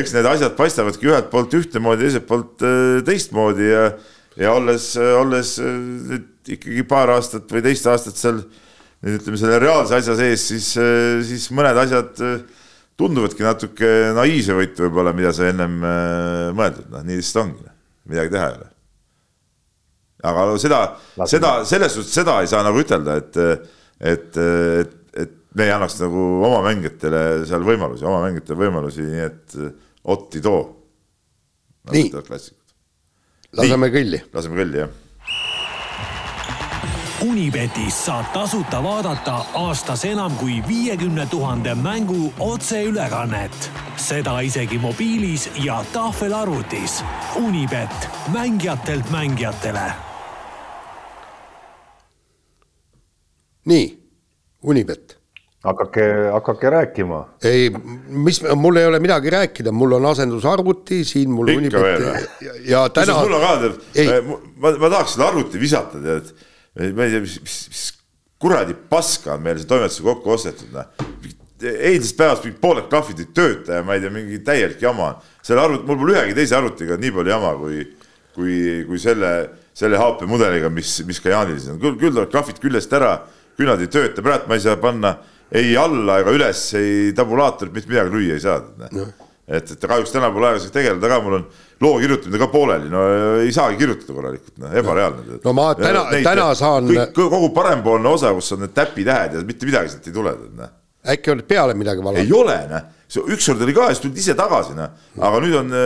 eks 0.00 0.14
need 0.16 0.28
asjad 0.30 0.56
paistabadki 0.58 1.10
ühelt 1.10 1.28
poolt 1.32 1.54
ühtemoodi, 1.58 2.06
teiselt 2.06 2.26
poolt 2.28 2.64
äh, 2.66 3.00
teistmoodi 3.06 3.68
ja, 3.68 3.84
ja 4.40 4.54
olles, 4.56 4.92
olles 4.96 5.56
äh, 5.62 5.76
nüüd 6.14 6.54
ikkagi 6.56 6.86
paar 6.88 7.12
aastat 7.16 7.50
või 7.52 7.64
teist 7.68 7.88
aastat 7.90 8.18
seal 8.20 8.40
nüüd 8.40 9.20
ütleme 9.20 9.40
selle 9.40 9.60
reaalse 9.62 10.00
asja 10.00 10.16
sees, 10.18 10.48
siis, 10.48 10.72
äh, 10.80 11.20
siis 11.26 11.50
mõned 11.56 11.84
asjad 11.84 12.24
tunduvadki 13.00 13.44
natuke 13.44 13.90
naiivsevõitu 14.16 14.84
võib-olla, 14.84 15.14
mida 15.16 15.32
sa 15.32 15.46
ennem 15.48 15.78
mõeldud, 16.56 16.90
noh, 16.92 17.04
nii 17.06 17.16
lihtsalt 17.16 17.46
ongi, 17.46 17.70
midagi 18.12 18.32
teha 18.34 18.48
ei 18.50 18.56
ole. 18.58 18.66
aga 20.28 20.42
seda, 20.60 20.80
seda, 21.24 21.52
selles 21.68 21.96
suhtes 21.96 22.12
seda 22.20 22.34
ei 22.44 22.50
saa 22.50 22.60
nagu 22.66 22.82
ütelda, 22.82 23.16
et, 23.22 23.40
et, 24.00 24.36
et 25.14 25.36
me 25.54 25.66
ei 25.66 25.74
annaks 25.74 25.98
nagu 26.00 26.24
oma 26.46 26.62
mängijatele 26.68 27.44
seal 27.48 27.64
võimalusi, 27.66 28.06
oma 28.08 28.24
mängijatele 28.26 28.64
võimalusi, 28.64 29.06
nii 29.06 29.24
et 29.26 29.60
äh, 29.60 29.70
Otti 30.10 30.40
too. 30.40 30.60
nii, 31.92 32.08
laseme 33.52 33.90
kõlli. 33.92 34.22
laseme 34.32 34.56
kõlli, 34.62 34.80
jah. 34.80 34.98
Unibetis 37.20 37.98
saab 38.06 38.30
tasuta 38.32 38.78
vaadata 38.80 39.34
aastas 39.60 40.06
enam 40.08 40.32
kui 40.40 40.62
viiekümne 40.64 41.26
tuhande 41.28 41.74
mängu 41.76 42.32
otseülekannet. 42.40 43.70
seda 43.96 44.40
isegi 44.40 44.78
mobiilis 44.78 45.50
ja 45.60 45.84
tahvelarvutis. 45.92 47.02
Unibet, 47.36 48.08
mängijatelt 48.32 49.10
mängijatele. 49.10 50.09
Nii, 53.66 53.96
Unibet 54.62 55.20
hakake, 55.64 56.04
hakake 56.32 56.70
rääkima. 56.70 57.28
ei, 57.44 57.70
mis, 58.08 58.42
mul 58.54 58.76
ei 58.76 58.86
ole 58.86 58.98
midagi 58.98 59.30
rääkida, 59.30 59.72
mul 59.72 59.92
on 59.92 60.06
asendusarvuti, 60.06 61.04
siin 61.04 61.30
mul 61.30 61.48
Ikka 61.48 61.82
veel, 61.82 62.04
ja, 62.40 62.52
ja 62.64 62.88
täna. 62.88 63.18
mul 63.20 63.36
on 63.36 63.44
ka, 63.44 63.56
tead, 63.92 64.30
ma, 64.56 64.72
ma 64.72 64.90
tahaks 64.90 65.16
seda 65.16 65.28
arvuti 65.28 65.60
visata, 65.60 66.00
tead. 66.00 66.32
ma 66.96 67.04
ei 67.04 67.12
tea, 67.12 67.20
mis, 67.20 67.36
mis, 67.44 67.58
mis 67.68 67.86
kuradi 68.40 68.74
paska 68.88 69.34
on 69.36 69.44
meil 69.44 69.60
see 69.60 69.68
toimetuse 69.68 70.04
kokku 70.06 70.32
ostetud, 70.32 70.72
noh. 70.72 70.88
eilsest 71.60 72.16
päevast 72.16 72.46
mingid 72.46 72.60
pooled 72.62 72.86
klahvid 72.88 73.20
ei 73.20 73.32
tööta 73.36 73.80
ja 73.80 73.84
ma 73.84 73.96
ei 73.96 74.04
tea, 74.04 74.12
mingi 74.14 74.38
täielik 74.44 74.80
jama 74.80 75.10
on. 75.10 75.26
selle 75.44 75.66
arvuti, 75.66 75.84
mul 75.88 76.00
pole 76.00 76.16
ühegi 76.16 76.38
teise 76.38 76.56
arvutiga 76.56 76.96
nii 77.00 77.12
palju 77.18 77.34
jama 77.34 77.50
kui, 77.60 77.82
kui, 78.32 78.54
kui 78.88 79.02
selle, 79.02 79.34
selle 79.76 80.00
HP 80.00 80.24
mudeliga, 80.30 80.72
mis, 80.72 80.94
mis 81.04 81.20
ka 81.20 81.34
Jaanil 81.34 81.60
siin 81.60 81.76
on. 81.76 81.82
küll, 81.84 82.00
küll 82.00 82.14
tulevad 82.14 82.32
klahvid 82.32 82.64
küljest 82.64 82.96
ära, 82.96 83.18
küll 83.60 83.70
nad 83.70 83.82
ei 83.84 83.92
tööta, 83.92 84.24
praegu 84.24 84.48
ma 84.48 84.56
ei 84.56 84.64
saa 84.64 84.80
panna 84.80 85.14
ei 85.50 85.74
alla 85.78 86.20
ega 86.22 86.34
üles, 86.34 86.62
ei 86.78 87.10
tabulaatorit, 87.16 87.74
mitte 87.74 87.90
midagi 87.90 88.14
lüüa 88.14 88.36
ei 88.38 88.42
saa 88.42 88.60
no.. 88.94 89.08
et, 89.50 89.72
et 89.74 89.82
kahjuks 89.82 90.14
täna 90.14 90.30
pole 90.34 90.50
aega 90.50 90.62
sellega 90.62 90.76
tegeleda 90.78 91.10
ka, 91.10 91.18
mul 91.24 91.38
on 91.40 91.46
loo 91.82 91.96
kirjutamine 92.02 92.40
ka 92.42 92.48
pooleli, 92.52 92.90
no 92.92 93.02
ei 93.40 93.50
saagi 93.54 93.80
kirjutada 93.80 94.16
korralikult, 94.16 94.54
noh, 94.62 94.76
ebareaalne. 94.82 95.40
no 95.42 95.56
ma 95.56 95.66
täna, 95.78 96.04
täna 96.22 96.46
saan. 96.58 96.92
kogu 97.16 97.50
parempoolne 97.56 98.14
osa, 98.14 98.32
kus 98.36 98.54
on 98.56 98.64
need 98.66 98.76
täpitähed 98.76 99.38
ja 99.38 99.44
mitte 99.46 99.68
midagi 99.68 99.94
sealt 99.94 100.06
ei 100.06 100.16
tule, 100.16 100.36
noh. 100.60 100.72
äkki 101.16 101.34
oled 101.34 101.48
peale 101.50 101.74
midagi 101.78 102.04
valanud? 102.04 102.22
ei 102.22 102.36
ole, 102.36 102.58
noh, 102.70 102.88
ükskord 103.34 103.64
oli 103.66 103.74
ka 103.74 103.88
ja 103.88 103.96
siis 103.96 104.04
tulid 104.06 104.20
ise 104.22 104.36
tagasi, 104.38 104.76
noh, 104.78 104.92
aga 105.18 105.42
nüüd 105.42 105.56
on 105.64 105.78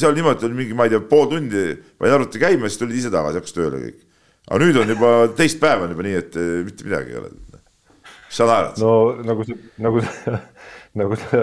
seal 0.00 0.16
niimoodi, 0.16 0.48
oli 0.48 0.62
mingi, 0.62 0.78
ma 0.78 0.88
ei 0.88 0.94
tea, 0.94 1.02
pool 1.10 1.28
tundi 1.34 1.74
panin 2.00 2.16
arvuti 2.16 2.40
käima, 2.40 2.70
siis 2.70 2.80
tulid 2.80 3.02
ise 3.02 3.12
tagasi, 3.12 3.42
hakkas 3.42 3.58
tööle 3.58 3.82
kõik. 3.84 4.06
Aga 4.50 4.60
nüüd 4.64 4.80
on 4.82 4.92
juba 4.94 5.14
teist 5.38 5.60
päeva 5.62 5.86
on 5.86 5.94
juba 5.94 6.06
nii, 6.06 6.18
et 6.20 6.40
mitte 6.66 6.86
midagi 6.88 7.14
ei 7.14 7.22
ole 7.22 7.32
mis 7.32 8.38
sa 8.38 8.46
naerad? 8.50 8.78
no 8.82 8.92
nagu 9.26 9.46
nagu 9.78 10.04
nagu 11.00 11.18
sa 11.18 11.42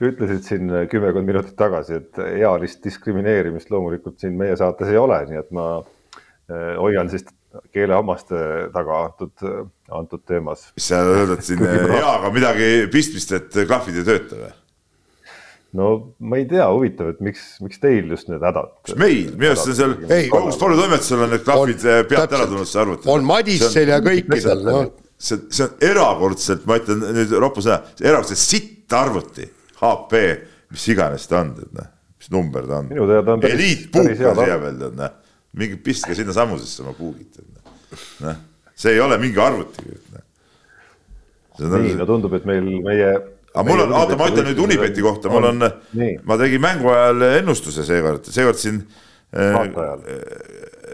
ütlesid 0.00 0.44
siin 0.46 0.70
kümmekond 0.90 1.28
minutit 1.28 1.56
tagasi, 1.58 2.00
et 2.00 2.20
ealist 2.24 2.82
diskrimineerimist 2.84 3.72
loomulikult 3.72 4.20
siin 4.22 4.36
meie 4.40 4.56
saates 4.56 4.92
ei 4.92 5.00
ole, 5.00 5.18
nii 5.28 5.40
et 5.42 5.50
ma 5.56 5.66
eh, 5.82 6.76
hoian 6.80 7.10
siis 7.12 7.26
keelehammaste 7.72 8.38
taga 8.74 9.02
antud, 9.06 9.46
antud 10.00 10.24
teemas. 10.28 10.70
mis 10.76 10.88
sa 10.92 11.02
ütled 11.04 11.44
siin 11.44 11.64
eaga 11.66 12.32
midagi 12.32 12.86
pistmist, 12.92 13.32
et 13.36 13.60
klahvid 13.68 14.00
ei 14.00 14.08
tööta 14.08 14.40
või? 14.40 14.54
No 15.76 15.92
ma 16.18 16.40
ei 16.40 16.46
tea, 16.50 16.66
huvitav, 16.72 17.14
et 17.14 17.24
miks, 17.24 17.46
miks 17.64 17.80
teil 17.82 18.12
just 18.12 18.30
need 18.32 18.44
hädad? 18.44 18.74
mis 18.88 19.00
meil, 19.00 19.32
minu 19.36 19.52
arust 19.52 19.68
see 19.68 19.86
on 19.86 19.96
seal 20.08 20.30
kogus 20.32 20.60
toimetusel 20.60 21.26
on 21.26 21.34
need 21.36 21.44
klahvid 21.46 21.84
eh, 21.84 22.04
pealt 22.10 22.38
ära 22.38 22.46
tulnud, 22.48 22.70
sa 22.70 22.84
arvutad. 22.84 23.10
on 23.12 23.26
Madissel 23.28 23.92
ja 23.94 24.00
kõikidel, 24.04 24.64
noh 24.66 24.86
see, 25.18 25.38
see 25.50 25.64
on 25.64 25.76
erakordselt, 25.90 26.66
ma 26.68 26.78
ütlen 26.80 27.04
nüüd 27.16 27.32
ropu 27.40 27.64
sõna, 27.64 27.80
erakordselt 28.02 28.40
sitt 28.40 28.96
arvuti, 28.96 29.46
HP, 29.80 30.22
mis 30.72 30.88
iganes 30.92 31.26
ta 31.30 31.40
on, 31.42 31.54
tead 31.56 31.72
noh, 31.76 31.88
mis 32.16 32.32
number 32.34 32.68
ta 32.68 32.82
on. 32.82 32.90
eliitpuuk 33.46 34.10
on 34.12 34.18
siia 34.18 34.58
veel, 34.62 34.82
tead 34.82 34.98
noh, 35.00 35.16
mingi 35.56 35.80
pistke 35.80 36.16
sinnasamusesse 36.16 36.84
oma 36.84 36.94
puugid, 36.96 37.30
tead 37.32 37.48
noh, 37.48 38.04
noh, 38.26 38.44
see 38.76 38.96
ei 38.96 39.02
ole 39.04 39.18
mingi 39.22 39.40
arvuti. 39.42 39.88
Noh. 40.12 40.22
nii, 41.72 41.96
no 41.96 42.08
tundub, 42.08 42.36
et 42.36 42.48
meil, 42.48 42.68
meie 42.84 43.12
aga 43.56 43.70
mul 43.70 43.82
on, 43.86 43.94
oota, 43.96 44.16
ma 44.20 44.28
ütlen 44.30 44.48
nüüd 44.50 44.60
Unibeti 44.60 45.04
kohta, 45.04 45.30
mul 45.32 45.48
on, 45.48 45.64
ma 46.28 46.38
tegin 46.40 46.62
mängu 46.62 46.92
ajal 46.92 47.24
ennustuse 47.30 47.86
seekord, 47.88 48.28
seekord 48.32 48.60
siin. 48.60 48.82
saate 49.32 49.80
ajal. 49.82 50.02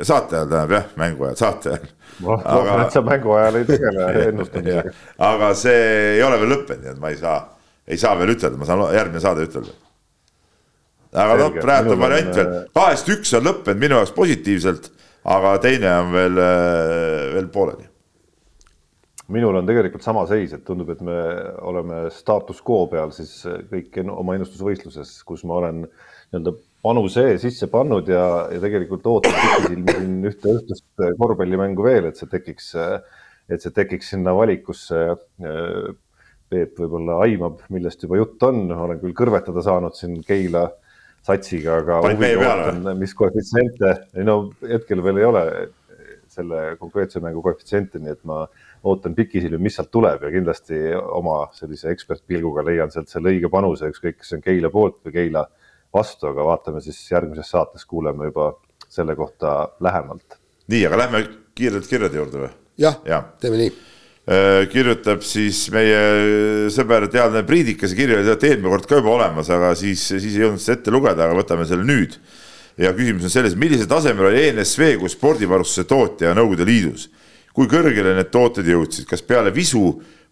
saate 0.03 0.39
ajal 0.39 0.49
tähendab 0.53 0.77
jah, 0.77 0.87
mängu 1.01 1.27
ajal, 1.29 1.39
saate 1.43 1.75
ajal. 1.75 1.91
Aga 2.23 2.79
et 2.85 2.95
sa 2.95 3.03
mängu 3.07 3.35
ajal 3.39 3.61
ei 3.61 3.69
tegele 3.69 4.09
ennustamisega. 4.31 4.97
aga 5.31 5.53
see 5.59 5.85
ei 6.17 6.25
ole 6.27 6.41
veel 6.43 6.55
lõppenud, 6.57 6.87
nii 6.87 6.95
et 6.95 7.03
ma 7.03 7.13
ei 7.13 7.21
saa, 7.21 7.39
ei 7.89 8.01
saa 8.01 8.15
veel 8.21 8.35
ütelda, 8.37 8.61
ma 8.61 8.69
saan 8.69 8.85
järgmine 8.95 9.25
saade 9.27 9.47
ütelda. 9.49 9.79
aga 11.13 11.39
noh, 11.43 11.55
praegu 11.61 11.97
on 11.97 12.05
variant 12.07 12.35
veel, 12.39 12.59
äh, 12.63 12.67
kahest 12.79 13.11
üks 13.17 13.35
on 13.39 13.49
lõppenud 13.51 13.83
minu 13.83 13.99
jaoks 13.99 14.15
positiivselt, 14.17 14.93
aga 15.35 15.57
teine 15.67 15.97
on 15.99 16.15
veel, 16.15 16.45
äh, 16.47 17.33
veel 17.35 17.51
pooleli 17.53 17.92
minul 19.33 19.57
on 19.59 19.69
tegelikult 19.69 20.05
sama 20.05 20.25
seis, 20.31 20.53
et 20.55 20.65
tundub, 20.67 20.91
et 20.93 21.01
me 21.05 21.17
oleme 21.65 22.05
staatus 22.15 22.61
quo 22.65 22.85
peal 22.91 23.13
siis 23.15 23.43
kõik 23.71 23.99
oma 24.05 24.37
ennustusvõistluses, 24.39 25.15
kus 25.29 25.47
ma 25.49 25.61
olen 25.61 25.83
nii-öelda 25.87 26.55
panuse 26.83 27.25
sisse 27.43 27.69
pannud 27.71 28.09
ja, 28.11 28.25
ja 28.51 28.61
tegelikult 28.63 29.07
ootan 29.07 29.35
pikisilmi 29.39 29.97
siin 29.99 30.31
ühte 30.31 30.55
õhtust 30.57 31.05
korvpallimängu 31.21 31.85
veel, 31.87 32.09
et 32.11 32.19
see 32.19 32.31
tekiks, 32.31 32.73
et 33.53 33.63
see 33.63 33.75
tekiks 33.75 34.13
sinna 34.15 34.35
valikusse. 34.37 35.05
Peep 36.53 36.77
võib-olla 36.77 37.23
aimab, 37.25 37.63
millest 37.73 38.03
juba 38.05 38.19
jutt 38.19 38.43
on, 38.45 38.67
olen 38.75 38.99
küll 39.01 39.15
kõrvetada 39.17 39.63
saanud 39.65 39.95
siin 39.97 40.19
Keila 40.27 40.67
satsiga, 41.25 41.79
aga 41.81 42.01
ootan, 42.03 42.91
mis 42.99 43.15
koefitsiente, 43.17 43.95
ei 44.19 44.27
no 44.27 44.51
hetkel 44.61 45.01
veel 45.07 45.23
ei 45.23 45.29
ole 45.31 45.45
selle 46.33 46.75
konkreetse 46.81 47.23
mängu 47.25 47.41
koefitsiente, 47.45 48.01
nii 48.03 48.13
et 48.13 48.21
ma 48.29 48.43
ootan 48.83 49.15
pikisilmi, 49.15 49.61
mis 49.63 49.77
sealt 49.79 49.91
tuleb 49.95 50.25
ja 50.27 50.31
kindlasti 50.33 50.79
oma 50.99 51.45
sellise 51.55 51.93
ekspertpilguga 51.93 52.65
leian 52.67 52.91
sealt 52.91 53.11
selle 53.13 53.31
õige 53.31 53.51
panuse, 53.53 53.91
ükskõik, 53.93 54.19
kas 54.19 54.33
see 54.33 54.41
on 54.41 54.45
Keila 54.47 54.73
poolt 54.75 54.99
või 55.07 55.15
Keila 55.19 55.45
vastu, 55.95 56.29
aga 56.33 56.47
vaatame 56.47 56.83
siis 56.83 56.99
järgmises 57.11 57.53
saates, 57.53 57.87
kuuleme 57.87 58.31
juba 58.31 58.53
selle 58.89 59.17
kohta 59.17 59.71
lähemalt. 59.81 60.39
nii, 60.73 60.85
aga 60.89 60.99
lähme 61.05 61.23
kiirelt 61.55 61.89
kirjade 61.89 62.19
juurde 62.19 62.45
või? 62.47 62.53
jah 62.83 62.99
ja., 63.07 63.23
teeme 63.41 63.61
nii 63.61 63.71
äh, 63.71 64.67
kirjutab 64.73 65.23
siis 65.27 65.65
meie 65.75 66.69
sõber 66.75 67.07
teadlane 67.13 67.47
Priidik, 67.47 67.85
see 67.87 67.99
kiri 67.99 68.17
oli 68.17 68.27
tegelikult 68.27 68.49
eelmine 68.51 68.75
kord 68.75 68.91
ka 68.91 69.03
juba 69.03 69.17
olemas, 69.17 69.51
aga 69.53 69.75
siis, 69.79 70.05
siis 70.11 70.33
ei 70.33 70.47
jõudnud 70.47 70.65
seda 70.65 70.81
ette 70.81 70.95
lugeda, 70.95 71.29
aga 71.29 71.39
võtame 71.39 71.69
selle 71.69 71.87
nüüd. 71.87 72.19
ja 72.81 72.95
küsimus 72.97 73.29
on 73.29 73.33
selles, 73.33 73.55
millisel 73.55 73.87
tasemel 73.87 74.33
oli 74.33 74.47
ENSV 74.49 74.97
kui 74.99 75.13
spordivarustuse 75.13 75.87
tootja 75.87 76.35
Nõukogude 76.35 76.67
Liidus? 76.67 77.11
Kui 77.53 77.69
kõrgele 77.71 78.17
need 78.17 78.33
tooted 78.33 78.69
jõudsid, 78.69 79.07
kas 79.09 79.23
peale 79.27 79.53
visu 79.55 79.85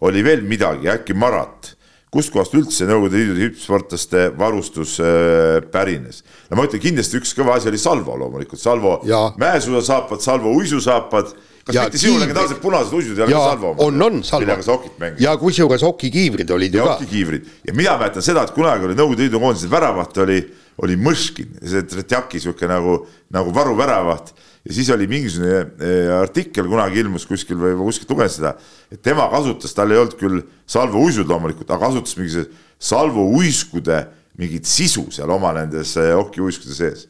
oli 0.07 0.25
veel 0.25 0.47
midagi, 0.49 0.91
äkki 0.93 1.17
marat? 1.17 1.77
kustkohast 2.11 2.55
üldse 2.59 2.89
Nõukogude 2.89 3.21
Liidu 3.21 3.37
tippsportlaste 3.39 4.25
varustus 4.39 4.97
äh, 4.99 5.61
pärines? 5.71 6.25
no 6.51 6.59
ma 6.59 6.65
ütlen 6.67 6.83
kindlasti 6.83 7.21
üks 7.21 7.37
kõva 7.39 7.55
asi 7.55 7.71
oli 7.71 7.79
Salvo 7.79 8.17
loomulikult, 8.19 8.59
Salvo 8.59 8.97
mäesuusasaapad, 9.39 10.25
Salvo 10.25 10.51
uisusaapad 10.59 11.31
kas 11.65 11.77
ja 11.77 11.85
mitte 11.87 12.01
sinu 12.01 12.19
legendaarsed 12.19 12.59
punased 12.63 12.97
uisud 12.97 13.19
ei 13.19 13.27
ole 13.29 13.37
ka 13.37 13.45
Salvo 13.53 13.75
on, 13.87 14.03
on 14.03 14.19
Salvo. 14.27 14.43
millega 14.43 14.67
sa 14.67 14.75
okit 14.75 14.99
mängisid. 14.99 15.23
ja 15.23 15.37
kusjuures 15.39 15.85
okikiivrid 15.87 16.51
olid 16.51 16.75
ju 16.75 16.83
ka. 16.83 16.97
okikiivrid 16.97 17.47
ja 17.69 17.77
mina 17.79 17.95
mäletan 18.01 18.27
seda, 18.27 18.43
et 18.43 18.55
kunagi 18.57 18.91
oli 18.91 18.99
Nõukogude 18.99 19.29
Liidu 19.29 19.43
koondise 19.43 19.71
väravaht 19.71 20.19
oli, 20.25 20.41
oli 20.81 20.97
Mõškin, 21.01 21.59
see 21.61 21.83
Tretjaki 21.89 22.41
sihuke 22.41 22.69
nagu, 22.71 23.01
nagu 23.35 23.53
varuväravaht 23.55 24.33
ja 24.65 24.75
siis 24.77 24.91
oli 24.95 25.09
mingisugune 25.11 25.61
eh, 25.81 26.11
artikkel 26.21 26.69
kunagi 26.69 27.01
ilmus 27.03 27.27
kuskil 27.29 27.59
või 27.61 27.77
ma 27.79 27.87
kuskilt 27.89 28.13
lugesin 28.13 28.43
seda, 28.43 28.55
et 28.93 29.03
tema 29.05 29.27
kasutas, 29.33 29.75
tal 29.77 29.93
ei 29.93 30.01
olnud 30.01 30.17
küll 30.21 30.43
Salvo 30.71 31.03
uisud 31.07 31.29
loomulikult, 31.29 31.69
aga 31.71 31.89
kasutas 31.89 32.17
mingisuguse 32.19 32.69
Salvo 32.81 33.27
uiskude 33.37 34.05
mingit 34.41 34.69
sisu 34.69 35.07
seal 35.13 35.31
oma 35.33 35.53
nendes 35.57 35.97
eh, 36.01 36.13
okiuiskude 36.17 36.77
sees. 36.77 37.07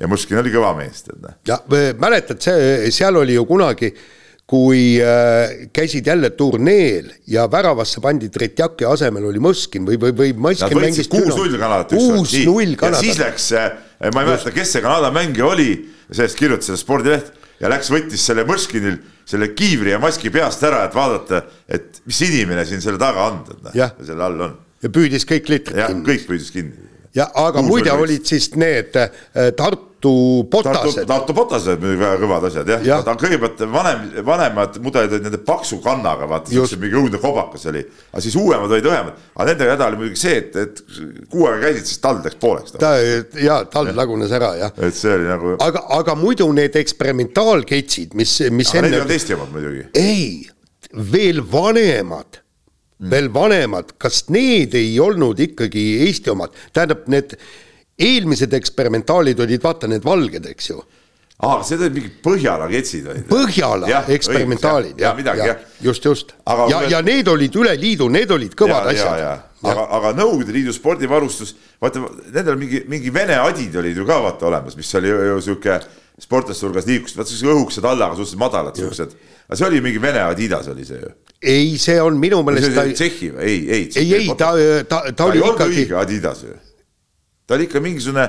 ja 0.00 0.08
Mõškin 0.08 0.40
oli 0.40 0.52
kõva 0.54 0.72
mees, 0.78 1.04
tead. 1.04 1.28
Ja 1.48 1.60
mäletad, 2.00 2.40
see, 2.44 2.88
seal 2.94 3.16
oli 3.20 3.36
ju 3.36 3.44
kunagi 3.48 3.92
kui 4.50 4.96
äh, 4.98 5.68
käisid 5.72 6.08
jälle 6.10 6.32
turneel 6.34 7.12
ja 7.30 7.44
väravasse 7.50 8.02
pandi 8.02 8.32
Tretjaki 8.34 8.88
asemel 8.88 9.28
oli 9.28 9.42
Mõskin 9.42 9.86
või, 9.86 9.98
või, 10.02 10.14
või 10.16 10.32
Mõskin 10.48 10.74
mängis 10.80 11.06
kuus-null 11.10 11.54
Kanadat. 11.54 11.94
kuus-null 11.94 12.74
Kanadat. 12.80 13.04
siis 13.04 13.20
läks, 13.22 13.52
äh, 13.54 13.70
ma 14.10 14.24
ei 14.24 14.32
mäleta, 14.32 14.50
kes 14.54 14.74
see 14.74 14.82
Kanada 14.82 15.12
mängija 15.14 15.46
oli, 15.52 15.70
sellest 16.10 16.38
kirjutas 16.40 16.82
spordileht 16.82 17.30
ja 17.62 17.70
läks, 17.70 17.92
võttis 17.94 18.26
selle 18.26 18.42
Mõskinil 18.48 18.98
selle 19.30 19.52
kiivri 19.54 19.94
ja 19.94 20.00
maski 20.02 20.32
peast 20.34 20.62
ära, 20.66 20.82
et 20.88 20.96
vaadata, 20.96 21.44
et 21.70 22.02
mis 22.08 22.20
inimene 22.26 22.66
siin 22.66 22.82
selle 22.82 22.98
taga 23.00 23.28
on, 23.30 23.42
noh, 23.46 23.76
selle 24.02 24.26
all 24.26 24.46
on. 24.48 24.56
ja 24.82 24.90
püüdis 24.90 25.26
kõik 25.28 25.50
litrid 25.52 25.78
kinni. 25.78 26.06
kõik 26.08 26.26
püüdis 26.26 26.50
kinni. 26.54 26.89
Ja 27.14 27.26
aga 27.34 27.58
Kuus 27.60 27.68
muide 27.68 27.92
oli- 27.92 28.02
olid 28.02 28.26
siis 28.28 28.50
need 28.54 28.96
äh, 28.96 29.10
Tartu 29.56 30.46
Potased, 30.50 31.04
Tartu 31.08 31.34
Potased 31.36 31.80
muidugi 31.82 32.00
väga 32.00 32.18
kõvad 32.22 32.44
asjad 32.48 32.68
jah 32.72 32.84
ja., 32.86 32.98
ta 33.04 33.12
kõigepealt 33.20 33.60
vanem, 33.72 34.06
vanemad 34.24 34.78
mudelid 34.80 35.12
olid 35.16 35.26
nende 35.26 35.40
paksu 35.44 35.80
kannaga, 35.84 36.28
vaata 36.30 36.52
siukse 36.52 36.78
mingi 36.80 36.96
õudne 36.96 37.20
kobakas 37.20 37.66
oli. 37.68 37.82
aga 38.12 38.22
siis 38.24 38.36
uuemad 38.40 38.70
olid 38.72 38.88
õhemad, 38.88 39.18
aga 39.36 39.48
nendega 39.50 39.74
häda 39.76 39.88
oli 39.90 40.00
muidugi 40.04 40.22
see, 40.22 40.36
et, 40.40 40.56
et 40.56 40.80
kuu 41.32 41.44
aega 41.50 41.66
käisid, 41.66 41.90
siis 41.90 42.00
tald 42.04 42.24
läks 42.24 42.38
pooleks. 42.40 42.76
ta 42.80 42.94
ja 43.42 43.58
tald 43.68 43.92
lagunes 43.98 44.32
ära 44.38 44.54
jah, 44.60 44.72
et 44.80 44.96
see 44.96 45.12
oli 45.18 45.28
nagu, 45.28 45.56
aga, 45.66 45.84
aga 45.98 46.16
muidu 46.16 46.48
need 46.56 46.78
eksperimentaalketsid, 46.80 48.14
mis, 48.16 48.38
mis 48.54 48.70
aga 48.72 48.86
need 48.86 48.94
ei 48.94 48.96
enne 48.96 49.02
olnud 49.04 49.16
Eesti 49.18 49.36
omad 49.36 49.52
muidugi. 49.56 49.84
ei, 49.98 50.48
veel 51.12 51.42
vanemad 51.52 52.40
veel 53.08 53.30
vanemad, 53.32 53.94
kas 53.98 54.26
need 54.28 54.74
ei 54.76 54.98
olnud 55.00 55.38
ikkagi 55.40 55.84
Eesti 56.06 56.30
omad, 56.34 56.54
tähendab, 56.76 57.06
need 57.08 57.36
eelmised 58.00 58.52
eksperimentaalid 58.56 59.40
olid 59.40 59.62
vaata 59.64 59.88
need 59.88 60.04
valged, 60.04 60.46
eks 60.52 60.70
ju, 60.70 60.80
aa, 61.40 61.60
need 61.64 61.80
olid 61.80 61.96
mingid 61.96 62.18
Põhjala 62.24 62.68
ketsid 62.68 63.06
olid. 63.08 63.26
Põhjala 63.28 63.88
Jah, 63.88 64.08
eksperimentaalid 64.12 65.00
jah, 65.00 65.20
jah, 65.24 65.62
just, 65.80 66.04
just, 66.04 66.34
ja 66.70 66.82
ja 66.92 67.00
need 67.04 67.28
olid 67.28 67.56
üle 67.56 67.76
liidu, 67.80 68.08
need 68.12 68.30
olid 68.36 68.56
kõvad 68.56 68.90
ja, 68.90 68.92
ja, 68.92 68.98
asjad. 68.98 69.22
ja.. 69.24 69.36
aga, 69.62 69.86
aga 69.98 70.12
Nõukogude 70.16 70.54
Liidu 70.54 70.74
spordivarustus, 70.74 71.54
vaata 71.82 72.02
nendel 72.32 72.58
mingi, 72.60 72.82
mingi 72.90 73.12
vene 73.14 73.38
adid 73.40 73.76
olid 73.80 73.98
ju 74.00 74.06
ka 74.08 74.20
vaata 74.24 74.48
olemas, 74.50 74.76
mis 74.78 74.92
oli 74.98 75.12
ju, 75.12 75.40
sihuke 75.44 75.78
sportlaste 76.20 76.66
hulgas 76.66 76.88
liikus, 76.88 77.16
vaata 77.16 77.32
siuksed 77.32 77.52
õhukesed 77.54 77.88
allaga 77.88 78.16
suhteliselt 78.18 78.42
madalad 78.42 78.76
siuksed. 78.76 79.16
aga 79.48 79.58
see 79.58 79.68
oli 79.68 79.80
mingi 79.84 80.02
vene 80.02 80.22
Adidas 80.26 80.68
oli 80.72 80.84
see 80.88 81.00
ju. 81.00 81.12
ei, 81.40 81.74
see 81.80 82.00
on 82.02 82.18
minu 82.20 82.42
meelest 82.46 82.74
ta 82.76 82.84
Tšehhi 82.88 83.32
või 83.36 83.48
ei, 83.48 83.58
ei. 83.78 83.88
ei, 84.02 84.14
ei 84.20 84.30
ta, 84.34 84.52
ta, 84.54 85.02
ta 85.06 85.14
ta 85.16 85.28
oli 85.30 85.40
ei 85.40 85.46
olnud 85.46 85.60
ikkagi, 85.60 85.84
õige 85.84 86.00
Adidas 86.00 86.44
ju. 86.44 86.56
ta 87.46 87.56
oli 87.56 87.68
ikka 87.68 87.84
mingisugune. 87.84 88.26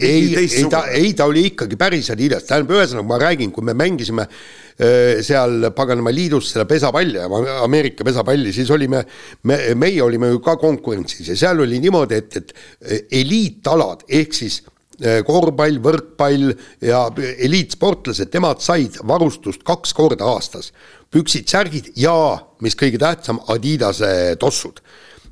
ei, 0.00 0.34
ei 0.44 0.64
ta, 0.72 0.86
ei 0.92 1.12
ta 1.16 1.28
oli 1.28 1.48
ikkagi 1.52 1.80
päris 1.80 2.08
Adidas, 2.14 2.48
tähendab, 2.48 2.76
ühesõnaga 2.78 3.08
ma 3.12 3.20
räägin, 3.26 3.52
kui 3.52 3.64
me 3.64 3.76
mängisime 3.76 4.28
öö, 4.28 4.67
seal 4.78 5.72
paganama 5.74 6.12
liidus 6.14 6.52
seda 6.52 6.64
pesapalli, 6.70 7.18
Ameerika 7.64 8.04
pesapalli, 8.06 8.52
siis 8.54 8.70
olime, 8.70 9.02
me, 9.50 9.56
meie 9.74 10.02
olime 10.04 10.30
ju 10.30 10.42
ka 10.44 10.54
konkurentsis 10.60 11.32
ja 11.32 11.38
seal 11.38 11.64
oli 11.64 11.80
niimoodi, 11.82 12.18
et, 12.18 12.36
et 12.38 13.08
eliitalad 13.20 14.04
ehk 14.20 14.36
siis 14.38 14.60
öö, 15.02 15.24
korvpall, 15.26 15.80
võrkpall 15.82 16.52
ja 16.86 17.02
eliitsportlased, 17.48 18.30
nemad 18.34 18.62
said 18.62 19.00
varustust 19.06 19.66
kaks 19.66 19.96
korda 19.98 20.30
aastas. 20.30 20.72
püksid, 21.10 21.48
särgid 21.48 21.92
ja 21.96 22.14
mis 22.60 22.76
kõige 22.76 22.98
tähtsam, 23.00 23.40
Adidase 23.48 24.36
tossud 24.38 24.82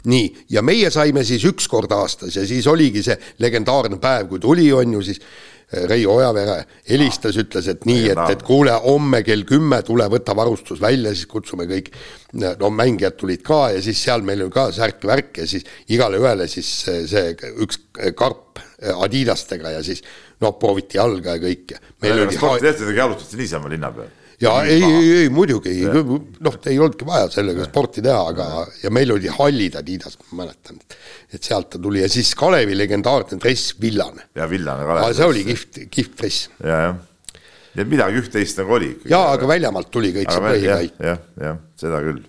nii, 0.07 0.31
ja 0.55 0.63
meie 0.67 0.91
saime 0.95 1.25
siis 1.27 1.45
üks 1.49 1.69
kord 1.71 1.93
aastas 1.97 2.37
ja 2.39 2.47
siis 2.47 2.67
oligi 2.71 3.03
see 3.07 3.19
legendaarne 3.43 4.01
päev, 4.03 4.31
kui 4.31 4.43
tuli, 4.43 4.71
on 4.73 4.97
ju 4.99 5.05
siis 5.05 5.21
äh, 5.21 5.57
Reijo 5.67 6.13
Ojavere 6.15 6.61
helistas, 6.87 7.35
ütles, 7.43 7.67
et 7.73 7.83
nii, 7.89 8.05
et, 8.13 8.21
et 8.37 8.43
kuule, 8.47 8.71
homme 8.85 9.19
kell 9.27 9.43
kümme 9.49 9.81
tule 9.87 10.07
võta 10.13 10.37
varustus 10.39 10.79
välja, 10.79 11.11
siis 11.11 11.27
kutsume 11.27 11.67
kõik, 11.67 11.91
no 12.39 12.71
mängijad 12.71 13.17
tulid 13.19 13.43
ka 13.47 13.73
ja 13.75 13.81
siis 13.83 13.99
seal 14.07 14.23
meil 14.27 14.45
oli 14.45 14.55
ka 14.55 14.69
särk-värk 14.77 15.43
ja 15.43 15.49
siis 15.51 15.67
igale 15.91 16.21
ühele 16.23 16.47
siis 16.51 16.71
see, 16.85 17.03
see 17.11 17.35
üks 17.67 17.83
karp 18.15 18.63
Adidastega 18.77 19.73
ja 19.75 19.83
siis 19.83 20.05
noh, 20.45 20.55
prooviti 20.61 21.01
jalga 21.01 21.35
ja 21.35 21.43
kõike. 21.43 21.81
oli 22.13 22.37
sporditehtedega 22.37 23.03
jalutati 23.03 23.41
niisama 23.41 23.73
linna 23.73 23.91
peal. 23.97 24.13
Ja 24.41 24.53
ei, 24.69 24.83
ei, 24.85 25.11
ei 25.23 25.29
muidugi, 25.33 25.73
noh, 25.87 26.59
ei 26.69 26.79
olnudki 26.79 27.09
vaja 27.09 27.29
sellega 27.33 27.67
sporti 27.69 28.05
teha, 28.05 28.21
aga 28.33 28.67
ja 28.83 28.93
meil 28.95 29.15
oli 29.17 29.33
hallid 29.33 29.79
Adidas, 29.81 30.19
ma 30.27 30.43
mäletan, 30.43 30.79
et 31.33 31.43
sealt 31.43 31.71
ta 31.73 31.81
tuli 31.83 32.03
ja 32.03 32.11
siis 32.13 32.35
Kalevi 32.39 32.77
legendaarne 32.77 33.41
dress 33.41 33.75
villane. 33.81 34.29
ja 34.37 34.49
villane 34.51 34.87
Kalev. 34.89 35.17
see 35.17 35.29
oli 35.33 35.45
kihvt, 35.49 35.83
kihvt 35.91 36.17
dress 36.21 36.49
ja, 36.61 36.81
jah. 36.89 36.97
nii 37.77 37.87
et 37.87 37.93
midagi 37.97 38.23
üht-teist 38.23 38.61
nagu 38.61 38.77
oli 38.79 38.93
ja 39.09 39.23
aga 39.33 39.49
väljamaalt 39.49 39.93
tuli 39.95 40.13
kõik 40.17 40.31
see 40.31 40.41
aga 40.43 40.55
jah, 40.55 40.57
põhikäik. 40.57 41.05
jah, 41.11 41.23
jah, 41.49 41.63
seda 41.81 42.03
küll. 42.05 42.25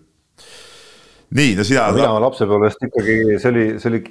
nii, 1.35 1.55
no 1.57 1.63
sina. 1.67 1.85
mina 1.95 2.11
lapsepõlvest 2.23 2.83
ikkagi, 2.87 3.15
see 3.41 3.51
oli, 3.51 3.65
see 3.81 3.91
oli, 3.91 4.01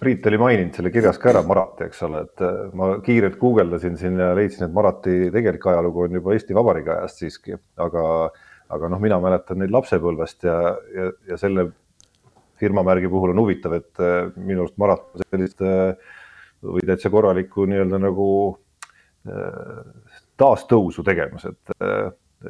Priit 0.00 0.26
oli 0.30 0.40
maininud 0.40 0.78
selle 0.78 0.92
kirjas 0.94 1.18
ka 1.22 1.32
ära, 1.32 1.42
Marati, 1.46 1.88
eks 1.88 2.02
ole, 2.06 2.24
et 2.28 2.44
äh, 2.46 2.58
ma 2.78 2.90
kiirelt 3.04 3.38
guugeldasin 3.40 3.98
siin 4.00 4.18
ja 4.22 4.32
leidsin, 4.38 4.68
et 4.68 4.74
Marati 4.76 5.16
tegelik 5.34 5.66
ajalugu 5.72 6.06
on 6.06 6.18
juba 6.20 6.34
Eesti 6.36 6.56
Vabariigi 6.56 6.92
ajast 6.94 7.22
siiski, 7.24 7.58
aga, 7.82 8.04
aga 8.76 8.92
noh, 8.92 9.02
mina 9.02 9.18
mäletan 9.22 9.62
neid 9.62 9.74
lapsepõlvest 9.74 10.46
ja, 10.46 10.58
ja, 10.94 11.08
ja 11.32 11.40
selle 11.40 11.68
firmamärgi 12.62 13.10
puhul 13.10 13.34
on 13.34 13.42
huvitav, 13.42 13.78
et 13.80 14.04
äh, 14.04 14.28
minu 14.36 14.64
arust 14.64 14.78
Marat 14.82 15.08
sellist 15.26 15.64
äh, 15.66 15.96
või 16.64 16.86
täitsa 16.86 17.10
korralikku 17.12 17.66
nii-öelda 17.68 17.98
nagu 18.00 18.28
taastõusu 20.36 21.00
tegemas, 21.00 21.46
et 21.48 21.70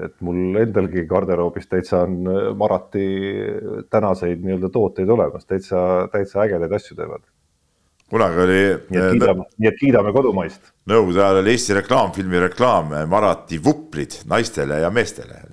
et 0.07 0.15
mul 0.25 0.59
endalgi 0.63 1.05
garderoobis 1.11 1.69
täitsa 1.71 2.03
on 2.07 2.19
äh, 2.31 2.49
Marati 2.59 3.07
tänaseid 3.91 4.43
nii-öelda 4.45 4.71
tooteid 4.75 5.11
olemas, 5.11 5.47
täitsa, 5.47 6.09
täitsa 6.13 6.45
ägedaid 6.47 6.73
asju 6.79 6.97
teevad. 6.99 7.23
kunagi 8.11 8.41
oli 8.41 8.59
nii 8.91 9.01
et 9.01 9.13
kiidame, 9.17 9.47
nii 9.59 9.69
et 9.71 9.79
kiidame 9.81 10.13
kodumaist. 10.17 10.75
nõukogude 10.91 11.23
ajal 11.23 11.43
oli 11.43 11.55
Eesti 11.55 11.79
reklaamfilmi 11.81 12.43
reklaam 12.49 12.93
Marati 13.11 13.61
vuplid 13.65 14.21
naistele 14.31 14.81
ja 14.83 14.91
meestele. 14.91 15.45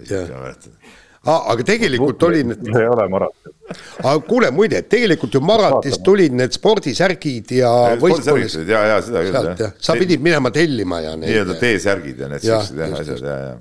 aga 1.21 1.63
tegelikult 1.65 2.23
oli 2.25 2.43
need, 2.49 2.69
ei 2.73 2.87
ole 2.89 3.07
Marat. 3.09 3.49
aga 4.01 4.19
kuule 4.25 4.49
muide, 4.51 4.81
tegelikult 4.89 5.35
ju 5.37 5.41
Maratist 5.45 6.01
tulid 6.05 6.33
need 6.33 6.55
spordisärgid 6.55 7.53
ja 7.59 7.71
võistkonnas 8.01 8.57
ja, 8.65 8.85
ja 8.89 9.01
seda 9.05 9.25
küll 9.27 9.51
jah, 9.51 9.75
sa 9.77 9.97
pidid 9.99 10.23
minema 10.23 10.51
tellima 10.53 11.01
ja 11.05 11.13
nii-öelda. 11.19 11.59
T-särgid 11.61 12.23
ja 12.25 12.31
need 12.31 12.45
siuksed 12.45 12.81
jah 12.81 12.97
asjad 13.01 13.21
ja, 13.27 13.37
ja. 13.51 13.59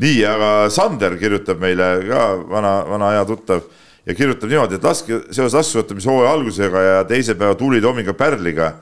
nii, 0.00 0.24
aga 0.26 0.50
Sander 0.72 1.16
kirjutab 1.20 1.60
meile 1.62 1.92
ka 2.08 2.24
vana, 2.48 2.74
vana 2.88 3.12
hea 3.16 3.26
tuttav 3.28 3.62
ja 4.06 4.16
kirjutab 4.16 4.50
niimoodi, 4.50 4.78
et 4.78 4.86
laske 4.86 5.20
seoses 5.28 5.56
laskesuusatamishooaja 5.58 6.32
algusega 6.38 6.84
ja 6.86 7.04
teise 7.08 7.36
päeva 7.38 7.58
tulitoominga 7.60 8.14
Pärliga, 8.18 8.72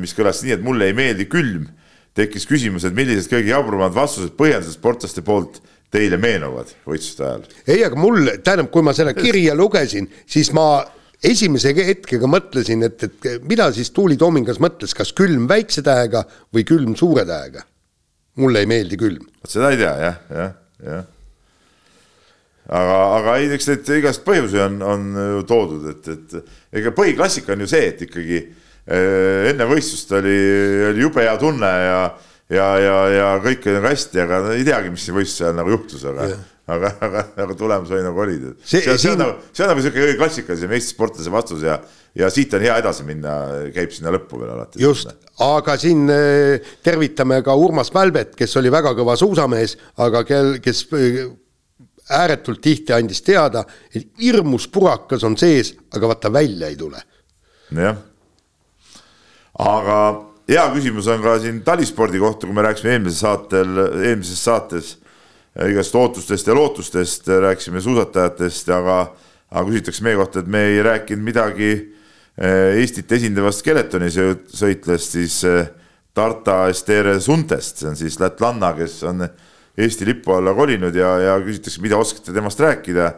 mis 0.00 0.14
kõlas 0.16 0.42
nii, 0.44 0.56
et 0.56 0.64
mulle 0.64 0.88
ei 0.90 0.96
meeldi 0.96 1.26
külm, 1.30 1.66
tekkis 2.16 2.46
küsimus, 2.48 2.86
et 2.86 2.96
millised 2.96 3.30
kõige 3.32 3.50
jaburumad 3.50 3.94
vastused, 3.96 4.34
põhjendused 4.38 4.78
sportlaste 4.78 5.24
poolt 5.26 5.60
teile 5.92 6.16
meenuvad 6.20 6.70
võistluste 6.88 7.26
ajal? 7.26 7.46
ei, 7.66 7.82
aga 7.84 7.98
mul, 7.98 8.24
tähendab, 8.44 8.70
kui 8.72 8.84
ma 8.86 8.94
seda 8.96 9.14
kirja 9.16 9.56
lugesin, 9.58 10.08
siis 10.30 10.52
ma 10.56 10.84
esimese 11.22 11.74
hetkega 11.76 12.30
mõtlesin, 12.30 12.86
et, 12.86 13.08
et 13.08 13.44
mida 13.48 13.68
siis 13.74 13.92
Tuuli 13.94 14.16
Toomingas 14.20 14.60
mõtles, 14.62 14.94
kas 14.96 15.12
külm 15.16 15.46
väikse 15.50 15.84
tähega 15.86 16.24
või 16.54 16.66
külm 16.68 16.96
suure 16.98 17.26
tähega. 17.28 17.66
Mulle 18.40 18.62
ei 18.62 18.70
meeldi 18.70 18.98
külm. 19.00 19.26
seda 19.48 19.72
ei 19.72 19.80
tea 19.80 19.92
jah, 20.00 20.18
jah, 20.32 20.54
jah. 20.86 21.04
aga, 22.68 22.98
aga 23.18 23.36
ei, 23.40 23.50
eks 23.56 23.70
neid 23.72 23.92
igast 23.98 24.24
põhjusi 24.26 24.60
on, 24.64 24.80
on 24.86 25.06
ju 25.36 25.46
toodud, 25.48 25.88
et, 25.92 26.10
et 26.14 26.80
ega 26.80 26.94
põhiklassika 26.96 27.56
on 27.56 27.64
ju 27.64 27.70
see, 27.74 27.92
et 27.92 28.04
ikkagi 28.08 28.38
eh, 28.40 29.50
enne 29.52 29.68
võistlust 29.70 30.14
oli, 30.18 30.36
oli 30.92 31.04
jube 31.04 31.24
hea 31.26 31.34
tunne 31.40 31.72
ja, 31.86 31.98
ja, 32.52 32.68
ja, 32.80 32.96
ja 33.12 33.28
kõik 33.42 33.66
oli 33.66 33.78
nagu 33.78 33.90
hästi, 33.90 34.22
aga 34.24 34.40
ei 34.56 34.64
teagi, 34.66 34.92
mis 34.92 35.08
võistluse 35.08 35.48
ajal 35.48 35.58
nagu 35.58 35.72
juhtus, 35.74 36.04
aga 36.08 36.28
yeah. 36.30 36.44
aga, 36.76 36.92
aga, 37.08 37.24
aga 37.44 37.56
tulemus 37.58 37.92
oli 37.92 38.04
nagu 38.04 38.22
oli. 38.24 38.38
See- 38.60 38.82
see, 38.84 38.96
see, 39.00 39.12
on 39.14 39.20
nagu, 39.24 39.36
see 39.50 39.66
on 39.66 39.72
nagu 39.72 39.84
sihuke 39.84 40.14
klassikalisem 40.20 40.74
Eesti 40.76 40.94
sportlase 40.94 41.34
vastus 41.34 41.66
ja, 41.66 41.78
ja 42.18 42.30
siit 42.32 42.54
on 42.56 42.64
hea 42.64 42.78
edasi 42.82 43.06
minna, 43.08 43.36
käib 43.74 43.94
sinna 43.94 44.14
lõppu 44.14 44.42
veel 44.42 44.54
alati. 44.54 44.82
just, 44.82 45.12
aga 45.42 45.76
siin 45.80 46.04
eh, 46.12 46.72
tervitame 46.84 47.40
ka 47.46 47.56
Urmas 47.58 47.92
Välbet, 47.94 48.36
kes 48.38 48.58
oli 48.60 48.72
väga 48.72 48.94
kõva 48.98 49.16
suusamees, 49.20 49.78
aga 50.04 50.24
kel, 50.28 50.56
kes 50.64 50.84
eh, 50.98 51.22
ääretult 52.12 52.60
tihti 52.60 52.92
andis 52.92 53.22
teada, 53.24 53.64
et 53.94 54.10
hirmus 54.20 54.66
purakas 54.72 55.24
on 55.24 55.38
sees, 55.40 55.72
aga 55.94 56.10
vaata 56.10 56.32
välja 56.32 56.68
ei 56.68 56.76
tule. 56.76 57.00
jah. 57.72 57.96
aga 59.62 59.96
hea 60.48 60.64
küsimus 60.74 61.08
on 61.10 61.22
ka 61.22 61.36
siin 61.42 61.60
talispordi 61.66 62.20
kohta, 62.22 62.46
kui 62.46 62.56
me 62.56 62.64
rääkisime 62.66 62.96
eelmisel 62.96 63.18
saatel, 63.18 63.82
eelmises 64.02 64.42
saates 64.44 64.94
äh, 65.58 65.70
igast 65.72 65.94
ootustest 65.98 66.48
ja 66.50 66.56
lootustest, 66.56 67.28
rääkisime 67.28 67.80
suusatajatest, 67.84 68.72
aga, 68.74 68.98
aga 69.50 69.64
küsitakse 69.68 70.06
meie 70.06 70.18
kohta, 70.20 70.42
et 70.42 70.50
me 70.50 70.64
ei 70.70 70.82
rääkinud 70.82 71.24
midagi 71.24 71.70
äh, 71.76 72.78
Eestit 72.80 73.12
esindavast 73.12 73.62
skeletoni 73.64 74.10
sõ- 74.12 74.36
sõitlast, 74.50 75.16
siis 75.18 75.40
äh, 75.48 75.66
Tarta 76.14 76.66
Estere 76.68 77.16
Suntest, 77.24 77.80
see 77.80 77.88
on 77.88 77.96
siis 77.96 78.18
lätlanna, 78.20 78.74
kes 78.76 78.98
on 79.08 79.24
Eesti 79.80 80.04
lipu 80.04 80.34
alla 80.36 80.52
kolinud 80.52 80.94
ja, 80.96 81.14
ja 81.22 81.36
küsitakse, 81.40 81.80
mida 81.80 81.96
oskate 81.96 82.34
temast 82.36 82.60
rääkida 82.60 83.12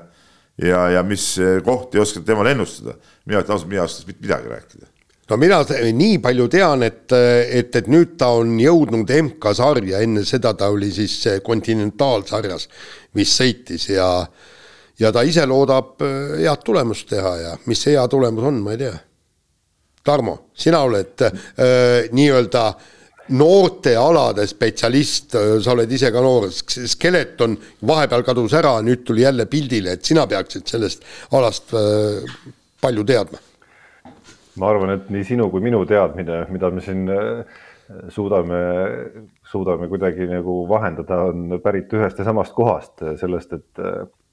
ja, 0.62 0.88
ja 0.94 1.02
mis 1.02 1.32
äh, 1.42 1.58
kohti 1.66 1.98
oskate 1.98 2.26
temale 2.28 2.54
ennustada. 2.54 2.94
mina 3.26 3.40
ütlen 3.40 3.56
ausalt, 3.56 3.70
mina 3.70 3.82
ei 3.82 3.90
oska 3.90 4.06
mitte 4.06 4.22
midagi 4.22 4.52
rääkida 4.52 4.93
no 5.30 5.38
mina 5.40 5.60
nii 5.64 6.18
palju 6.22 6.48
tean, 6.52 6.84
et, 6.86 7.12
et, 7.12 7.76
et 7.76 7.88
nüüd 7.90 8.16
ta 8.20 8.30
on 8.38 8.56
jõudnud 8.60 9.08
MK-sarja, 9.08 10.02
enne 10.04 10.24
seda 10.28 10.54
ta 10.58 10.68
oli 10.72 10.90
siis 10.92 11.16
eh, 11.30 11.40
kontinentaalsarjas, 11.44 12.68
mis 13.18 13.32
sõitis 13.38 13.88
ja 13.94 14.08
ja 15.00 15.10
ta 15.10 15.24
ise 15.26 15.46
loodab 15.50 16.02
eh, 16.04 16.44
head 16.44 16.64
tulemust 16.66 17.08
teha 17.10 17.36
ja 17.40 17.54
mis 17.66 17.82
see 17.82 17.96
hea 17.96 18.04
tulemus 18.10 18.50
on, 18.50 18.62
ma 18.64 18.74
ei 18.74 18.82
tea. 18.84 18.96
Tarmo, 20.04 20.34
sina 20.52 20.82
oled 20.84 21.22
äh, 21.24 22.10
nii-öelda 22.12 22.64
noortealade 23.32 24.44
spetsialist, 24.44 25.32
sa 25.64 25.72
oled 25.72 25.92
ise 25.96 26.10
ka 26.12 26.20
noor, 26.20 26.50
Skeleton 26.52 27.54
vahepeal 27.88 28.26
kadus 28.26 28.52
ära, 28.58 28.74
nüüd 28.84 29.00
tuli 29.08 29.24
jälle 29.24 29.46
pildile, 29.48 29.96
et 29.96 30.04
sina 30.04 30.26
peaksid 30.28 30.68
sellest 30.68 31.08
alast 31.32 31.72
äh, 31.72 32.20
palju 32.84 33.06
teadma. 33.08 33.40
Ma 34.60 34.70
arvan, 34.70 34.96
et 34.96 35.08
nii 35.12 35.24
sinu 35.26 35.48
kui 35.52 35.62
minu 35.64 35.84
teadmine, 35.88 36.44
mida 36.54 36.70
me 36.70 36.82
siin 36.84 37.08
äh, 37.10 37.62
suudame, 38.12 38.60
suudame 39.50 39.88
kuidagi 39.90 40.28
nagu 40.30 40.62
vahendada, 40.68 41.24
on 41.30 41.58
pärit 41.64 41.92
ühest 41.96 42.20
ja 42.20 42.26
samast 42.28 42.54
kohast, 42.56 43.02
sellest, 43.20 43.56
et 43.58 43.84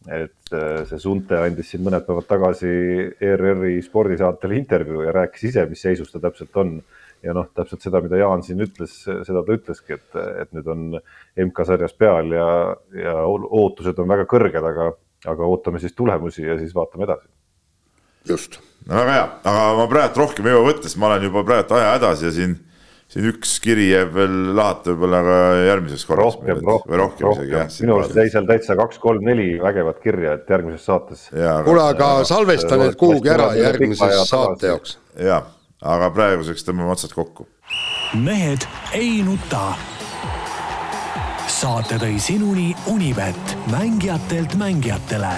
et 0.10 0.54
äh, 0.58 0.82
see 0.90 0.98
Sunte 0.98 1.38
andis 1.38 1.68
siin 1.72 1.84
mõned 1.86 2.06
päevad 2.08 2.26
tagasi 2.30 2.72
ERR-i 3.22 3.76
spordisaatele 3.86 4.58
intervjuu 4.58 5.04
ja 5.06 5.14
rääkis 5.14 5.52
ise, 5.52 5.68
mis 5.70 5.84
seisus 5.86 6.10
ta 6.10 6.22
täpselt 6.24 6.58
on. 6.58 6.80
ja 7.22 7.36
noh, 7.38 7.52
täpselt 7.54 7.84
seda, 7.86 8.00
mida 8.02 8.18
Jaan 8.18 8.42
siin 8.42 8.64
ütles, 8.66 8.96
seda 9.06 9.44
ta 9.46 9.54
ütleski, 9.54 9.94
et, 9.94 10.16
et 10.42 10.56
nüüd 10.58 10.72
on 10.74 10.88
MK-sarjas 11.44 11.94
peal 11.94 12.34
ja, 12.34 12.48
ja 12.98 13.14
ootused 13.30 14.02
on 14.02 14.10
väga 14.10 14.26
kõrged, 14.26 14.66
aga, 14.72 14.88
aga 15.30 15.52
ootame 15.54 15.78
siis 15.84 15.94
tulemusi 15.94 16.48
ja 16.48 16.58
siis 16.58 16.74
vaatame 16.74 17.06
edasi. 17.06 17.30
just. 18.26 18.58
No 18.88 18.98
väga 18.98 19.16
hea, 19.16 19.30
aga 19.52 19.70
ma 19.78 19.88
praegu 19.92 20.24
rohkem 20.24 20.50
ei 20.50 20.56
jõua 20.56 20.68
võtta, 20.72 20.90
sest 20.90 21.00
ma 21.02 21.12
olen 21.12 21.30
juba 21.30 21.46
praegu 21.48 21.78
aja 21.78 21.96
hädas 21.96 22.26
ja 22.26 22.34
siin 22.36 22.60
siin 23.12 23.28
üks 23.28 23.58
kiri 23.64 23.90
jääb 23.90 24.14
veel 24.16 24.36
lahata 24.56 24.94
võib-olla 24.94 25.20
ka 25.26 25.38
järgmiseks 25.68 26.06
korraks. 26.08 26.38
rohkem, 26.38 26.62
rohkem, 26.68 26.98
rohkem, 27.02 27.28
rohkem. 27.28 27.72
minu 27.84 27.98
arust 28.00 28.20
jäi 28.22 28.28
seal 28.32 28.48
täitsa 28.48 28.78
kaks, 28.80 29.00
kolm, 29.04 29.26
neli 29.28 29.48
vägevat 29.62 30.00
kirja, 30.04 30.38
et 30.40 30.54
järgmises 30.56 30.86
saates. 30.88 31.26
kuule, 31.66 31.84
aga 31.84 32.12
salvesta 32.28 32.80
need 32.80 32.96
kuhugi 33.00 33.34
ära 33.34 33.52
järgmise 33.60 34.12
saate 34.30 34.72
jaoks. 34.72 34.98
ja, 35.20 35.42
aga 35.96 36.12
praeguseks 36.16 36.64
tõmbame 36.68 36.96
otsad 36.96 37.16
kokku. 37.18 37.50
mehed 38.16 38.68
ei 38.96 39.20
nuta. 39.28 39.74
saate 41.52 42.00
tõi 42.00 42.16
sinuni 42.24 42.72
Unibet, 42.88 43.58
mängijatelt 43.76 44.56
mängijatele 44.56 45.36